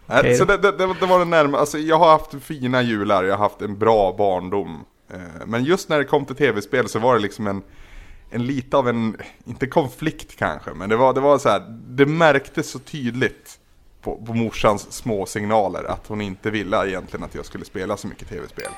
Nej, 0.06 0.20
Okej 0.20 0.34
så 0.36 0.44
det, 0.44 0.56
det, 0.56 0.72
det 0.72 1.06
var 1.06 1.18
det 1.18 1.24
närmaste, 1.24 1.60
alltså, 1.60 1.78
jag 1.78 1.98
har 1.98 2.10
haft 2.10 2.34
fina 2.42 2.82
jular, 2.82 3.24
jag 3.24 3.36
har 3.36 3.44
haft 3.48 3.62
en 3.62 3.78
bra 3.78 4.14
barndom. 4.18 4.84
Eh, 5.12 5.18
Men 5.46 5.64
just 5.64 5.88
när 5.88 5.98
det 5.98 6.04
kom 6.04 6.24
till 6.24 6.36
tv-spel 6.36 6.88
så 6.88 6.98
var 6.98 7.14
det 7.14 7.20
liksom 7.20 7.46
en, 7.46 7.62
en 8.30 8.46
lite 8.46 8.76
av 8.76 8.88
en, 8.88 9.16
inte 9.44 9.66
konflikt 9.66 10.36
kanske, 10.36 10.70
men 10.70 10.88
det 10.88 10.96
var, 10.96 11.14
det 11.14 11.20
var 11.20 11.38
så 11.38 11.48
här, 11.48 11.62
det 11.88 12.06
märktes 12.06 12.70
så 12.70 12.78
tydligt 12.78 13.58
på, 14.02 14.16
på 14.26 14.34
morsans 14.34 14.92
små 14.92 15.26
signaler 15.26 15.84
att 15.84 16.06
hon 16.06 16.20
inte 16.20 16.50
ville 16.50 16.88
egentligen 16.88 17.24
att 17.24 17.34
jag 17.34 17.46
skulle 17.46 17.64
spela 17.64 17.96
så 17.96 18.06
mycket 18.08 18.28
tv-spel. 18.28 18.70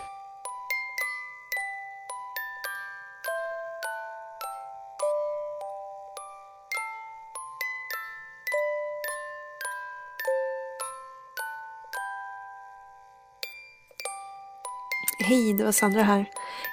Hej, 15.29 15.55
det 15.55 15.65
var 15.65 15.73
Sandra 15.73 16.03
här. 16.03 16.27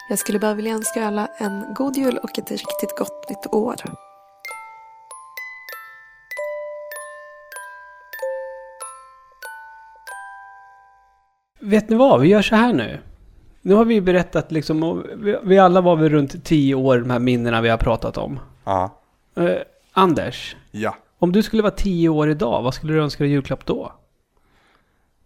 Jag 0.09 0.19
skulle 0.19 0.39
bara 0.39 0.53
vilja 0.53 0.73
önska 0.73 1.05
alla 1.07 1.27
en 1.37 1.73
god 1.73 1.97
jul 1.97 2.17
och 2.17 2.39
ett 2.39 2.51
riktigt 2.51 2.97
gott 2.97 3.29
nytt 3.29 3.53
år. 3.53 3.75
Vet 11.59 11.89
ni 11.89 11.95
vad? 11.95 12.21
Vi 12.21 12.27
gör 12.27 12.41
så 12.41 12.55
här 12.55 12.73
nu. 12.73 12.99
Nu 13.61 13.73
har 13.73 13.85
vi 13.85 14.01
berättat 14.01 14.51
liksom, 14.51 15.03
vi, 15.43 15.57
alla 15.59 15.81
var 15.81 15.95
väl 15.95 16.09
runt 16.09 16.45
tio 16.45 16.75
år, 16.75 16.97
de 16.99 17.09
här 17.09 17.19
minnena 17.19 17.61
vi 17.61 17.69
har 17.69 17.77
pratat 17.77 18.17
om. 18.17 18.39
Ja. 18.63 18.89
Eh, 19.35 19.55
Anders, 19.91 20.55
Ja. 20.71 20.95
om 21.19 21.31
du 21.31 21.43
skulle 21.43 21.61
vara 21.63 21.71
tio 21.73 22.09
år 22.09 22.29
idag, 22.29 22.61
vad 22.61 22.73
skulle 22.73 22.93
du 22.93 23.01
önska 23.03 23.23
dig 23.23 23.31
julklapp 23.33 23.65
då? 23.65 23.91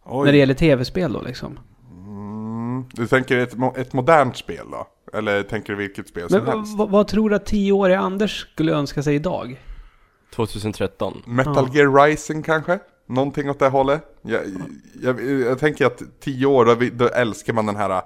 Oj. 0.03 0.25
När 0.25 0.32
det 0.32 0.38
gäller 0.38 0.53
tv-spel 0.53 1.13
då 1.13 1.21
liksom. 1.21 1.59
Du 2.94 3.08
tänker 3.08 3.38
ett, 3.38 3.56
ett 3.78 3.94
modernt 3.94 4.38
spel 4.38 4.66
då? 4.72 4.88
Eller 5.14 5.44
tänker 5.44 5.74
du 5.74 5.80
vilket 5.80 6.08
spel 6.08 6.30
som 6.30 6.44
Men 6.44 6.58
helst? 6.58 6.78
vad, 6.78 6.90
vad 6.90 7.08
tror 7.08 7.30
du 7.30 7.36
att 7.36 7.46
tioåriga 7.46 8.00
Anders 8.00 8.48
skulle 8.54 8.72
önska 8.72 9.04
sig 9.04 9.16
idag? 9.16 9.62
2013. 10.36 11.24
Metal 11.26 11.70
Gear 11.74 12.06
Rising 12.06 12.44
kanske? 12.44 12.80
Någonting 13.08 13.50
åt 13.50 13.60
det 13.60 13.68
hållet? 13.68 14.02
Jag, 14.22 14.42
jag, 15.02 15.32
jag 15.40 15.60
tänker 15.60 15.86
att 15.86 16.02
tio 16.20 16.46
år, 16.46 16.66
då, 16.66 16.76
då 16.94 17.08
älskar 17.08 17.54
man 17.54 17.66
den 17.66 17.76
här... 17.76 18.02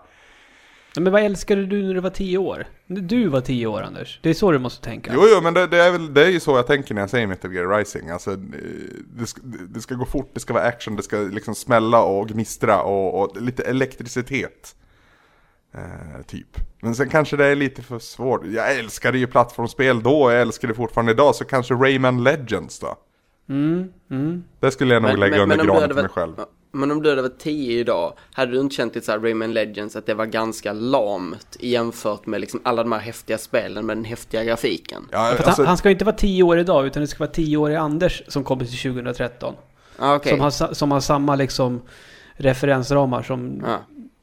Men 0.96 1.14
vad 1.14 1.24
älskade 1.24 1.66
du 1.66 1.84
när 1.84 1.94
du 1.94 2.00
var 2.00 2.10
tio 2.10 2.38
år? 2.38 2.68
När 2.88 3.02
du 3.02 3.28
var 3.28 3.42
tio 3.42 3.68
år 3.68 3.82
Anders. 3.82 4.20
Det 4.24 4.30
är 4.30 4.34
så 4.34 4.52
du 4.52 4.60
måste 4.60 4.84
tänka. 4.84 5.12
Jo, 5.14 5.22
jo, 5.36 5.42
men 5.42 5.54
det, 5.54 5.68
det, 5.68 5.84
är 5.84 5.92
väl, 5.92 6.14
det 6.14 6.26
är 6.26 6.30
ju 6.30 6.40
så 6.40 6.56
jag 6.56 6.68
tänker 6.68 6.94
när 6.94 7.02
jag 7.02 7.10
säger 7.10 7.28
Metal 7.28 7.54
Gear 7.54 7.78
Rising. 7.78 8.10
Alltså, 8.10 8.32
eh, 8.32 8.38
det, 9.18 9.28
ska, 9.28 9.42
det 9.44 9.82
ska 9.82 9.96
gå 9.96 10.06
fort, 10.06 10.30
det 10.34 10.40
ska 10.40 10.54
vara 10.54 10.64
action, 10.64 10.96
det 10.96 11.04
ska 11.04 11.18
liksom 11.18 11.56
smälla 11.56 12.04
och 12.04 12.28
gnistra 12.28 12.82
och, 12.82 13.22
och 13.22 13.42
lite 13.42 13.64
elektricitet. 13.64 14.76
Eh, 15.74 16.22
typ. 16.28 16.58
Men 16.82 16.96
sen 16.96 17.10
kanske 17.10 17.38
det 17.38 17.46
är 17.46 17.56
lite 17.56 17.82
för 17.82 18.00
svårt. 18.00 18.46
Jag 18.46 18.76
älskade 18.76 19.18
ju 19.18 19.28
plattformsspel 19.28 20.04
då, 20.04 20.32
jag 20.32 20.42
älskar 20.42 20.68
det 20.68 20.74
fortfarande 20.74 21.12
idag, 21.12 21.36
så 21.36 21.46
kanske 21.46 21.74
Rayman 21.74 22.24
Legends 22.24 22.80
då. 22.80 22.96
Mm, 23.50 23.94
mm. 24.12 24.44
Det 24.60 24.72
skulle 24.72 24.94
jag 24.94 25.04
nog 25.04 25.18
lägga 25.18 25.42
under 25.42 25.60
om 25.60 25.66
du 25.66 25.72
granen 25.72 25.90
för 25.90 26.02
mig 26.02 26.10
själv. 26.10 26.34
ja, 26.38 26.46
Men 26.72 26.92
om 26.92 27.02
du 27.02 27.10
hade 27.10 27.22
varit 27.22 27.40
10 27.40 27.80
idag, 27.80 28.14
hade 28.34 28.52
du 28.52 28.60
inte 28.60 28.76
känt 28.76 28.96
lite 28.96 29.06
såhär 29.06 29.20
Rayman 29.20 29.54
Legends 29.54 29.96
att 29.96 30.06
det 30.06 30.14
var 30.14 30.26
ganska 30.26 30.74
lamt 30.74 31.58
jämfört 31.60 32.26
med 32.26 32.42
liksom 32.42 32.60
alla 32.64 32.84
de 32.84 32.92
här 32.92 33.00
häftiga 33.00 33.38
spelen 33.38 33.86
med 33.86 33.98
den 33.98 34.06
häftiga 34.06 34.44
grafiken? 34.44 35.08
Ja, 35.12 35.18
alltså, 35.18 35.62
han, 35.62 35.68
han 35.68 35.78
ska 35.78 35.90
ju 35.90 35.94
inte 35.94 36.06
vara 36.06 36.16
tio 36.16 36.44
år 36.44 36.60
idag, 36.60 36.86
utan 36.86 37.02
det 37.02 37.08
ska 37.08 37.20
vara 37.20 37.32
tio 37.32 37.58
år 37.58 37.72
i 37.72 37.76
Anders 37.76 38.24
som 38.28 38.44
kommer 38.44 38.66
till 38.66 38.94
2013. 38.94 39.54
Ja, 40.00 40.16
okej. 40.16 40.32
Som, 40.32 40.40
har, 40.40 40.74
som 40.74 40.92
har 40.92 41.00
samma 41.00 41.36
liksom 41.36 41.82
referensramar 42.34 43.24
som 43.24 43.64
Ja. 43.66 43.80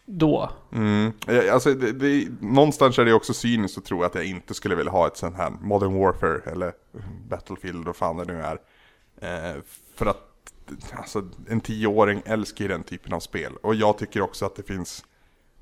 då. 0.07 0.51
Mm. 0.72 1.12
Alltså, 1.53 1.74
det, 1.74 1.92
det, 1.92 2.28
någonstans 2.40 2.99
är 2.99 3.05
det 3.05 3.12
också 3.12 3.34
cyniskt 3.34 3.78
att 3.78 3.84
tro 3.84 4.03
att 4.03 4.14
jag 4.14 4.24
inte 4.24 4.55
skulle 4.55 4.74
vilja 4.74 4.92
ha 4.92 5.07
ett 5.07 5.16
sånt 5.16 5.36
här 5.36 5.51
Modern 5.61 5.99
Warfare 5.99 6.40
eller 6.53 6.72
Battlefield, 7.28 7.84
vad 7.84 7.96
fan 7.96 8.16
det 8.16 8.24
nu 8.24 8.40
är. 8.42 8.59
Eh, 9.20 9.57
för 9.94 10.07
att 10.07 10.28
alltså, 10.93 11.25
en 11.49 11.61
tioåring 11.61 12.23
älskar 12.25 12.64
ju 12.64 12.69
den 12.69 12.83
typen 12.83 13.12
av 13.12 13.21
spel. 13.21 13.53
Och 13.62 13.75
jag 13.75 13.99
tycker 13.99 14.21
också 14.21 14.47
att 14.47 14.57
det 14.57 14.62
finns 14.62 15.05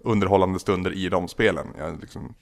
underhållande 0.00 0.58
stunder 0.58 0.92
i 0.92 1.08
de 1.08 1.28
spelen. 1.28 1.66
Jag, 1.78 2.00
liksom, 2.00 2.34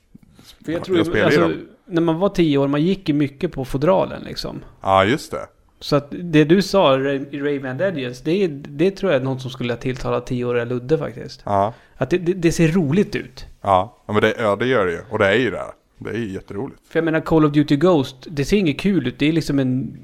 För 0.64 0.72
jag 0.72 0.84
tror, 0.84 1.16
ju 1.16 1.22
alltså, 1.22 1.52
när 1.86 2.02
man 2.02 2.18
var 2.18 2.28
tio 2.28 2.58
år, 2.58 2.68
man 2.68 2.82
gick 2.82 3.08
ju 3.08 3.14
mycket 3.14 3.52
på 3.52 3.64
fodralen 3.64 4.22
liksom. 4.22 4.60
Ja, 4.80 5.04
just 5.04 5.30
det. 5.30 5.46
Så 5.80 5.96
att 5.96 6.08
det 6.10 6.44
du 6.44 6.62
sa 6.62 7.00
i 7.00 7.40
Rayman 7.40 7.76
Legends, 7.76 8.20
det, 8.20 8.46
det 8.48 8.90
tror 8.90 9.12
jag 9.12 9.20
är 9.20 9.24
något 9.24 9.42
som 9.42 9.50
skulle 9.50 9.72
ha 9.72 9.80
tilltalat 9.80 10.26
tioåriga 10.26 10.64
Ludde 10.64 10.98
faktiskt. 10.98 11.42
Ja, 11.44 11.74
Att 11.96 12.10
det, 12.10 12.18
det, 12.18 12.32
det 12.32 12.52
ser 12.52 12.68
roligt 12.68 13.16
ut. 13.16 13.46
ja. 13.60 14.02
ja 14.06 14.12
men 14.12 14.22
det, 14.22 14.34
ja, 14.38 14.56
det 14.56 14.66
gör 14.66 14.86
det 14.86 14.92
ju. 14.92 15.00
Och 15.10 15.18
det 15.18 15.26
är 15.26 15.38
ju 15.38 15.50
det. 15.50 15.64
Det 15.98 16.10
är 16.10 16.14
ju 16.18 16.32
jätteroligt. 16.32 16.80
För 16.88 16.98
jag 16.98 17.04
menar 17.04 17.20
Call 17.20 17.44
of 17.44 17.52
Duty 17.52 17.76
Ghost, 17.76 18.16
det 18.30 18.44
ser 18.44 18.56
inget 18.56 18.80
kul 18.80 19.06
ut. 19.06 19.18
Det 19.18 19.26
är 19.28 19.32
liksom 19.32 19.58
en 19.58 19.96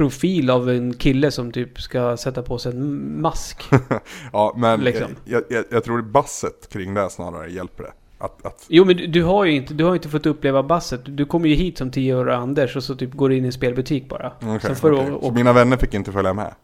profil 0.00 0.50
av 0.50 0.70
en 0.70 0.94
kille 0.94 1.30
som 1.30 1.52
typ 1.52 1.80
ska 1.80 2.16
sätta 2.16 2.42
på 2.42 2.58
sig 2.58 2.72
en 2.72 3.20
mask. 3.20 3.62
Ja, 4.32 4.52
men 4.56 4.80
Liksom. 4.80 5.08
jag, 5.24 5.42
jag, 5.48 5.64
jag 5.70 5.84
tror 5.84 6.02
basset 6.02 6.68
kring 6.72 6.94
det 6.94 7.10
snarare 7.10 7.50
hjälper 7.50 7.82
det. 7.84 7.92
Att, 8.18 8.46
att, 8.46 8.66
Jo 8.68 8.84
men 8.84 8.96
du, 8.96 9.06
du 9.06 9.22
har 9.24 9.44
ju 9.44 9.52
inte, 9.52 9.74
du 9.74 9.84
har 9.84 9.94
inte 9.94 10.08
fått 10.08 10.26
uppleva 10.26 10.62
basset. 10.62 11.00
Du 11.04 11.24
kommer 11.26 11.48
ju 11.48 11.54
hit 11.54 11.78
som 11.78 11.90
tioårig 11.90 12.32
Anders 12.34 12.76
och 12.76 12.84
så 12.84 12.94
typ 12.94 13.12
går 13.14 13.28
du 13.28 13.36
in 13.36 13.44
i 13.44 13.46
en 13.46 13.52
spelbutik 13.52 14.08
bara. 14.08 14.32
Sen 14.62 14.76
får 14.76 14.92
okej. 14.92 15.06
du, 15.20 15.26
Så 15.26 15.32
mina 15.32 15.52
vänner 15.52 15.76
fick 15.76 15.94
inte 15.94 16.12
följa 16.12 16.32
med? 16.34 16.54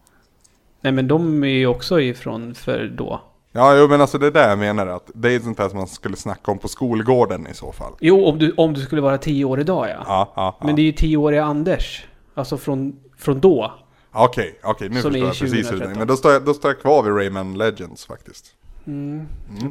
nej 0.80 0.92
men 0.92 1.08
de 1.08 1.44
är 1.44 1.48
ju 1.48 1.66
också 1.66 2.00
ifrån 2.00 2.54
för 2.54 2.92
då. 2.96 3.20
Ja, 3.52 3.76
jo, 3.78 3.88
men 3.88 4.00
alltså 4.00 4.18
det 4.18 4.26
är 4.26 4.30
det 4.30 4.48
jag 4.48 4.58
menar. 4.58 4.86
Att 4.86 5.10
det 5.14 5.34
är 5.34 5.40
sånt 5.40 5.56
där 5.58 5.68
som 5.68 5.78
man 5.78 5.86
skulle 5.86 6.16
snacka 6.16 6.50
om 6.52 6.58
på 6.58 6.68
skolgården 6.68 7.46
i 7.46 7.54
så 7.54 7.72
fall. 7.72 7.92
Jo, 8.00 8.24
om 8.24 8.38
du, 8.38 8.52
om 8.56 8.74
du 8.74 8.80
skulle 8.80 9.00
vara 9.02 9.18
tio 9.18 9.44
år 9.44 9.60
idag 9.60 9.88
ja. 9.88 9.94
Ja, 10.06 10.32
ja, 10.36 10.56
ja. 10.60 10.66
Men 10.66 10.76
det 10.76 10.82
är 10.82 10.84
ju 10.86 10.92
tioåriga 10.92 11.44
Anders. 11.44 12.06
Alltså 12.34 12.56
från, 12.58 12.96
från 13.16 13.40
då. 13.40 13.72
Okej, 14.12 14.58
okej, 14.62 14.88
nu 14.88 15.00
Som 15.02 15.12
förstår 15.12 15.28
jag 15.28 15.38
precis 15.38 15.52
hur 15.52 15.58
det 15.58 15.62
2013. 15.62 15.92
är. 15.92 15.98
Men 15.98 16.06
då 16.08 16.16
står, 16.16 16.32
jag, 16.32 16.44
då 16.44 16.54
står 16.54 16.70
jag 16.70 16.80
kvar 16.80 17.02
vid 17.02 17.12
Rayman 17.14 17.58
Legends 17.58 18.06
faktiskt. 18.06 18.46
Mm. 18.86 19.26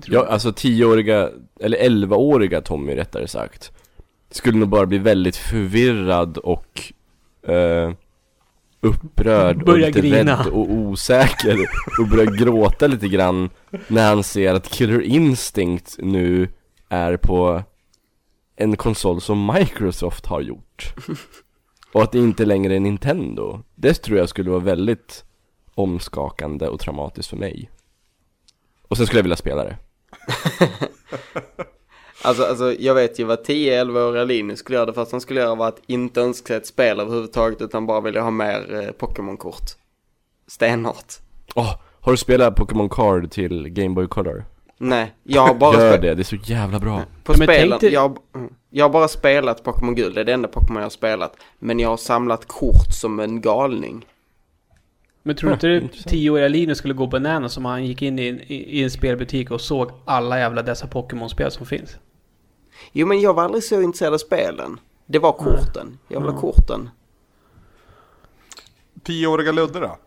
Ja, 0.05 0.25
alltså 0.25 0.49
10-åriga, 0.49 1.29
eller 1.59 1.77
11-åriga 1.77 2.61
Tommy 2.61 2.95
rättare 2.95 3.27
sagt 3.27 3.71
Skulle 4.31 4.57
nog 4.57 4.69
bara 4.69 4.85
bli 4.85 4.97
väldigt 4.97 5.35
förvirrad 5.35 6.37
och 6.37 6.93
eh, 7.47 7.91
upprörd 8.81 9.65
Börja 9.65 9.87
och 9.87 9.93
lite 9.93 10.01
grina. 10.01 10.37
rädd 10.39 10.47
och 10.47 10.69
osäker 10.71 11.57
och 11.99 12.07
börja 12.07 12.25
gråta 12.31 12.87
lite 12.87 13.07
grann 13.07 13.49
när 13.87 14.09
han 14.09 14.23
ser 14.23 14.53
att 14.53 14.69
Killer 14.69 15.01
Instinct 15.01 15.95
nu 15.99 16.49
är 16.89 17.17
på 17.17 17.63
en 18.55 18.77
konsol 18.77 19.21
som 19.21 19.53
Microsoft 19.53 20.25
har 20.25 20.41
gjort 20.41 20.93
och 21.95 22.03
att 22.03 22.11
det 22.11 22.19
inte 22.19 22.45
längre 22.45 22.75
är 22.75 22.79
Nintendo 22.79 23.59
Det 23.75 23.93
tror 23.93 24.17
jag 24.17 24.29
skulle 24.29 24.49
vara 24.49 24.59
väldigt 24.59 25.23
omskakande 25.75 26.67
och 26.67 26.79
traumatiskt 26.79 27.29
för 27.29 27.37
mig 27.37 27.69
Och 28.87 28.97
sen 28.97 29.05
skulle 29.05 29.19
jag 29.19 29.23
vilja 29.23 29.35
spela 29.35 29.63
det 29.63 29.77
Alltså, 32.23 32.43
alltså 32.43 32.73
jag 32.79 32.95
vet 32.95 33.19
ju 33.19 33.23
vad 33.23 33.39
10-11-åriga 33.45 34.23
Linus 34.23 34.59
skulle 34.59 34.75
göra. 34.77 34.85
Det 34.85 34.93
första 34.93 35.13
han 35.13 35.21
skulle 35.21 35.39
göra 35.39 35.55
var 35.55 35.67
att 35.67 35.81
inte 35.87 36.21
önska 36.21 36.47
sig 36.47 36.57
ett 36.57 36.67
spel 36.67 36.99
överhuvudtaget 36.99 37.61
utan 37.61 37.85
bara 37.85 38.01
vilja 38.01 38.21
ha 38.21 38.31
mer 38.31 38.81
eh, 38.83 38.91
Pokémon-kort. 38.91 39.71
Stenhårt. 40.47 41.13
Åh, 41.55 41.75
har 42.01 42.11
du 42.11 42.17
spelat 42.17 42.55
Pokémon 42.55 42.89
Card 42.89 43.31
till 43.31 43.69
Game 43.69 43.95
Boy 43.95 44.07
Color? 44.07 44.45
Nej, 44.77 45.13
jag 45.23 45.41
har 45.47 45.53
bara 45.55 45.77
Gör 45.81 45.97
det, 45.97 46.15
det 46.15 46.21
är 46.21 46.23
så 46.23 46.35
jävla 46.35 46.79
bra 46.79 47.01
på 47.23 47.33
Ja, 47.33 47.43
spelen. 47.43 47.79
Jag, 47.81 48.01
har- 48.01 48.17
mm. 48.35 48.53
Jag 48.77 48.85
har 48.85 48.89
bara 48.89 49.07
spelat 49.07 49.63
Pokémon 49.63 49.95
Guld, 49.95 50.15
det 50.15 50.21
är 50.21 50.25
det 50.25 50.33
enda 50.33 50.47
Pokémon 50.47 50.75
jag 50.77 50.85
har 50.85 50.89
spelat. 50.89 51.37
Men 51.59 51.79
jag 51.79 51.89
har 51.89 51.97
samlat 51.97 52.45
kort 52.45 52.91
som 52.91 53.19
en 53.19 53.41
galning. 53.41 54.05
Men 55.23 55.35
tror 55.35 55.49
du 55.49 55.77
inte 55.77 55.97
Ja, 55.97 56.03
tioåriga 56.09 56.47
Linus 56.47 56.77
skulle 56.77 56.93
gå 56.93 57.07
bananas 57.07 57.53
som 57.53 57.65
han 57.65 57.85
gick 57.85 58.01
in 58.01 58.19
i 58.19 58.27
en, 58.27 58.39
i, 58.47 58.83
en 58.83 58.91
spelbutik 58.91 59.51
och 59.51 59.61
såg 59.61 59.91
alla 60.05 60.39
jävla 60.39 60.61
dessa 60.61 60.87
Pokémon-spel 60.87 61.51
som 61.51 61.65
finns? 61.65 61.97
Jo 62.91 63.07
men 63.07 63.21
jag 63.21 63.33
var 63.33 63.43
aldrig 63.43 63.63
så 63.63 63.81
intresserad 63.81 64.13
av 64.13 64.17
spelen. 64.17 64.79
Det 65.05 65.19
var 65.19 65.31
korten. 65.31 65.97
Jag 66.07 66.21
vill 66.21 66.29
ha 66.29 66.39
korten. 66.39 66.89
Tioåriga 69.03 69.51
Ludde 69.51 69.79
då? 69.79 69.97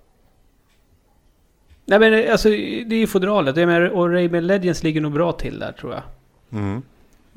Nej 1.85 1.99
men 1.99 2.33
alltså 2.33 2.49
det 2.49 2.95
är 2.95 3.01
ju 3.01 3.07
fodralet. 3.07 3.57
Jag 3.57 3.67
menar, 3.67 3.89
och 3.89 4.11
Rayman 4.11 4.47
Legends 4.47 4.83
ligger 4.83 5.01
nog 5.01 5.13
bra 5.13 5.33
till 5.33 5.59
där 5.59 5.73
tror 5.73 5.93
jag. 5.93 6.03
Mm. 6.61 6.83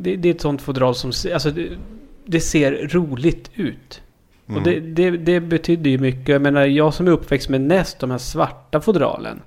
Det, 0.01 0.15
det 0.15 0.29
är 0.29 0.33
ett 0.33 0.41
sånt 0.41 0.61
fodral 0.61 0.95
som 0.95 1.11
alltså, 1.33 1.51
det, 1.51 1.69
det 2.25 2.39
ser 2.39 2.87
roligt 2.87 3.51
ut. 3.55 4.01
Mm. 4.47 4.57
Och 4.57 4.67
det, 4.67 4.79
det, 4.79 5.11
det 5.11 5.39
betyder 5.39 5.89
ju 5.89 5.97
mycket. 5.97 6.27
Jag 6.27 6.41
menar, 6.41 6.65
jag 6.65 6.93
som 6.93 7.07
är 7.07 7.11
uppväxt 7.11 7.49
med 7.49 7.61
Nest, 7.61 7.99
de 7.99 8.11
här 8.11 8.17
svarta 8.17 8.81
fodralen. 8.81 9.41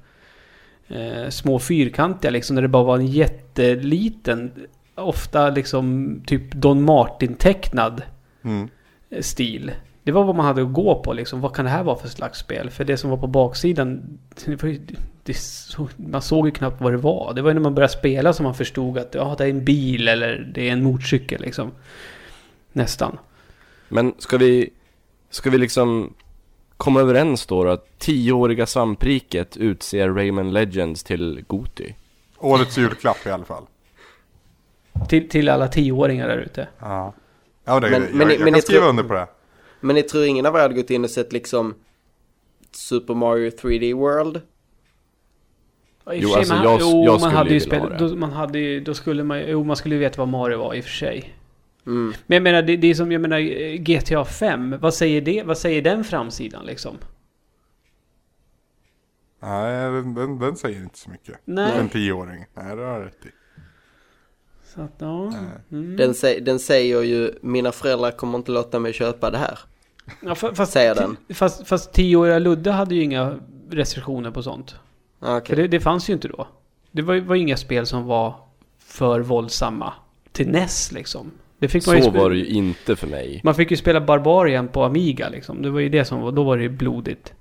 Eh, 0.88 1.28
små 1.28 1.58
fyrkantiga 1.58 2.30
liksom, 2.30 2.54
när 2.54 2.62
det 2.62 2.68
bara 2.68 2.84
var 2.84 2.98
en 2.98 3.06
jätteliten, 3.06 4.52
ofta 4.94 5.50
liksom 5.50 6.16
typ 6.26 6.54
Don 6.54 6.82
Martin-tecknad 6.84 8.02
Mm. 8.44 8.68
stil. 9.20 9.72
Det 10.02 10.12
var 10.12 10.24
vad 10.24 10.36
man 10.36 10.46
hade 10.46 10.62
att 10.62 10.72
gå 10.72 11.02
på 11.02 11.12
liksom. 11.12 11.40
Vad 11.40 11.54
kan 11.54 11.64
det 11.64 11.70
här 11.70 11.82
vara 11.82 11.96
för 11.96 12.08
slags 12.08 12.38
spel? 12.38 12.70
För 12.70 12.84
det 12.84 12.96
som 12.96 13.10
var 13.10 13.16
på 13.16 13.26
baksidan, 13.26 14.18
det 15.24 15.32
var 15.32 15.34
ju, 15.34 15.34
det 15.34 15.34
så, 15.34 15.88
man 15.96 16.22
såg 16.22 16.46
ju 16.46 16.50
knappt 16.52 16.80
vad 16.80 16.92
det 16.92 16.96
var. 16.96 17.34
Det 17.34 17.42
var 17.42 17.50
ju 17.50 17.54
när 17.54 17.60
man 17.60 17.74
började 17.74 17.92
spela 17.92 18.32
som 18.32 18.44
man 18.44 18.54
förstod 18.54 18.98
att 18.98 19.14
ja, 19.14 19.34
det 19.38 19.44
är 19.44 19.48
en 19.50 19.64
bil 19.64 20.08
eller 20.08 20.50
det 20.54 20.68
är 20.68 20.72
en 20.72 20.82
motorcykel 20.82 21.40
liksom. 21.40 21.70
Nästan. 22.72 23.18
Men 23.88 24.14
ska 24.18 24.36
vi, 24.38 24.70
ska 25.30 25.50
vi 25.50 25.58
liksom 25.58 26.14
komma 26.76 27.00
överens 27.00 27.46
då, 27.46 27.64
då 27.64 27.70
att 27.70 27.86
10-åriga 28.00 28.66
svampriket 28.66 29.56
utser 29.56 30.08
Rayman 30.08 30.52
Legends 30.52 31.02
till 31.04 31.44
Goti? 31.46 31.94
Årets 32.38 32.78
julklapp 32.78 33.26
i 33.26 33.30
alla 33.30 33.44
fall. 33.44 33.64
Till, 35.08 35.28
till 35.28 35.48
alla 35.48 35.68
tioåringar 35.68 36.28
där 36.28 36.38
ute. 36.38 36.68
Ja. 36.78 37.14
Ja, 37.64 37.80
det, 37.80 37.90
Men- 37.90 38.02
jag, 38.02 38.14
men- 38.14 38.20
jag, 38.30 38.38
men 38.38 38.38
kan 38.46 38.54
jag 38.54 38.62
skriva 38.62 38.80
tror- 38.80 38.90
under 38.90 39.02
på 39.04 39.14
det. 39.14 39.26
Men 39.80 39.96
ni 39.96 40.02
tror 40.02 40.24
ingen 40.24 40.46
av 40.46 40.54
er 40.56 40.60
hade 40.60 40.74
gått 40.74 40.90
in 40.90 41.04
och 41.04 41.10
sett 41.10 41.32
liksom 41.32 41.74
Super 42.72 43.14
Mario 43.14 43.50
3D 43.50 43.94
World? 43.94 44.40
Ja, 46.06 46.12
Jo, 46.14 46.34
alltså, 46.34 46.54
man- 46.54 46.64
jag- 46.64 46.80
jo, 46.80 47.04
jag 47.04 47.12
man 47.12 47.20
skulle 47.20 47.36
hade 47.36 47.50
ju 47.54 47.60
spel, 47.60 47.96
då, 47.98 48.16
man 48.16 48.32
hade 48.32 48.58
ju, 48.58 48.80
då 48.80 48.94
skulle 48.94 49.24
man 49.24 49.40
jo, 49.48 49.64
man 49.64 49.76
skulle 49.76 49.94
ju 49.94 49.98
veta 50.00 50.18
vad 50.20 50.28
Mario 50.28 50.58
var 50.58 50.74
i 50.74 50.80
och 50.80 50.84
för 50.84 50.90
sig. 50.90 51.34
Mm. 51.86 52.12
Men 52.26 52.36
jag 52.36 52.42
menar, 52.42 52.62
det, 52.62 52.76
det 52.76 52.90
är 52.90 52.94
som, 52.94 53.12
jag 53.12 53.20
menar, 53.20 53.40
GTA 53.76 54.24
5. 54.24 54.76
Vad 54.80 54.94
säger 54.94 55.20
det? 55.20 55.42
Vad 55.46 55.58
säger 55.58 55.82
den 55.82 56.04
framsidan 56.04 56.66
liksom? 56.66 56.98
Nej, 59.42 59.90
den, 59.92 60.14
den, 60.14 60.38
den 60.38 60.56
säger 60.56 60.80
inte 60.80 60.98
så 60.98 61.10
mycket. 61.10 61.38
Nej. 61.44 61.72
En 61.78 61.88
tioåring. 61.88 62.44
Nej, 62.54 62.76
det 62.76 62.82
har 62.82 62.92
jag 62.92 63.04
rätt 63.06 63.26
i. 63.26 63.28
Så 64.74 64.80
att, 64.80 64.92
ja. 64.98 65.32
Mm. 65.72 65.96
Den, 65.96 66.12
sä- 66.12 66.40
den 66.40 66.58
säger 66.58 67.02
ju 67.02 67.32
mina 67.42 67.72
föräldrar 67.72 68.10
kommer 68.10 68.38
inte 68.38 68.52
låta 68.52 68.78
mig 68.78 68.92
köpa 68.92 69.30
det 69.30 69.38
här. 69.38 69.58
ja 70.22 70.34
fa- 70.34 70.54
fast, 70.54 70.72
säger 70.72 70.94
den. 70.94 71.16
Fast, 71.34 71.66
fast 71.68 71.92
tioåriga 71.92 72.38
Ludde 72.38 72.70
hade 72.70 72.94
ju 72.94 73.02
inga 73.02 73.38
restriktioner 73.70 74.30
på 74.30 74.42
sånt. 74.42 74.74
Ah, 75.24 75.36
Okej. 75.36 75.56
För 75.56 75.62
det, 75.62 75.68
det 75.68 75.80
fanns 75.80 76.10
ju 76.10 76.12
inte 76.12 76.28
då. 76.28 76.46
Det 76.90 77.02
var, 77.02 77.16
var 77.16 77.36
inga 77.36 77.56
spel 77.56 77.86
som 77.86 78.04
var 78.04 78.34
för 78.78 79.20
våldsamma. 79.20 79.92
Till 80.32 80.48
NES 80.48 80.92
liksom. 80.92 81.30
Det 81.58 81.68
fick 81.68 81.86
man 81.86 81.96
ju 81.96 82.02
Så 82.02 82.10
var 82.10 82.30
det 82.30 82.36
ju 82.36 82.46
inte 82.46 82.96
för 82.96 83.06
mig. 83.06 83.40
Man 83.44 83.54
fick 83.54 83.70
ju 83.70 83.76
spela 83.76 84.00
Barbarian 84.00 84.68
på 84.68 84.84
Amiga 84.84 85.28
liksom. 85.28 85.62
Det 85.62 85.70
var 85.70 85.80
ju 85.80 85.88
det 85.88 86.04
som 86.04 86.20
var, 86.20 86.32
då 86.32 86.44
var 86.44 86.56
det 86.56 86.62
ju 86.62 86.68
blodigt. 86.68 87.34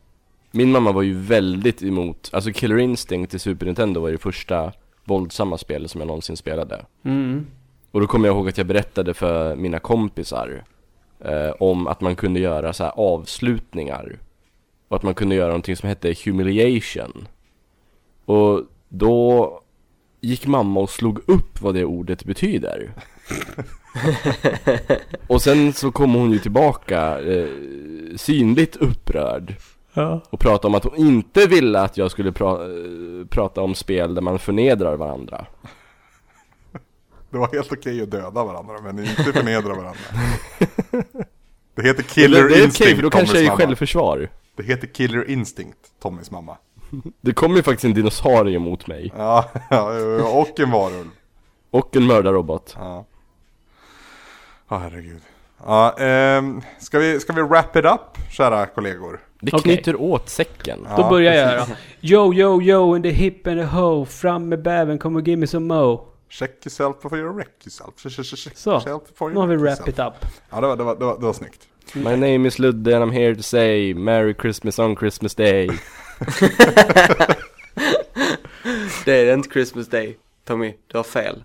Min 0.51 0.71
mamma 0.71 0.91
var 0.91 1.01
ju 1.01 1.13
väldigt 1.13 1.84
emot, 1.84 2.29
alltså 2.34 2.51
Killer 2.51 2.77
Instinct 2.77 3.31
till 3.31 3.39
Super 3.39 3.65
Nintendo 3.65 4.01
var 4.01 4.11
det 4.11 4.17
första 4.17 4.71
våldsamma 5.03 5.57
spelet 5.57 5.91
som 5.91 6.01
jag 6.01 6.07
någonsin 6.07 6.38
spelade. 6.38 6.86
Mm. 7.03 7.47
Och 7.91 8.01
då 8.01 8.07
kommer 8.07 8.27
jag 8.27 8.36
ihåg 8.36 8.49
att 8.49 8.57
jag 8.57 8.67
berättade 8.67 9.13
för 9.13 9.55
mina 9.55 9.79
kompisar 9.79 10.63
eh, 11.19 11.49
om 11.59 11.88
att 11.88 12.01
man 12.01 12.15
kunde 12.15 12.39
göra 12.39 12.73
så 12.73 12.84
här 12.84 12.93
avslutningar. 12.95 14.19
Och 14.88 14.97
att 14.97 15.03
man 15.03 15.13
kunde 15.13 15.36
göra 15.36 15.47
någonting 15.47 15.75
som 15.75 15.89
hette 15.89 16.15
humiliation. 16.25 17.27
Och 18.26 18.61
då 18.89 19.59
gick 20.21 20.47
mamma 20.47 20.80
och 20.80 20.89
slog 20.89 21.19
upp 21.30 21.61
vad 21.61 21.76
det 21.76 21.86
ordet 21.86 22.24
betyder. 22.24 22.93
och 25.28 25.41
sen 25.41 25.74
så 25.74 25.91
kom 25.91 26.13
hon 26.13 26.32
ju 26.32 26.39
tillbaka 26.39 27.19
eh, 27.19 27.47
synligt 28.15 28.76
upprörd. 28.76 29.55
Ja. 29.93 30.21
Och 30.30 30.39
pratade 30.39 30.67
om 30.67 30.76
att 30.76 30.84
hon 30.84 30.95
inte 30.95 31.47
ville 31.47 31.80
att 31.80 31.97
jag 31.97 32.11
skulle 32.11 32.32
pra 32.32 32.51
eh, 32.51 33.26
prata 33.30 33.61
om 33.61 33.76
spel 33.76 34.15
där 34.15 34.21
man 34.21 34.39
förnedrar 34.39 34.95
varandra. 34.97 35.45
Det 37.30 37.38
var 37.38 37.53
helt 37.53 37.71
okej 37.71 38.01
att 38.01 38.11
döda 38.11 38.43
varandra 38.43 38.82
men 38.84 38.99
inte 38.99 39.24
förnedra 39.24 39.76
varandra. 39.76 39.99
Det 41.76 41.84
heter 41.84 42.03
Killer 42.03 42.43
det, 42.43 42.49
det 42.49 42.53
är 42.53 42.57
okej 42.57 42.63
Instinct, 42.63 42.95
för 42.95 43.01
då 43.01 43.09
kanske 43.09 43.39
jag 43.39 43.53
är 43.53 43.57
självförsvar. 43.57 44.30
Det 44.55 44.63
heter 44.63 44.88
Killer 44.88 45.30
Instinct, 45.30 45.78
Tommys 46.01 46.32
mamma. 46.32 46.57
Det 47.21 47.33
kommer 47.33 47.55
ju 47.55 47.63
faktiskt 47.63 47.85
en 47.85 47.93
dinosaurie 47.93 48.59
mot 48.59 48.87
mig. 48.87 49.13
Ja, 49.17 49.49
och 50.33 50.59
en 50.59 50.71
varulv. 50.71 51.09
Och 51.71 51.95
en 51.95 52.03
mördarrobot. 52.03 52.75
Ja. 52.79 53.05
Ja, 54.69 54.77
herregud. 54.77 55.21
Ja, 55.65 55.95
ehm, 55.97 56.61
ska, 56.79 56.99
vi, 56.99 57.19
ska 57.19 57.33
vi 57.33 57.41
wrap 57.41 57.75
it 57.75 57.85
up, 57.85 58.31
kära 58.31 58.65
kollegor? 58.65 59.19
Det 59.41 59.51
knyter 59.51 60.01
åt 60.01 60.29
säcken. 60.29 60.87
Ja, 60.89 60.97
Då 60.97 61.09
börjar 61.09 61.33
jag 61.33 61.67
då. 61.67 61.73
Yo, 62.01 62.33
yo, 62.33 62.61
yo, 62.61 62.95
in 62.95 63.03
the 63.03 63.09
hip 63.09 63.47
and 63.47 63.59
the 63.59 63.65
ho. 63.65 64.05
Fram 64.05 64.49
med 64.49 64.61
bäven, 64.61 64.99
come 64.99 65.19
and 65.19 65.27
give 65.27 65.39
me 65.39 65.47
some 65.47 65.75
mo. 65.75 66.07
Check 66.29 66.65
yourself 66.65 67.01
before 67.01 67.21
you 67.21 67.33
wreck 67.33 67.65
yourself. 67.65 67.89
Check, 67.97 68.11
check, 68.11 68.39
check 68.39 68.57
Så, 68.57 69.01
Nu 69.19 69.35
har 69.35 69.47
vi 69.47 69.55
wrap 69.55 69.87
it 69.87 69.99
up. 69.99 70.13
Ja, 70.49 70.61
det 70.61 70.67
var, 70.67 70.75
det 70.75 70.83
var, 70.83 70.95
det 70.95 71.05
var, 71.05 71.19
det 71.19 71.25
var 71.25 71.33
snyggt. 71.33 71.67
My 71.95 72.15
name 72.15 72.47
is 72.47 72.59
Ludde 72.59 72.95
and 72.95 73.03
I'm 73.03 73.13
here 73.13 73.35
to 73.35 73.43
say 73.43 73.93
Merry 73.93 74.33
Christmas 74.33 74.79
on 74.79 74.95
Christmas 74.95 75.35
day. 75.35 75.69
Det 79.05 79.11
är 79.11 79.34
inte 79.34 79.49
Christmas 79.49 79.88
Day, 79.88 80.17
Tommy. 80.45 80.74
Du 80.88 80.97
har 80.97 81.03
fel. 81.03 81.43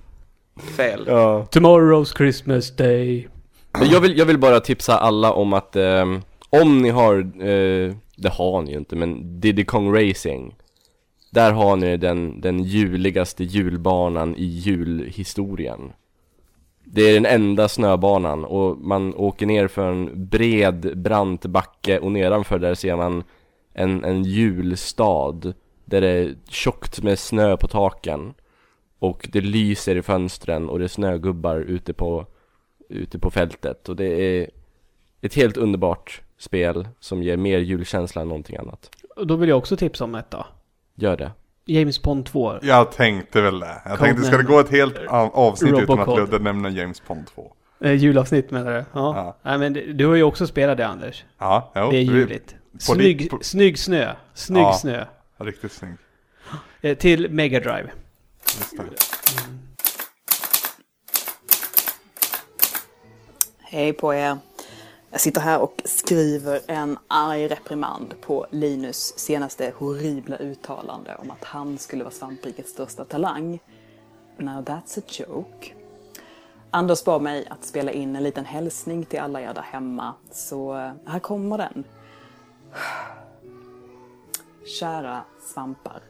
Fel. 0.77 1.05
Ja. 1.07 1.47
Tomorrow's 1.51 2.17
Christmas 2.17 2.77
day. 2.77 3.29
Men 3.73 3.89
jag 3.91 4.01
vill, 4.01 4.19
jag 4.19 4.27
vill 4.27 4.39
bara 4.39 4.61
tipsa 4.61 4.99
alla 4.99 5.33
om 5.33 5.53
att 5.53 5.77
ehm, 5.77 6.23
om 6.51 6.79
ni 6.79 6.91
har, 6.91 7.17
eh, 7.19 7.95
det 8.17 8.29
har 8.33 8.63
ni 8.63 8.71
ju 8.71 8.79
inte, 8.79 8.97
men 8.97 9.41
Diddy 9.41 9.65
Kong 9.65 9.95
Racing. 9.95 10.55
Där 11.31 11.53
har 11.53 11.77
ni 11.77 11.97
den, 11.97 12.41
den 12.41 12.65
juligaste 12.65 13.45
julbanan 13.45 14.37
i 14.37 14.45
julhistorien. 14.45 15.93
Det 16.85 17.03
är 17.03 17.15
den 17.15 17.27
enda 17.27 17.69
snöbanan 17.69 18.45
och 18.45 18.79
man 18.79 19.15
åker 19.15 19.47
ner 19.47 19.69
för 19.69 19.91
en 19.91 20.29
bred, 20.29 20.99
brant 20.99 21.47
backe 21.47 21.99
och 21.99 22.13
nedanför 22.13 22.59
där 22.59 22.75
ser 22.75 22.97
man 22.97 23.25
en, 23.79 24.05
en 24.05 24.23
julstad 24.25 25.53
där 25.85 26.01
det 26.01 26.09
är 26.09 26.35
tjockt 26.49 27.03
med 27.03 27.19
snö 27.19 27.57
på 27.57 27.69
taken 27.69 28.35
och 28.99 29.29
det 29.33 29.41
lyser 29.41 29.97
i 29.97 30.03
fönstren 30.03 30.69
och 30.69 30.79
det 30.79 30.85
är 30.85 30.89
snögubbar 30.89 31.57
ute 31.57 31.93
på, 31.93 32.27
ute 32.89 33.19
på 33.19 33.31
fältet 33.31 33.89
och 33.89 33.97
det 33.97 34.05
är 34.07 34.51
ett 35.21 35.35
helt 35.35 35.57
underbart 35.57 36.23
spel 36.39 36.89
som 37.01 37.23
ger 37.23 37.37
mer 37.37 37.59
julkänsla 37.59 38.23
än 38.23 38.29
någonting 38.29 38.57
annat. 38.57 38.91
Och 39.17 39.27
då 39.27 39.37
vill 39.37 39.49
jag 39.49 39.59
också 39.59 39.77
tipsa 39.77 40.05
om 40.05 40.15
ett 40.15 40.31
då. 40.31 40.47
Gör 40.95 41.17
det. 41.17 41.31
James 41.67 42.03
Bond 42.03 42.27
2. 42.27 42.55
Jag 42.63 42.93
tänkte 42.93 43.41
väl 43.43 43.61
det. 43.61 43.67
Jag 43.85 43.99
Codename- 43.99 43.99
tänkte, 44.05 44.23
ska 44.25 44.37
det 44.37 44.43
gå 44.45 44.61
ett 44.61 44.71
helt 44.71 44.97
av- 45.09 45.31
avsnitt 45.35 45.75
utan 45.83 46.01
att. 46.01 46.17
Ludde 46.19 46.39
nämner 46.39 46.71
James 46.71 47.03
Bond 47.09 47.27
2? 47.27 47.53
Eh, 47.81 47.93
julavsnitt 47.93 48.51
menar 48.51 48.71
du? 48.73 48.77
Ja. 48.77 48.85
Ja. 48.93 49.37
Nej 49.43 49.59
men 49.59 49.97
du 49.97 50.07
har 50.07 50.15
ju 50.15 50.23
också 50.23 50.47
spelat 50.47 50.77
det 50.77 50.87
Anders. 50.87 51.25
Ja, 51.39 51.73
jo, 51.75 51.91
Det 51.91 51.97
är 51.97 52.03
juligt. 52.03 52.57
På 52.73 52.79
Snygg, 52.79 53.31
på- 53.31 53.39
snygg 53.43 53.79
snö. 53.79 54.15
Snygg 54.35 54.63
Ja. 54.63 54.79
snö. 54.81 55.05
Riktigt 55.37 55.73
snyggt. 55.73 56.01
Eh, 56.81 56.97
till 56.99 57.31
Mega 57.31 57.61
Drive. 57.61 57.91
Hej 63.61 63.93
på 63.93 64.15
er. 64.15 64.39
Jag 65.11 65.21
sitter 65.21 65.41
här 65.41 65.61
och 65.61 65.83
skriver 65.85 66.61
en 66.67 66.99
arg 67.09 67.49
reprimand 67.49 68.15
på 68.21 68.47
Linus 68.51 69.19
senaste 69.19 69.73
horribla 69.77 70.37
uttalande 70.37 71.15
om 71.17 71.31
att 71.31 71.45
han 71.45 71.79
skulle 71.79 72.05
vara 72.05 72.15
svamprikets 72.15 72.71
största 72.71 73.05
talang. 73.05 73.59
Now 74.37 74.65
that's 74.65 74.99
a 74.99 75.03
joke. 75.09 75.73
Anders 76.71 77.05
bad 77.05 77.23
mig 77.23 77.47
att 77.51 77.65
spela 77.65 77.93
in 77.93 78.17
en 78.17 78.23
liten 78.23 78.45
hälsning 78.45 79.05
till 79.05 79.21
alla 79.21 79.41
er 79.41 79.55
där 79.55 79.63
hemma, 79.63 80.15
så 80.33 80.77
eh, 80.79 80.93
här 81.07 81.19
kommer 81.19 81.59
den. 81.59 81.85
Kära 84.81 85.23
svampar, 85.41 86.03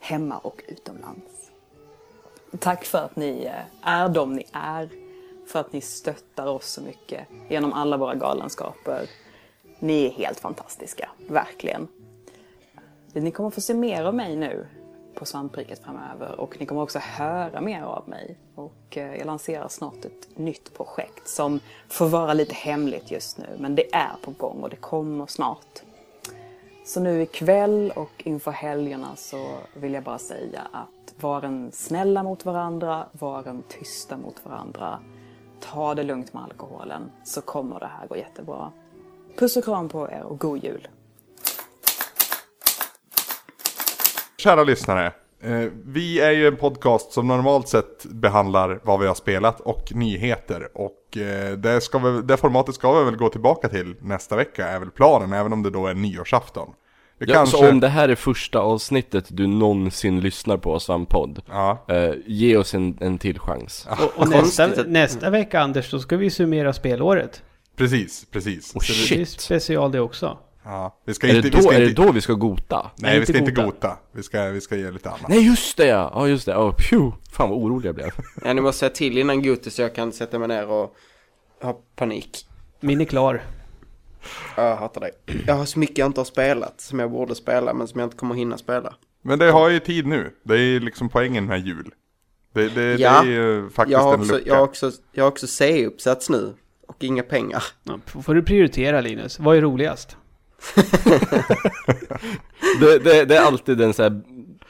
hemma 0.00 0.38
och 0.38 0.62
utomlands. 0.68 1.50
Tack 2.58 2.84
för 2.84 2.98
att 2.98 3.16
ni 3.16 3.44
eh, 3.44 3.88
är 3.88 4.08
de 4.08 4.34
ni 4.34 4.44
är. 4.52 4.88
För 5.46 5.60
att 5.60 5.72
ni 5.72 5.80
stöttar 5.80 6.46
oss 6.46 6.66
så 6.66 6.82
mycket 6.82 7.28
genom 7.48 7.72
alla 7.72 7.96
våra 7.96 8.14
galenskaper. 8.14 9.06
Ni 9.78 10.06
är 10.06 10.10
helt 10.10 10.40
fantastiska, 10.40 11.10
verkligen. 11.28 11.88
Ni 13.12 13.30
kommer 13.30 13.50
få 13.50 13.60
se 13.60 13.74
mer 13.74 14.04
av 14.04 14.14
mig 14.14 14.36
nu 14.36 14.66
på 15.14 15.24
Svampriket 15.24 15.78
framöver 15.84 16.40
och 16.40 16.60
ni 16.60 16.66
kommer 16.66 16.82
också 16.82 16.98
höra 16.98 17.60
mer 17.60 17.82
av 17.82 18.08
mig. 18.08 18.38
Och 18.54 18.96
eh, 18.96 19.16
jag 19.16 19.26
lanserar 19.26 19.68
snart 19.68 20.04
ett 20.04 20.38
nytt 20.38 20.74
projekt 20.76 21.28
som 21.28 21.60
får 21.88 22.08
vara 22.08 22.34
lite 22.34 22.54
hemligt 22.54 23.10
just 23.10 23.38
nu 23.38 23.46
men 23.58 23.74
det 23.74 23.94
är 23.94 24.12
på 24.22 24.30
gång 24.30 24.62
och 24.62 24.70
det 24.70 24.76
kommer 24.76 25.26
snart. 25.26 25.82
Så 26.84 27.00
nu 27.00 27.22
ikväll 27.22 27.92
och 27.96 28.12
inför 28.16 28.50
helgerna 28.50 29.16
så 29.16 29.46
vill 29.74 29.94
jag 29.94 30.04
bara 30.04 30.18
säga 30.18 30.60
att 30.72 31.22
var 31.22 31.42
en 31.42 31.72
snälla 31.72 32.22
mot 32.22 32.44
varandra, 32.44 33.06
var 33.12 33.48
en 33.48 33.62
tysta 33.68 34.16
mot 34.16 34.44
varandra. 34.44 34.98
Ta 35.60 35.94
det 35.94 36.02
lugnt 36.02 36.32
med 36.32 36.42
alkoholen 36.42 37.10
så 37.24 37.40
kommer 37.40 37.80
det 37.80 37.90
här 37.98 38.06
gå 38.06 38.16
jättebra. 38.16 38.72
Puss 39.38 39.56
och 39.56 39.64
kram 39.64 39.88
på 39.88 40.10
er 40.10 40.22
och 40.22 40.38
god 40.38 40.64
jul! 40.64 40.88
Kära 44.38 44.64
lyssnare. 44.64 45.12
Eh, 45.40 45.68
vi 45.84 46.20
är 46.20 46.30
ju 46.30 46.46
en 46.46 46.56
podcast 46.56 47.12
som 47.12 47.28
normalt 47.28 47.68
sett 47.68 48.04
behandlar 48.04 48.80
vad 48.84 49.00
vi 49.00 49.06
har 49.06 49.14
spelat 49.14 49.60
och 49.60 49.92
nyheter. 49.94 50.68
Och 50.74 51.01
det, 51.56 51.80
ska 51.82 51.98
vi, 51.98 52.22
det 52.22 52.36
formatet 52.36 52.74
ska 52.74 52.98
vi 52.98 53.04
väl 53.04 53.16
gå 53.16 53.28
tillbaka 53.28 53.68
till 53.68 53.94
nästa 54.00 54.36
vecka 54.36 54.68
är 54.68 54.78
väl 54.78 54.90
planen, 54.90 55.32
även 55.32 55.52
om 55.52 55.62
det 55.62 55.70
då 55.70 55.86
är 55.86 55.94
nyårsafton. 55.94 56.68
Vi 57.18 57.26
Ja, 57.26 57.34
kanske... 57.34 57.56
Så 57.56 57.68
om 57.68 57.80
det 57.80 57.88
här 57.88 58.08
är 58.08 58.14
första 58.14 58.58
avsnittet 58.58 59.24
du 59.28 59.46
någonsin 59.46 60.20
lyssnar 60.20 60.56
på 60.56 60.80
Svampodd, 60.80 61.42
Ja, 61.48 61.84
eh, 61.88 62.12
ge 62.26 62.56
oss 62.56 62.74
en, 62.74 62.98
en 63.00 63.18
till 63.18 63.38
chans. 63.38 63.86
Och, 63.90 64.22
och 64.22 64.28
nästa, 64.28 64.66
nästa 64.86 65.30
vecka 65.30 65.60
Anders, 65.60 65.90
då 65.90 65.98
ska 65.98 66.16
vi 66.16 66.30
summera 66.30 66.72
spelåret. 66.72 67.42
precis, 67.76 68.26
precis. 68.30 68.74
Oh, 68.76 68.80
Så 68.80 68.92
Det 68.92 68.98
är 69.20 69.24
shit. 69.24 69.40
special 69.40 69.92
det 69.92 70.00
också. 70.00 70.38
Ja, 70.64 71.00
vi 71.04 71.14
ska 71.14 71.26
Är 71.26 71.30
inte... 71.36 71.48
det, 71.48 71.56
vi 71.56 71.62
då, 71.62 71.68
ska 71.68 71.76
är 71.76 71.80
det 71.80 71.88
inte 71.88 72.02
då 72.02 72.12
vi 72.12 72.20
ska 72.20 72.34
gota? 72.34 72.90
nej, 72.96 73.20
vi 73.20 73.26
ska 73.26 73.38
inte 73.38 73.50
gota. 73.50 73.66
gota. 73.66 73.96
Vi 74.12 74.22
ska, 74.22 74.42
vi 74.44 74.60
ska 74.60 74.76
ge 74.76 74.90
lite 74.90 75.08
annat. 75.08 75.28
Nej 75.28 75.46
just 75.46 75.76
det 75.76 75.86
ja, 75.86 76.10
ja 76.14 76.28
just 76.28 76.46
det, 76.46 76.56
oh. 76.56 76.74
Fan 77.32 77.50
vad 77.50 77.58
orolig 77.58 77.88
jag 77.88 77.94
blev. 77.94 78.10
Ja, 78.44 78.52
ni 78.52 78.60
måste 78.60 78.78
säga 78.78 78.90
till 78.90 79.18
innan 79.18 79.42
Goti 79.42 79.70
så 79.70 79.82
jag 79.82 79.94
kan 79.94 80.12
sätta 80.12 80.38
mig 80.38 80.48
ner 80.48 80.66
och 80.68 80.96
ha 81.62 81.80
panik. 81.96 82.46
Min 82.80 83.00
är 83.00 83.04
klar. 83.04 83.42
Ja, 84.56 84.62
Jag 84.68 84.76
hatar 84.76 85.00
dig. 85.00 85.10
Jag 85.46 85.54
har 85.54 85.64
så 85.64 85.78
mycket 85.78 85.98
jag 85.98 86.06
inte 86.06 86.20
har 86.20 86.24
spelat 86.24 86.80
som 86.80 86.98
jag 86.98 87.10
borde 87.10 87.34
spela 87.34 87.74
men 87.74 87.88
som 87.88 88.00
jag 88.00 88.06
inte 88.06 88.16
kommer 88.16 88.34
hinna 88.34 88.58
spela. 88.58 88.94
Men 89.22 89.38
det 89.38 89.50
har 89.50 89.68
ju 89.68 89.80
tid 89.80 90.06
nu. 90.06 90.30
Det 90.42 90.54
är 90.60 90.80
liksom 90.80 91.08
poängen 91.08 91.46
med 91.46 91.66
jul. 91.66 91.90
Det, 92.54 92.68
det, 92.68 92.94
Ja, 93.00 93.22
det 93.22 93.28
är 93.28 93.32
ju 93.32 93.70
faktiskt 93.70 93.92
Jag 93.92 93.98
har 94.02 94.14
en 94.14 94.20
också, 94.20 94.32
lucka. 94.32 94.48
jag 94.48 94.54
har 94.56 94.62
också, 94.62 94.90
jag 95.12 95.24
har 95.24 95.28
också 95.30 95.46
C-uppsats 95.46 96.30
nu 96.30 96.54
och 96.88 97.04
inga 97.04 97.22
pengar. 97.22 97.62
Ja, 97.84 97.98
får 98.22 98.34
du 98.34 98.42
prioritera 98.42 99.00
Linus. 99.00 99.38
Vad 99.38 99.56
är 99.56 99.60
roligast? 99.60 100.16
Det, 102.80 102.98
det, 102.98 103.24
det 103.24 103.36
är 103.36 103.42
alltid 103.42 103.80
en 103.80 103.94
så 103.94 104.02
här 104.02 104.22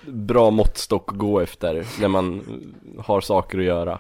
bra 0.07 0.51
måttstock 0.51 1.13
att 1.13 1.19
gå 1.19 1.41
efter 1.41 1.87
när 2.01 2.09
man 2.09 2.43
har 2.99 3.21
saker 3.21 3.59
att 3.59 3.65
göra. 3.65 3.99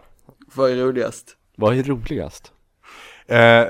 Vad 0.55 0.71
är 0.71 0.77
roligast? 0.77 1.37
Vad 1.57 1.79
är 1.79 1.83
roligast? 1.83 2.53
Eh, 3.27 3.65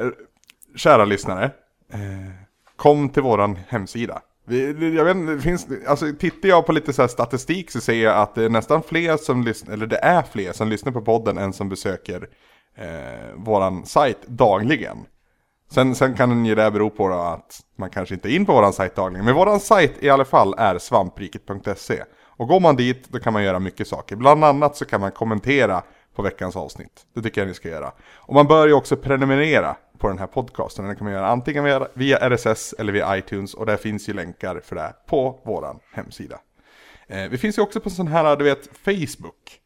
kära 0.76 1.04
lyssnare, 1.04 1.44
eh, 1.92 2.32
kom 2.76 3.08
till 3.08 3.22
våran 3.22 3.58
hemsida. 3.68 4.22
Vi, 4.44 4.94
jag 4.96 5.04
vet, 5.04 5.16
inte, 5.16 5.32
det 5.34 5.40
finns, 5.40 5.66
alltså, 5.86 6.12
tittar 6.18 6.48
jag 6.48 6.66
på 6.66 6.72
lite 6.72 6.92
så 6.92 7.02
här 7.02 7.08
statistik 7.08 7.70
så 7.70 7.80
ser 7.80 8.04
jag 8.04 8.16
att 8.16 8.34
det 8.34 8.44
är 8.44 8.48
nästan 8.48 8.82
fler 8.82 9.16
som 9.16 9.42
lyssnar, 9.42 9.74
eller 9.74 9.86
det 9.86 9.96
är 9.96 10.22
fler 10.22 10.52
som 10.52 10.68
lyssnar 10.68 10.92
på 10.92 11.02
podden 11.02 11.38
än 11.38 11.52
som 11.52 11.68
besöker 11.68 12.28
eh, 12.76 13.34
våran 13.36 13.86
sajt 13.86 14.26
dagligen. 14.26 14.96
Sen, 15.72 15.94
sen 15.94 16.14
kan 16.14 16.44
ju 16.44 16.54
det 16.54 16.70
bero 16.70 16.90
på 16.90 17.08
då 17.08 17.14
att 17.14 17.60
man 17.76 17.90
kanske 17.90 18.14
inte 18.14 18.32
är 18.32 18.36
in 18.36 18.46
på 18.46 18.52
våran 18.52 18.72
sajt 18.72 18.94
dagligen. 18.94 19.24
Men 19.24 19.34
våran 19.34 19.60
sajt 19.60 19.92
i 20.00 20.10
alla 20.10 20.24
fall 20.24 20.54
är 20.58 20.78
svampriket.se. 20.78 22.02
Och 22.24 22.48
går 22.48 22.60
man 22.60 22.76
dit 22.76 23.08
då 23.08 23.18
kan 23.18 23.32
man 23.32 23.44
göra 23.44 23.58
mycket 23.58 23.88
saker. 23.88 24.16
Bland 24.16 24.44
annat 24.44 24.76
så 24.76 24.84
kan 24.84 25.00
man 25.00 25.12
kommentera 25.12 25.82
på 26.14 26.22
veckans 26.22 26.56
avsnitt. 26.56 27.06
Det 27.14 27.22
tycker 27.22 27.40
jag 27.40 27.48
ni 27.48 27.54
ska 27.54 27.68
göra. 27.68 27.92
Och 28.16 28.34
man 28.34 28.46
bör 28.46 28.66
ju 28.66 28.72
också 28.72 28.96
prenumerera 28.96 29.76
på 29.98 30.08
den 30.08 30.18
här 30.18 30.26
podcasten. 30.26 30.88
Det 30.88 30.94
kan 30.94 31.04
man 31.04 31.12
göra 31.12 31.28
antingen 31.28 31.64
via, 31.64 31.88
via 31.94 32.28
RSS 32.28 32.74
eller 32.78 32.92
via 32.92 33.18
iTunes. 33.18 33.54
Och 33.54 33.66
där 33.66 33.76
finns 33.76 34.08
ju 34.08 34.12
länkar 34.12 34.60
för 34.64 34.76
det 34.76 34.94
på 35.06 35.40
våran 35.44 35.78
hemsida. 35.92 36.38
Eh, 37.06 37.28
vi 37.30 37.38
finns 37.38 37.58
ju 37.58 37.62
också 37.62 37.80
på 37.80 37.90
sån 37.90 38.08
här, 38.08 38.36
du 38.36 38.44
vet, 38.44 38.68
Facebook. 38.84 39.60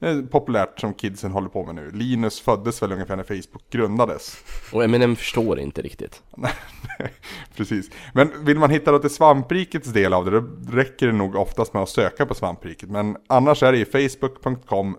Är 0.00 0.22
populärt 0.22 0.80
som 0.80 0.94
kidsen 0.94 1.32
håller 1.32 1.48
på 1.48 1.64
med 1.64 1.74
nu. 1.74 1.90
Linus 1.90 2.40
föddes 2.40 2.82
väl 2.82 2.92
ungefär 2.92 3.16
när 3.16 3.24
Facebook 3.24 3.70
grundades. 3.70 4.36
Och 4.72 4.84
Eminem 4.84 5.16
förstår 5.16 5.58
inte 5.58 5.82
riktigt. 5.82 6.22
Precis. 7.56 7.90
Men 8.14 8.44
vill 8.44 8.58
man 8.58 8.70
hitta 8.70 8.92
då 8.92 8.98
till 8.98 9.10
svamprikets 9.10 9.88
del 9.88 10.12
av 10.12 10.24
det, 10.24 10.30
då 10.30 10.46
räcker 10.70 11.06
det 11.06 11.12
nog 11.12 11.34
oftast 11.34 11.74
med 11.74 11.82
att 11.82 11.88
söka 11.88 12.26
på 12.26 12.34
svampriket. 12.34 12.90
Men 12.90 13.16
annars 13.26 13.62
är 13.62 13.72
det 13.72 13.78
i 13.78 13.84
facebook.com 13.84 14.96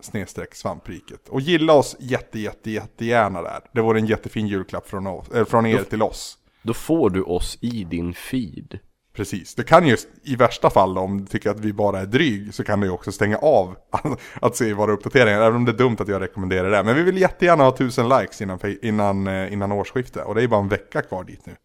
svampriket. 0.52 1.30
Och 1.30 1.42
gilla 1.42 1.74
oss 1.74 1.96
jätte, 2.00 2.40
jätte, 2.40 2.72
jättegärna 2.72 3.42
där. 3.42 3.60
Det 3.74 3.82
vore 3.82 4.00
en 4.00 4.06
jättefin 4.06 4.48
julklapp 4.48 4.90
från, 4.90 5.08
oss, 5.08 5.30
äh, 5.30 5.46
från 5.46 5.66
er 5.66 5.84
till 5.84 6.02
oss. 6.02 6.38
Då 6.62 6.74
får 6.74 7.10
du 7.10 7.22
oss 7.22 7.58
i 7.62 7.84
din 7.84 8.14
feed. 8.14 8.80
Precis, 9.20 9.56
det 9.56 9.64
kan 9.64 9.88
ju 9.88 9.98
i 10.24 10.36
värsta 10.36 10.70
fall 10.70 10.98
om 10.98 11.22
du 11.22 11.26
tycker 11.26 11.50
att 11.50 11.60
vi 11.60 11.74
bara 11.74 12.00
är 12.00 12.06
dryg 12.06 12.54
så 12.54 12.64
kan 12.64 12.80
du 12.80 12.88
ju 12.88 12.94
också 12.94 13.12
stänga 13.12 13.38
av 13.38 13.76
att 14.42 14.56
se 14.56 14.74
våra 14.74 14.92
uppdateringar. 14.92 15.42
Även 15.42 15.56
om 15.56 15.66
det 15.66 15.72
är 15.72 15.78
dumt 15.78 15.96
att 16.00 16.08
jag 16.08 16.22
rekommenderar 16.22 16.72
det. 16.72 16.84
Men 16.84 16.96
vi 16.96 17.04
vill 17.04 17.18
jättegärna 17.18 17.64
ha 17.64 17.72
tusen 17.72 18.10
likes 18.10 18.42
innan, 18.42 18.60
innan, 18.82 19.28
eh, 19.28 19.54
innan 19.54 19.72
årsskiftet. 19.72 20.26
Och 20.26 20.36
det 20.36 20.44
är 20.44 20.48
bara 20.48 20.62
en 20.62 20.68
vecka 20.68 21.02
kvar 21.02 21.24
dit 21.24 21.46
nu. 21.46 21.56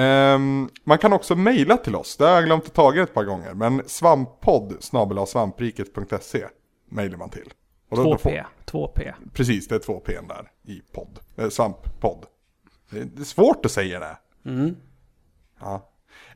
Um, 0.00 0.70
man 0.84 0.98
kan 0.98 1.12
också 1.12 1.34
mejla 1.34 1.76
till 1.76 1.96
oss, 1.96 2.16
det 2.16 2.24
har 2.24 2.32
jag 2.32 2.44
glömt 2.44 2.66
att 2.66 2.74
ta 2.74 3.02
ett 3.02 3.14
par 3.14 3.24
gånger. 3.24 3.54
Men 3.54 3.82
svamppodd 3.86 4.76
svampriket.se 4.80 6.46
mejlar 6.88 7.18
man 7.18 7.30
till. 7.30 7.52
Och 7.90 7.96
då, 7.96 8.04
2P, 8.04 8.44
då 8.64 8.70
får, 8.70 8.88
2P. 8.88 9.12
Precis, 9.32 9.68
det 9.68 9.74
är 9.74 9.78
2P 9.78 10.28
där 10.28 10.50
i 10.64 10.80
podd. 10.92 11.18
Eh, 11.36 11.48
svamppodd. 11.48 12.26
Det 12.90 13.20
är 13.20 13.24
svårt 13.24 13.64
att 13.64 13.72
säga 13.72 14.00
det. 14.00 14.18
Mm. 14.50 14.76
Ja. 15.60 15.87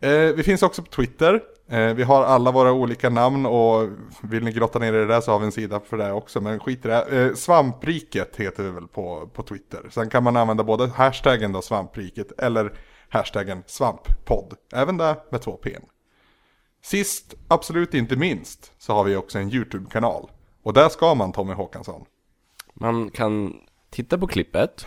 Eh, 0.02 0.34
vi 0.34 0.42
finns 0.42 0.62
också 0.62 0.82
på 0.82 0.90
Twitter. 0.90 1.40
Eh, 1.68 1.94
vi 1.94 2.02
har 2.02 2.24
alla 2.24 2.50
våra 2.50 2.72
olika 2.72 3.10
namn 3.10 3.46
och 3.46 3.88
vill 4.22 4.44
ni 4.44 4.52
grotta 4.52 4.78
ner 4.78 4.92
i 4.92 4.96
det 4.96 5.06
där 5.06 5.20
så 5.20 5.32
har 5.32 5.38
vi 5.38 5.46
en 5.46 5.52
sida 5.52 5.80
för 5.80 5.96
det 5.96 6.12
också. 6.12 6.40
Men 6.40 6.60
skit 6.60 6.84
i 6.84 6.88
det. 6.88 7.02
Eh, 7.02 7.34
svampriket 7.34 8.36
heter 8.36 8.62
vi 8.62 8.70
väl 8.70 8.88
på, 8.88 9.30
på 9.32 9.42
Twitter. 9.42 9.88
Sen 9.90 10.10
kan 10.10 10.24
man 10.24 10.36
använda 10.36 10.64
både 10.64 10.86
hashtaggen 10.86 11.52
då 11.52 11.62
svampriket 11.62 12.40
eller 12.40 12.72
hashtaggen 13.08 13.62
svamppodd. 13.66 14.54
Även 14.72 14.96
där 14.96 15.16
med 15.30 15.42
två 15.42 15.52
p. 15.52 15.78
Sist, 16.84 17.34
absolut 17.48 17.94
inte 17.94 18.16
minst, 18.16 18.72
så 18.78 18.92
har 18.92 19.04
vi 19.04 19.16
också 19.16 19.38
en 19.38 19.50
YouTube-kanal. 19.50 20.30
Och 20.62 20.72
där 20.72 20.88
ska 20.88 21.14
man 21.14 21.32
Tommy 21.32 21.52
Håkansson. 21.52 22.04
Man 22.74 23.10
kan 23.10 23.54
titta 23.90 24.18
på 24.18 24.26
klippet. 24.26 24.86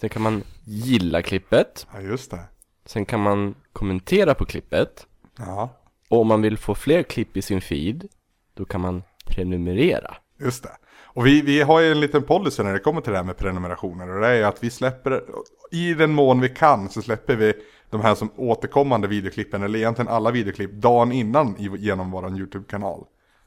Sen 0.00 0.10
kan 0.10 0.22
man 0.22 0.42
gilla 0.64 1.22
klippet. 1.22 1.86
Ja, 1.94 2.00
just 2.00 2.30
det. 2.30 2.40
Sen 2.86 3.04
kan 3.04 3.20
man 3.20 3.54
kommentera 3.72 4.34
på 4.34 4.44
klippet. 4.44 5.06
Ja. 5.38 5.68
Och 6.08 6.20
om 6.20 6.26
man 6.26 6.42
vill 6.42 6.58
få 6.58 6.74
fler 6.74 7.02
klipp 7.02 7.36
i 7.36 7.42
sin 7.42 7.60
feed, 7.60 8.08
då 8.54 8.64
kan 8.64 8.80
man 8.80 9.02
prenumerera. 9.26 10.16
Just 10.40 10.62
det. 10.62 10.76
Och 11.16 11.26
vi, 11.26 11.42
vi 11.42 11.60
har 11.60 11.80
ju 11.80 11.92
en 11.92 12.00
liten 12.00 12.22
policy 12.22 12.62
när 12.62 12.72
det 12.72 12.78
kommer 12.78 13.00
till 13.00 13.12
det 13.12 13.18
här 13.18 13.24
med 13.24 13.36
prenumerationer. 13.36 14.14
Och 14.14 14.20
det 14.20 14.28
är 14.28 14.44
att 14.44 14.64
vi 14.64 14.70
släpper, 14.70 15.22
i 15.70 15.94
den 15.94 16.12
mån 16.12 16.40
vi 16.40 16.48
kan, 16.48 16.88
så 16.88 17.02
släpper 17.02 17.36
vi 17.36 17.52
de 17.90 18.00
här 18.00 18.14
som 18.14 18.30
återkommande 18.36 19.08
videoklippen, 19.08 19.62
eller 19.62 19.78
egentligen 19.78 20.08
alla 20.08 20.30
videoklipp, 20.30 20.72
dagen 20.72 21.12
innan 21.12 21.56
genom 21.58 22.10
vår 22.10 22.38
YouTube-kanal. 22.38 23.04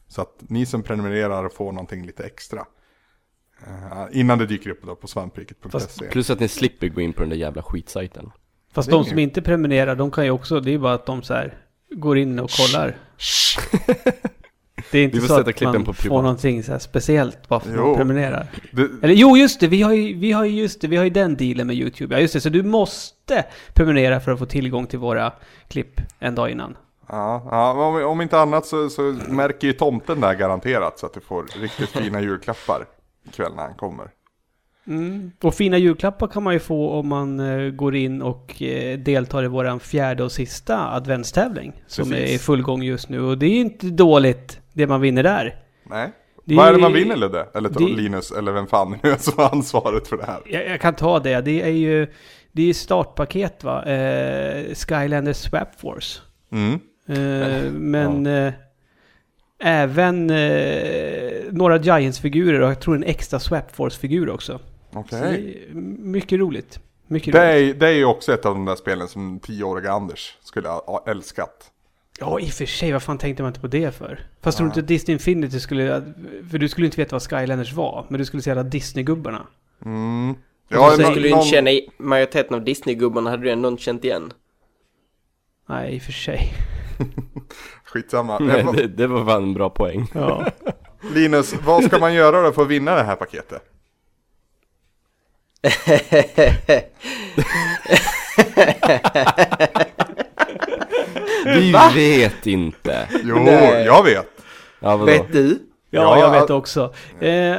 Så 0.07 0.21
att 0.21 0.35
ni 0.39 0.65
som 0.65 0.83
prenumererar 0.83 1.49
får 1.49 1.71
någonting 1.71 2.05
lite 2.05 2.23
extra. 2.23 2.65
Uh, 3.67 4.07
innan 4.11 4.37
det 4.37 4.45
dyker 4.45 4.69
upp 4.69 4.83
då 4.83 4.95
på 4.95 5.07
svampriket.se. 5.07 6.09
Plus 6.09 6.29
att 6.29 6.39
ni 6.39 6.47
slipper 6.47 6.87
gå 6.87 7.01
in 7.01 7.13
på 7.13 7.21
den 7.21 7.29
där 7.29 7.37
jävla 7.37 7.61
skitsajten. 7.61 8.31
Fast 8.71 8.89
de 8.89 9.05
som 9.05 9.19
inte 9.19 9.41
prenumererar, 9.41 9.95
de 9.95 10.11
kan 10.11 10.25
ju 10.25 10.31
också, 10.31 10.59
det 10.59 10.73
är 10.73 10.77
bara 10.77 10.93
att 10.93 11.05
de 11.05 11.23
så 11.23 11.33
här 11.33 11.53
går 11.89 12.17
in 12.17 12.39
och 12.39 12.49
kollar. 12.49 12.97
Det 14.91 14.99
är 14.99 15.03
inte 15.03 15.21
så 15.21 15.39
att 15.39 15.61
man 15.61 15.93
får 15.93 16.21
någonting 16.21 16.63
så 16.63 16.71
här 16.71 16.79
speciellt 16.79 17.47
bara 17.47 17.59
för 17.59 17.69
att 17.69 17.75
man 17.75 17.95
prenumererar. 17.95 18.47
Det... 18.71 18.81
Eller 19.01 19.13
jo, 19.13 19.37
just 19.37 19.59
det, 19.59 19.67
vi 19.67 19.81
har 19.81 19.93
ju, 19.93 20.13
vi 20.13 20.31
har 20.31 20.45
ju 20.45 20.61
just 20.61 20.81
det, 20.81 20.87
vi 20.87 20.97
har 20.97 21.03
ju 21.03 21.09
den 21.09 21.35
dealen 21.35 21.67
med 21.67 21.75
YouTube. 21.75 22.15
Ja, 22.15 22.21
just 22.21 22.33
det, 22.33 22.41
så 22.41 22.49
du 22.49 22.63
måste 22.63 23.45
prenumerera 23.73 24.19
för 24.19 24.31
att 24.31 24.39
få 24.39 24.45
tillgång 24.45 24.87
till 24.87 24.99
våra 24.99 25.31
klipp 25.67 26.01
en 26.19 26.35
dag 26.35 26.49
innan. 26.49 26.77
Ja, 27.07 27.47
ja 27.51 27.71
om, 27.71 28.05
om 28.05 28.21
inte 28.21 28.39
annat 28.39 28.65
så, 28.65 28.89
så 28.89 29.01
märker 29.27 29.67
ju 29.67 29.73
tomten 29.73 30.21
där 30.21 30.33
garanterat 30.33 30.99
så 30.99 31.05
att 31.05 31.13
du 31.13 31.19
får 31.19 31.45
riktigt 31.61 31.89
fina 31.89 32.21
julklappar 32.21 32.85
ikväll 33.27 33.51
när 33.55 33.63
han 33.63 33.73
kommer. 33.73 34.09
Mm. 34.89 35.31
Och 35.41 35.55
fina 35.55 35.77
julklappar 35.77 36.27
kan 36.27 36.43
man 36.43 36.53
ju 36.53 36.59
få 36.59 36.89
om 36.89 37.07
man 37.07 37.39
uh, 37.39 37.71
går 37.71 37.95
in 37.95 38.21
och 38.21 38.61
uh, 38.61 38.99
deltar 38.99 39.43
i 39.43 39.47
våran 39.47 39.79
fjärde 39.79 40.23
och 40.23 40.31
sista 40.31 40.89
adventstävling. 40.91 41.73
Som 41.87 42.09
Precis. 42.09 42.29
är 42.29 42.35
i 42.35 42.37
full 42.37 42.61
gång 42.61 42.83
just 42.83 43.09
nu. 43.09 43.21
Och 43.21 43.37
det 43.37 43.45
är 43.45 43.49
ju 43.49 43.59
inte 43.59 43.85
dåligt 43.85 44.59
det 44.73 44.87
man 44.87 45.01
vinner 45.01 45.23
där. 45.23 45.55
Nej. 45.83 46.11
Det 46.45 46.55
Vad 46.55 46.67
är 46.67 46.73
det 46.73 46.79
man 46.79 46.93
vinner 46.93 47.15
Ludde? 47.15 47.47
Eller 47.53 47.69
det, 47.69 47.83
Linus, 47.83 48.31
eller 48.31 48.51
vem 48.51 48.67
fan 48.67 48.99
nu 49.03 49.09
är 49.09 49.17
som 49.17 49.33
har 49.37 49.49
ansvaret 49.49 50.07
för 50.07 50.17
det 50.17 50.25
här? 50.25 50.39
Jag, 50.45 50.67
jag, 50.67 50.81
kan 50.81 50.93
ta 50.93 51.19
det. 51.19 51.41
Det 51.41 51.61
är 51.61 51.69
ju 51.69 52.07
det 52.51 52.69
är 52.69 52.73
startpaket 52.73 53.63
va? 53.63 53.79
Uh, 53.81 54.73
Skylander 54.73 55.33
Swap 55.33 55.79
Force. 55.79 56.21
Mm. 56.51 56.79
men 57.71 58.25
ja. 58.25 58.51
även 59.59 60.27
några 61.51 61.77
Giants-figurer 61.77 62.61
och 62.61 62.69
jag 62.69 62.81
tror 62.81 62.95
en 62.95 63.03
extra 63.03 63.39
Swap 63.39 63.75
Force-figur 63.75 64.29
också. 64.29 64.59
Okej. 64.93 65.19
Okay. 65.19 65.73
Mycket 65.99 66.39
roligt. 66.39 66.79
Mycket 67.07 67.33
det, 67.33 67.55
roligt. 67.55 67.75
Är, 67.75 67.79
det 67.79 67.87
är 67.87 67.91
ju 67.91 68.05
också 68.05 68.33
ett 68.33 68.45
av 68.45 68.53
de 68.53 68.65
där 68.65 68.75
spelen 68.75 69.07
som 69.07 69.39
tioåriga 69.39 69.91
Anders 69.91 70.37
skulle 70.41 70.69
ha 70.69 71.03
älskat. 71.07 71.71
Ja, 72.19 72.39
i 72.39 72.49
och 72.49 72.53
för 72.53 72.65
sig. 72.65 72.91
Vad 72.91 73.03
fan 73.03 73.17
tänkte 73.17 73.43
man 73.43 73.49
inte 73.49 73.59
på 73.59 73.67
det 73.67 73.95
för? 73.95 74.27
Fast 74.41 74.57
tror 74.57 74.65
du 74.65 74.69
inte 74.69 74.79
att 74.79 74.87
Disney 74.87 75.13
Infinity 75.13 75.59
skulle... 75.59 76.13
För 76.51 76.57
du 76.57 76.69
skulle 76.69 76.85
inte 76.85 77.01
veta 77.01 77.15
vad 77.15 77.23
Skylanders 77.23 77.73
var. 77.73 78.05
Men 78.09 78.19
du 78.19 78.25
skulle 78.25 78.43
säga 78.43 78.63
Disney-gubbarna. 78.63 79.47
Mm. 79.85 80.35
Ja, 80.67 80.95
du 80.97 81.03
skulle 81.03 81.27
ju 81.27 81.33
inte 81.33 81.47
känna... 81.47 81.71
I, 81.71 81.89
majoriteten 81.97 82.55
av 82.55 82.63
Disney-gubbarna 82.63 83.29
hade 83.29 83.43
du 83.43 83.51
ändå 83.51 83.69
inte 83.69 83.83
känt 83.83 84.05
igen. 84.05 84.33
Nej, 85.69 85.95
i 85.95 85.97
och 85.97 86.01
för 86.01 86.11
sig. 86.11 86.53
Skitsamma. 87.83 88.39
Nej, 88.41 88.65
det, 88.73 88.87
det 88.87 89.07
var 89.07 89.25
fan 89.25 89.43
en 89.43 89.53
bra 89.53 89.69
poäng. 89.69 90.07
Ja. 90.13 90.45
Linus, 91.13 91.55
vad 91.65 91.83
ska 91.83 91.99
man 91.99 92.13
göra 92.13 92.41
då 92.41 92.51
för 92.51 92.61
att 92.61 92.67
vinna 92.67 92.95
det 92.95 93.03
här 93.03 93.15
paketet? 93.15 93.68
Du 101.43 101.71
vet 101.95 102.47
inte. 102.47 103.07
Jo, 103.23 103.35
Nej. 103.35 103.85
jag 103.85 104.03
vet. 104.03 104.27
Ja, 104.79 104.97
vet 104.97 105.31
du? 105.31 105.59
Ja, 105.89 106.01
ja, 106.01 106.19
jag 106.19 106.31
vet 106.41 106.49
också. 106.49 106.93
Eh, 107.19 107.57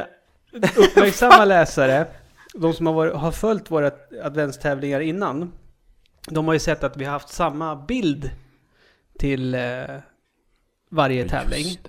uppmärksamma 0.75 1.45
läsare, 1.45 2.05
de 2.53 2.73
som 2.73 2.85
har, 2.85 2.93
varit, 2.93 3.13
har 3.13 3.31
följt 3.31 3.71
våra 3.71 3.91
adventstävlingar 4.23 4.99
innan, 4.99 5.51
de 6.27 6.47
har 6.47 6.53
ju 6.53 6.59
sett 6.59 6.83
att 6.83 6.97
vi 6.97 7.05
har 7.05 7.11
haft 7.11 7.29
samma 7.29 7.75
bild 7.75 8.31
till 9.19 9.55
eh, 9.55 9.61
varje 10.91 11.29
tävling. 11.29 11.79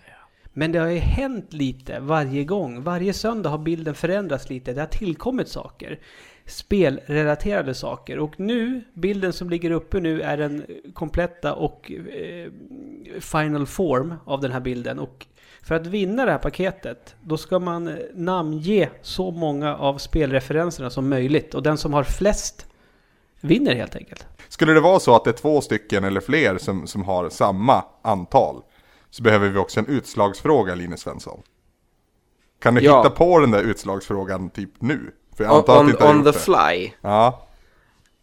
Men 0.52 0.72
det 0.72 0.78
har 0.78 0.88
ju 0.88 0.98
hänt 0.98 1.52
lite 1.52 2.00
varje 2.00 2.44
gång. 2.44 2.82
Varje 2.82 3.12
söndag 3.12 3.50
har 3.50 3.58
bilden 3.58 3.94
förändrats 3.94 4.50
lite. 4.50 4.72
Det 4.72 4.80
har 4.80 4.86
tillkommit 4.86 5.48
saker. 5.48 5.98
Spelrelaterade 6.46 7.74
saker. 7.74 8.18
Och 8.18 8.40
nu, 8.40 8.84
bilden 8.94 9.32
som 9.32 9.50
ligger 9.50 9.70
uppe 9.70 10.00
nu 10.00 10.20
är 10.20 10.36
den 10.36 10.66
kompletta 10.94 11.54
och 11.54 11.92
eh, 11.92 12.50
final 13.20 13.66
form 13.66 14.14
av 14.24 14.40
den 14.40 14.52
här 14.52 14.60
bilden. 14.60 14.98
Och 14.98 15.26
för 15.62 15.74
att 15.74 15.86
vinna 15.86 16.24
det 16.24 16.32
här 16.32 16.38
paketet, 16.38 17.16
då 17.20 17.36
ska 17.36 17.58
man 17.58 17.88
eh, 17.88 17.94
namnge 18.14 18.90
så 19.02 19.30
många 19.30 19.76
av 19.76 19.98
spelreferenserna 19.98 20.90
som 20.90 21.08
möjligt. 21.08 21.54
Och 21.54 21.62
den 21.62 21.78
som 21.78 21.94
har 21.94 22.04
flest 22.04 22.66
vinner 23.40 23.74
helt 23.74 23.96
enkelt. 23.96 24.26
Skulle 24.48 24.72
det 24.72 24.80
vara 24.80 25.00
så 25.00 25.16
att 25.16 25.24
det 25.24 25.30
är 25.30 25.34
två 25.34 25.60
stycken 25.60 26.04
eller 26.04 26.20
fler 26.20 26.58
som, 26.58 26.86
som 26.86 27.02
har 27.02 27.28
samma 27.28 27.84
antal, 28.02 28.62
så 29.12 29.22
behöver 29.22 29.48
vi 29.48 29.58
också 29.58 29.80
en 29.80 29.86
utslagsfråga, 29.86 30.74
Linus 30.74 31.00
Svensson. 31.00 31.42
Kan 32.62 32.74
du 32.74 32.80
Ja. 32.80 32.98
hitta 33.02 33.10
på 33.16 33.38
den 33.38 33.50
där 33.50 33.62
utslagsfrågan 33.62 34.50
typ 34.50 34.70
nu? 34.78 35.14
För 35.36 35.44
jag 35.44 35.52
On, 35.52 35.58
antar 35.58 35.80
att 35.80 35.86
du 35.88 35.94
on, 35.96 36.02
har 36.02 36.10
on 36.14 36.24
the 36.24 36.30
det. 36.30 36.38
fly. 36.38 36.92
Ja. 37.00 37.48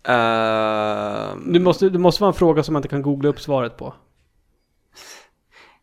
Ehm, 0.08 1.54
Du 1.54 1.60
måste, 1.60 1.90
det 1.90 2.00
måste 2.00 2.22
vara 2.24 2.32
en 2.32 2.38
fråga 2.38 2.64
som 2.64 2.74
man 2.74 2.80
inte 2.80 2.88
kan 2.90 3.02
googla 3.02 3.30
upp 3.30 3.42
svaret 3.42 3.78
på. 3.78 3.94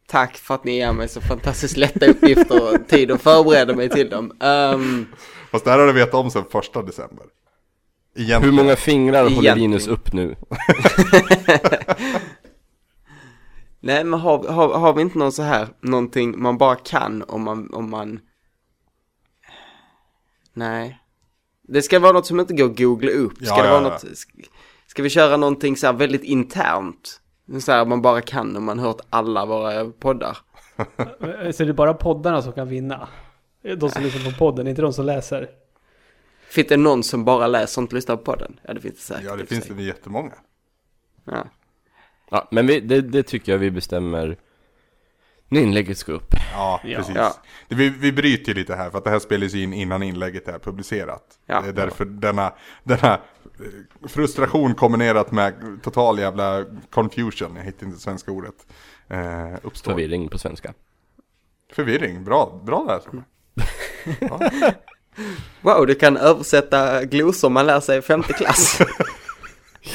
Tack 0.09 0.37
för 0.37 0.55
att 0.55 0.65
ni 0.65 0.77
ger 0.77 0.93
mig 0.93 1.09
så 1.09 1.21
fantastiskt 1.21 1.77
lätta 1.77 2.07
uppgifter 2.07 2.75
och 2.75 2.89
tid 2.89 3.11
att 3.11 3.21
förbereda 3.23 3.75
mig 3.75 3.89
till 3.89 4.11
dem. 4.11 4.33
Ehm, 4.41 5.07
Fast 5.51 5.65
det 5.65 5.71
här 5.71 5.79
har 5.79 5.87
du 5.87 5.93
vetat 5.93 6.15
om 6.15 6.31
sedan 6.31 6.45
första 6.51 6.83
december. 6.83 7.27
Egentligen. 8.19 8.43
Hur 8.43 8.63
många 8.63 8.77
fingrar 8.77 9.23
håller 9.23 9.31
Egentligen. 9.33 9.59
Linus 9.59 9.87
upp 9.87 10.13
nu? 10.13 10.37
nej 13.87 14.05
men 14.05 14.21
har, 14.21 14.49
har, 14.49 14.79
har 14.79 14.93
vi 14.93 15.03
inte 15.03 15.19
någon 15.19 15.33
så 15.33 15.43
här, 15.43 15.69
någonting 15.81 16.43
man 16.43 16.59
bara 16.59 16.77
kan 16.77 17.23
om 17.23 17.43
man, 17.43 17.75
om 17.75 17.91
man... 17.91 18.21
Nej. 20.53 20.99
Det 21.63 21.83
ska 21.83 21.99
vara 21.99 22.13
något 22.13 22.27
som 22.27 22.41
inte 22.41 22.55
går 22.55 22.65
att 22.65 22.79
googla 22.79 23.11
upp. 23.11 23.37
Ska 23.37 23.45
Ja, 23.47 23.63
det 23.63 23.69
ja, 23.69 23.75
vara 23.75 23.83
ja. 23.83 23.89
något, 23.89 24.19
ska, 24.19 24.33
ska 24.87 25.03
vi 25.03 25.11
köra 25.11 25.37
någonting 25.37 25.77
så 25.77 25.87
här 25.87 25.95
väldigt 25.95 26.23
internt? 26.23 27.21
Så 27.61 27.73
här 27.73 27.85
man 27.85 28.03
bara 28.03 28.21
kan 28.21 28.57
om 28.57 28.65
man 28.65 28.79
hört 28.79 29.01
alla 29.11 29.47
våra 29.47 29.85
poddar. 29.85 30.39
Så 31.53 31.65
det 31.65 31.71
är 31.71 31.73
bara 31.73 31.95
poddarna 31.95 32.43
som 32.43 32.53
kan 32.53 32.69
vinna? 32.69 33.09
De 33.63 33.91
som 33.91 34.03
lyssnar 34.03 34.33
på 34.33 34.39
podden, 34.39 34.69
inte 34.69 34.83
de 34.83 34.93
som 34.93 35.07
läser? 35.07 35.49
Finns 36.49 36.69
det 36.69 36.77
någon 36.77 37.03
som 37.03 37.25
bara 37.25 37.47
läser 37.47 37.81
och 37.81 37.83
inte 37.83 37.95
lyssnar 37.95 38.17
på 38.17 38.23
podden? 38.23 38.61
Ja 38.63 38.75
det 38.75 38.81
finns 38.81 38.95
det 38.95 39.01
säkert. 39.01 39.25
Ja, 39.25 39.37
det 39.37 39.47
finns 39.47 39.67
det 39.67 39.83
jättemånga. 39.83 40.35
Ja. 41.25 41.45
Ja, 42.31 42.49
men 42.51 42.67
vi, 42.67 42.81
det, 42.81 43.01
det 43.01 43.23
tycker 43.23 43.53
jag 43.53 43.59
vi 43.59 43.71
bestämmer 43.71 44.37
när 45.49 45.61
inlägget 45.61 45.99
ska 45.99 46.13
upp. 46.13 46.35
Ja, 46.53 46.81
Ja. 46.85 46.99
precis. 46.99 47.17
Ja. 47.17 47.35
Vi, 47.69 47.89
vi 47.89 48.13
bryter 48.13 48.49
ju 48.49 48.55
lite 48.55 48.75
här 48.75 48.91
för 48.91 48.99
att 48.99 49.05
det 49.05 49.11
här 49.11 49.19
spelas 49.19 49.55
in 49.55 49.73
innan 49.73 50.03
inlägget 50.03 50.49
är 50.49 50.59
publicerat. 50.59 51.23
Ja. 51.47 51.61
Det 51.61 51.69
är 51.69 51.73
därför 51.73 52.05
denna, 52.05 52.53
denna 52.85 53.13
eh, 53.13 54.09
frustration 54.09 54.75
kombinerat 54.75 55.33
med 55.33 55.55
total 55.83 56.19
jävla 56.19 56.65
confusion, 56.91 57.57
jag 57.57 57.65
hittar 57.65 57.87
inte 57.87 57.97
det 57.97 58.01
svenska 58.01 58.31
ordet, 58.31 58.55
eh, 59.09 59.55
uppstår. 59.63 59.91
Förvirring 59.91 60.29
på 60.29 60.39
svenska. 60.39 60.75
Förvirring, 61.73 62.25
bra, 62.25 62.63
bra 62.67 62.85
där 62.89 62.99
tror 62.99 63.25
jag. 64.25 64.75
Wow, 65.61 65.87
du 65.87 65.95
kan 65.95 66.17
översätta 66.17 67.05
glosor 67.05 67.51
man 67.51 67.67
lär 67.67 67.81
sig 67.81 67.99
i 67.99 68.03
femte 68.03 68.33
klass. 68.33 68.79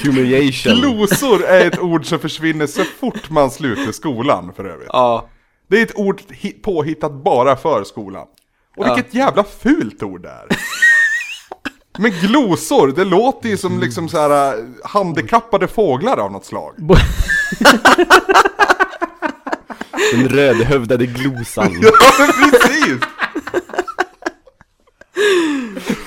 Humiliation. 0.03 0.73
Glosor 0.76 1.43
är 1.45 1.65
ett 1.68 1.80
ord 1.80 2.05
som 2.05 2.19
försvinner 2.19 2.68
så 2.68 2.84
fort 2.84 3.30
man 3.30 3.51
slutar 3.51 3.91
skolan 3.91 4.53
för 4.55 4.65
övrigt. 4.65 4.89
ja. 4.93 5.27
Det 5.69 5.77
är 5.80 5.84
ett 5.84 5.95
ord 5.95 6.22
hi- 6.30 6.61
påhittat 6.63 7.11
bara 7.23 7.55
för 7.55 7.84
skolan. 7.84 8.27
Och 8.77 8.85
Ja. 8.88 8.95
vilket 8.95 9.13
jävla 9.13 9.43
fult 9.43 10.03
ord 10.03 10.22
det 10.22 10.30
är. 10.30 10.47
Men 11.99 12.11
glosor, 12.11 12.88
det 12.95 13.03
låter 13.03 13.49
ju 13.49 13.57
som 13.57 13.80
liksom 13.80 14.09
så 14.09 14.18
här 14.19 14.53
äh, 14.57 14.63
handikappade 14.84 15.68
fåglar 15.68 16.18
av 16.18 16.31
något 16.31 16.45
slag. 16.45 16.73
Den 20.13 20.30
rödhövdade 20.30 21.05
glosan. 21.05 21.80
Ja, 21.81 21.91
precis! 22.51 22.97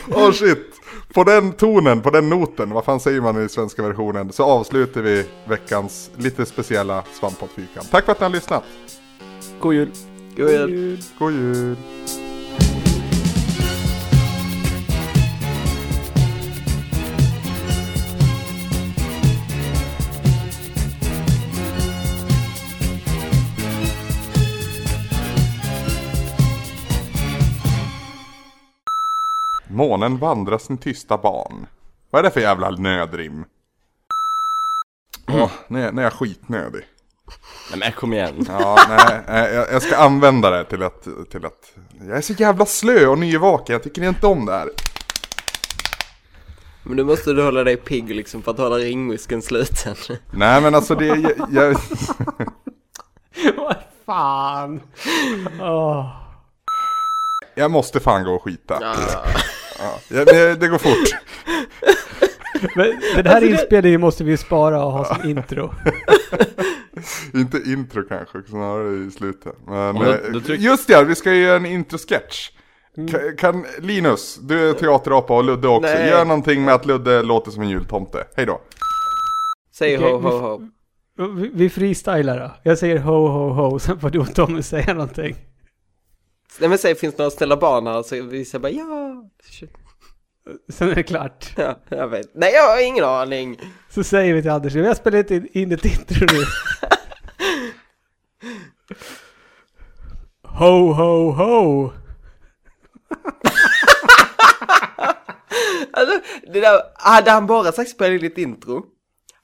Åh 0.15 0.33
shit. 0.33 0.71
På 1.15 1.25
den 1.25 1.53
tonen, 1.53 2.01
på 2.01 2.11
den 2.11 2.29
noten, 2.29 2.71
vad 2.71 2.85
fan 2.85 3.01
säger 3.01 3.21
man 3.21 3.45
i 3.45 3.49
svenska 3.49 3.83
versionen, 3.83 4.33
så 4.33 4.45
avslutar 4.45 5.03
vi 5.03 5.27
veckans 5.49 6.11
lite 6.17 6.47
speciella 6.47 7.05
svamppoddfyrkant. 7.13 7.91
Tack 7.91 8.05
för 8.05 8.13
att 8.13 8.21
ni 8.21 8.25
har 8.25 8.31
lyssnat. 8.31 8.65
God 9.61 9.75
jul. 9.75 9.91
God 10.37 10.51
jul. 10.51 10.99
God 11.19 11.33
jul. 11.33 11.77
Månen 29.75 30.19
vandrar 30.19 30.59
sin 30.59 30.79
tysta 30.79 31.19
ban. 31.19 31.67
Vad 32.11 32.19
är 32.19 32.23
det 32.23 32.31
för 32.31 32.41
jävla 32.41 32.71
nödrim? 32.71 33.45
Åh, 35.29 35.51
nu 35.69 35.83
är, 35.83 35.93
nu 35.93 36.01
är 36.01 36.05
jag 36.05 36.13
skitnödig. 36.13 36.85
Nej 37.71 37.79
men 37.79 37.93
kom 37.93 38.13
igen. 38.13 38.47
Ja, 38.49 38.79
nej, 38.89 39.21
nej, 39.29 39.55
jag, 39.55 39.73
jag 39.73 39.83
ska 39.83 39.97
använda 39.97 40.51
det 40.51 40.65
till 40.65 40.83
att, 40.83 41.07
till 41.31 41.47
att... 41.47 41.73
Jag 42.09 42.17
är 42.17 42.21
så 42.21 42.33
jävla 42.33 42.67
slö 42.67 43.07
och 43.07 43.19
nyvaken, 43.19 43.73
jag 43.73 43.83
tycker 43.83 44.03
inte 44.03 44.27
om 44.27 44.47
det 44.47 44.53
här. 44.53 44.69
Men 46.83 46.97
nu 46.97 47.05
måste 47.05 47.33
du 47.33 47.43
hålla 47.43 47.65
dig 47.65 47.77
pigg 47.77 48.11
liksom 48.11 48.43
för 48.43 48.51
att 48.51 48.59
hålla 48.59 48.77
ringmuskeln 48.77 49.43
sluten. 49.43 49.95
Nej 50.33 50.61
men 50.61 50.75
alltså 50.75 50.95
det... 50.95 51.07
Jag, 51.07 51.33
jag, 51.51 51.77
Vad 53.57 53.77
fan? 54.07 54.81
Åh. 55.61 56.07
jag 57.55 57.71
måste 57.71 58.01
fan 58.01 58.25
gå 58.25 58.35
och 58.35 58.43
skita. 58.43 58.79
Ja. 58.81 58.95
Ja, 60.09 60.25
det, 60.25 60.55
det 60.55 60.69
går 60.69 60.79
fort. 60.79 61.09
Men 62.77 63.01
den 63.17 63.27
här 63.27 63.45
inspelningen 63.45 64.01
måste 64.01 64.25
vi 64.25 64.37
spara 64.37 64.85
och 64.85 64.93
ha 64.93 65.05
som 65.05 65.31
intro. 65.31 65.75
Inte 67.35 67.57
intro 67.67 68.03
kanske, 68.09 68.43
snarare 68.49 68.95
i 69.07 69.11
slutet. 69.11 69.55
Men, 69.67 69.77
Ja, 69.77 69.93
då- 69.93 70.11
eh, 70.13 70.17
då 70.33 70.39
tryck- 70.41 70.61
Just 70.61 70.89
det, 70.89 71.05
vi 71.05 71.15
ska 71.15 71.33
ju 71.35 71.43
göra 71.43 71.57
en 71.57 71.67
introsketch. 71.67 72.51
Ka- 72.97 73.37
Kan 73.37 73.65
Linus, 73.79 74.39
du 74.43 74.69
är 74.69 74.73
teaterapa 74.73 75.37
och 75.37 75.45
Ludde 75.45 75.69
också, 75.69 75.93
Nej. 75.95 76.09
gör 76.09 76.25
någonting 76.25 76.65
med 76.65 76.75
att 76.75 76.87
Ludde 76.87 77.23
låter 77.23 77.51
som 77.51 77.63
en 77.63 77.69
jultomte. 77.69 78.25
Hej 78.37 78.47
då. 78.47 78.61
Säg 79.75 79.99
Okej, 79.99 80.11
ho 80.13 80.19
vi 80.19 80.27
ho 80.29 80.39
ho. 80.39 80.69
Vi, 81.35 81.51
vi 81.55 81.71
freestylar 81.71 82.39
då. 82.41 82.51
Jag 82.63 82.79
säger 82.79 82.99
ho 82.99 83.27
ho 83.29 83.49
ho, 83.53 83.79
sen 83.79 84.01
får 84.01 84.11
du 84.11 84.19
och 84.19 84.35
Tommy 84.35 84.63
säga 84.63 84.95
någonting. 84.95 85.37
Nej 86.61 86.69
men 86.69 86.79
säg 86.79 86.95
finns 86.95 87.15
det 87.15 87.19
några 87.23 87.31
ställa 87.31 87.57
barn 87.57 87.87
här 87.87 88.03
så 88.03 88.23
vi 88.23 88.45
säger 88.45 88.63
bara 88.63 88.73
ja. 88.73 89.25
Sen 90.69 90.91
är 90.91 90.95
det 90.95 91.03
klart. 91.03 91.53
Ja, 91.57 91.79
jag 91.89 92.09
vet. 92.09 92.35
Nej 92.35 92.53
jag 92.53 92.69
har 92.69 92.87
ingen 92.87 93.05
aning. 93.05 93.61
Så 93.91 94.05
säger 94.05 94.35
vi 94.35 94.43
till 94.43 94.51
Anders, 94.51 94.75
vi 94.75 94.87
har 94.87 94.95
spelat 94.95 95.31
in, 95.31 95.49
in 95.53 95.73
ett 95.73 95.85
intro 95.85 96.27
nu. 96.33 96.45
ho 100.49 100.93
ho 100.93 101.31
ho! 101.31 101.93
Alltså, 105.97 106.21
det 106.53 106.61
där, 106.61 106.81
hade 106.95 107.31
han 107.31 107.47
bara 107.47 107.73
sagt 107.73 107.91
spela 107.91 108.15
in 108.15 108.21
ditt 108.21 108.39
intro 108.39 108.85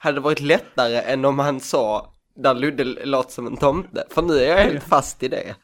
hade 0.00 0.16
det 0.16 0.20
varit 0.20 0.40
lättare 0.40 0.96
än 0.96 1.24
om 1.24 1.38
han 1.38 1.60
sa 1.60 2.14
där 2.36 2.54
Ludde 2.54 2.84
låter 2.84 3.32
som 3.32 3.46
en 3.46 3.56
tomte. 3.56 4.04
För 4.10 4.22
nu 4.22 4.38
är 4.38 4.48
jag 4.48 4.64
helt 4.64 4.84
fast 4.84 5.22
i 5.22 5.28
det. 5.28 5.54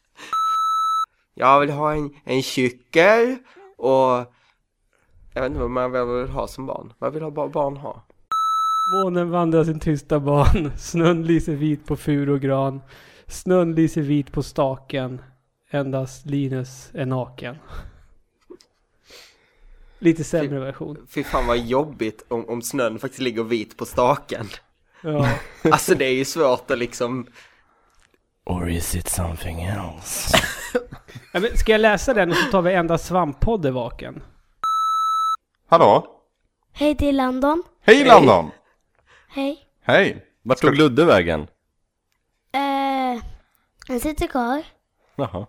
Jag 1.38 1.60
vill 1.60 1.70
ha 1.70 1.92
en, 1.94 2.10
en 2.24 2.42
cykel 2.42 3.36
och 3.76 4.32
jag 5.34 5.42
vet 5.42 5.46
inte 5.46 5.60
vad 5.60 5.70
man 5.70 5.92
vill 5.92 6.28
ha 6.28 6.48
som 6.48 6.66
barn. 6.66 6.92
Vad 6.98 7.12
vill 7.12 7.22
ha 7.22 7.30
ba- 7.30 7.48
barn 7.48 7.76
ha? 7.76 8.04
Månen 8.94 9.30
vandrar 9.30 9.64
sin 9.64 9.80
tysta 9.80 10.20
ban, 10.20 10.72
snön 10.78 11.22
lyser 11.26 11.52
vit 11.56 11.86
på 11.86 11.96
fur 11.96 12.28
och 12.28 12.40
gran. 12.40 12.80
Snön 13.26 13.74
lyser 13.74 14.02
vit 14.02 14.32
på 14.32 14.42
staken, 14.42 15.22
endast 15.70 16.26
Linus 16.26 16.90
är 16.94 17.06
naken. 17.06 17.56
Lite 19.98 20.24
sämre 20.24 20.58
version. 20.58 21.06
Fy 21.10 21.24
fan 21.24 21.46
vad 21.46 21.58
jobbigt 21.58 22.24
om, 22.28 22.48
om 22.48 22.62
snön 22.62 22.98
faktiskt 22.98 23.20
ligger 23.22 23.42
vit 23.42 23.76
på 23.76 23.84
staken. 23.86 24.46
Ja. 25.02 25.28
Alltså 25.72 25.94
det 25.94 26.04
är 26.04 26.14
ju 26.14 26.24
svårt 26.24 26.70
att 26.70 26.78
liksom, 26.78 27.26
Or 28.44 28.68
is 28.70 28.94
it 28.94 29.08
something 29.08 29.62
else? 29.62 30.38
Ja, 31.36 31.40
men 31.40 31.56
Ska 31.56 31.72
jag 31.72 31.80
läsa 31.80 32.14
den 32.14 32.30
och 32.30 32.36
så 32.36 32.50
tar 32.50 32.62
vi 32.62 32.72
enda 32.72 32.98
svamppodd 32.98 33.66
är 33.66 33.70
vaken? 33.70 34.22
Hallå? 35.68 36.06
Hej 36.72 36.96
till 36.96 37.16
London. 37.16 37.62
Hej 37.82 38.04
Landon! 38.04 38.50
Hej. 39.28 39.58
Hej! 39.82 40.26
Vart 40.42 40.60
tog 40.60 40.76
Ludde 40.76 41.04
vägen? 41.04 41.40
Eh, 42.52 43.22
jag 43.88 44.00
sitter 44.00 44.26
kvar. 44.26 44.62
Jaha. 45.16 45.46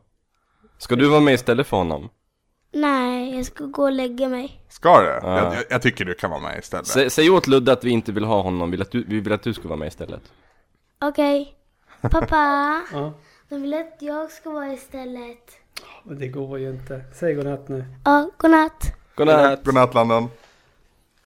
Ska 0.78 0.96
du 0.96 1.10
vara 1.10 1.20
med 1.20 1.34
istället 1.34 1.68
för 1.68 1.78
honom? 1.78 2.10
Nej, 2.74 3.36
jag 3.36 3.46
ska 3.46 3.66
gå 3.66 3.84
och 3.84 3.92
lägga 3.92 4.30
mig. 4.30 4.62
Ska 4.70 5.02
det? 5.02 5.20
Ja. 5.24 5.38
Jag, 5.38 5.56
jag, 5.56 5.64
jag 5.70 5.82
tycker 5.82 6.06
du 6.06 6.14
kan 6.14 6.30
vara 6.30 6.42
med 6.42 6.60
istället. 6.60 6.88
Sä, 6.88 7.10
säg 7.10 7.30
åt 7.30 7.48
Ludde 7.48 7.72
att 7.72 7.84
vi 7.84 7.90
inte 7.90 8.12
vill 8.12 8.26
ha 8.26 8.42
honom, 8.42 8.72
vill 8.72 8.82
att 8.82 8.92
du, 8.92 9.04
vi 9.04 9.20
vill 9.20 9.34
att 9.34 9.44
du 9.44 9.54
ska 9.54 9.68
vara 9.68 9.80
med 9.80 9.88
istället. 9.88 10.32
Okej. 11.02 11.56
Pappa. 12.02 12.82
Ja. 12.92 13.14
De 13.50 13.62
vill 13.62 13.74
att 13.74 13.98
jag 14.00 14.32
ska 14.32 14.50
vara 14.50 14.74
istället. 14.74 15.67
Men 16.04 16.20
det 16.20 16.28
går 16.28 16.60
ju 16.60 16.70
inte. 16.70 17.02
Säg 17.14 17.34
godnatt 17.34 17.68
nu. 17.68 17.86
Ja, 18.06 18.30
godnatt. 18.38 18.94
Godnatt. 19.16 19.64
Godnatt 19.64 19.94
Landon. 19.94 20.30